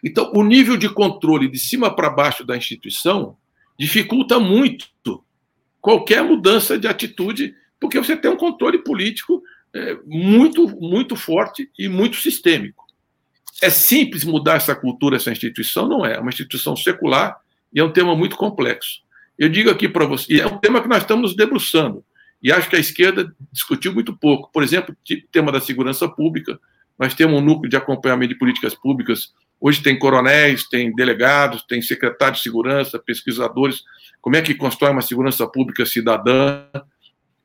Então, 0.02 0.32
o 0.34 0.42
nível 0.42 0.76
de 0.76 0.88
controle 0.88 1.48
de 1.48 1.58
cima 1.58 1.94
para 1.94 2.08
baixo 2.08 2.44
da 2.44 2.56
instituição 2.56 3.36
dificulta 3.78 4.38
muito 4.38 4.86
qualquer 5.80 6.22
mudança 6.22 6.78
de 6.78 6.88
atitude, 6.88 7.54
porque 7.78 7.98
você 7.98 8.16
tem 8.16 8.30
um 8.30 8.36
controle 8.36 8.78
político 8.78 9.42
é, 9.74 9.96
muito, 10.04 10.68
muito 10.80 11.14
forte 11.14 11.70
e 11.78 11.88
muito 11.88 12.16
sistêmico. 12.16 12.84
É 13.62 13.70
simples 13.70 14.24
mudar 14.24 14.56
essa 14.56 14.74
cultura, 14.74 15.16
essa 15.16 15.30
instituição? 15.30 15.88
Não 15.88 16.04
é. 16.04 16.14
É 16.16 16.20
uma 16.20 16.30
instituição 16.30 16.74
secular 16.74 17.38
e 17.76 17.80
é 17.80 17.84
um 17.84 17.92
tema 17.92 18.16
muito 18.16 18.36
complexo. 18.36 19.02
Eu 19.38 19.50
digo 19.50 19.68
aqui 19.68 19.86
para 19.86 20.06
você, 20.06 20.32
e 20.32 20.40
é 20.40 20.46
um 20.46 20.56
tema 20.56 20.80
que 20.80 20.88
nós 20.88 21.02
estamos 21.02 21.36
debruçando, 21.36 22.02
e 22.42 22.50
acho 22.50 22.70
que 22.70 22.76
a 22.76 22.80
esquerda 22.80 23.30
discutiu 23.52 23.92
muito 23.92 24.16
pouco. 24.16 24.50
Por 24.50 24.62
exemplo, 24.62 24.96
tema 25.30 25.52
da 25.52 25.60
segurança 25.60 26.08
pública, 26.08 26.58
nós 26.98 27.14
temos 27.14 27.38
um 27.38 27.44
núcleo 27.44 27.68
de 27.68 27.76
acompanhamento 27.76 28.32
de 28.32 28.38
políticas 28.38 28.74
públicas. 28.74 29.34
Hoje 29.60 29.82
tem 29.82 29.98
coronéis, 29.98 30.66
tem 30.66 30.94
delegados, 30.94 31.62
tem 31.68 31.82
secretários 31.82 32.38
de 32.38 32.44
segurança, 32.44 32.98
pesquisadores. 32.98 33.82
Como 34.22 34.36
é 34.36 34.40
que 34.42 34.54
constrói 34.54 34.92
uma 34.92 35.02
segurança 35.02 35.46
pública 35.46 35.84
cidadã? 35.84 36.64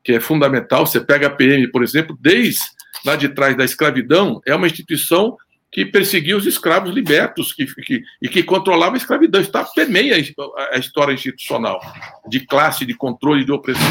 que 0.02 0.12
é 0.12 0.20
fundamental. 0.20 0.86
Você 0.86 1.00
pega 1.00 1.28
a 1.28 1.30
PM, 1.30 1.68
por 1.68 1.82
exemplo, 1.82 2.16
desde 2.20 2.60
lá 3.04 3.16
de 3.16 3.28
trás 3.28 3.56
da 3.56 3.64
escravidão, 3.64 4.40
é 4.46 4.54
uma 4.54 4.66
instituição 4.66 5.36
que 5.72 5.86
perseguia 5.86 6.36
os 6.36 6.44
escravos 6.44 6.92
libertos 6.92 7.54
que, 7.54 7.64
que, 7.82 8.04
e 8.20 8.28
que 8.28 8.42
controlava 8.42 8.94
a 8.94 8.98
escravidão. 8.98 9.40
Isso 9.40 9.50
tá, 9.50 9.64
permeia 9.64 10.14
a 10.70 10.78
história 10.78 11.14
institucional 11.14 11.80
de 12.28 12.40
classe, 12.40 12.84
de 12.84 12.92
controle, 12.94 13.42
de 13.42 13.50
opressão. 13.50 13.82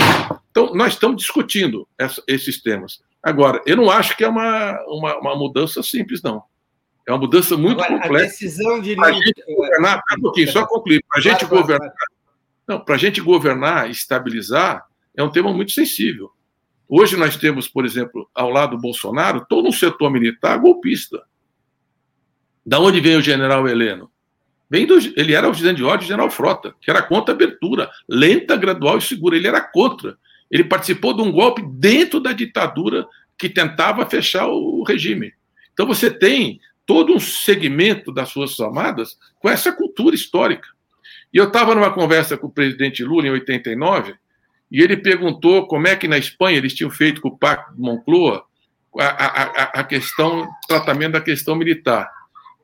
Então, 0.52 0.76
nós 0.76 0.94
estamos 0.94 1.18
discutindo 1.18 1.88
essa, 1.98 2.22
esses 2.28 2.62
temas. 2.62 3.02
Agora, 3.24 3.64
eu 3.66 3.76
não 3.76 3.90
acho 3.90 4.16
que 4.16 4.24
é 4.24 4.28
uma, 4.28 4.80
uma, 4.88 5.18
uma 5.18 5.36
mudança 5.36 5.82
simples, 5.82 6.22
não. 6.22 6.44
É 7.08 7.12
uma 7.12 7.18
mudança 7.18 7.58
muito 7.58 7.82
Agora, 7.82 8.00
complexa. 8.00 8.26
A 8.26 8.30
decisão 8.30 8.80
de 8.80 8.90
gente 8.90 9.56
governar, 9.56 10.02
um 10.18 10.22
pouquinho, 10.22 10.52
só 10.52 10.68
concluir. 10.68 11.04
Para 11.10 11.18
a 11.18 11.22
gente 11.22 11.46
claro, 11.48 11.62
governar, 11.62 11.90
claro. 11.90 12.12
não, 12.68 12.80
para 12.80 12.94
a 12.94 12.98
gente 13.00 13.20
governar, 13.22 13.90
estabilizar, 13.90 14.86
é 15.18 15.24
um 15.24 15.32
tema 15.32 15.52
muito 15.52 15.72
sensível. 15.72 16.30
Hoje 16.88 17.18
nós 17.18 17.38
temos, 17.38 17.68
por 17.68 17.86
exemplo, 17.86 18.30
ao 18.36 18.52
lado 18.52 18.76
do 18.76 18.82
Bolsonaro, 18.82 19.46
todo 19.50 19.68
um 19.68 19.72
setor 19.72 20.12
militar 20.12 20.60
golpista. 20.60 21.24
Da 22.72 22.80
onde 22.80 23.02
veio 23.02 23.20
o 23.20 23.22
general 23.22 23.68
Heleno? 23.68 24.10
Do, 24.70 24.98
ele 25.18 25.34
era 25.34 25.46
o 25.46 25.52
presidente 25.52 25.76
de 25.76 25.84
ordem 25.84 26.08
general 26.08 26.32
Frota, 26.32 26.74
que 26.80 26.90
era 26.90 27.02
contra 27.02 27.34
a 27.34 27.36
abertura, 27.36 27.92
lenta, 28.08 28.56
gradual 28.56 28.98
e 28.98 29.02
segura. 29.02 29.36
Ele 29.36 29.46
era 29.46 29.60
contra. 29.60 30.18
Ele 30.50 30.64
participou 30.64 31.14
de 31.14 31.22
um 31.22 31.34
golpe 31.34 31.62
dentro 31.62 32.22
da 32.22 32.32
ditadura 32.32 33.06
que 33.38 33.50
tentava 33.50 34.06
fechar 34.06 34.48
o 34.48 34.84
regime. 34.84 35.34
Então 35.74 35.86
você 35.86 36.10
tem 36.10 36.62
todo 36.86 37.14
um 37.14 37.20
segmento 37.20 38.10
das 38.10 38.32
Forças 38.32 38.62
Armadas 38.62 39.18
com 39.38 39.50
essa 39.50 39.74
cultura 39.74 40.16
histórica. 40.16 40.70
E 41.34 41.38
eu 41.40 41.48
estava 41.48 41.76
numa 41.76 41.92
conversa 41.92 42.38
com 42.38 42.48
o 42.48 42.52
presidente 42.54 43.04
Lula 43.04 43.28
em 43.28 43.32
89, 43.32 44.16
e 44.72 44.82
ele 44.82 44.96
perguntou 44.96 45.68
como 45.68 45.90
é 45.90 45.96
que 45.98 46.08
na 46.08 46.18
Espanha 46.18 46.58
eles 46.58 46.74
tinham 46.74 46.90
feito 46.90 47.20
com 47.20 47.28
o 47.28 47.38
Pacto 47.38 47.76
de 47.76 47.82
Moncloa 47.82 48.46
a, 48.98 49.04
a, 49.08 49.64
a 49.82 49.84
questão, 49.84 50.48
tratamento 50.70 51.12
da 51.12 51.22
questão 51.22 51.54
militar 51.54 52.10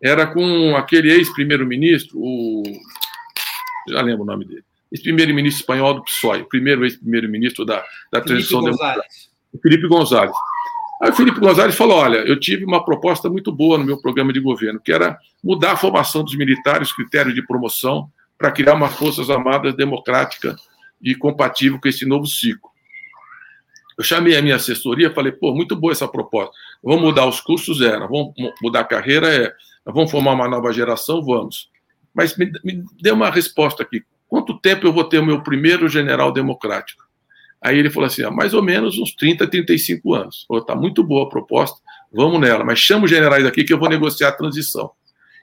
era 0.01 0.27
com 0.27 0.75
aquele 0.75 1.11
ex-primeiro-ministro, 1.11 2.17
o. 2.19 2.63
Já 3.89 4.01
lembro 4.01 4.23
o 4.23 4.25
nome 4.25 4.45
dele. 4.45 4.63
Ex-primeiro-ministro 4.91 5.61
espanhol 5.61 5.93
do 5.95 6.03
PSOE, 6.03 6.41
o 6.41 6.49
primeiro 6.49 6.83
ex-primeiro-ministro 6.85 7.65
da, 7.65 7.83
da 8.11 8.21
transição 8.21 8.63
democrática. 8.63 9.05
Felipe 9.61 9.87
González. 9.87 10.35
Aí 11.01 11.11
o 11.11 11.13
Felipe 11.13 11.39
González 11.39 11.75
falou: 11.75 11.97
olha, 11.97 12.17
eu 12.17 12.39
tive 12.39 12.65
uma 12.65 12.83
proposta 12.83 13.29
muito 13.29 13.51
boa 13.51 13.77
no 13.77 13.85
meu 13.85 13.99
programa 14.01 14.33
de 14.33 14.39
governo, 14.39 14.79
que 14.79 14.91
era 14.91 15.17
mudar 15.43 15.73
a 15.73 15.77
formação 15.77 16.23
dos 16.23 16.35
militares, 16.35 16.91
critérios 16.91 17.35
de 17.35 17.45
promoção, 17.45 18.09
para 18.37 18.51
criar 18.51 18.73
uma 18.73 18.89
Forças 18.89 19.29
Armadas 19.29 19.75
democrática 19.75 20.55
e 21.01 21.15
compatível 21.15 21.79
com 21.79 21.87
esse 21.87 22.05
novo 22.05 22.25
ciclo. 22.25 22.69
Eu 23.97 24.03
chamei 24.03 24.37
a 24.37 24.41
minha 24.41 24.55
assessoria, 24.55 25.13
falei, 25.13 25.31
pô, 25.31 25.55
muito 25.55 25.75
boa 25.75 25.91
essa 25.91 26.07
proposta. 26.07 26.53
Vamos 26.83 27.01
mudar 27.01 27.25
os 27.25 27.41
cursos? 27.41 27.81
Era. 27.81 28.05
Vamos 28.05 28.33
mudar 28.61 28.81
a 28.81 28.85
carreira? 28.85 29.27
É. 29.27 29.53
Vamos 29.93 30.11
formar 30.11 30.33
uma 30.33 30.47
nova 30.47 30.71
geração? 30.71 31.23
Vamos. 31.23 31.69
Mas 32.13 32.37
me, 32.37 32.51
me 32.63 32.83
dê 33.01 33.11
uma 33.11 33.29
resposta 33.29 33.83
aqui. 33.83 34.03
Quanto 34.27 34.59
tempo 34.59 34.85
eu 34.85 34.93
vou 34.93 35.03
ter 35.03 35.19
o 35.19 35.25
meu 35.25 35.41
primeiro 35.41 35.87
general 35.87 36.31
democrático? 36.31 37.07
Aí 37.61 37.77
ele 37.77 37.89
falou 37.89 38.07
assim: 38.07 38.23
ah, 38.23 38.31
mais 38.31 38.53
ou 38.53 38.61
menos 38.61 38.97
uns 38.97 39.13
30, 39.15 39.47
35 39.47 40.13
anos. 40.13 40.45
Falou: 40.47 40.63
tá 40.63 40.75
muito 40.75 41.03
boa 41.03 41.25
a 41.25 41.29
proposta, 41.29 41.79
vamos 42.11 42.39
nela, 42.39 42.63
mas 42.63 42.79
chama 42.79 43.05
os 43.05 43.09
generais 43.09 43.45
aqui 43.45 43.63
que 43.63 43.73
eu 43.73 43.79
vou 43.79 43.89
negociar 43.89 44.29
a 44.29 44.31
transição. 44.31 44.91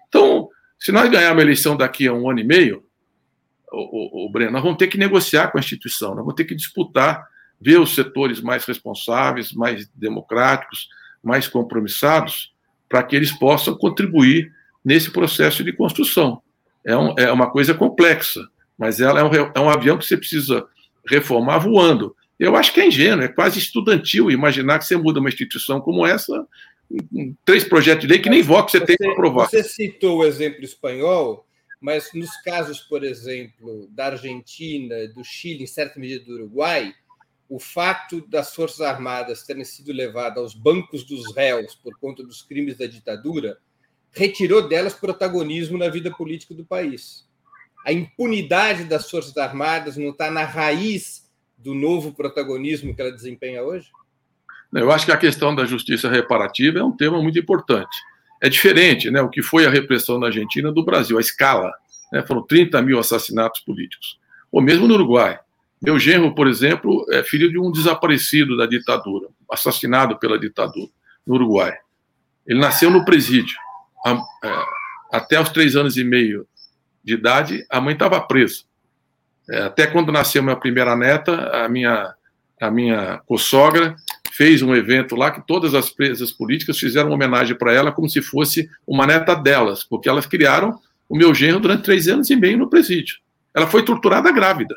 Então, 0.09 0.49
se 0.79 0.93
nós 0.93 1.11
ganharmos 1.11 1.41
a 1.41 1.45
eleição 1.45 1.77
daqui 1.77 2.07
a 2.07 2.13
um 2.13 2.31
ano 2.31 2.41
e 2.41 2.45
meio, 2.45 2.85
o, 3.73 4.25
o, 4.25 4.27
o 4.27 4.31
Breno, 4.31 4.53
nós 4.53 4.63
vamos 4.63 4.79
ter 4.79 4.87
que 4.87 4.99
negociar 4.99 5.49
com 5.49 5.59
a 5.59 5.61
instituição, 5.61 6.11
nós 6.11 6.19
vamos 6.19 6.35
ter 6.35 6.45
que 6.45 6.55
disputar, 6.55 7.27
ver 7.61 7.81
os 7.81 7.95
setores 7.95 8.41
mais 8.41 8.65
responsáveis, 8.65 9.53
mais 9.53 9.89
democráticos, 9.89 10.89
mais 11.23 11.49
compromissados, 11.49 12.54
para 12.95 13.03
que 13.03 13.17
eles 13.17 13.33
possam 13.33 13.77
contribuir 13.77 14.53
nesse 14.85 15.11
processo 15.11 15.65
de 15.65 15.73
construção. 15.73 16.41
É, 16.87 16.97
um, 16.97 17.13
é 17.19 17.33
uma 17.33 17.51
coisa 17.51 17.75
complexa, 17.75 18.41
mas 18.79 19.01
ela 19.01 19.19
é 19.19 19.25
um, 19.25 19.51
é 19.53 19.61
um 19.61 19.69
avião 19.69 19.99
que 19.99 20.07
você 20.07 20.17
precisa 20.17 20.65
reformar 21.05 21.59
voando. 21.59 22.15
Eu 22.39 22.55
acho 22.55 22.73
que 22.73 22.81
é 22.81 22.87
ingênuo, 22.87 23.25
é 23.25 23.27
quase 23.27 23.59
estudantil 23.59 24.31
imaginar 24.31 24.79
que 24.79 24.85
você 24.85 24.97
muda 24.97 25.19
uma 25.19 25.29
instituição 25.29 25.81
como 25.81 26.07
essa, 26.07 26.47
três 27.45 27.65
projetos 27.65 28.03
de 28.03 28.07
lei 28.07 28.21
que 28.21 28.31
nem 28.31 28.43
voto 28.43 28.71
você, 28.71 28.79
você 28.79 28.87
tem 28.87 28.97
para 28.97 29.11
aprovar. 29.11 29.49
Você 29.49 29.65
citou 29.65 30.19
o 30.19 30.25
exemplo 30.25 30.63
espanhol, 30.63 31.45
mas 31.81 32.11
nos 32.15 32.31
casos, 32.43 32.79
por 32.79 33.03
exemplo, 33.03 33.89
da 33.91 34.07
Argentina, 34.07 35.09
do 35.09 35.25
Chile, 35.25 35.65
em 35.65 35.67
certa 35.67 35.99
medida 35.99 36.25
do 36.25 36.35
Uruguai, 36.35 36.95
o 37.49 37.59
fato 37.59 38.27
das 38.29 38.55
Forças 38.55 38.81
Armadas 38.81 39.43
terem 39.43 39.65
sido 39.65 39.93
levadas 39.93 40.39
aos 40.39 40.55
bancos 40.55 41.05
dos 41.05 41.35
réus 41.35 41.75
por 41.75 41.99
conta 41.99 42.23
dos 42.23 42.43
crimes 42.43 42.77
da 42.77 42.87
ditadura 42.87 43.59
retirou 44.13 44.67
delas 44.67 44.95
protagonismo 44.95 45.77
na 45.77 45.89
vida 45.89 46.11
política 46.11 46.55
do 46.55 46.65
país. 46.65 47.27
A 47.85 47.93
impunidade 47.93 48.85
das 48.85 49.11
Forças 49.11 49.37
Armadas 49.37 49.97
não 49.97 50.11
está 50.11 50.31
na 50.31 50.45
raiz 50.45 51.31
do 51.59 51.75
novo 51.75 52.13
protagonismo 52.13 52.95
que 52.95 53.01
ela 53.01 53.13
desempenha 53.13 53.63
hoje? 53.63 53.91
Eu 54.73 54.91
acho 54.91 55.07
que 55.07 55.13
a 55.13 55.17
questão 55.17 55.55
da 55.55 55.65
justiça 55.65 56.09
reparativa 56.09 56.79
é 56.79 56.85
um 56.85 56.97
tema 56.97 57.23
muito 57.23 57.39
importante. 57.39 57.97
É 58.43 58.49
diferente, 58.49 59.11
né? 59.11 59.21
O 59.23 59.29
que 59.29 59.43
foi 59.43 59.67
a 59.67 59.71
repressão 59.71 60.19
na 60.19 60.27
Argentina 60.27 60.73
do 60.73 60.85
Brasil, 60.85 61.17
a 61.17 61.21
escala. 61.21 61.73
Né? 62.13 62.25
Foram 62.27 62.43
30 62.43 62.81
mil 62.83 62.99
assassinatos 62.99 63.61
políticos. 63.61 64.19
Ou 64.51 64.61
mesmo 64.61 64.89
no 64.89 64.95
Uruguai. 64.95 65.39
Meu 65.85 65.99
genro, 65.99 66.35
por 66.35 66.49
exemplo, 66.49 67.05
é 67.11 67.23
filho 67.23 67.51
de 67.51 67.59
um 67.59 67.71
desaparecido 67.71 68.57
da 68.57 68.65
ditadura, 68.65 69.29
assassinado 69.51 70.19
pela 70.19 70.39
ditadura, 70.39 70.89
no 71.27 71.35
Uruguai. 71.35 71.75
Ele 72.47 72.59
nasceu 72.59 72.91
no 72.91 73.05
presídio. 73.05 73.55
É, 74.07 74.65
até 75.13 75.39
os 75.39 75.51
três 75.51 75.77
anos 75.77 75.99
e 75.99 76.03
meio 76.03 76.47
de 77.05 77.13
idade, 77.13 77.67
a 77.69 77.83
mãe 77.83 77.93
estava 77.93 78.19
presa. 78.19 78.63
É, 79.51 79.65
até 79.65 79.87
quando 79.87 80.11
nasceu 80.11 80.43
minha 80.43 80.57
primeira 80.57 80.97
neta, 80.97 81.51
a 81.51 81.69
minha, 81.69 82.15
a 82.63 82.71
minha 82.71 83.21
co-sogra 83.27 83.95
fez 84.33 84.63
um 84.63 84.75
evento 84.75 85.15
lá 85.15 85.31
que 85.31 85.47
todas 85.47 85.75
as 85.75 85.91
presas 85.91 86.33
políticas 86.33 86.79
fizeram 86.79 87.11
homenagem 87.11 87.59
para 87.59 87.75
ela 87.75 87.93
como 87.93 88.09
se 88.09 88.23
fosse 88.23 88.71
uma 88.87 89.07
neta 89.07 89.35
delas, 89.35 89.85
porque 89.85 90.09
elas 90.09 90.25
criaram 90.25 90.81
o 91.11 91.15
meu 91.15 91.35
genro 91.35 91.61
durante 91.61 91.85
três 91.85 92.09
anos 92.09 92.31
e 92.31 92.37
meio 92.37 92.57
no 92.57 92.71
presídio. 92.71 93.19
Ela 93.55 93.67
foi 93.67 93.85
torturada 93.85 94.33
grávida 94.33 94.75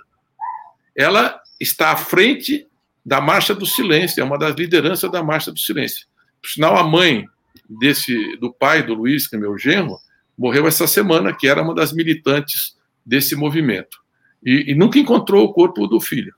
ela 0.97 1.39
está 1.59 1.91
à 1.91 1.95
frente 1.95 2.67
da 3.05 3.21
Marcha 3.21 3.53
do 3.53 3.65
Silêncio, 3.65 4.19
é 4.19 4.23
uma 4.23 4.37
das 4.37 4.55
lideranças 4.55 5.09
da 5.11 5.23
Marcha 5.23 5.51
do 5.51 5.59
Silêncio. 5.59 6.07
Por 6.41 6.49
sinal, 6.49 6.75
a 6.75 6.83
mãe 6.83 7.25
desse 7.69 8.35
do 8.37 8.51
pai 8.51 8.81
do 8.81 8.95
Luiz, 8.95 9.27
que 9.27 9.35
é 9.35 9.39
meu 9.39 9.57
genro, 9.57 9.99
morreu 10.37 10.67
essa 10.67 10.87
semana, 10.87 11.33
que 11.33 11.47
era 11.47 11.61
uma 11.61 11.75
das 11.75 11.93
militantes 11.93 12.75
desse 13.05 13.35
movimento. 13.35 13.99
E, 14.43 14.71
e 14.71 14.75
nunca 14.75 14.97
encontrou 14.97 15.45
o 15.45 15.53
corpo 15.53 15.87
do 15.87 16.01
filho. 16.01 16.33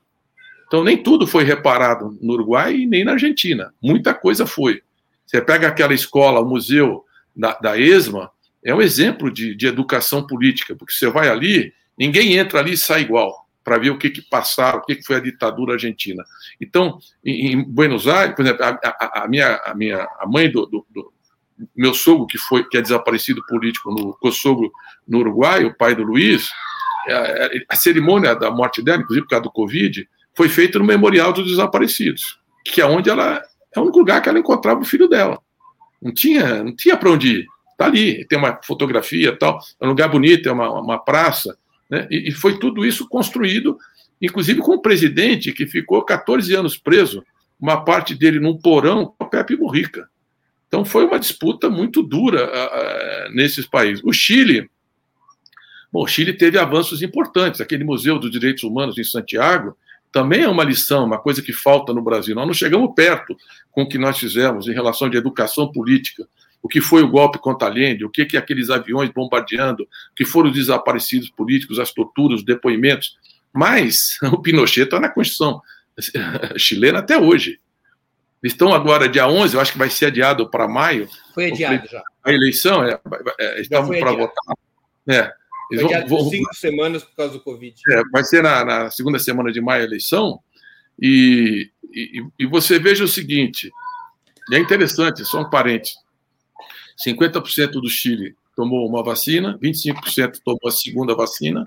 Então, 0.66 0.84
nem 0.84 1.02
tudo 1.02 1.26
foi 1.26 1.42
reparado 1.42 2.16
no 2.20 2.34
Uruguai 2.34 2.76
e 2.76 2.86
nem 2.86 3.04
na 3.04 3.12
Argentina. 3.12 3.74
Muita 3.82 4.14
coisa 4.14 4.46
foi. 4.46 4.82
Você 5.26 5.40
pega 5.40 5.68
aquela 5.68 5.94
escola, 5.94 6.40
o 6.40 6.48
museu 6.48 7.04
da, 7.34 7.54
da 7.54 7.78
ESMA, 7.78 8.30
é 8.64 8.74
um 8.74 8.80
exemplo 8.80 9.30
de, 9.30 9.54
de 9.54 9.66
educação 9.66 10.26
política, 10.26 10.76
porque 10.76 10.92
você 10.92 11.08
vai 11.08 11.28
ali, 11.28 11.72
ninguém 11.98 12.36
entra 12.36 12.60
ali 12.60 12.74
e 12.74 12.78
sai 12.78 13.02
igual 13.02 13.39
para 13.62 13.78
ver 13.78 13.90
o 13.90 13.98
que, 13.98 14.10
que 14.10 14.22
passaram, 14.22 14.78
o 14.78 14.82
que, 14.82 14.96
que 14.96 15.04
foi 15.04 15.16
a 15.16 15.20
ditadura 15.20 15.74
argentina. 15.74 16.24
Então, 16.60 16.98
em, 17.24 17.62
Buenos 17.62 18.08
Aires, 18.08 18.34
por 18.34 18.44
exemplo, 18.44 18.64
a, 18.64 18.80
a, 18.82 19.24
a, 19.24 19.28
minha, 19.28 19.56
a 19.56 19.74
minha 19.74 20.08
a 20.18 20.26
mãe 20.26 20.50
do, 20.50 20.66
do, 20.66 20.86
do, 20.90 21.12
meu 21.76 21.92
sogro, 21.92 22.26
que 22.26 22.38
foi 22.38 22.64
que 22.64 22.78
é 22.78 22.82
desaparecido 22.82 23.44
político 23.46 23.90
no 23.90 24.14
co-sogro 24.14 24.72
no 25.06 25.18
Uruguai, 25.18 25.64
o 25.64 25.76
pai 25.76 25.94
do 25.94 26.02
Luiz, 26.02 26.50
a, 27.06 27.12
é, 27.12 27.56
é, 27.56 27.64
a 27.68 27.76
cerimônia 27.76 28.34
da 28.34 28.50
morte 28.50 28.82
dela, 28.82 29.02
inclusive 29.02 29.26
por 29.26 29.30
causa 29.30 29.44
do 29.44 29.52
Covid, 29.52 30.08
foi 30.34 30.48
feita 30.48 30.78
no 30.78 30.84
Memorial 30.84 31.32
dos 31.32 31.46
Desaparecidos, 31.48 32.38
que 32.64 32.80
é 32.80 32.86
onde 32.86 33.10
ela 33.10 33.42
é 33.74 33.78
o 33.78 33.82
único 33.82 33.98
lugar 33.98 34.20
que 34.20 34.28
ela 34.28 34.38
encontrava 34.38 34.80
o 34.80 34.84
filho 34.84 35.08
dela. 35.08 35.40
Não 36.02 36.12
tinha, 36.12 36.64
não 36.64 36.74
tinha 36.74 36.96
para 36.96 37.10
onde 37.10 37.40
ir. 37.40 37.46
Está 37.72 37.86
ali, 37.86 38.26
tem 38.26 38.38
uma 38.38 38.58
fotografia, 38.62 39.36
tal, 39.36 39.58
é 39.80 39.86
um 39.86 39.90
lugar 39.90 40.08
bonito, 40.08 40.48
é 40.48 40.52
uma, 40.52 40.70
uma 40.80 40.98
praça. 40.98 41.56
Né? 41.90 42.06
E, 42.10 42.28
e 42.28 42.32
foi 42.32 42.58
tudo 42.58 42.86
isso 42.86 43.08
construído, 43.08 43.76
inclusive 44.22 44.60
com 44.60 44.74
o 44.74 44.82
presidente 44.82 45.52
que 45.52 45.66
ficou 45.66 46.04
14 46.04 46.54
anos 46.54 46.78
preso, 46.78 47.24
uma 47.60 47.84
parte 47.84 48.14
dele 48.14 48.38
num 48.40 48.56
porão 48.56 49.06
com 49.18 49.24
o 49.24 49.28
Pepe 49.28 49.56
Mujica. 49.56 50.08
Então 50.68 50.84
foi 50.84 51.04
uma 51.04 51.18
disputa 51.18 51.68
muito 51.68 52.02
dura 52.02 52.48
nesses 53.34 53.66
países. 53.66 54.02
O 54.04 54.12
Chile, 54.12 54.70
bom, 55.92 56.04
o 56.04 56.06
Chile 56.06 56.32
teve 56.32 56.56
avanços 56.58 57.02
importantes. 57.02 57.60
Aquele 57.60 57.82
Museu 57.82 58.18
dos 58.20 58.30
Direitos 58.30 58.62
Humanos 58.62 58.96
em 58.96 59.02
Santiago 59.02 59.76
também 60.12 60.42
é 60.42 60.48
uma 60.48 60.64
lição, 60.64 61.04
uma 61.04 61.18
coisa 61.18 61.42
que 61.42 61.52
falta 61.52 61.92
no 61.92 62.02
Brasil. 62.02 62.34
Nós 62.34 62.46
não 62.46 62.54
chegamos 62.54 62.94
perto 62.94 63.36
com 63.70 63.82
o 63.82 63.88
que 63.88 63.98
nós 63.98 64.18
fizemos 64.18 64.68
em 64.68 64.72
relação 64.72 65.10
de 65.10 65.16
educação 65.16 65.70
política, 65.70 66.26
o 66.62 66.68
que 66.68 66.80
foi 66.80 67.02
o 67.02 67.08
golpe 67.08 67.38
contra 67.38 67.68
Allende, 67.68 68.04
o 68.04 68.10
que, 68.10 68.24
que 68.24 68.36
aqueles 68.36 68.70
aviões 68.70 69.10
bombardeando, 69.10 69.84
o 69.84 70.14
que 70.14 70.24
foram 70.24 70.50
os 70.50 70.56
desaparecidos 70.56 71.30
políticos, 71.30 71.78
as 71.78 71.92
torturas, 71.92 72.40
os 72.40 72.44
depoimentos. 72.44 73.16
Mas 73.52 74.18
o 74.32 74.40
Pinochet 74.40 74.84
está 74.84 75.00
na 75.00 75.08
Constituição 75.08 75.60
chilena 76.56 76.98
até 76.98 77.18
hoje. 77.18 77.60
Estão 78.42 78.72
agora, 78.72 79.08
dia 79.08 79.28
11, 79.28 79.54
eu 79.54 79.60
acho 79.60 79.72
que 79.72 79.78
vai 79.78 79.90
ser 79.90 80.06
adiado 80.06 80.50
para 80.50 80.66
maio. 80.66 81.08
Foi 81.34 81.50
adiado 81.50 81.86
já. 81.86 82.02
A 82.24 82.32
eleição, 82.32 82.82
é, 82.82 82.98
é, 83.38 83.60
estavam 83.60 83.98
para 83.98 84.12
votar. 84.12 84.56
É, 85.06 85.30
eles 85.70 85.84
foi 85.84 86.00
vão, 86.00 86.08
vão, 86.08 86.30
cinco 86.30 86.54
semanas 86.54 87.04
por 87.04 87.16
causa 87.16 87.32
do 87.34 87.40
Covid. 87.40 87.74
É, 87.90 88.02
vai 88.10 88.24
ser 88.24 88.42
na, 88.42 88.64
na, 88.64 88.90
segunda 88.90 89.18
semana 89.18 89.52
de 89.52 89.60
maio 89.60 89.82
a 89.82 89.86
eleição. 89.86 90.40
E, 91.00 91.70
e, 91.92 92.24
e 92.38 92.46
você 92.46 92.78
veja 92.78 93.04
o 93.04 93.08
seguinte: 93.08 93.70
é 94.52 94.58
interessante, 94.58 95.24
só 95.24 95.42
um 95.42 95.50
parente. 95.50 95.92
50% 97.06 97.72
do 97.72 97.88
Chile 97.88 98.34
tomou 98.56 98.86
uma 98.86 99.02
vacina, 99.02 99.58
25% 99.62 100.40
tomou 100.44 100.66
a 100.66 100.70
segunda 100.70 101.14
vacina. 101.14 101.66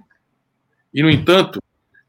E, 0.93 1.01
no 1.01 1.09
entanto, 1.09 1.59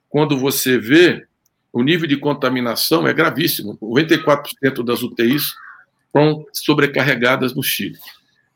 quando 0.09 0.38
você 0.38 0.78
vê 0.78 1.26
o 1.74 1.82
nível 1.82 2.06
de 2.06 2.16
contaminação 2.16 3.05
é 3.05 3.12
gravíssimo. 3.12 3.76
94% 3.82 4.84
das 4.84 5.02
UTIs 5.02 5.52
estão 6.06 6.46
sobrecarregadas 6.52 7.52
no 7.52 7.64
Chile. 7.64 7.98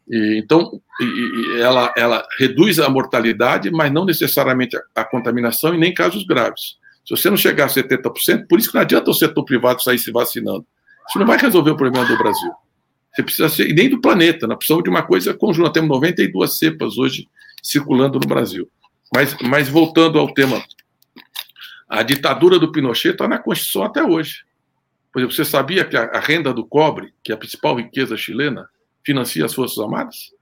E, 0.08 0.38
então, 0.38 0.80
e, 1.00 1.60
ela, 1.60 1.92
ela 1.96 2.24
reduz 2.38 2.78
a 2.78 2.88
mortalidade, 2.88 3.72
mas 3.72 3.92
não 3.92 4.04
necessariamente 4.04 4.76
a, 4.76 4.82
a, 4.94 5.04
contaminação 5.04 5.74
e 5.74 5.78
nem 5.78 5.92
casos 5.92 6.24
graves. 6.24 6.76
Se 7.04 7.16
você 7.16 7.28
não 7.28 7.36
chegar 7.36 7.64
a 7.64 7.68
70%, 7.68 8.46
por 8.48 8.56
isso 8.56 8.68
que 8.68 8.76
não 8.76 8.82
adianta 8.82 9.10
o 9.10 9.14
setor 9.14 9.44
privado 9.44 9.82
sair 9.82 9.98
se 9.98 10.12
vacinando. 10.12 10.64
Isso 11.08 11.18
não 11.18 11.26
vai 11.26 11.38
resolver 11.38 11.72
o 11.72 11.76
problema 11.76 12.06
do 12.06 12.16
Brasil. 12.16 12.52
Você 13.18 13.22
precisa 13.24 13.48
ser, 13.48 13.68
e 13.68 13.72
nem 13.72 13.88
do 13.88 14.00
planeta, 14.00 14.46
nós 14.46 14.58
precisamos 14.58 14.84
de 14.84 14.90
uma 14.90 15.02
coisa 15.02 15.34
conjunta. 15.34 15.72
Temos 15.72 15.88
92 15.88 16.56
cepas 16.56 16.96
hoje 16.96 17.28
circulando 17.60 18.20
no 18.20 18.28
Brasil. 18.28 18.70
Mas, 19.12 19.36
mas 19.40 19.68
voltando 19.68 20.20
ao 20.20 20.32
tema 20.32 20.62
a 21.88 22.02
ditadura 22.04 22.60
do 22.60 22.70
Pinochet 22.70 23.14
está 23.14 23.26
na 23.26 23.38
Constituição 23.38 23.82
até 23.82 24.04
hoje. 24.04 24.44
Por 25.12 25.18
exemplo, 25.18 25.34
você 25.34 25.44
sabia 25.44 25.84
que 25.84 25.96
a, 25.96 26.20
renda 26.20 26.54
do 26.54 26.64
cobre, 26.64 27.12
que 27.24 27.32
é 27.32 27.34
a 27.34 27.38
principal 27.38 27.74
riqueza 27.74 28.16
chilena, 28.16 28.68
financia 29.04 29.44
as 29.44 29.54
Forças 29.54 29.78
Armadas? 29.78 30.32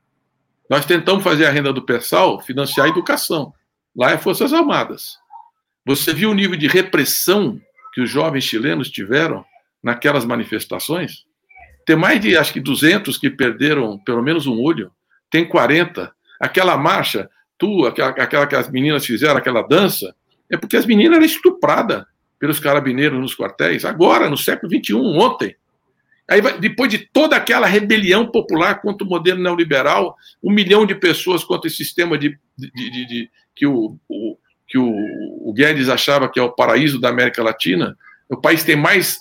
Nós 0.69 0.85
tentamos 0.85 1.25
fazer 1.25 1.47
a 1.47 1.51
renda 1.51 1.73
do 1.73 1.81
Persal 1.81 2.43
financiar 2.43 2.89
a 2.89 2.91
educação. 2.91 3.55
Lá 3.97 4.11
é 4.11 4.19
Forças 4.19 4.53
Armadas. 4.53 5.17
Você 5.87 6.13
viu 6.13 6.31
o 6.31 6.35
nível 6.35 6.59
de 6.59 6.67
repressão 6.67 7.59
que 7.95 8.03
os 8.03 8.11
jovens 8.11 8.45
chilenos 8.45 8.91
tiveram 8.91 9.43
naquelas 9.83 10.27
manifestações? 10.27 11.25
Tem 11.87 11.95
mais 11.95 12.21
de, 12.21 12.37
acho 12.37 12.53
que, 12.53 12.61
200 12.61 13.17
que 13.17 13.31
perderam 13.31 13.97
pelo 14.01 14.21
menos 14.21 14.47
um 14.47 14.61
olho. 14.61 14.91
Tem 15.31 15.49
40. 15.49 16.13
Aquela 16.41 16.77
marcha, 16.77 17.31
tu, 17.57 17.87
aquela, 17.87 18.11
aquela 18.11 18.47
que 18.47 18.57
as 18.57 18.69
meninas 18.69 19.07
fizeram, 19.07 19.37
aquela 19.37 19.63
dança, 19.63 20.13
é 20.51 20.57
porque 20.57 20.77
as 20.77 20.85
meninas 20.85 21.17
eram 21.17 21.25
estupradas 21.25 22.05
pelos 22.41 22.59
carabineiros 22.59 23.19
nos 23.19 23.35
quartéis, 23.35 23.85
agora, 23.85 24.29
no 24.29 24.37
século 24.37 24.71
XXI, 24.71 24.95
ontem. 24.95 25.57
Aí, 26.29 26.43
depois 26.59 26.91
de 26.91 26.99
toda 26.99 27.37
aquela 27.37 27.67
rebelião 27.67 28.27
popular 28.27 28.81
contra 28.83 29.07
o 29.07 29.09
modelo 29.09 29.41
neoliberal, 29.41 30.17
um 30.43 30.51
milhão 30.51 30.85
de 30.85 30.95
pessoas 30.95 31.45
contra 31.45 31.69
esse 31.69 31.77
sistema 31.77 32.19
de, 32.19 32.37
de, 32.59 32.71
de, 32.75 33.07
de 33.07 33.31
que, 33.55 33.65
o, 33.65 33.97
o, 34.09 34.37
que 34.67 34.77
o, 34.77 34.93
o 35.49 35.53
Guedes 35.55 35.89
achava 35.89 36.29
que 36.29 36.41
é 36.41 36.43
o 36.43 36.53
paraíso 36.53 37.01
da 37.01 37.09
América 37.09 37.45
Latina, 37.45 37.97
o 38.29 38.37
país 38.37 38.65
tem 38.65 38.75
mais 38.75 39.19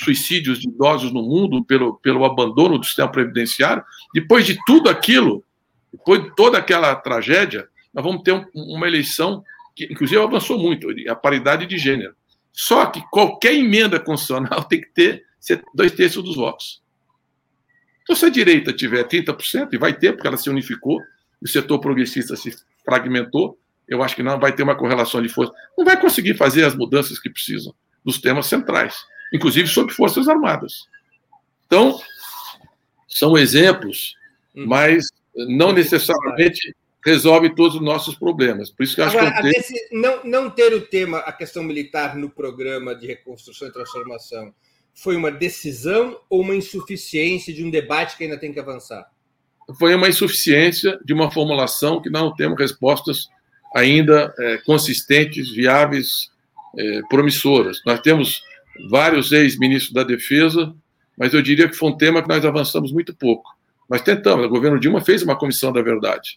suicídios 0.00 0.60
de 0.60 0.68
idosos 0.68 1.12
no 1.12 1.22
mundo 1.22 1.64
pelo, 1.64 1.94
pelo 1.98 2.24
abandono 2.24 2.78
do 2.78 2.84
sistema 2.84 3.10
previdenciário. 3.10 3.82
Depois 4.14 4.46
de 4.46 4.58
tudo 4.64 4.88
aquilo, 4.88 5.44
depois 5.92 6.22
de 6.22 6.34
toda 6.34 6.58
aquela 6.58 6.94
tragédia, 6.94 7.68
nós 7.92 8.04
vamos 8.04 8.22
ter 8.22 8.32
um, 8.32 8.44
uma 8.54 8.86
eleição 8.86 9.42
que 9.74 9.84
inclusive 9.84 10.20
avançou 10.20 10.58
muito, 10.58 10.88
a 11.08 11.14
paridade 11.14 11.66
de 11.66 11.78
gênero. 11.78 12.14
Só 12.52 12.86
que 12.86 13.00
qualquer 13.10 13.54
emenda 13.54 14.00
constitucional 14.00 14.64
tem 14.66 14.80
que 14.80 14.90
ter 14.92 15.24
dois 15.74 15.92
terços 15.92 16.22
dos 16.24 16.34
votos. 16.34 16.82
Então, 18.02 18.16
se 18.16 18.24
a 18.24 18.30
direita 18.30 18.72
tiver 18.72 19.04
30%, 19.06 19.68
e 19.72 19.78
vai 19.78 19.92
ter, 19.92 20.12
porque 20.12 20.26
ela 20.26 20.36
se 20.36 20.48
unificou, 20.48 20.98
o 21.40 21.46
setor 21.46 21.78
progressista 21.78 22.34
se 22.34 22.56
fragmentou, 22.84 23.58
eu 23.86 24.02
acho 24.02 24.16
que 24.16 24.22
não 24.22 24.40
vai 24.40 24.52
ter 24.52 24.62
uma 24.62 24.74
correlação 24.74 25.22
de 25.22 25.28
força. 25.28 25.52
Não 25.76 25.84
vai 25.84 26.00
conseguir 26.00 26.34
fazer 26.34 26.64
as 26.64 26.74
mudanças 26.74 27.18
que 27.18 27.30
precisam 27.30 27.74
dos 28.04 28.18
temas 28.20 28.46
centrais, 28.46 28.96
inclusive 29.32 29.68
sobre 29.68 29.94
Forças 29.94 30.28
Armadas. 30.28 30.86
Então, 31.66 32.00
são 33.06 33.36
exemplos, 33.36 34.14
hum. 34.54 34.66
mas 34.66 35.06
não 35.34 35.72
necessariamente 35.72 36.74
resolve 37.04 37.54
todos 37.54 37.76
os 37.76 37.82
nossos 37.82 38.14
problemas. 38.16 38.70
Por 38.70 38.82
isso 38.82 38.94
que 38.94 39.02
acho 39.02 39.16
Agora, 39.18 39.40
que 39.42 39.88
não, 39.92 40.24
não 40.24 40.50
ter 40.50 40.74
o 40.74 40.80
tema, 40.80 41.18
a 41.18 41.32
questão 41.32 41.62
militar 41.62 42.16
no 42.16 42.28
programa 42.28 42.94
de 42.94 43.06
reconstrução 43.06 43.68
e 43.68 43.72
transformação, 43.72 44.52
foi 44.94 45.16
uma 45.16 45.30
decisão 45.30 46.20
ou 46.28 46.40
uma 46.40 46.56
insuficiência 46.56 47.54
de 47.54 47.64
um 47.64 47.70
debate 47.70 48.16
que 48.16 48.24
ainda 48.24 48.36
tem 48.38 48.52
que 48.52 48.58
avançar? 48.58 49.08
Foi 49.78 49.94
uma 49.94 50.08
insuficiência 50.08 50.98
de 51.04 51.12
uma 51.12 51.30
formulação 51.30 52.02
que 52.02 52.10
não 52.10 52.34
temos 52.34 52.58
respostas 52.58 53.28
ainda 53.74 54.34
é, 54.38 54.58
consistentes, 54.58 55.50
viáveis, 55.50 56.30
é, 56.76 57.02
promissoras. 57.02 57.80
Nós 57.86 58.00
temos 58.00 58.42
vários 58.88 59.32
ex-ministros 59.32 59.92
da 59.92 60.04
Defesa, 60.04 60.74
mas 61.16 61.34
eu 61.34 61.42
diria 61.42 61.68
que 61.68 61.76
foi 61.76 61.90
um 61.90 61.96
tema 61.96 62.22
que 62.22 62.28
nós 62.28 62.44
avançamos 62.44 62.92
muito 62.92 63.14
pouco. 63.14 63.50
Mas 63.88 64.02
tentamos, 64.02 64.46
o 64.46 64.50
governo 64.50 64.78
Dilma 64.78 65.00
fez 65.00 65.22
uma 65.22 65.36
comissão 65.36 65.72
da 65.72 65.82
verdade 65.82 66.36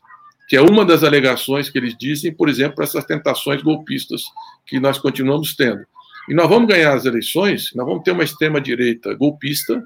que 0.51 0.57
é 0.57 0.61
uma 0.61 0.83
das 0.83 1.01
alegações 1.01 1.69
que 1.69 1.77
eles 1.77 1.95
dizem, 1.97 2.33
por 2.33 2.49
exemplo, 2.49 2.83
essas 2.83 3.05
tentações 3.05 3.61
golpistas 3.61 4.21
que 4.65 4.81
nós 4.81 4.99
continuamos 4.99 5.55
tendo. 5.55 5.85
E 6.27 6.33
nós 6.33 6.49
vamos 6.49 6.67
ganhar 6.67 6.93
as 6.93 7.05
eleições, 7.05 7.71
nós 7.73 7.87
vamos 7.87 8.03
ter 8.03 8.11
uma 8.11 8.25
extrema-direita 8.25 9.13
golpista, 9.13 9.81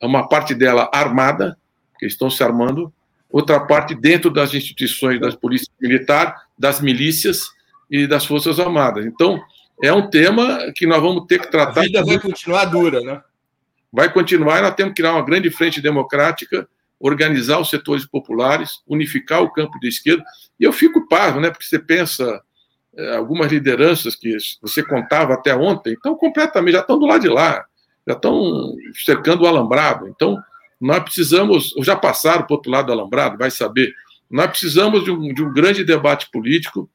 uma 0.00 0.28
parte 0.28 0.54
dela 0.54 0.88
armada, 0.94 1.58
que 1.98 2.06
estão 2.06 2.30
se 2.30 2.40
armando, 2.44 2.92
outra 3.28 3.58
parte 3.58 3.92
dentro 3.92 4.30
das 4.30 4.54
instituições 4.54 5.18
das 5.18 5.34
polícias 5.34 5.74
militar, 5.80 6.36
das 6.56 6.80
milícias 6.80 7.48
e 7.90 8.06
das 8.06 8.24
forças 8.24 8.60
armadas. 8.60 9.04
Então, 9.04 9.42
é 9.82 9.92
um 9.92 10.08
tema 10.08 10.72
que 10.74 10.86
nós 10.86 11.00
vamos 11.00 11.26
ter 11.26 11.40
que 11.40 11.50
tratar. 11.50 11.80
A 11.80 11.84
vida 11.84 12.04
vai 12.04 12.18
continuar 12.18 12.64
dura, 12.66 13.00
né? 13.00 13.22
Vai 13.92 14.12
continuar, 14.12 14.62
nós 14.62 14.74
temos 14.74 14.92
que 14.92 15.02
criar 15.02 15.14
uma 15.14 15.24
grande 15.24 15.50
frente 15.50 15.80
democrática 15.80 16.68
organizar 17.00 17.58
os 17.58 17.70
setores 17.70 18.04
populares, 18.04 18.82
unificar 18.86 19.42
o 19.42 19.50
campo 19.50 19.80
de 19.80 19.88
esquerda. 19.88 20.22
E 20.58 20.64
eu 20.64 20.72
fico 20.72 21.08
parvo, 21.08 21.40
né? 21.40 21.50
Porque 21.50 21.64
você 21.64 21.78
pensa 21.78 22.42
é, 22.94 23.16
algumas 23.16 23.50
lideranças 23.50 24.14
que 24.14 24.36
você 24.60 24.82
contava 24.82 25.32
até 25.32 25.56
ontem, 25.56 25.94
estão 25.94 26.14
completamente, 26.14 26.74
já 26.74 26.80
estão 26.80 26.98
do 26.98 27.06
lado 27.06 27.22
de 27.22 27.28
lá, 27.28 27.64
já 28.06 28.12
estão 28.12 28.76
cercando 29.04 29.44
o 29.44 29.46
alambrado. 29.46 30.06
Então, 30.08 30.36
nós 30.78 31.02
precisamos, 31.02 31.74
ou 31.74 31.82
já 31.82 31.96
passaram 31.96 32.42
para 32.42 32.52
o 32.52 32.56
outro 32.56 32.70
lado 32.70 32.86
do 32.86 32.92
alambrado, 32.92 33.38
vai 33.38 33.50
saber. 33.50 33.94
Nós 34.30 34.50
precisamos 34.50 35.02
de 35.02 35.10
um, 35.10 35.32
de 35.32 35.42
um 35.42 35.52
grande 35.52 35.82
debate 35.82 36.30
político. 36.30 36.88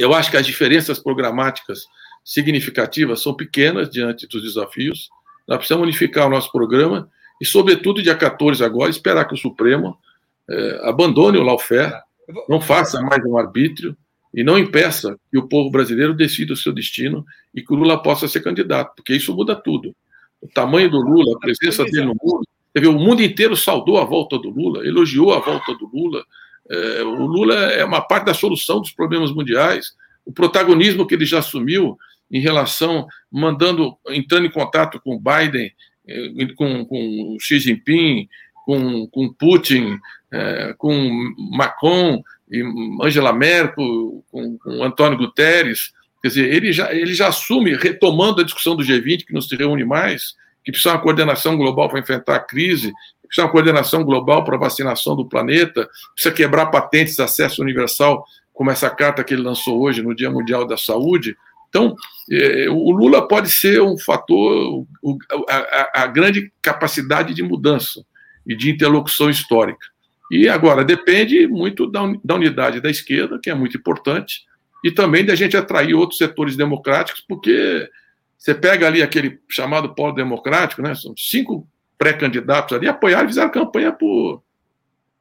Eu 0.00 0.14
acho 0.14 0.30
que 0.30 0.36
as 0.38 0.46
diferenças 0.46 0.98
programáticas 0.98 1.84
significativas 2.24 3.20
são 3.20 3.34
pequenas 3.34 3.90
diante 3.90 4.26
dos 4.26 4.42
desafios. 4.42 5.10
Nós 5.46 5.58
precisamos 5.58 5.82
unificar 5.82 6.26
o 6.26 6.30
nosso 6.30 6.50
programa 6.50 7.06
e, 7.38 7.44
sobretudo, 7.44 8.02
dia 8.02 8.14
14 8.14 8.64
agora, 8.64 8.90
esperar 8.90 9.26
que 9.26 9.34
o 9.34 9.36
Supremo 9.36 9.98
é, 10.48 10.80
abandone 10.84 11.36
o 11.36 11.42
lawfare, 11.42 12.00
não 12.48 12.62
faça 12.62 13.02
mais 13.02 13.22
um 13.26 13.36
arbítrio 13.36 13.94
e 14.32 14.42
não 14.42 14.58
impeça 14.58 15.18
que 15.30 15.36
o 15.36 15.46
povo 15.46 15.70
brasileiro 15.70 16.14
decida 16.14 16.54
o 16.54 16.56
seu 16.56 16.72
destino 16.72 17.22
e 17.54 17.60
que 17.60 17.74
o 17.74 17.76
Lula 17.76 18.02
possa 18.02 18.26
ser 18.26 18.40
candidato, 18.40 18.94
porque 18.96 19.14
isso 19.14 19.36
muda 19.36 19.54
tudo. 19.54 19.94
O 20.40 20.48
tamanho 20.48 20.90
do 20.90 20.98
Lula, 20.98 21.36
a 21.36 21.40
presença 21.40 21.84
dele 21.84 22.06
no 22.06 22.16
mundo. 22.18 22.46
o 22.74 22.92
mundo 22.98 23.22
inteiro 23.22 23.54
saudou 23.54 23.98
a 23.98 24.04
volta 24.06 24.38
do 24.38 24.48
Lula, 24.48 24.86
elogiou 24.86 25.34
a 25.34 25.40
volta 25.40 25.74
do 25.74 25.86
Lula. 25.92 26.24
É, 26.70 27.02
o 27.02 27.26
Lula 27.26 27.54
é 27.54 27.84
uma 27.84 28.00
parte 28.00 28.26
da 28.26 28.34
solução 28.34 28.80
dos 28.80 28.92
problemas 28.92 29.32
mundiais. 29.32 29.92
O 30.24 30.32
protagonismo 30.32 31.06
que 31.06 31.14
ele 31.14 31.26
já 31.26 31.40
assumiu 31.40 31.98
em 32.30 32.40
relação, 32.40 33.06
mandando, 33.30 33.96
entrando 34.08 34.46
em 34.46 34.50
contato 34.50 35.00
com 35.00 35.18
Biden 35.18 35.72
com, 36.56 36.84
com 36.84 37.36
Xi 37.40 37.58
Jinping, 37.58 38.28
com, 38.64 39.06
com 39.08 39.32
Putin, 39.32 39.98
é, 40.32 40.74
com 40.76 41.34
Macron, 41.52 42.22
e 42.50 42.62
Angela 43.02 43.32
Merkel, 43.32 44.24
com, 44.30 44.58
com 44.58 44.84
Antônio 44.84 45.18
Guterres. 45.18 45.92
Quer 46.20 46.28
dizer, 46.28 46.54
ele 46.54 46.72
já, 46.72 46.92
ele 46.92 47.14
já 47.14 47.28
assume, 47.28 47.74
retomando 47.76 48.40
a 48.40 48.44
discussão 48.44 48.76
do 48.76 48.82
G20, 48.82 49.24
que 49.24 49.32
não 49.32 49.40
se 49.40 49.54
reúne 49.56 49.84
mais, 49.84 50.34
que 50.64 50.72
precisa 50.72 50.94
uma 50.94 51.00
coordenação 51.00 51.56
global 51.56 51.88
para 51.88 52.00
enfrentar 52.00 52.36
a 52.36 52.40
crise, 52.40 52.92
precisa 53.26 53.46
uma 53.46 53.52
coordenação 53.52 54.04
global 54.04 54.44
para 54.44 54.56
a 54.56 54.60
vacinação 54.60 55.14
do 55.16 55.28
planeta, 55.28 55.88
precisa 56.14 56.34
quebrar 56.34 56.66
patentes 56.66 57.14
de 57.14 57.22
acesso 57.22 57.62
universal, 57.62 58.24
como 58.52 58.70
essa 58.70 58.90
carta 58.90 59.24
que 59.24 59.32
ele 59.32 59.42
lançou 59.42 59.80
hoje 59.80 60.02
no 60.02 60.14
Dia 60.14 60.30
Mundial 60.30 60.66
da 60.66 60.76
Saúde. 60.76 61.36
Então, 61.68 61.94
é, 62.30 62.68
o 62.68 62.90
Lula 62.90 63.26
pode 63.26 63.50
ser 63.50 63.80
um 63.80 63.96
fator, 63.96 64.84
a, 65.48 66.02
a, 66.02 66.06
grande 66.08 66.52
capacidade 66.60 67.32
de 67.32 67.42
mudança 67.42 68.04
e 68.46 68.56
de 68.56 68.70
interlocução 68.70 69.30
histórica. 69.30 69.86
E 70.30 70.48
agora, 70.48 70.84
depende 70.84 71.46
muito 71.46 71.90
da 71.90 72.34
unidade 72.34 72.80
da 72.80 72.90
esquerda, 72.90 73.38
que 73.42 73.48
é 73.48 73.54
muito 73.54 73.76
importante, 73.76 74.42
e 74.84 74.90
também 74.90 75.24
da 75.24 75.34
gente 75.34 75.56
atrair 75.56 75.94
outros 75.94 76.18
setores 76.18 76.56
democráticos, 76.56 77.24
porque 77.26 77.88
Você 78.40 78.54
pega 78.54 78.86
ali 78.86 79.02
aquele 79.02 79.38
chamado 79.50 79.94
Polo 79.94 80.14
Democrático, 80.14 80.80
né? 80.80 80.94
São 80.94 81.14
cinco 81.14 81.68
pré-candidatos 81.98 82.74
ali, 82.74 82.88
apoiaram 82.88 83.26
e 83.26 83.28
fizeram 83.28 83.50
campanha 83.50 83.92
por, 83.92 84.42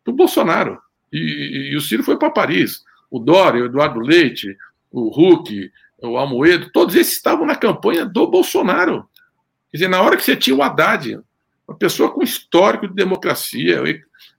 por 0.06 0.14
Bolsonaro. 0.14 0.80
E, 1.12 1.72
e, 1.74 1.76
o 1.76 1.82
Ciro 1.82 2.02
foi 2.02 2.18
para 2.18 2.32
Paris. 2.32 2.82
O 3.12 3.20
Dória, 3.20 3.62
o 3.62 3.66
Eduardo 3.66 4.00
Leite, 4.00 4.56
o 4.90 5.10
Huck, 5.10 5.70
o 6.02 6.18
Almoedo, 6.18 6.72
todos 6.72 6.96
esses 6.96 7.18
estavam 7.18 7.46
na 7.46 7.58
campanha 7.58 8.06
do 8.06 8.26
Bolsonaro. 8.26 9.06
Quer 9.70 9.78
dizer, 9.78 9.90
na 9.90 10.02
hora 10.02 10.16
que 10.16 10.24
você 10.24 10.38
tinha 10.38 10.56
o 10.56 10.64
Haddad, 10.64 11.20
uma 11.68 11.78
pessoa 11.78 12.10
com 12.12 12.24
histórico 12.24 12.88
de 12.88 12.94
democracia, 12.94 13.84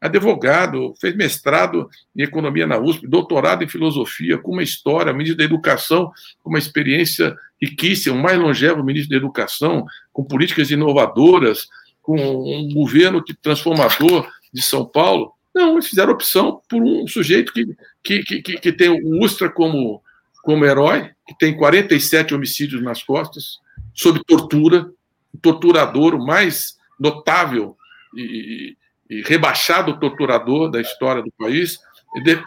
advogado, 0.00 0.94
fez 1.00 1.14
mestrado 1.16 1.88
em 2.16 2.22
economia 2.22 2.66
na 2.66 2.78
USP, 2.78 3.06
doutorado 3.06 3.62
em 3.62 3.68
filosofia, 3.68 4.38
com 4.38 4.52
uma 4.52 4.62
história, 4.62 5.12
ministro 5.12 5.38
da 5.38 5.44
Educação, 5.44 6.10
com 6.42 6.50
uma 6.50 6.58
experiência 6.58 7.36
riquíssima, 7.60 8.16
o 8.16 8.22
mais 8.22 8.38
longevo 8.38 8.82
ministro 8.82 9.10
da 9.10 9.16
Educação, 9.16 9.84
com 10.12 10.24
políticas 10.24 10.70
inovadoras, 10.70 11.68
com 12.02 12.16
um 12.16 12.72
governo 12.72 13.22
que 13.22 13.34
transformador 13.34 14.28
de 14.52 14.62
São 14.62 14.84
Paulo. 14.84 15.32
Não, 15.54 15.72
eles 15.72 15.88
fizeram 15.88 16.12
opção 16.12 16.60
por 16.68 16.82
um 16.82 17.06
sujeito 17.06 17.52
que, 17.52 17.66
que, 18.02 18.42
que, 18.42 18.56
que 18.58 18.72
tem 18.72 18.88
o 18.88 19.22
Ustra 19.22 19.50
como, 19.50 20.02
como 20.42 20.64
herói, 20.64 21.10
que 21.26 21.36
tem 21.38 21.56
47 21.56 22.34
homicídios 22.34 22.82
nas 22.82 23.02
costas, 23.02 23.58
sob 23.94 24.20
tortura, 24.24 24.90
o 25.32 25.38
torturador 25.38 26.14
o 26.14 26.24
mais 26.24 26.76
notável 26.98 27.76
e, 28.16 28.76
e 29.10 29.22
rebaixado 29.22 29.98
torturador 29.98 30.70
da 30.70 30.80
história 30.80 31.20
do 31.20 31.32
país, 31.32 31.80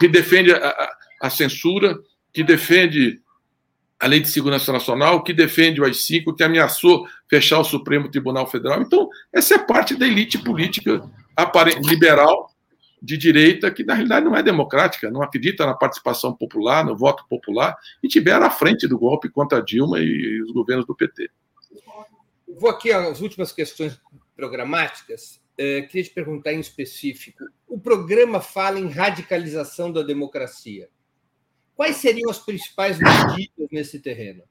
que 0.00 0.08
defende 0.08 0.50
a, 0.50 0.90
a 1.22 1.30
censura, 1.30 1.98
que 2.32 2.42
defende 2.42 3.20
a 4.00 4.06
Lei 4.06 4.20
de 4.20 4.28
Segurança 4.28 4.72
Nacional, 4.72 5.22
que 5.22 5.32
defende 5.32 5.80
o 5.80 5.84
AI-5, 5.84 6.34
que 6.34 6.42
ameaçou 6.42 7.06
fechar 7.28 7.58
o 7.58 7.64
Supremo 7.64 8.10
Tribunal 8.10 8.46
Federal. 8.50 8.80
Então, 8.80 9.08
essa 9.32 9.54
é 9.54 9.58
parte 9.58 9.94
da 9.94 10.06
elite 10.06 10.38
política 10.38 11.08
liberal 11.82 12.50
de 13.00 13.18
direita, 13.18 13.70
que 13.70 13.84
na 13.84 13.94
realidade 13.94 14.24
não 14.24 14.34
é 14.34 14.42
democrática, 14.42 15.10
não 15.10 15.22
acredita 15.22 15.66
na 15.66 15.74
participação 15.74 16.32
popular, 16.32 16.84
no 16.84 16.96
voto 16.96 17.26
popular, 17.28 17.76
e 18.02 18.08
tiveram 18.08 18.46
à 18.46 18.50
frente 18.50 18.88
do 18.88 18.98
golpe 18.98 19.28
contra 19.28 19.62
Dilma 19.62 20.00
e 20.00 20.42
os 20.42 20.50
governos 20.50 20.86
do 20.86 20.94
PT. 20.94 21.30
Vou 22.48 22.70
aqui 22.70 22.90
às 22.90 23.20
últimas 23.20 23.52
questões 23.52 24.00
programáticas. 24.34 25.43
É, 25.56 25.82
queria 25.82 26.04
te 26.04 26.10
perguntar 26.10 26.52
em 26.52 26.60
específico: 26.60 27.44
o 27.66 27.78
programa 27.78 28.40
fala 28.40 28.78
em 28.78 28.88
radicalização 28.88 29.92
da 29.92 30.02
democracia. 30.02 30.88
Quais 31.74 31.96
seriam 31.96 32.30
as 32.30 32.38
principais 32.38 32.98
medidas 32.98 33.68
nesse 33.70 33.98
terreno? 33.98 34.42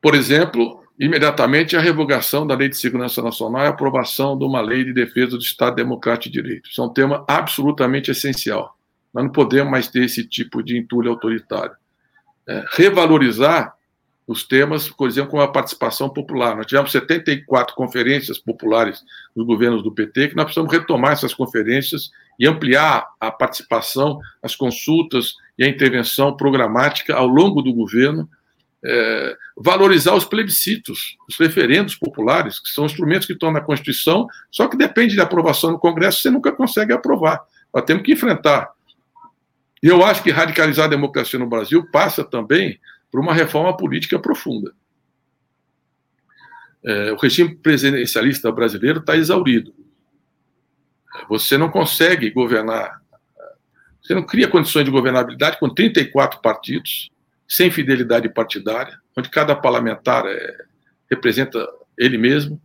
Por 0.00 0.14
exemplo, 0.14 0.82
imediatamente 0.98 1.76
a 1.76 1.80
revogação 1.80 2.46
da 2.46 2.54
Lei 2.54 2.68
de 2.68 2.76
Segurança 2.76 3.22
Nacional 3.22 3.62
e 3.62 3.66
a 3.66 3.70
aprovação 3.70 4.36
de 4.36 4.44
uma 4.44 4.60
lei 4.60 4.84
de 4.84 4.94
defesa 4.94 5.32
do 5.32 5.42
Estado 5.42 5.76
Democrático 5.76 6.32
de 6.32 6.42
Direito. 6.42 6.70
Isso 6.70 6.80
é 6.80 6.84
um 6.84 6.92
tema 6.92 7.24
absolutamente 7.28 8.10
essencial. 8.10 8.78
Nós 9.12 9.24
não 9.24 9.32
podemos 9.32 9.70
mais 9.70 9.88
ter 9.88 10.04
esse 10.04 10.26
tipo 10.26 10.62
de 10.62 10.78
entulho 10.78 11.10
autoritário. 11.10 11.76
É, 12.46 12.64
revalorizar 12.72 13.74
os 14.30 14.44
temas, 14.44 14.88
exemplo, 15.08 15.32
com 15.32 15.40
a 15.40 15.48
participação 15.48 16.08
popular. 16.08 16.54
Nós 16.54 16.66
tivemos 16.66 16.92
74 16.92 17.74
conferências 17.74 18.38
populares 18.38 19.02
nos 19.34 19.44
governos 19.44 19.82
do 19.82 19.90
PT, 19.90 20.28
que 20.28 20.36
nós 20.36 20.44
precisamos 20.44 20.72
retomar 20.72 21.10
essas 21.10 21.34
conferências 21.34 22.12
e 22.38 22.46
ampliar 22.46 23.08
a 23.18 23.32
participação, 23.32 24.20
as 24.40 24.54
consultas 24.54 25.34
e 25.58 25.64
a 25.64 25.68
intervenção 25.68 26.36
programática 26.36 27.16
ao 27.16 27.26
longo 27.26 27.60
do 27.60 27.74
governo, 27.74 28.30
é, 28.84 29.36
valorizar 29.56 30.14
os 30.14 30.24
plebiscitos, 30.24 31.16
os 31.28 31.36
referendos 31.36 31.96
populares, 31.96 32.60
que 32.60 32.68
são 32.68 32.86
instrumentos 32.86 33.26
que 33.26 33.32
estão 33.32 33.50
na 33.50 33.60
Constituição, 33.60 34.28
só 34.48 34.68
que 34.68 34.76
depende 34.76 35.16
da 35.16 35.24
aprovação 35.24 35.72
no 35.72 35.78
Congresso, 35.80 36.20
você 36.20 36.30
nunca 36.30 36.52
consegue 36.52 36.92
aprovar. 36.92 37.42
Nós 37.74 37.82
temos 37.84 38.04
que 38.04 38.12
enfrentar. 38.12 38.70
E 39.82 39.88
eu 39.88 40.04
acho 40.04 40.22
que 40.22 40.30
radicalizar 40.30 40.84
a 40.84 40.90
democracia 40.90 41.38
no 41.38 41.48
Brasil 41.48 41.84
passa 41.90 42.22
também 42.22 42.78
por 43.10 43.20
uma 43.20 43.34
reforma 43.34 43.76
política 43.76 44.18
profunda. 44.18 44.72
É, 46.84 47.12
o 47.12 47.16
regime 47.16 47.54
presidencialista 47.56 48.50
brasileiro 48.50 49.00
está 49.00 49.16
exaurido. 49.16 49.74
Você 51.28 51.58
não 51.58 51.68
consegue 51.68 52.30
governar, 52.30 53.00
você 54.00 54.14
não 54.14 54.22
cria 54.22 54.48
condições 54.48 54.84
de 54.84 54.90
governabilidade 54.90 55.58
com 55.58 55.68
34 55.68 56.40
partidos, 56.40 57.10
sem 57.46 57.70
fidelidade 57.70 58.28
partidária, 58.28 58.98
onde 59.16 59.28
cada 59.28 59.54
parlamentar 59.54 60.24
é, 60.26 60.56
representa 61.10 61.66
ele 61.98 62.16
mesmo, 62.16 62.60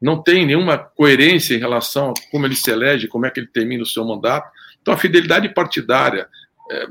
não 0.00 0.22
tem 0.22 0.46
nenhuma 0.46 0.78
coerência 0.78 1.54
em 1.54 1.58
relação 1.58 2.10
a 2.10 2.30
como 2.30 2.46
ele 2.46 2.54
se 2.54 2.70
elege, 2.70 3.08
como 3.08 3.26
é 3.26 3.30
que 3.30 3.40
ele 3.40 3.48
termina 3.48 3.82
o 3.82 3.86
seu 3.86 4.04
mandato. 4.04 4.48
Então, 4.80 4.94
a 4.94 4.96
fidelidade 4.96 5.48
partidária, 5.52 6.28
é, 6.70 6.86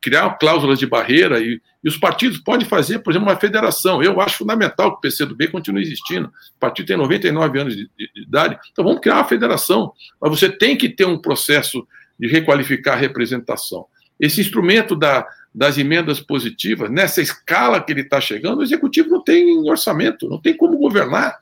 criar 0.00 0.30
cláusulas 0.38 0.78
de 0.78 0.86
barreira 0.86 1.40
e, 1.40 1.60
e, 1.82 1.88
os 1.88 1.96
partidos 1.96 2.38
podem 2.38 2.66
fazer, 2.66 3.00
por 3.00 3.10
exemplo, 3.10 3.28
uma 3.28 3.38
federação. 3.38 4.02
Eu 4.02 4.20
acho 4.20 4.38
fundamental 4.38 4.92
que 4.92 4.98
o 4.98 5.00
PCdoB 5.00 5.48
continue 5.48 5.82
existindo. 5.82 6.28
O 6.28 6.60
partido 6.60 6.86
tem 6.86 6.96
99 6.96 7.58
anos 7.58 7.76
de, 7.76 7.90
de, 7.96 8.10
de 8.14 8.22
idade, 8.22 8.58
então 8.70 8.84
vamos 8.84 9.00
criar 9.00 9.16
uma 9.16 9.24
federação. 9.24 9.92
Mas 10.20 10.30
você 10.30 10.48
tem 10.48 10.76
que 10.76 10.88
ter 10.88 11.06
um 11.06 11.18
processo 11.18 11.86
de 12.18 12.28
requalificar 12.28 12.94
a 12.94 13.00
representação. 13.00 13.86
Esse 14.18 14.40
instrumento 14.40 14.94
da, 14.94 15.26
das 15.54 15.78
emendas 15.78 16.20
positivas, 16.20 16.90
nessa 16.90 17.22
escala 17.22 17.82
que 17.82 17.92
ele 17.92 18.02
está 18.02 18.20
chegando, 18.20 18.58
o 18.58 18.62
executivo 18.62 19.08
não 19.08 19.24
tem 19.24 19.58
orçamento, 19.68 20.28
não 20.28 20.38
tem 20.38 20.56
como 20.56 20.76
governar. 20.76 21.38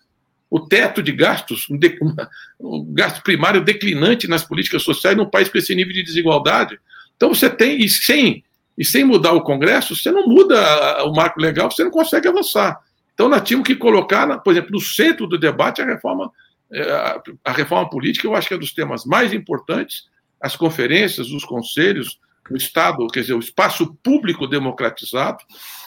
O 0.51 0.61
teto 0.61 1.03
de 1.03 1.13
gastos, 1.13 1.69
um, 1.69 1.77
de, 1.77 1.99
um 2.59 2.95
gasto 2.95 3.23
primário 3.23 3.63
declinante 3.63 4.27
nas 4.27 4.43
políticas 4.43 4.83
sociais 4.83 5.17
num 5.17 5.29
país 5.29 5.49
com 5.49 5.59
esse 5.59 5.75
nível 5.75 5.93
de 5.93 6.03
desigualdade. 6.03 6.79
Então 7.19 7.35
você 7.35 7.51
tem, 7.51 7.81
e 7.81 7.89
sem, 7.89 8.45
e 8.79 8.85
sem 8.85 9.05
mudar 9.05 9.33
o 9.33 9.43
Congresso, 9.43 9.95
você 9.95 10.11
não 10.11 10.27
muda 10.29 11.05
o 11.05 11.13
marco 11.13 11.41
legal, 11.41 11.69
você 11.69 11.83
não 11.83 11.91
consegue 11.91 12.29
avançar. 12.29 12.79
Então 13.13 13.29
nós 13.29 13.43
tínhamos 13.43 13.67
que 13.67 13.75
colocar, 13.75 14.39
por 14.39 14.53
exemplo, 14.53 14.71
no 14.71 14.81
centro 14.81 15.27
do 15.27 15.37
debate 15.37 15.83
a 15.83 15.85
reforma, 15.85 16.31
é, 16.73 17.21
a 17.45 17.53
reforma 17.53 17.91
política, 17.91 18.29
eu 18.29 18.37
acho 18.37 18.47
que 18.47 18.55
é 18.55 18.59
dos 18.59 18.73
temas 18.73 19.05
mais 19.05 19.33
importantes, 19.33 20.05
as 20.41 20.55
conferências, 20.55 21.33
os 21.33 21.45
conselhos, 21.45 22.21
o 22.49 22.57
Estado, 22.57 23.05
quer 23.09 23.23
dizer, 23.23 23.35
o 23.35 23.41
espaço 23.41 23.93
público 23.97 24.47
democratizado, 24.47 25.43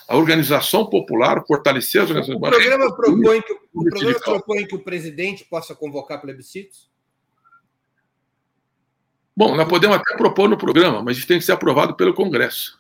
a 0.07 0.17
organização 0.17 0.85
popular, 0.85 1.41
fortalecer 1.47 2.01
as 2.01 2.09
organizações. 2.09 2.37
O 2.37 2.49
programa 2.51 2.93
propõe 2.93 3.41
que 3.41 3.53
o, 3.53 3.83
programa 3.85 4.19
propõe 4.19 4.67
que 4.67 4.75
o 4.75 4.79
presidente 4.79 5.45
possa 5.45 5.73
convocar 5.73 6.19
plebiscitos? 6.19 6.90
Bom, 9.35 9.55
nós 9.55 9.67
podemos 9.67 9.95
até 9.95 10.15
propor 10.15 10.49
no 10.49 10.57
programa, 10.57 11.01
mas 11.01 11.17
isso 11.17 11.27
tem 11.27 11.39
que 11.39 11.45
ser 11.45 11.53
aprovado 11.53 11.95
pelo 11.95 12.13
Congresso. 12.13 12.77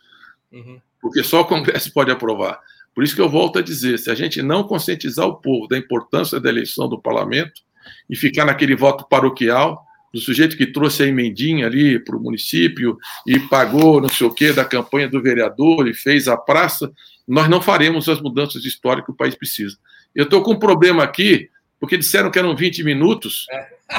Uhum. 0.51 0.79
Porque 1.01 1.23
só 1.23 1.41
o 1.41 1.45
Congresso 1.45 1.91
pode 1.93 2.11
aprovar. 2.11 2.59
Por 2.93 3.03
isso 3.03 3.15
que 3.15 3.21
eu 3.21 3.29
volto 3.29 3.59
a 3.59 3.61
dizer: 3.61 3.97
se 3.97 4.11
a 4.11 4.15
gente 4.15 4.41
não 4.41 4.63
conscientizar 4.63 5.25
o 5.25 5.35
povo 5.35 5.67
da 5.67 5.77
importância 5.77 6.39
da 6.39 6.49
eleição 6.49 6.87
do 6.89 7.01
parlamento 7.01 7.61
e 8.09 8.15
ficar 8.15 8.45
naquele 8.45 8.75
voto 8.75 9.07
paroquial, 9.07 9.85
do 10.13 10.19
sujeito 10.19 10.57
que 10.57 10.67
trouxe 10.67 11.03
a 11.03 11.07
emendinha 11.07 11.65
ali 11.65 11.97
para 11.97 12.17
o 12.17 12.19
município 12.19 12.97
e 13.25 13.39
pagou 13.39 14.01
não 14.01 14.09
sei 14.09 14.27
o 14.27 14.33
quê 14.33 14.51
da 14.51 14.65
campanha 14.65 15.07
do 15.07 15.21
vereador 15.21 15.87
e 15.87 15.93
fez 15.93 16.27
a 16.27 16.35
praça, 16.35 16.91
nós 17.27 17.49
não 17.49 17.61
faremos 17.61 18.09
as 18.09 18.21
mudanças 18.21 18.65
históricas 18.65 19.05
que 19.05 19.11
o 19.11 19.15
país 19.15 19.35
precisa. 19.35 19.77
Eu 20.13 20.25
estou 20.25 20.43
com 20.43 20.51
um 20.51 20.59
problema 20.59 21.03
aqui, 21.03 21.49
porque 21.81 21.97
disseram 21.97 22.29
que 22.29 22.37
eram 22.37 22.55
20 22.55 22.83
minutos. 22.83 23.47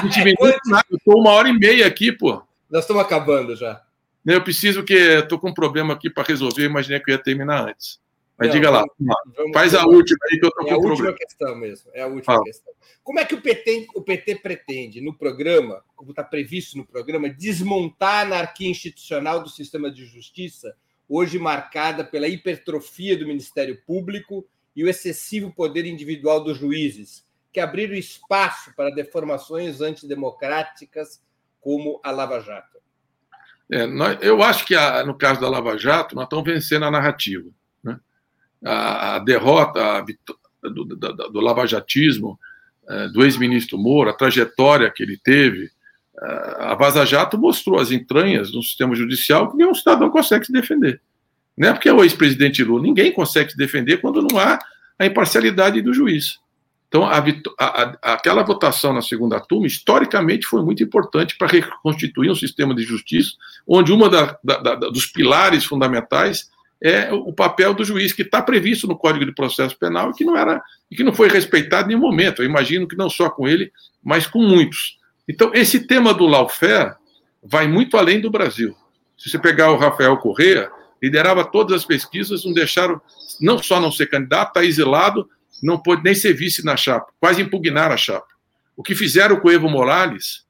20 0.01 0.17
é. 0.17 0.23
minutos, 0.23 0.61
nada, 0.71 0.85
eu 0.89 0.95
estou 0.95 1.19
uma 1.19 1.31
hora 1.31 1.49
e 1.49 1.53
meia 1.53 1.85
aqui, 1.85 2.13
pô. 2.13 2.41
Nós 2.71 2.83
estamos 2.85 3.03
acabando 3.03 3.57
já. 3.57 3.83
Eu 4.25 4.41
preciso 4.41 4.85
que. 4.85 4.93
Estou 4.93 5.37
com 5.37 5.49
um 5.49 5.53
problema 5.53 5.93
aqui 5.93 6.09
para 6.09 6.23
resolver, 6.23 6.63
imaginei 6.63 7.01
que 7.01 7.11
eu 7.11 7.15
ia 7.15 7.21
terminar 7.21 7.67
antes. 7.67 8.01
Mas 8.39 8.47
Não, 8.47 8.55
diga 8.55 8.69
lá, 8.69 8.85
vamos, 8.97 9.51
faz 9.53 9.75
a 9.75 9.85
última 9.85 10.17
aí 10.31 10.39
que 10.39 10.45
eu 10.45 10.49
estou 10.49 10.65
é 10.65 10.69
com 10.69 10.71
É 10.71 10.73
a 10.73 10.89
última 10.89 11.13
questão 11.13 11.55
mesmo. 11.57 11.91
É 11.93 12.01
a 12.01 12.07
última 12.07 12.35
ah. 12.35 12.43
questão. 12.43 12.73
Como 13.03 13.19
é 13.19 13.25
que 13.25 13.35
o 13.35 13.41
PT, 13.41 13.87
o 13.93 14.01
PT 14.01 14.35
pretende, 14.35 15.01
no 15.01 15.13
programa, 15.13 15.83
como 15.93 16.11
está 16.11 16.23
previsto 16.23 16.77
no 16.77 16.85
programa, 16.85 17.29
desmontar 17.29 18.15
a 18.15 18.21
anarquia 18.21 18.69
institucional 18.69 19.43
do 19.43 19.49
sistema 19.49 19.91
de 19.91 20.05
justiça, 20.05 20.73
hoje 21.07 21.37
marcada 21.37 22.01
pela 22.01 22.29
hipertrofia 22.29 23.17
do 23.17 23.27
Ministério 23.27 23.77
Público 23.85 24.47
e 24.73 24.85
o 24.85 24.89
excessivo 24.89 25.53
poder 25.53 25.85
individual 25.85 26.41
dos 26.41 26.57
juízes, 26.57 27.25
que 27.53 27.59
abriram 27.59 27.93
espaço 27.93 28.73
para 28.75 28.89
deformações 28.89 29.79
antidemocráticas 29.79 31.21
como 31.61 32.01
a 32.03 32.09
Lava 32.09 32.41
Jato? 32.41 32.79
É, 33.71 33.85
nós, 33.85 34.17
eu 34.21 34.41
acho 34.41 34.65
que 34.65 34.75
a, 34.75 35.05
no 35.05 35.15
caso 35.15 35.39
da 35.39 35.47
Lava 35.47 35.77
Jato, 35.77 36.15
nós 36.15 36.25
estamos 36.25 36.43
vencendo 36.43 36.85
a 36.85 36.91
narrativa. 36.91 37.49
Né? 37.83 37.97
A, 38.65 39.15
a, 39.15 39.19
derrota 39.19 39.79
a, 39.79 40.01
do, 40.61 40.83
do, 40.83 40.95
do 40.95 41.39
lavajatismo, 41.39 42.39
é, 42.89 43.07
do 43.09 43.23
ex-ministro 43.23 43.77
Moura, 43.77 44.11
a 44.11 44.15
trajetória 44.17 44.91
que 44.91 45.03
ele 45.03 45.17
teve, 45.17 45.69
é, 46.21 46.55
a 46.59 46.75
Vaza 46.75 47.05
Jato 47.05 47.37
mostrou 47.37 47.79
as 47.79 47.91
entranhas 47.91 48.51
do 48.51 48.61
sistema 48.63 48.95
judicial 48.95 49.49
que 49.51 49.57
nenhum 49.57 49.75
cidadão 49.75 50.09
consegue 50.09 50.45
se 50.45 50.51
defender. 50.51 51.01
Não 51.55 51.69
é 51.69 51.73
porque 51.73 51.87
é 51.87 51.93
o 51.93 52.03
ex-presidente 52.03 52.63
Lula. 52.63 52.81
Ninguém 52.81 53.11
consegue 53.11 53.51
se 53.51 53.57
defender 53.57 53.97
quando 53.97 54.21
não 54.21 54.39
há 54.39 54.59
a 54.97 55.05
imparcialidade 55.05 55.81
do 55.81 55.93
juiz. 55.93 56.39
Então, 56.93 57.05
a, 57.05 57.17
a, 57.57 58.13
aquela 58.13 58.43
votação 58.43 58.93
na 58.93 59.01
segunda 59.01 59.39
turma, 59.39 59.65
historicamente, 59.65 60.45
foi 60.45 60.61
muito 60.61 60.83
importante 60.83 61.35
para 61.35 61.47
reconstituir 61.47 62.29
um 62.29 62.35
sistema 62.35 62.75
de 62.75 62.83
justiça, 62.83 63.31
onde 63.67 63.91
da, 64.43 64.75
dos 64.75 65.07
pilares 65.07 65.65
fundamentais 65.65 66.51
é 66.79 67.11
o 67.11 67.33
papel 67.33 67.73
do 67.73 67.83
juiz, 67.83 68.13
que 68.13 68.21
está 68.21 68.43
previsto 68.43 68.85
no 68.85 68.95
Código 68.95 69.25
de 69.25 69.33
Processo 69.33 69.75
Penal 69.75 70.11
e 70.11 70.13
que 70.13 70.23
não 70.23 70.37
era 70.37 70.61
e 70.91 70.95
que 70.95 71.03
não 71.03 71.13
foi 71.13 71.29
respeitado 71.29 71.85
em 71.85 71.95
nenhum 71.95 72.01
momento. 72.01 72.43
Eu 72.43 72.45
imagino 72.45 72.87
que 72.87 72.95
não 72.95 73.09
só 73.09 73.27
com 73.27 73.47
ele, 73.47 73.71
mas 74.03 74.27
com 74.27 74.43
muitos. 74.43 74.99
Então, 75.27 75.49
esse 75.51 75.87
tema 75.87 76.13
do 76.13 76.27
lawfare 76.27 76.93
vai 77.41 77.67
muito 77.67 77.97
além 77.97 78.21
do 78.21 78.29
Brasil. 78.29 78.75
Se 79.17 79.31
você 79.31 79.39
pegar 79.39 79.71
o 79.71 79.77
Rafael 79.77 80.15
Correa, 80.17 80.69
liderava 81.01 81.43
todas 81.43 81.77
as 81.77 81.85
pesquisas, 81.85 82.45
não 82.45 82.53
deixaram, 82.53 83.01
não 83.41 83.57
só 83.57 83.79
não 83.79 83.91
ser 83.91 84.07
candidato, 84.07 84.49
está 84.49 84.63
exilado, 84.63 85.27
não 85.65 85.81
pôde 85.81 86.03
nem 86.03 86.13
ser 86.13 86.33
vice 86.33 86.63
na 86.63 86.75
chapa, 86.75 87.11
quase 87.19 87.41
impugnaram 87.41 87.93
a 87.93 87.97
chapa. 87.97 88.27
O 88.75 88.83
que 88.83 88.95
fizeram 88.95 89.39
com 89.39 89.47
o 89.47 89.51
Evo 89.51 89.69
Morales, 89.69 90.45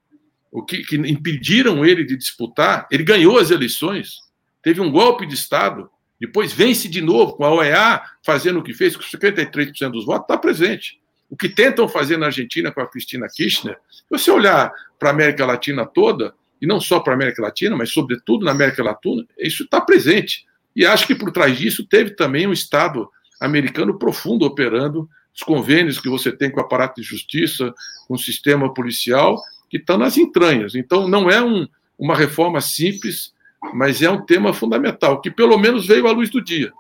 o 0.52 0.64
que, 0.64 0.84
que 0.84 0.96
impediram 0.96 1.86
ele 1.86 2.04
de 2.04 2.16
disputar, 2.16 2.88
ele 2.92 3.04
ganhou 3.04 3.38
as 3.38 3.52
eleições, 3.52 4.20
teve 4.62 4.80
um 4.82 4.92
golpe 4.92 5.26
de 5.26 5.34
Estado, 5.34 5.90
depois 6.20 6.54
vence 6.54 6.88
de 6.88 7.02
novo 7.02 7.34
com 7.34 7.44
a 7.44 7.54
OEA 7.54 8.02
fazendo 8.24 8.60
o 8.60 8.64
que 8.64 8.74
fez, 8.74 8.96
com 8.96 9.04
53% 9.04 9.92
dos 9.92 10.06
votos, 10.06 10.24
está 10.24 10.38
presente. 10.38 11.00
O 11.30 11.36
que 11.36 11.50
tentam 11.50 11.88
fazer 11.88 12.18
na 12.18 12.28
Argentina 12.28 12.72
com 12.72 12.80
a 12.80 12.88
Cristina 12.88 13.28
Kirchner, 13.28 13.78
se 13.90 14.04
você 14.10 14.32
olhar 14.32 14.72
para 15.00 15.10
a 15.10 15.12
América 15.12 15.46
Latina 15.46 15.86
toda, 15.86 16.34
e 16.62 16.66
não 16.66 16.80
só 16.80 17.02
para 17.02 17.12
a 17.12 17.16
América 17.16 17.42
Latina, 17.42 17.76
mas 17.76 17.92
sobretudo 17.92 18.46
na 18.46 18.52
América 18.52 18.82
Latina, 18.82 19.26
isso 19.38 19.64
está 19.64 19.82
presente. 19.82 20.46
E 20.74 20.86
acho 20.86 21.06
que 21.06 21.14
por 21.14 21.32
trás 21.32 21.58
disso 21.58 21.86
teve 21.86 22.12
também 22.12 22.48
um 22.48 22.54
Estado 22.54 23.10
americano 23.40 23.98
profundo 23.98 24.46
operando, 24.46 25.10
os 25.34 25.42
convênios 25.42 26.00
que 26.00 26.10
você 26.10 26.32
tem 26.32 26.52
com 26.52 26.60
o 26.60 26.64
aparato 26.64 27.02
de 27.02 27.08
justiça, 27.08 27.74
com 28.08 28.14
o 28.14 28.20
sistema 28.20 28.74
policial, 28.74 29.42
que 29.70 29.78
estão 29.78 29.98
nas 29.98 30.18
entranhas. 30.18 30.76
Então, 30.76 31.08
não 31.08 31.30
é 31.30 31.42
um, 31.42 31.68
uma 31.98 32.16
reforma 32.16 32.62
simples, 32.62 33.34
mas 33.74 34.02
é 34.02 34.10
um 34.10 34.24
tema 34.24 34.54
fundamental, 34.54 35.22
que 35.22 35.32
pelo 35.32 35.58
menos 35.58 35.88
veio 35.88 36.08
à 36.08 36.12
luz 36.12 36.30
do 36.30 36.42
dia. 36.42 36.72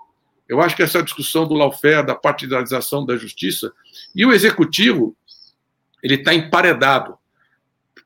Eu 0.47 0.61
acho 0.61 0.75
que 0.75 0.83
essa 0.83 1.01
discussão 1.01 1.47
do 1.47 1.55
lawfare, 1.55 2.05
da 2.05 2.13
partidarização 2.13 3.05
da 3.05 3.17
justiça, 3.17 3.71
e 4.15 4.25
o 4.25 4.31
executivo, 4.31 5.15
ele 6.03 6.15
está 6.15 6.33
emparedado 6.33 7.17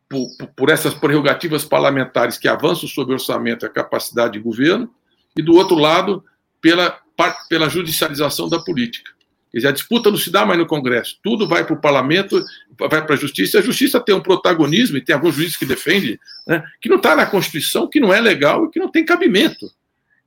por, 0.07 0.28
por, 0.56 0.69
essas 0.69 0.94
prerrogativas 0.94 1.65
parlamentares 1.65 2.38
que 2.38 2.48
avançam 2.48 2.88
sobre 2.88 3.11
o 3.14 3.18
orçamento 3.18 3.65
e 3.65 3.68
a 3.68 3.72
capacidade 3.72 4.34
de 4.34 4.40
governo, 4.40 4.90
e 5.36 5.41
do 5.41 5.56
outro 5.56 5.76
lado, 5.76 6.24
pela 6.61 6.98
pela 7.49 7.68
judicialização 7.68 8.48
da 8.48 8.60
política. 8.60 9.11
Quer 9.52 9.57
dizer, 9.57 9.68
a 9.69 9.72
disputa 9.72 10.11
não 10.11 10.18
se 10.18 10.30
dá 10.30 10.45
mais 10.45 10.60
no 10.60 10.68
Congresso, 10.68 11.18
tudo 11.23 11.48
vai 11.48 11.65
para 11.65 11.73
o 11.73 11.81
parlamento, 11.81 12.44
vai 12.77 13.03
para 13.03 13.15
a 13.15 13.18
justiça. 13.18 13.60
A 13.60 13.61
justiça 13.61 13.99
tem 13.99 14.14
um 14.14 14.22
protagonismo, 14.22 14.98
e 14.98 15.02
tem 15.02 15.15
alguns 15.15 15.35
juízes 15.35 15.57
que 15.57 15.65
defendem, 15.65 16.19
né, 16.45 16.64
que 16.81 16.89
não 16.89 16.98
está 16.98 17.15
na 17.15 17.26
Constituição, 17.26 17.88
que 17.88 17.99
não 17.99 18.14
é 18.14 18.19
legal 18.19 18.65
e 18.65 18.69
que 18.69 18.80
não 18.80 18.91
tem 18.91 19.06
cabimento. 19.06 19.72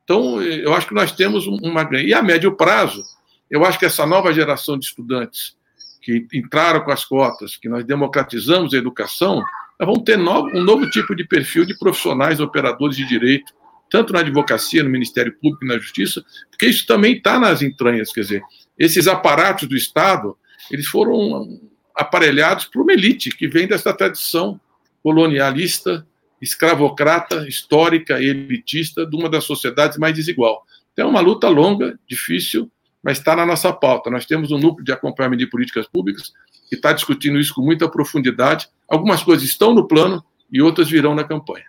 Então, 0.02 0.42
eu 0.42 0.74
acho 0.74 0.88
que 0.88 0.94
nós 0.94 1.12
temos 1.12 1.46
uma. 1.46 1.88
E 2.00 2.12
a 2.12 2.22
médio 2.22 2.56
prazo, 2.56 3.04
eu 3.48 3.64
acho 3.64 3.78
que 3.78 3.86
essa 3.86 4.04
nova 4.04 4.32
geração 4.32 4.76
de 4.76 4.86
estudantes 4.86 5.54
que 6.02 6.26
entraram 6.32 6.80
com 6.80 6.90
as 6.90 7.04
cotas, 7.04 7.56
que 7.56 7.68
nós 7.68 7.84
democratizamos 7.84 8.74
a 8.74 8.78
educação, 8.78 9.40
vão 9.78 10.02
ter 10.02 10.18
um 10.18 10.64
novo 10.64 10.90
tipo 10.90 11.14
de 11.14 11.24
perfil 11.24 11.64
de 11.64 11.78
profissionais, 11.78 12.40
operadores 12.40 12.96
de 12.96 13.06
direito, 13.06 13.52
tanto 13.90 14.12
na 14.12 14.20
advocacia, 14.20 14.82
no 14.82 14.90
Ministério 14.90 15.34
Público 15.40 15.64
e 15.64 15.68
na 15.68 15.78
Justiça, 15.78 16.24
porque 16.48 16.66
isso 16.66 16.86
também 16.86 17.16
está 17.16 17.38
nas 17.38 17.60
entranhas, 17.60 18.12
quer 18.12 18.20
dizer, 18.20 18.42
esses 18.78 19.06
aparatos 19.06 19.68
do 19.68 19.76
Estado, 19.76 20.36
eles 20.70 20.86
foram 20.86 21.60
aparelhados 21.94 22.64
por 22.64 22.82
uma 22.82 22.92
elite 22.92 23.30
que 23.36 23.48
vem 23.48 23.66
dessa 23.66 23.92
tradição 23.92 24.58
colonialista, 25.02 26.06
escravocrata, 26.40 27.46
histórica 27.46 28.20
elitista 28.22 29.04
de 29.04 29.16
uma 29.16 29.28
das 29.28 29.44
sociedades 29.44 29.98
mais 29.98 30.14
desigual. 30.14 30.64
Então 30.92 31.06
é 31.06 31.10
uma 31.10 31.20
luta 31.20 31.48
longa, 31.48 31.98
difícil, 32.08 32.70
mas 33.02 33.18
está 33.18 33.36
na 33.36 33.44
nossa 33.44 33.72
pauta. 33.72 34.10
Nós 34.10 34.24
temos 34.24 34.50
um 34.50 34.58
núcleo 34.58 34.84
de 34.84 34.92
acompanhamento 34.92 35.44
de 35.44 35.50
políticas 35.50 35.86
públicas 35.86 36.32
que 36.68 36.76
está 36.76 36.92
discutindo 36.92 37.38
isso 37.38 37.54
com 37.54 37.62
muita 37.62 37.88
profundidade. 37.88 38.68
Algumas 38.88 39.22
coisas 39.22 39.46
estão 39.46 39.74
no 39.74 39.86
plano 39.86 40.24
e 40.52 40.62
outras 40.62 40.88
virão 40.88 41.14
na 41.14 41.24
campanha. 41.24 41.64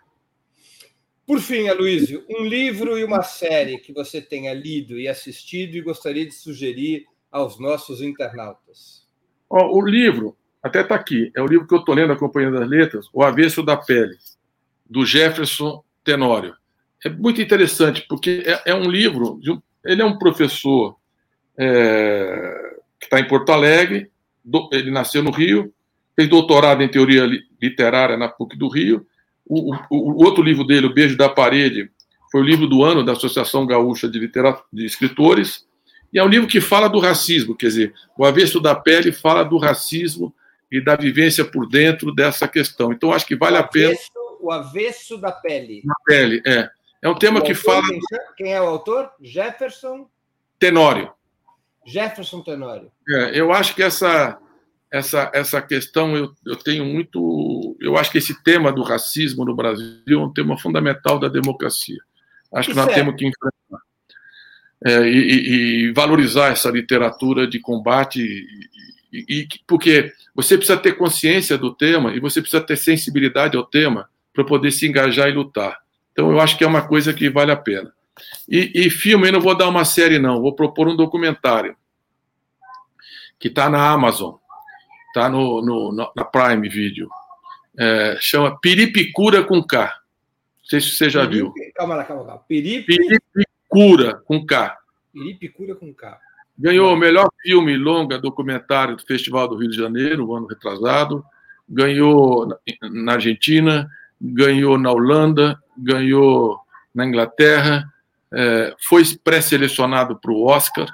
Por 1.32 1.40
fim, 1.40 1.70
Aloysio, 1.70 2.26
um 2.30 2.44
livro 2.44 3.00
e 3.00 3.06
uma 3.06 3.24
série 3.24 3.78
que 3.78 3.94
você 3.94 4.20
tenha 4.20 4.54
lido 4.54 5.00
e 5.00 5.08
assistido 5.08 5.78
e 5.78 5.82
gostaria 5.82 6.26
de 6.26 6.34
sugerir 6.34 7.06
aos 7.32 7.58
nossos 7.58 8.02
internautas. 8.02 9.08
Oh, 9.50 9.80
o 9.80 9.82
livro, 9.82 10.36
até 10.62 10.82
está 10.82 10.94
aqui, 10.94 11.32
é 11.34 11.42
o 11.42 11.48
livro 11.48 11.66
que 11.66 11.74
eu 11.74 11.80
estou 11.80 11.96
lendo, 11.96 12.12
acompanhando 12.12 12.62
as 12.62 12.68
letras, 12.68 13.06
O 13.14 13.24
Avesso 13.24 13.64
da 13.64 13.78
Pele, 13.78 14.18
do 14.86 15.06
Jefferson 15.06 15.82
Tenório. 16.04 16.54
É 17.02 17.08
muito 17.08 17.42
interessante, 17.42 18.06
porque 18.10 18.44
é, 18.46 18.72
é 18.72 18.76
um 18.76 18.92
livro, 18.92 19.40
um, 19.48 19.62
ele 19.86 20.02
é 20.02 20.06
um 20.06 20.20
professor 20.20 20.98
é, 21.58 22.76
que 23.00 23.06
está 23.06 23.22
em 23.22 23.28
Porto 23.30 23.54
Alegre, 23.54 24.12
do, 24.44 24.70
ele 24.74 24.92
nasceu 24.92 25.24
no 25.24 25.32
Rio, 25.32 25.74
fez 26.14 26.28
doutorado 26.28 26.84
em 26.84 26.92
teoria 26.92 27.26
literária 27.62 28.18
na 28.18 28.28
PUC 28.28 28.58
do 28.58 28.68
Rio, 28.68 29.08
o, 29.46 29.74
o, 29.74 29.78
o, 29.90 30.24
outro 30.24 30.44
livro 30.44 30.64
dele, 30.64 30.88
O 30.88 30.94
Beijo 30.94 31.18
da 31.18 31.30
Parede, 31.30 31.90
foi 32.32 32.42
o 32.42 32.46
livro 32.46 32.68
do 32.68 32.84
ano 32.84 33.04
da 33.04 33.12
Associação 33.12 33.66
Gaúcha 33.66 34.08
de, 34.08 34.20
Literatura, 34.20 34.66
de 34.72 34.86
Escritores, 34.86 35.66
e 36.14 36.20
é 36.20 36.24
um 36.24 36.28
livro 36.28 36.48
que 36.48 36.60
fala 36.60 36.88
do 36.88 37.00
racismo, 37.00 37.56
quer 37.56 37.68
dizer, 37.68 37.94
o 38.18 38.26
avesso 38.26 38.60
da 38.60 38.76
pele 38.76 39.12
fala 39.12 39.44
do 39.44 39.58
racismo 39.58 40.34
e 40.72 40.84
da 40.84 40.96
vivência 40.96 41.46
por 41.46 41.68
dentro 41.68 42.14
dessa 42.14 42.48
questão. 42.48 42.92
Então, 42.92 43.14
acho 43.14 43.26
que 43.26 43.36
vale 43.36 43.58
a 43.58 43.64
pena. 43.64 43.94
O 44.42 44.52
avesso 44.52 45.18
da 45.18 45.32
pele. 45.32 45.82
Da 45.86 45.94
pele, 46.06 46.42
é. 46.46 46.70
É 47.02 47.10
um 47.10 47.16
tema 47.16 47.40
o 47.40 47.44
que 47.44 47.52
autor, 47.52 47.64
fala. 47.64 47.88
Quem 48.38 48.54
é 48.54 48.62
o 48.62 48.66
autor? 48.66 49.10
Jefferson. 49.22 50.08
Tenório. 50.60 51.12
Jefferson 51.86 52.42
Tenório. 52.42 52.92
É, 53.10 53.40
eu 53.40 53.52
acho 53.52 53.74
que 53.74 53.82
essa, 53.82 54.38
essa, 54.92 55.32
essa 55.34 55.62
questão 55.62 56.18
eu, 56.18 56.36
eu 56.46 56.58
tenho 56.58 56.86
muito. 56.86 57.78
Eu 57.80 57.98
acho 57.98 58.12
que 58.12 58.18
esse 58.18 58.44
tema 58.44 58.74
do 58.74 58.84
racismo 58.84 59.46
no 59.46 59.56
Brasil 59.56 60.02
é 60.08 60.18
um 60.18 60.34
tema 60.34 60.58
fundamental 60.58 61.18
da 61.18 61.30
democracia. 61.30 62.00
Acho 62.54 62.70
que 62.70 62.76
nós 62.76 62.86
certo. 62.86 62.98
temos 62.98 63.16
que 63.16 63.26
enfrentar. 63.26 63.86
É, 64.84 65.08
e, 65.08 65.86
e, 65.88 65.94
valorizar 65.94 66.48
essa 66.48 66.70
literatura 66.70 67.48
de 67.48 67.60
combate, 67.60 68.20
e, 69.14 69.26
e, 69.30 69.48
porque 69.68 70.12
você 70.34 70.58
precisa 70.58 70.78
ter 70.78 70.94
consciência 70.94 71.56
do 71.56 71.74
tema 71.74 72.14
e 72.16 72.20
você 72.20 72.42
precisa 72.42 72.64
ter 72.64 72.76
sensibilidade 72.76 73.56
ao 73.56 73.64
tema 73.64 74.10
para 74.34 74.44
poder 74.44 74.72
se 74.72 74.88
engajar 74.88 75.30
e 75.30 75.34
lutar. 75.34 75.78
Então, 76.12 76.32
eu 76.32 76.42
acho 76.42 76.58
que 76.58 76.64
é 76.64 76.68
uma 76.68 76.82
coisa 76.82 77.14
que 77.14 77.30
vale 77.30 77.52
a 77.52 77.56
pena. 77.56 77.94
E, 78.50 78.90
filme, 78.90 79.28
eu 79.28 79.34
não 79.34 79.40
vou 79.40 79.56
dar 79.56 79.70
uma 79.70 79.86
série, 79.86 80.20
não, 80.20 80.42
vou 80.42 80.54
propor 80.54 80.88
um 80.88 80.96
documentário 80.96 81.76
que 83.40 83.48
está 83.48 83.70
na 83.70 83.90
Amazon 83.90 84.41
tá 85.14 85.30
no, 85.30 85.62
no, 85.62 86.12
na 86.16 86.26
Prime 86.26 86.68
Video. 86.68 87.10
É, 87.78 88.18
chama 88.20 88.60
Piripicura 88.60 89.44
com 89.44 89.64
K. 89.64 89.86
Não 89.86 89.90
sei 90.64 90.82
se 90.82 90.92
você 90.92 91.10
já 91.10 91.26
viu. 91.26 91.54
Calma 91.76 91.96
lá, 91.96 92.04
calma 92.04 92.24
lá. 92.24 92.38
Pirip... 92.38 92.86
Piripicura 92.86 94.22
com 94.26 94.46
K. 94.46 94.78
Piripicura 95.14 95.76
com 95.76 95.94
K. 95.94 96.20
Ganhou 96.58 96.94
o 96.94 96.98
melhor 96.98 97.30
filme 97.42 97.76
longa 97.76 98.20
documentário 98.20 98.96
do 98.96 99.06
Festival 99.06 99.48
do 99.48 99.56
Rio 99.56 99.70
de 99.70 99.78
Janeiro, 99.78 100.28
o 100.28 100.36
ano 100.36 100.48
retrasado. 100.48 101.24
Ganhou 101.68 102.48
na 102.82 103.14
Argentina, 103.14 103.90
ganhou 104.22 104.78
na 104.78 104.92
Holanda, 104.92 105.58
ganhou 105.78 106.60
na 106.94 107.06
Inglaterra, 107.06 107.92
é, 108.34 108.76
foi 108.80 109.04
pré-selecionado 109.24 110.16
para 110.18 110.32
o 110.32 110.46
Oscar. 110.46 110.88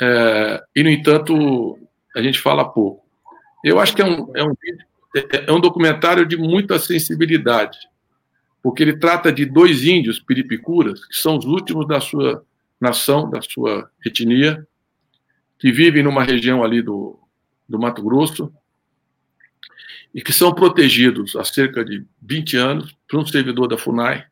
É, 0.00 0.62
e, 0.74 0.82
no 0.82 0.90
entanto, 0.90 1.78
a 2.16 2.22
gente 2.22 2.40
fala 2.40 2.64
pouco. 2.64 3.04
Eu 3.62 3.78
acho 3.78 3.94
que 3.94 4.00
é 4.00 4.04
um, 4.04 4.32
é 4.34 4.42
um, 4.42 4.54
é 5.46 5.52
um 5.52 5.60
documentário 5.60 6.24
de 6.24 6.36
muita 6.36 6.78
sensibilidade, 6.78 7.78
porque 8.62 8.82
ele 8.82 8.96
trata 8.96 9.30
de 9.30 9.44
dois 9.44 9.84
índios 9.84 10.18
piripicuras, 10.18 11.04
que 11.04 11.14
são 11.14 11.36
os 11.36 11.44
últimos 11.44 11.86
da 11.86 12.00
sua 12.00 12.42
nação, 12.80 13.28
da 13.28 13.40
sua 13.42 13.90
etnia, 14.04 14.66
que 15.58 15.70
vivem 15.70 16.02
numa 16.02 16.24
região 16.24 16.64
ali 16.64 16.80
do, 16.80 17.18
do 17.68 17.78
Mato 17.78 18.02
Grosso, 18.02 18.50
e 20.14 20.22
que 20.22 20.32
são 20.32 20.54
protegidos 20.54 21.36
há 21.36 21.44
cerca 21.44 21.84
de 21.84 22.02
20 22.22 22.56
anos 22.56 22.96
por 23.06 23.20
um 23.20 23.26
servidor 23.26 23.68
da 23.68 23.76
FUNAI, 23.76 24.24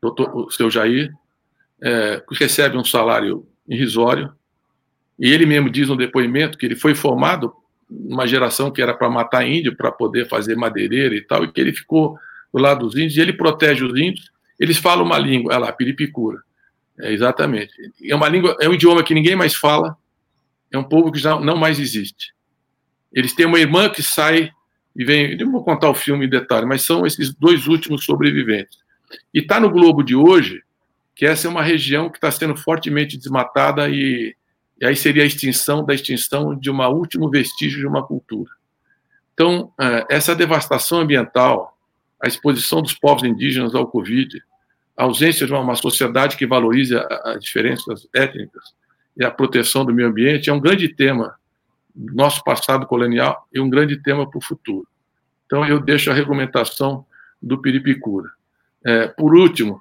doutor, 0.00 0.34
o 0.34 0.50
seu 0.50 0.70
Jair, 0.70 1.12
é, 1.82 2.20
que 2.26 2.34
recebe 2.34 2.78
um 2.78 2.84
salário 2.84 3.46
irrisório, 3.68 4.32
e 5.20 5.30
ele 5.30 5.44
mesmo 5.44 5.68
diz 5.68 5.86
no 5.86 5.96
depoimento 5.96 6.56
que 6.56 6.64
ele 6.64 6.74
foi 6.74 6.94
formado 6.94 7.52
numa 7.90 8.26
geração 8.26 8.70
que 8.70 8.80
era 8.80 8.94
para 8.94 9.10
matar 9.10 9.46
índio, 9.46 9.76
para 9.76 9.92
poder 9.92 10.26
fazer 10.28 10.56
madeireira 10.56 11.14
e 11.14 11.20
tal, 11.20 11.44
e 11.44 11.52
que 11.52 11.60
ele 11.60 11.72
ficou 11.72 12.18
do 12.52 12.58
lado 12.58 12.86
dos 12.86 12.96
índios, 12.96 13.16
e 13.16 13.20
ele 13.20 13.34
protege 13.34 13.84
os 13.84 13.98
índios. 13.98 14.30
Eles 14.58 14.78
falam 14.78 15.04
uma 15.04 15.18
língua, 15.18 15.52
olha 15.52 15.66
lá, 15.66 15.72
piripicura. 15.72 16.38
É, 16.98 17.12
exatamente. 17.12 17.72
É 18.02 18.14
uma 18.14 18.28
língua, 18.28 18.56
é 18.60 18.68
um 18.68 18.72
idioma 18.72 19.02
que 19.02 19.12
ninguém 19.12 19.36
mais 19.36 19.54
fala, 19.54 19.96
é 20.72 20.78
um 20.78 20.84
povo 20.84 21.12
que 21.12 21.18
já 21.18 21.38
não 21.38 21.56
mais 21.56 21.78
existe. 21.78 22.32
Eles 23.12 23.34
têm 23.34 23.44
uma 23.44 23.58
irmã 23.58 23.90
que 23.90 24.02
sai 24.02 24.50
e 24.96 25.04
vem. 25.04 25.32
Eu 25.32 25.46
não 25.46 25.52
vou 25.52 25.64
contar 25.64 25.90
o 25.90 25.94
filme 25.94 26.26
em 26.26 26.30
detalhe, 26.30 26.64
mas 26.64 26.82
são 26.82 27.04
esses 27.04 27.34
dois 27.34 27.66
últimos 27.66 28.04
sobreviventes. 28.04 28.78
E 29.34 29.40
está 29.40 29.60
no 29.60 29.70
Globo 29.70 30.02
de 30.02 30.14
hoje 30.14 30.62
que 31.14 31.26
essa 31.26 31.46
é 31.46 31.50
uma 31.50 31.62
região 31.62 32.08
que 32.08 32.16
está 32.16 32.30
sendo 32.30 32.56
fortemente 32.56 33.18
desmatada 33.18 33.88
e, 33.90 34.34
e, 34.80 34.86
aí 34.86 34.96
seria 34.96 35.22
a 35.22 35.26
extinção 35.26 35.84
da 35.84 35.94
extinção 35.94 36.54
de 36.54 36.70
um 36.70 36.80
último 36.88 37.28
vestígio 37.28 37.80
de 37.80 37.86
uma 37.86 38.06
cultura. 38.06 38.50
Então, 39.34 39.72
é, 39.80 40.06
essa 40.10 40.34
devastação 40.34 41.00
ambiental, 41.00 41.76
a 42.22 42.28
exposição 42.28 42.82
dos 42.82 42.94
povos 42.94 43.24
indígenas 43.24 43.74
ao 43.74 43.86
Covid, 43.86 44.42
a 44.96 45.04
ausência 45.04 45.46
de 45.46 45.52
uma 45.52 45.74
sociedade 45.74 46.36
que 46.36 46.46
valorize 46.46 46.94
as 47.24 47.42
diferenças 47.42 48.06
étnicas 48.14 48.62
e 49.16 49.24
a 49.24 49.30
proteção 49.30 49.84
do 49.84 49.94
meio 49.94 50.08
ambiente 50.08 50.50
é 50.50 50.52
um 50.52 50.60
grande 50.60 50.88
tema 50.88 51.34
do 51.94 52.14
nosso 52.14 52.44
passado 52.44 52.86
colonial 52.86 53.46
e 53.52 53.60
um 53.60 53.68
grande 53.68 53.96
tema 53.96 54.28
para 54.28 54.38
o 54.38 54.44
futuro. 54.44 54.86
Então, 55.46 55.66
eu 55.66 55.80
deixo 55.80 56.10
a 56.10 56.14
regulamentação 56.14 57.04
do 57.42 57.60
Piripicura. 57.60 58.30
É, 58.84 59.08
por 59.08 59.34
último, 59.34 59.80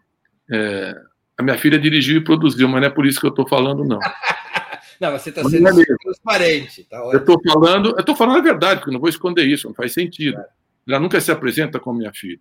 é, 0.49 0.95
a 1.37 1.43
minha 1.43 1.57
filha 1.57 1.77
dirigiu 1.77 2.17
e 2.17 2.23
produziu, 2.23 2.67
mas 2.67 2.81
não 2.81 2.87
é 2.87 2.89
por 2.91 3.05
isso 3.05 3.19
que 3.19 3.25
eu 3.25 3.29
estou 3.29 3.47
falando, 3.47 3.83
não. 3.85 3.99
não, 4.99 5.11
você 5.11 5.29
está 5.29 5.43
sendo 5.43 5.81
é 5.81 5.85
transparente. 6.03 6.83
Tá 6.83 6.97
eu 6.97 7.19
estou 7.19 7.41
falando, 7.41 7.89
eu 7.91 7.99
estou 7.99 8.15
falando 8.15 8.37
a 8.39 8.41
verdade, 8.41 8.79
porque 8.79 8.91
não 8.91 8.99
vou 8.99 9.09
esconder 9.09 9.45
isso, 9.45 9.67
não 9.67 9.73
faz 9.73 9.93
sentido. 9.93 10.33
Claro. 10.33 10.49
Ela 10.87 10.99
nunca 10.99 11.21
se 11.21 11.31
apresenta 11.31 11.79
como 11.79 11.99
minha 11.99 12.13
filha. 12.13 12.39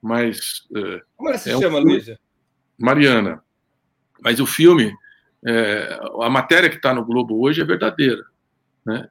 Mas. 0.00 0.66
É, 0.74 1.02
como 1.16 1.28
ela 1.28 1.38
se 1.38 1.50
é 1.50 1.58
chama, 1.58 1.78
um 1.78 1.82
Luísa? 1.82 2.18
Mariana. 2.78 3.42
Mas 4.22 4.40
o 4.40 4.46
filme, 4.46 4.92
é, 5.44 5.98
a 6.20 6.30
matéria 6.30 6.70
que 6.70 6.76
está 6.76 6.94
no 6.94 7.04
Globo 7.04 7.40
hoje 7.40 7.60
é 7.60 7.64
verdadeira. 7.64 8.24
Né? 8.84 9.08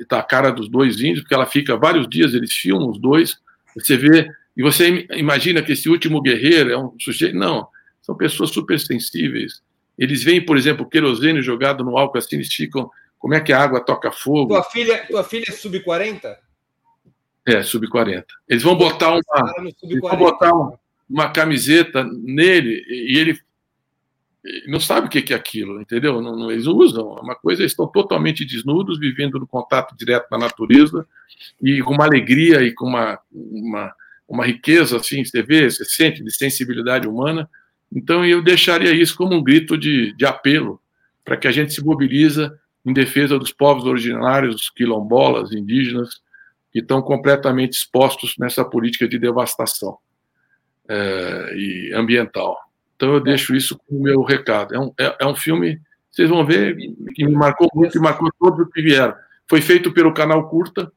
Está 0.00 0.20
a 0.20 0.22
cara 0.22 0.50
dos 0.50 0.68
dois 0.68 1.00
índios, 1.00 1.20
porque 1.20 1.34
ela 1.34 1.46
fica 1.46 1.76
vários 1.76 2.08
dias, 2.08 2.34
eles 2.34 2.52
filmam 2.52 2.88
os 2.88 3.00
dois, 3.00 3.40
você 3.74 3.96
vê, 3.96 4.28
e 4.56 4.62
você 4.62 5.06
imagina 5.12 5.62
que 5.62 5.72
esse 5.72 5.88
último 5.88 6.20
guerreiro 6.20 6.70
é 6.70 6.78
um 6.78 6.94
sujeito. 6.98 7.36
Não, 7.36 7.66
são 8.00 8.16
pessoas 8.16 8.50
super 8.50 8.78
sensíveis. 8.78 9.62
Eles 9.98 10.22
veem, 10.22 10.44
por 10.44 10.56
exemplo, 10.56 10.88
querosene 10.88 11.42
jogado 11.42 11.84
no 11.84 11.98
álcool 11.98 12.18
assim, 12.18 12.36
eles 12.36 12.52
ficam. 12.52 12.90
Como 13.18 13.34
é 13.34 13.40
que 13.40 13.52
a 13.52 13.60
água 13.60 13.80
toca 13.80 14.12
fogo? 14.12 14.54
Tua 14.54 14.62
filha, 14.62 15.04
tua 15.08 15.24
filha 15.24 15.46
é 15.48 15.52
sub-40? 15.52 16.36
É, 17.44 17.62
sub-40. 17.62 18.24
Eles 18.48 18.62
vão 18.62 18.76
botar 18.76 19.10
uma. 19.10 19.20
Eles 19.82 20.00
vão 20.00 20.16
botar 20.16 20.52
uma, 20.52 20.78
uma 21.10 21.30
camiseta 21.30 22.04
nele 22.04 22.84
e 22.88 23.18
ele 23.18 23.40
não 24.66 24.78
sabe 24.78 25.06
o 25.06 25.10
que 25.10 25.32
é 25.32 25.36
aquilo, 25.36 25.80
entendeu? 25.80 26.22
Não, 26.22 26.36
não, 26.36 26.50
eles 26.50 26.66
usam. 26.66 27.18
É 27.18 27.20
uma 27.20 27.34
coisa, 27.34 27.62
eles 27.62 27.72
estão 27.72 27.86
totalmente 27.86 28.44
desnudos, 28.44 28.98
vivendo 28.98 29.38
no 29.38 29.46
contato 29.46 29.96
direto 29.96 30.28
com 30.28 30.36
a 30.36 30.38
natureza 30.38 31.06
e 31.60 31.82
com 31.82 31.94
uma 31.94 32.04
alegria 32.04 32.62
e 32.62 32.72
com 32.72 32.86
uma, 32.86 33.18
uma, 33.32 33.94
uma 34.28 34.46
riqueza, 34.46 34.96
assim, 34.96 35.24
você 35.24 35.42
vê, 35.42 35.68
você 35.68 35.84
sente 35.84 36.22
de 36.22 36.32
sensibilidade 36.32 37.08
humana 37.08 37.48
então, 37.92 38.24
eu 38.24 38.42
deixaria 38.42 38.92
isso 38.92 39.16
como 39.16 39.34
um 39.34 39.42
grito 39.42 39.76
de, 39.76 40.14
de 40.14 40.26
apelo 40.26 40.80
para 41.24 41.36
que 41.36 41.48
a 41.48 41.52
gente 41.52 41.72
se 41.72 41.84
mobiliza 41.84 42.58
em 42.84 42.92
defesa 42.92 43.38
dos 43.38 43.52
povos 43.52 43.84
originários, 43.84 44.70
quilombolas, 44.70 45.52
indígenas, 45.52 46.20
que 46.70 46.80
estão 46.80 47.00
completamente 47.00 47.72
expostos 47.72 48.34
nessa 48.38 48.64
política 48.64 49.08
de 49.08 49.18
devastação 49.18 49.98
é, 50.88 51.54
e 51.54 51.92
ambiental. 51.94 52.58
Então, 52.94 53.14
eu 53.14 53.20
deixo 53.20 53.54
isso 53.54 53.78
como 53.86 54.02
meu 54.02 54.22
recado. 54.22 54.74
É 54.74 54.78
um, 54.78 54.92
é, 54.98 55.16
é 55.20 55.26
um 55.26 55.34
filme, 55.34 55.80
vocês 56.10 56.28
vão 56.28 56.44
ver, 56.44 56.76
que 57.14 57.24
me 57.24 57.32
marcou 57.32 57.68
muito 57.74 57.96
e 57.96 58.00
marcou 58.00 58.30
todos 58.38 58.66
os 58.66 58.72
que 58.72 58.82
vieram. 58.82 59.14
Foi 59.48 59.62
feito 59.62 59.92
pelo 59.92 60.12
canal 60.12 60.48
Curta, 60.48 60.92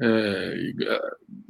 é, 0.00 0.72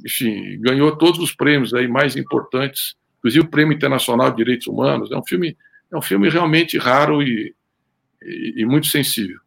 enfim, 0.05 0.59
ganhou 0.61 0.95
todos 0.95 1.19
os 1.19 1.35
prêmios 1.35 1.73
aí 1.73 1.87
mais 1.87 2.15
importantes 2.15 2.95
inclusive 3.23 3.45
o 3.45 3.49
Prêmio 3.49 3.73
Internacional 3.73 4.29
de 4.29 4.37
Direitos 4.37 4.67
Humanos. 4.67 5.09
É 5.09 5.17
um 5.17 5.25
filme, 5.25 5.57
é 5.89 5.97
um 5.97 6.01
filme 6.01 6.29
realmente 6.29 6.77
raro 6.77 7.23
e, 7.23 7.55
e, 8.21 8.55
e 8.57 8.65
muito 8.65 8.87
sensível. 8.87 9.39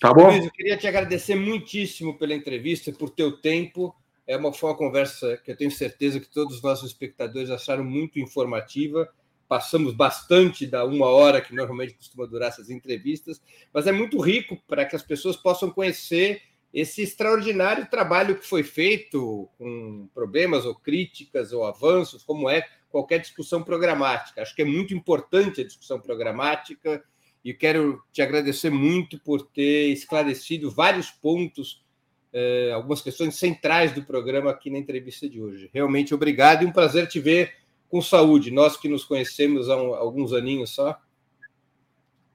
Tá 0.00 0.12
bom? 0.12 0.26
Luiz, 0.26 0.44
eu 0.44 0.50
queria 0.50 0.76
te 0.76 0.88
agradecer 0.88 1.36
muitíssimo 1.36 2.18
pela 2.18 2.34
entrevista, 2.34 2.90
por 2.90 3.10
teu 3.10 3.40
tempo. 3.40 3.94
É 4.26 4.36
uma, 4.36 4.52
foi 4.52 4.70
uma 4.70 4.76
conversa 4.76 5.36
que 5.44 5.52
eu 5.52 5.56
tenho 5.56 5.70
certeza 5.70 6.18
que 6.18 6.28
todos 6.28 6.56
os 6.56 6.62
nossos 6.62 6.90
espectadores 6.90 7.50
acharam 7.50 7.84
muito 7.84 8.18
informativa. 8.18 9.08
Passamos 9.46 9.94
bastante 9.94 10.66
da 10.66 10.84
uma 10.84 11.06
hora 11.06 11.40
que 11.40 11.54
normalmente 11.54 11.94
costuma 11.94 12.26
durar 12.26 12.48
essas 12.48 12.68
entrevistas, 12.68 13.40
mas 13.72 13.86
é 13.86 13.92
muito 13.92 14.20
rico 14.20 14.60
para 14.66 14.84
que 14.84 14.96
as 14.96 15.02
pessoas 15.02 15.36
possam 15.36 15.70
conhecer 15.70 16.42
esse 16.72 17.02
extraordinário 17.02 17.86
trabalho 17.90 18.36
que 18.36 18.46
foi 18.46 18.62
feito 18.62 19.48
com 19.58 20.08
problemas 20.14 20.64
ou 20.64 20.74
críticas 20.74 21.52
ou 21.52 21.64
avanços, 21.64 22.22
como 22.22 22.48
é 22.48 22.66
qualquer 22.90 23.20
discussão 23.20 23.62
programática. 23.62 24.42
Acho 24.42 24.54
que 24.54 24.62
é 24.62 24.64
muito 24.64 24.94
importante 24.94 25.60
a 25.60 25.64
discussão 25.64 26.00
programática 26.00 27.02
e 27.44 27.52
quero 27.52 28.02
te 28.12 28.22
agradecer 28.22 28.70
muito 28.70 29.18
por 29.20 29.42
ter 29.42 29.88
esclarecido 29.88 30.70
vários 30.70 31.10
pontos, 31.10 31.84
eh, 32.32 32.70
algumas 32.72 33.02
questões 33.02 33.36
centrais 33.36 33.92
do 33.92 34.04
programa 34.04 34.50
aqui 34.50 34.70
na 34.70 34.78
entrevista 34.78 35.28
de 35.28 35.40
hoje. 35.40 35.68
Realmente 35.72 36.14
obrigado 36.14 36.62
e 36.62 36.66
um 36.66 36.72
prazer 36.72 37.06
te 37.06 37.18
ver 37.20 37.54
com 37.90 38.00
saúde. 38.00 38.50
Nós 38.50 38.76
que 38.76 38.88
nos 38.88 39.04
conhecemos 39.04 39.68
há 39.68 39.76
um, 39.76 39.94
alguns 39.94 40.32
aninhos 40.32 40.70
só. 40.70 40.98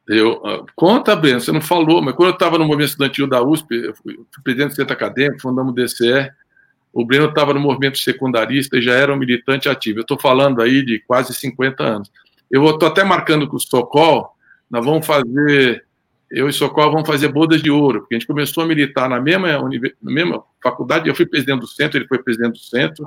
Eu, 0.07 0.41
ah, 0.45 0.63
conta, 0.73 1.15
Breno, 1.15 1.41
você 1.41 1.51
não 1.51 1.59
falou, 1.59 2.01
mas 2.01 2.15
quando 2.15 2.29
eu 2.29 2.33
estava 2.33 2.57
no 2.57 2.65
movimento 2.65 2.89
estudantil 2.89 3.27
da 3.27 3.43
USP, 3.43 3.75
eu 3.75 3.93
fui, 3.93 4.13
fui 4.15 4.43
presidente 4.43 4.69
do 4.69 4.75
centro 4.75 4.93
acadêmico, 4.93 5.41
fundamos 5.41 5.73
o 5.73 5.75
DCE, 5.75 6.31
o 6.93 7.05
Breno 7.05 7.27
estava 7.27 7.53
no 7.53 7.59
movimento 7.59 7.97
secundarista 7.97 8.77
e 8.77 8.81
já 8.81 8.93
era 8.93 9.13
um 9.13 9.17
militante 9.17 9.67
ativo. 9.67 9.99
Eu 9.99 10.03
estou 10.03 10.17
falando 10.17 10.61
aí 10.61 10.83
de 10.83 10.99
quase 11.05 11.33
50 11.33 11.83
anos. 11.83 12.11
Eu 12.49 12.65
estou 12.69 12.87
até 12.87 13.03
marcando 13.03 13.47
com 13.47 13.57
o 13.57 13.59
Socol, 13.59 14.31
nós 14.71 14.83
vamos 14.85 15.05
fazer, 15.05 15.83
eu 16.31 16.47
e 16.47 16.49
o 16.49 16.53
Socol 16.53 16.89
vamos 16.89 17.07
fazer 17.07 17.27
bodas 17.27 17.61
de 17.61 17.69
ouro, 17.69 17.99
porque 17.99 18.15
a 18.15 18.17
gente 18.17 18.27
começou 18.27 18.63
a 18.63 18.67
militar 18.67 19.09
na 19.09 19.19
mesma, 19.19 19.59
na 19.59 20.11
mesma 20.11 20.41
faculdade, 20.63 21.09
eu 21.09 21.15
fui 21.15 21.25
presidente 21.25 21.59
do 21.59 21.67
centro, 21.67 21.97
ele 21.97 22.07
foi 22.07 22.23
presidente 22.23 22.53
do 22.53 22.59
centro, 22.59 23.05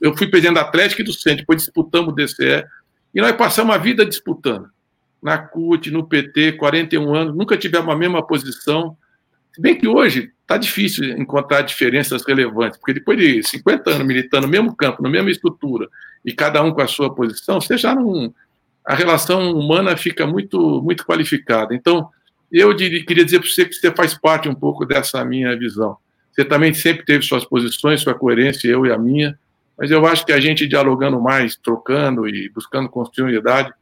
eu 0.00 0.16
fui 0.16 0.26
presidente 0.26 0.54
da 0.54 0.62
Atlética 0.62 1.02
e 1.02 1.04
do 1.04 1.12
centro, 1.12 1.40
depois 1.40 1.58
disputamos 1.62 2.12
o 2.12 2.16
DCE, 2.16 2.64
e 3.14 3.20
nós 3.20 3.32
passamos 3.32 3.74
a 3.74 3.78
vida 3.78 4.06
disputando 4.06 4.70
na 5.22 5.38
CUT, 5.38 5.90
no 5.90 6.06
PT, 6.06 6.52
41 6.52 7.14
anos, 7.14 7.36
nunca 7.36 7.56
tivemos 7.56 7.92
a 7.92 7.96
mesma 7.96 8.26
posição. 8.26 8.96
Se 9.52 9.60
bem 9.60 9.76
que 9.76 9.86
hoje 9.86 10.32
está 10.42 10.56
difícil 10.56 11.04
encontrar 11.18 11.62
diferenças 11.62 12.24
relevantes, 12.26 12.78
porque 12.78 12.94
depois 12.94 13.18
de 13.18 13.42
50 13.42 13.90
anos 13.90 14.06
militando 14.06 14.46
no 14.46 14.50
mesmo 14.50 14.74
campo, 14.74 15.02
na 15.02 15.08
mesma 15.08 15.30
estrutura, 15.30 15.88
e 16.24 16.32
cada 16.32 16.62
um 16.62 16.72
com 16.72 16.80
a 16.80 16.86
sua 16.86 17.14
posição, 17.14 17.60
você 17.60 17.76
já 17.76 17.94
não. 17.94 18.32
A 18.84 18.94
relação 18.94 19.52
humana 19.52 19.96
fica 19.96 20.26
muito, 20.26 20.82
muito 20.82 21.04
qualificada. 21.04 21.74
Então, 21.74 22.08
eu 22.50 22.74
diria, 22.74 23.04
queria 23.04 23.24
dizer 23.24 23.38
para 23.38 23.48
você 23.48 23.64
que 23.64 23.74
você 23.74 23.90
faz 23.94 24.14
parte 24.14 24.48
um 24.48 24.54
pouco 24.54 24.84
dessa 24.84 25.24
minha 25.24 25.56
visão. 25.56 25.96
Você 26.32 26.44
também 26.44 26.72
sempre 26.74 27.04
teve 27.04 27.24
suas 27.24 27.44
posições, 27.44 28.00
sua 28.00 28.14
coerência, 28.14 28.68
eu 28.68 28.86
e 28.86 28.92
a 28.92 28.98
minha, 28.98 29.38
mas 29.76 29.90
eu 29.90 30.04
acho 30.06 30.26
que 30.26 30.32
a 30.32 30.40
gente 30.40 30.66
dialogando 30.66 31.20
mais, 31.20 31.56
trocando 31.56 32.28
e 32.28 32.48
buscando 32.50 32.88
continuidade, 32.88 33.72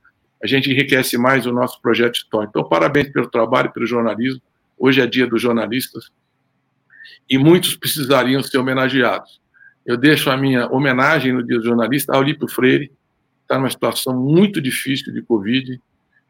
a 0.43 0.47
gente 0.47 0.70
enriquece 0.70 1.19
mais 1.19 1.47
o 1.47 1.52
nosso 1.52 1.81
projeto 1.81 2.16
histórico. 2.16 2.51
Então, 2.51 2.69
parabéns 2.69 3.10
pelo 3.10 3.28
trabalho, 3.28 3.73
pelo 3.73 3.86
jornalismo. 3.86 4.40
Hoje 4.78 5.01
é 5.01 5.06
dia 5.06 5.27
dos 5.27 5.43
jornalistas 5.43 6.10
e 7.28 7.36
muitos 7.36 7.77
precisariam 7.77 8.43
ser 8.43 8.59
homenageados. 8.59 9.40
Eu 9.85 9.97
deixo 9.97 10.31
a 10.31 10.36
minha 10.36 10.66
homenagem 10.69 11.32
no 11.32 11.43
dia 11.43 11.59
do 11.59 11.65
jornalista 11.65 12.15
ao 12.15 12.23
Lípio 12.23 12.48
Freire, 12.48 12.93
está 13.43 13.59
numa 13.59 13.70
situação 13.70 14.15
muito 14.15 14.60
difícil 14.60 15.12
de 15.12 15.23
Covid. 15.23 15.81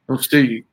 Não 0.09 0.17
sei 0.17 0.65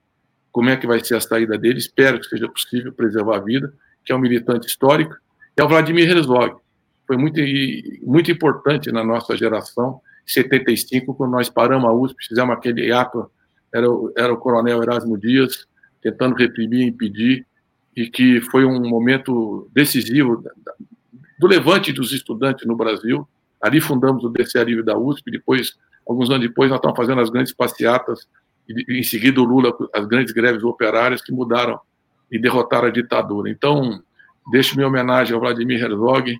como 0.51 0.69
é 0.69 0.77
que 0.77 0.87
vai 0.87 1.03
ser 1.03 1.15
a 1.15 1.21
saída 1.21 1.57
dele, 1.57 1.79
espero 1.79 2.19
que 2.19 2.27
seja 2.27 2.47
possível 2.47 2.93
preservar 2.93 3.37
a 3.37 3.39
vida, 3.39 3.73
que 4.05 4.11
é 4.11 4.15
um 4.15 4.19
militante 4.19 4.67
histórico, 4.67 5.15
e 5.57 5.61
ao 5.61 5.67
Vladimir 5.67 6.09
Herzog, 6.09 6.57
foi 7.07 7.17
muito, 7.17 7.39
muito 8.03 8.31
importante 8.31 8.91
na 8.91 9.03
nossa 9.03 9.35
geração, 9.35 9.99
75, 10.25 11.13
quando 11.13 11.31
nós 11.31 11.49
paramos 11.49 11.89
a 11.89 11.93
USP, 11.93 12.27
fizemos 12.27 12.55
aquele 12.55 12.91
ato, 12.91 13.29
era, 13.73 13.85
era 14.17 14.33
o 14.33 14.37
coronel 14.37 14.81
Erasmo 14.81 15.17
Dias, 15.17 15.67
tentando 16.01 16.35
reprimir 16.35 16.87
impedir, 16.87 17.45
e 17.95 18.07
que 18.07 18.41
foi 18.41 18.65
um 18.65 18.87
momento 18.87 19.69
decisivo 19.73 20.43
do 21.39 21.47
levante 21.47 21.93
dos 21.93 22.11
estudantes 22.11 22.65
no 22.65 22.75
Brasil. 22.75 23.27
Ali 23.61 23.79
fundamos 23.79 24.23
o 24.23 24.29
DCE 24.29 24.63
Livre 24.63 24.83
da 24.83 24.97
USP, 24.97 25.31
depois, 25.31 25.77
alguns 26.07 26.29
anos 26.29 26.47
depois, 26.47 26.69
nós 26.69 26.77
estamos 26.77 26.97
fazendo 26.97 27.21
as 27.21 27.29
grandes 27.29 27.53
passeatas, 27.53 28.27
e 28.67 28.99
em 28.99 29.03
seguida 29.03 29.39
o 29.39 29.43
Lula, 29.43 29.73
as 29.93 30.05
grandes 30.05 30.33
greves 30.33 30.63
operárias 30.63 31.21
que 31.21 31.31
mudaram 31.31 31.79
e 32.31 32.39
derrotaram 32.39 32.87
a 32.87 32.91
ditadura. 32.91 33.49
Então, 33.49 34.01
deixo 34.51 34.75
minha 34.75 34.87
homenagem 34.87 35.33
ao 35.33 35.39
Vladimir 35.39 35.81
Herzog, 35.81 36.37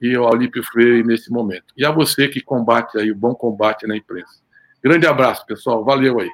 e 0.00 0.14
ao 0.14 0.32
Alípio 0.32 0.62
Freire 0.64 1.02
nesse 1.02 1.30
momento. 1.30 1.74
E 1.76 1.84
a 1.84 1.90
você 1.90 2.28
que 2.28 2.40
combate 2.40 2.98
aí 2.98 3.10
o 3.10 3.16
bom 3.16 3.34
combate 3.34 3.86
na 3.86 3.96
imprensa. 3.96 4.40
Grande 4.82 5.06
abraço, 5.06 5.44
pessoal. 5.46 5.84
Valeu 5.84 6.20
aí. 6.20 6.30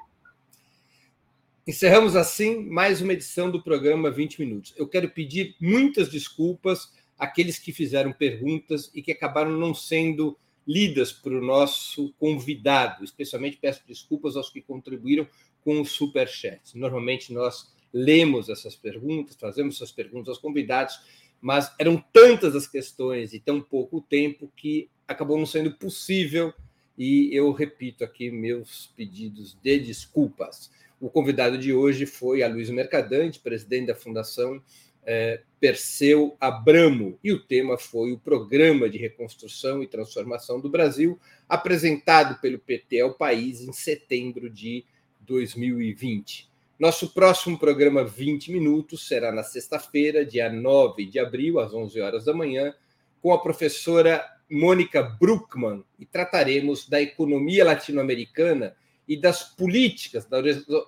Encerramos 1.66 2.14
assim 2.14 2.64
mais 2.64 3.00
uma 3.00 3.12
edição 3.12 3.50
do 3.50 3.60
programa 3.60 4.08
20 4.08 4.38
Minutos. 4.38 4.72
Eu 4.76 4.86
quero 4.86 5.10
pedir 5.10 5.56
muitas 5.60 6.08
desculpas 6.08 6.92
àqueles 7.18 7.58
que 7.58 7.72
fizeram 7.72 8.12
perguntas 8.12 8.88
e 8.94 9.02
que 9.02 9.10
acabaram 9.10 9.50
não 9.50 9.74
sendo 9.74 10.38
lidas 10.64 11.12
por 11.12 11.32
o 11.32 11.44
nosso 11.44 12.12
convidado. 12.20 13.02
Especialmente 13.02 13.56
peço 13.56 13.82
desculpas 13.86 14.36
aos 14.36 14.48
que 14.48 14.60
contribuíram 14.60 15.26
com 15.64 15.80
o 15.80 15.84
super 15.84 16.28
chat. 16.28 16.60
Normalmente 16.78 17.32
nós 17.32 17.74
lemos 17.92 18.48
essas 18.48 18.76
perguntas, 18.76 19.36
fazemos 19.40 19.76
essas 19.76 19.90
perguntas 19.90 20.28
aos 20.28 20.38
convidados, 20.38 21.00
mas 21.46 21.72
eram 21.78 22.04
tantas 22.12 22.56
as 22.56 22.66
questões 22.66 23.32
e 23.32 23.38
tão 23.38 23.60
pouco 23.60 24.00
tempo 24.00 24.50
que 24.56 24.90
acabou 25.06 25.38
não 25.38 25.46
sendo 25.46 25.70
possível. 25.70 26.52
E 26.98 27.30
eu 27.32 27.52
repito 27.52 28.02
aqui 28.02 28.32
meus 28.32 28.92
pedidos 28.96 29.56
de 29.62 29.78
desculpas. 29.78 30.72
O 31.00 31.08
convidado 31.08 31.56
de 31.56 31.72
hoje 31.72 32.04
foi 32.04 32.42
a 32.42 32.48
Luiz 32.48 32.68
Mercadante, 32.68 33.38
presidente 33.38 33.86
da 33.86 33.94
Fundação 33.94 34.60
é, 35.04 35.40
Perseu 35.60 36.36
Abramo, 36.40 37.16
e 37.22 37.30
o 37.30 37.38
tema 37.38 37.78
foi 37.78 38.10
o 38.10 38.18
Programa 38.18 38.90
de 38.90 38.98
Reconstrução 38.98 39.84
e 39.84 39.86
Transformação 39.86 40.60
do 40.60 40.68
Brasil, 40.68 41.16
apresentado 41.48 42.40
pelo 42.40 42.58
PT 42.58 43.02
ao 43.02 43.14
país 43.14 43.60
em 43.60 43.72
setembro 43.72 44.50
de 44.50 44.84
2020. 45.20 46.55
Nosso 46.78 47.08
próximo 47.08 47.58
programa 47.58 48.04
20 48.04 48.52
Minutos 48.52 49.08
será 49.08 49.32
na 49.32 49.42
sexta-feira, 49.42 50.26
dia 50.26 50.52
9 50.52 51.06
de 51.06 51.18
abril, 51.18 51.58
às 51.58 51.72
11 51.72 51.98
horas 52.02 52.26
da 52.26 52.34
manhã, 52.34 52.74
com 53.22 53.32
a 53.32 53.40
professora 53.40 54.22
Mônica 54.50 55.02
Bruckmann, 55.02 55.82
e 55.98 56.04
trataremos 56.04 56.86
da 56.86 57.00
economia 57.00 57.64
latino-americana 57.64 58.76
e 59.08 59.16
das 59.16 59.42
políticas, 59.42 60.28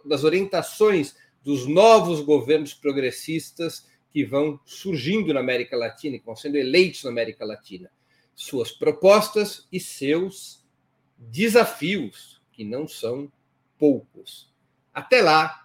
das 0.05 0.25
orientações 0.25 1.17
dos 1.43 1.67
novos 1.67 2.21
governos 2.21 2.75
progressistas 2.75 3.87
que 4.11 4.27
vão 4.27 4.61
surgindo 4.67 5.33
na 5.33 5.41
América 5.41 5.75
Latina 5.75 6.17
e 6.17 6.23
vão 6.23 6.37
sendo 6.37 6.57
eleitos 6.57 7.05
na 7.05 7.11
América 7.11 7.47
Latina. 7.47 7.91
Suas 8.35 8.71
propostas 8.71 9.67
e 9.73 9.81
seus 9.81 10.63
desafios, 11.17 12.43
que 12.53 12.63
não 12.63 12.87
são 12.87 13.33
poucos. 13.79 14.53
Até 14.93 15.23
lá 15.23 15.65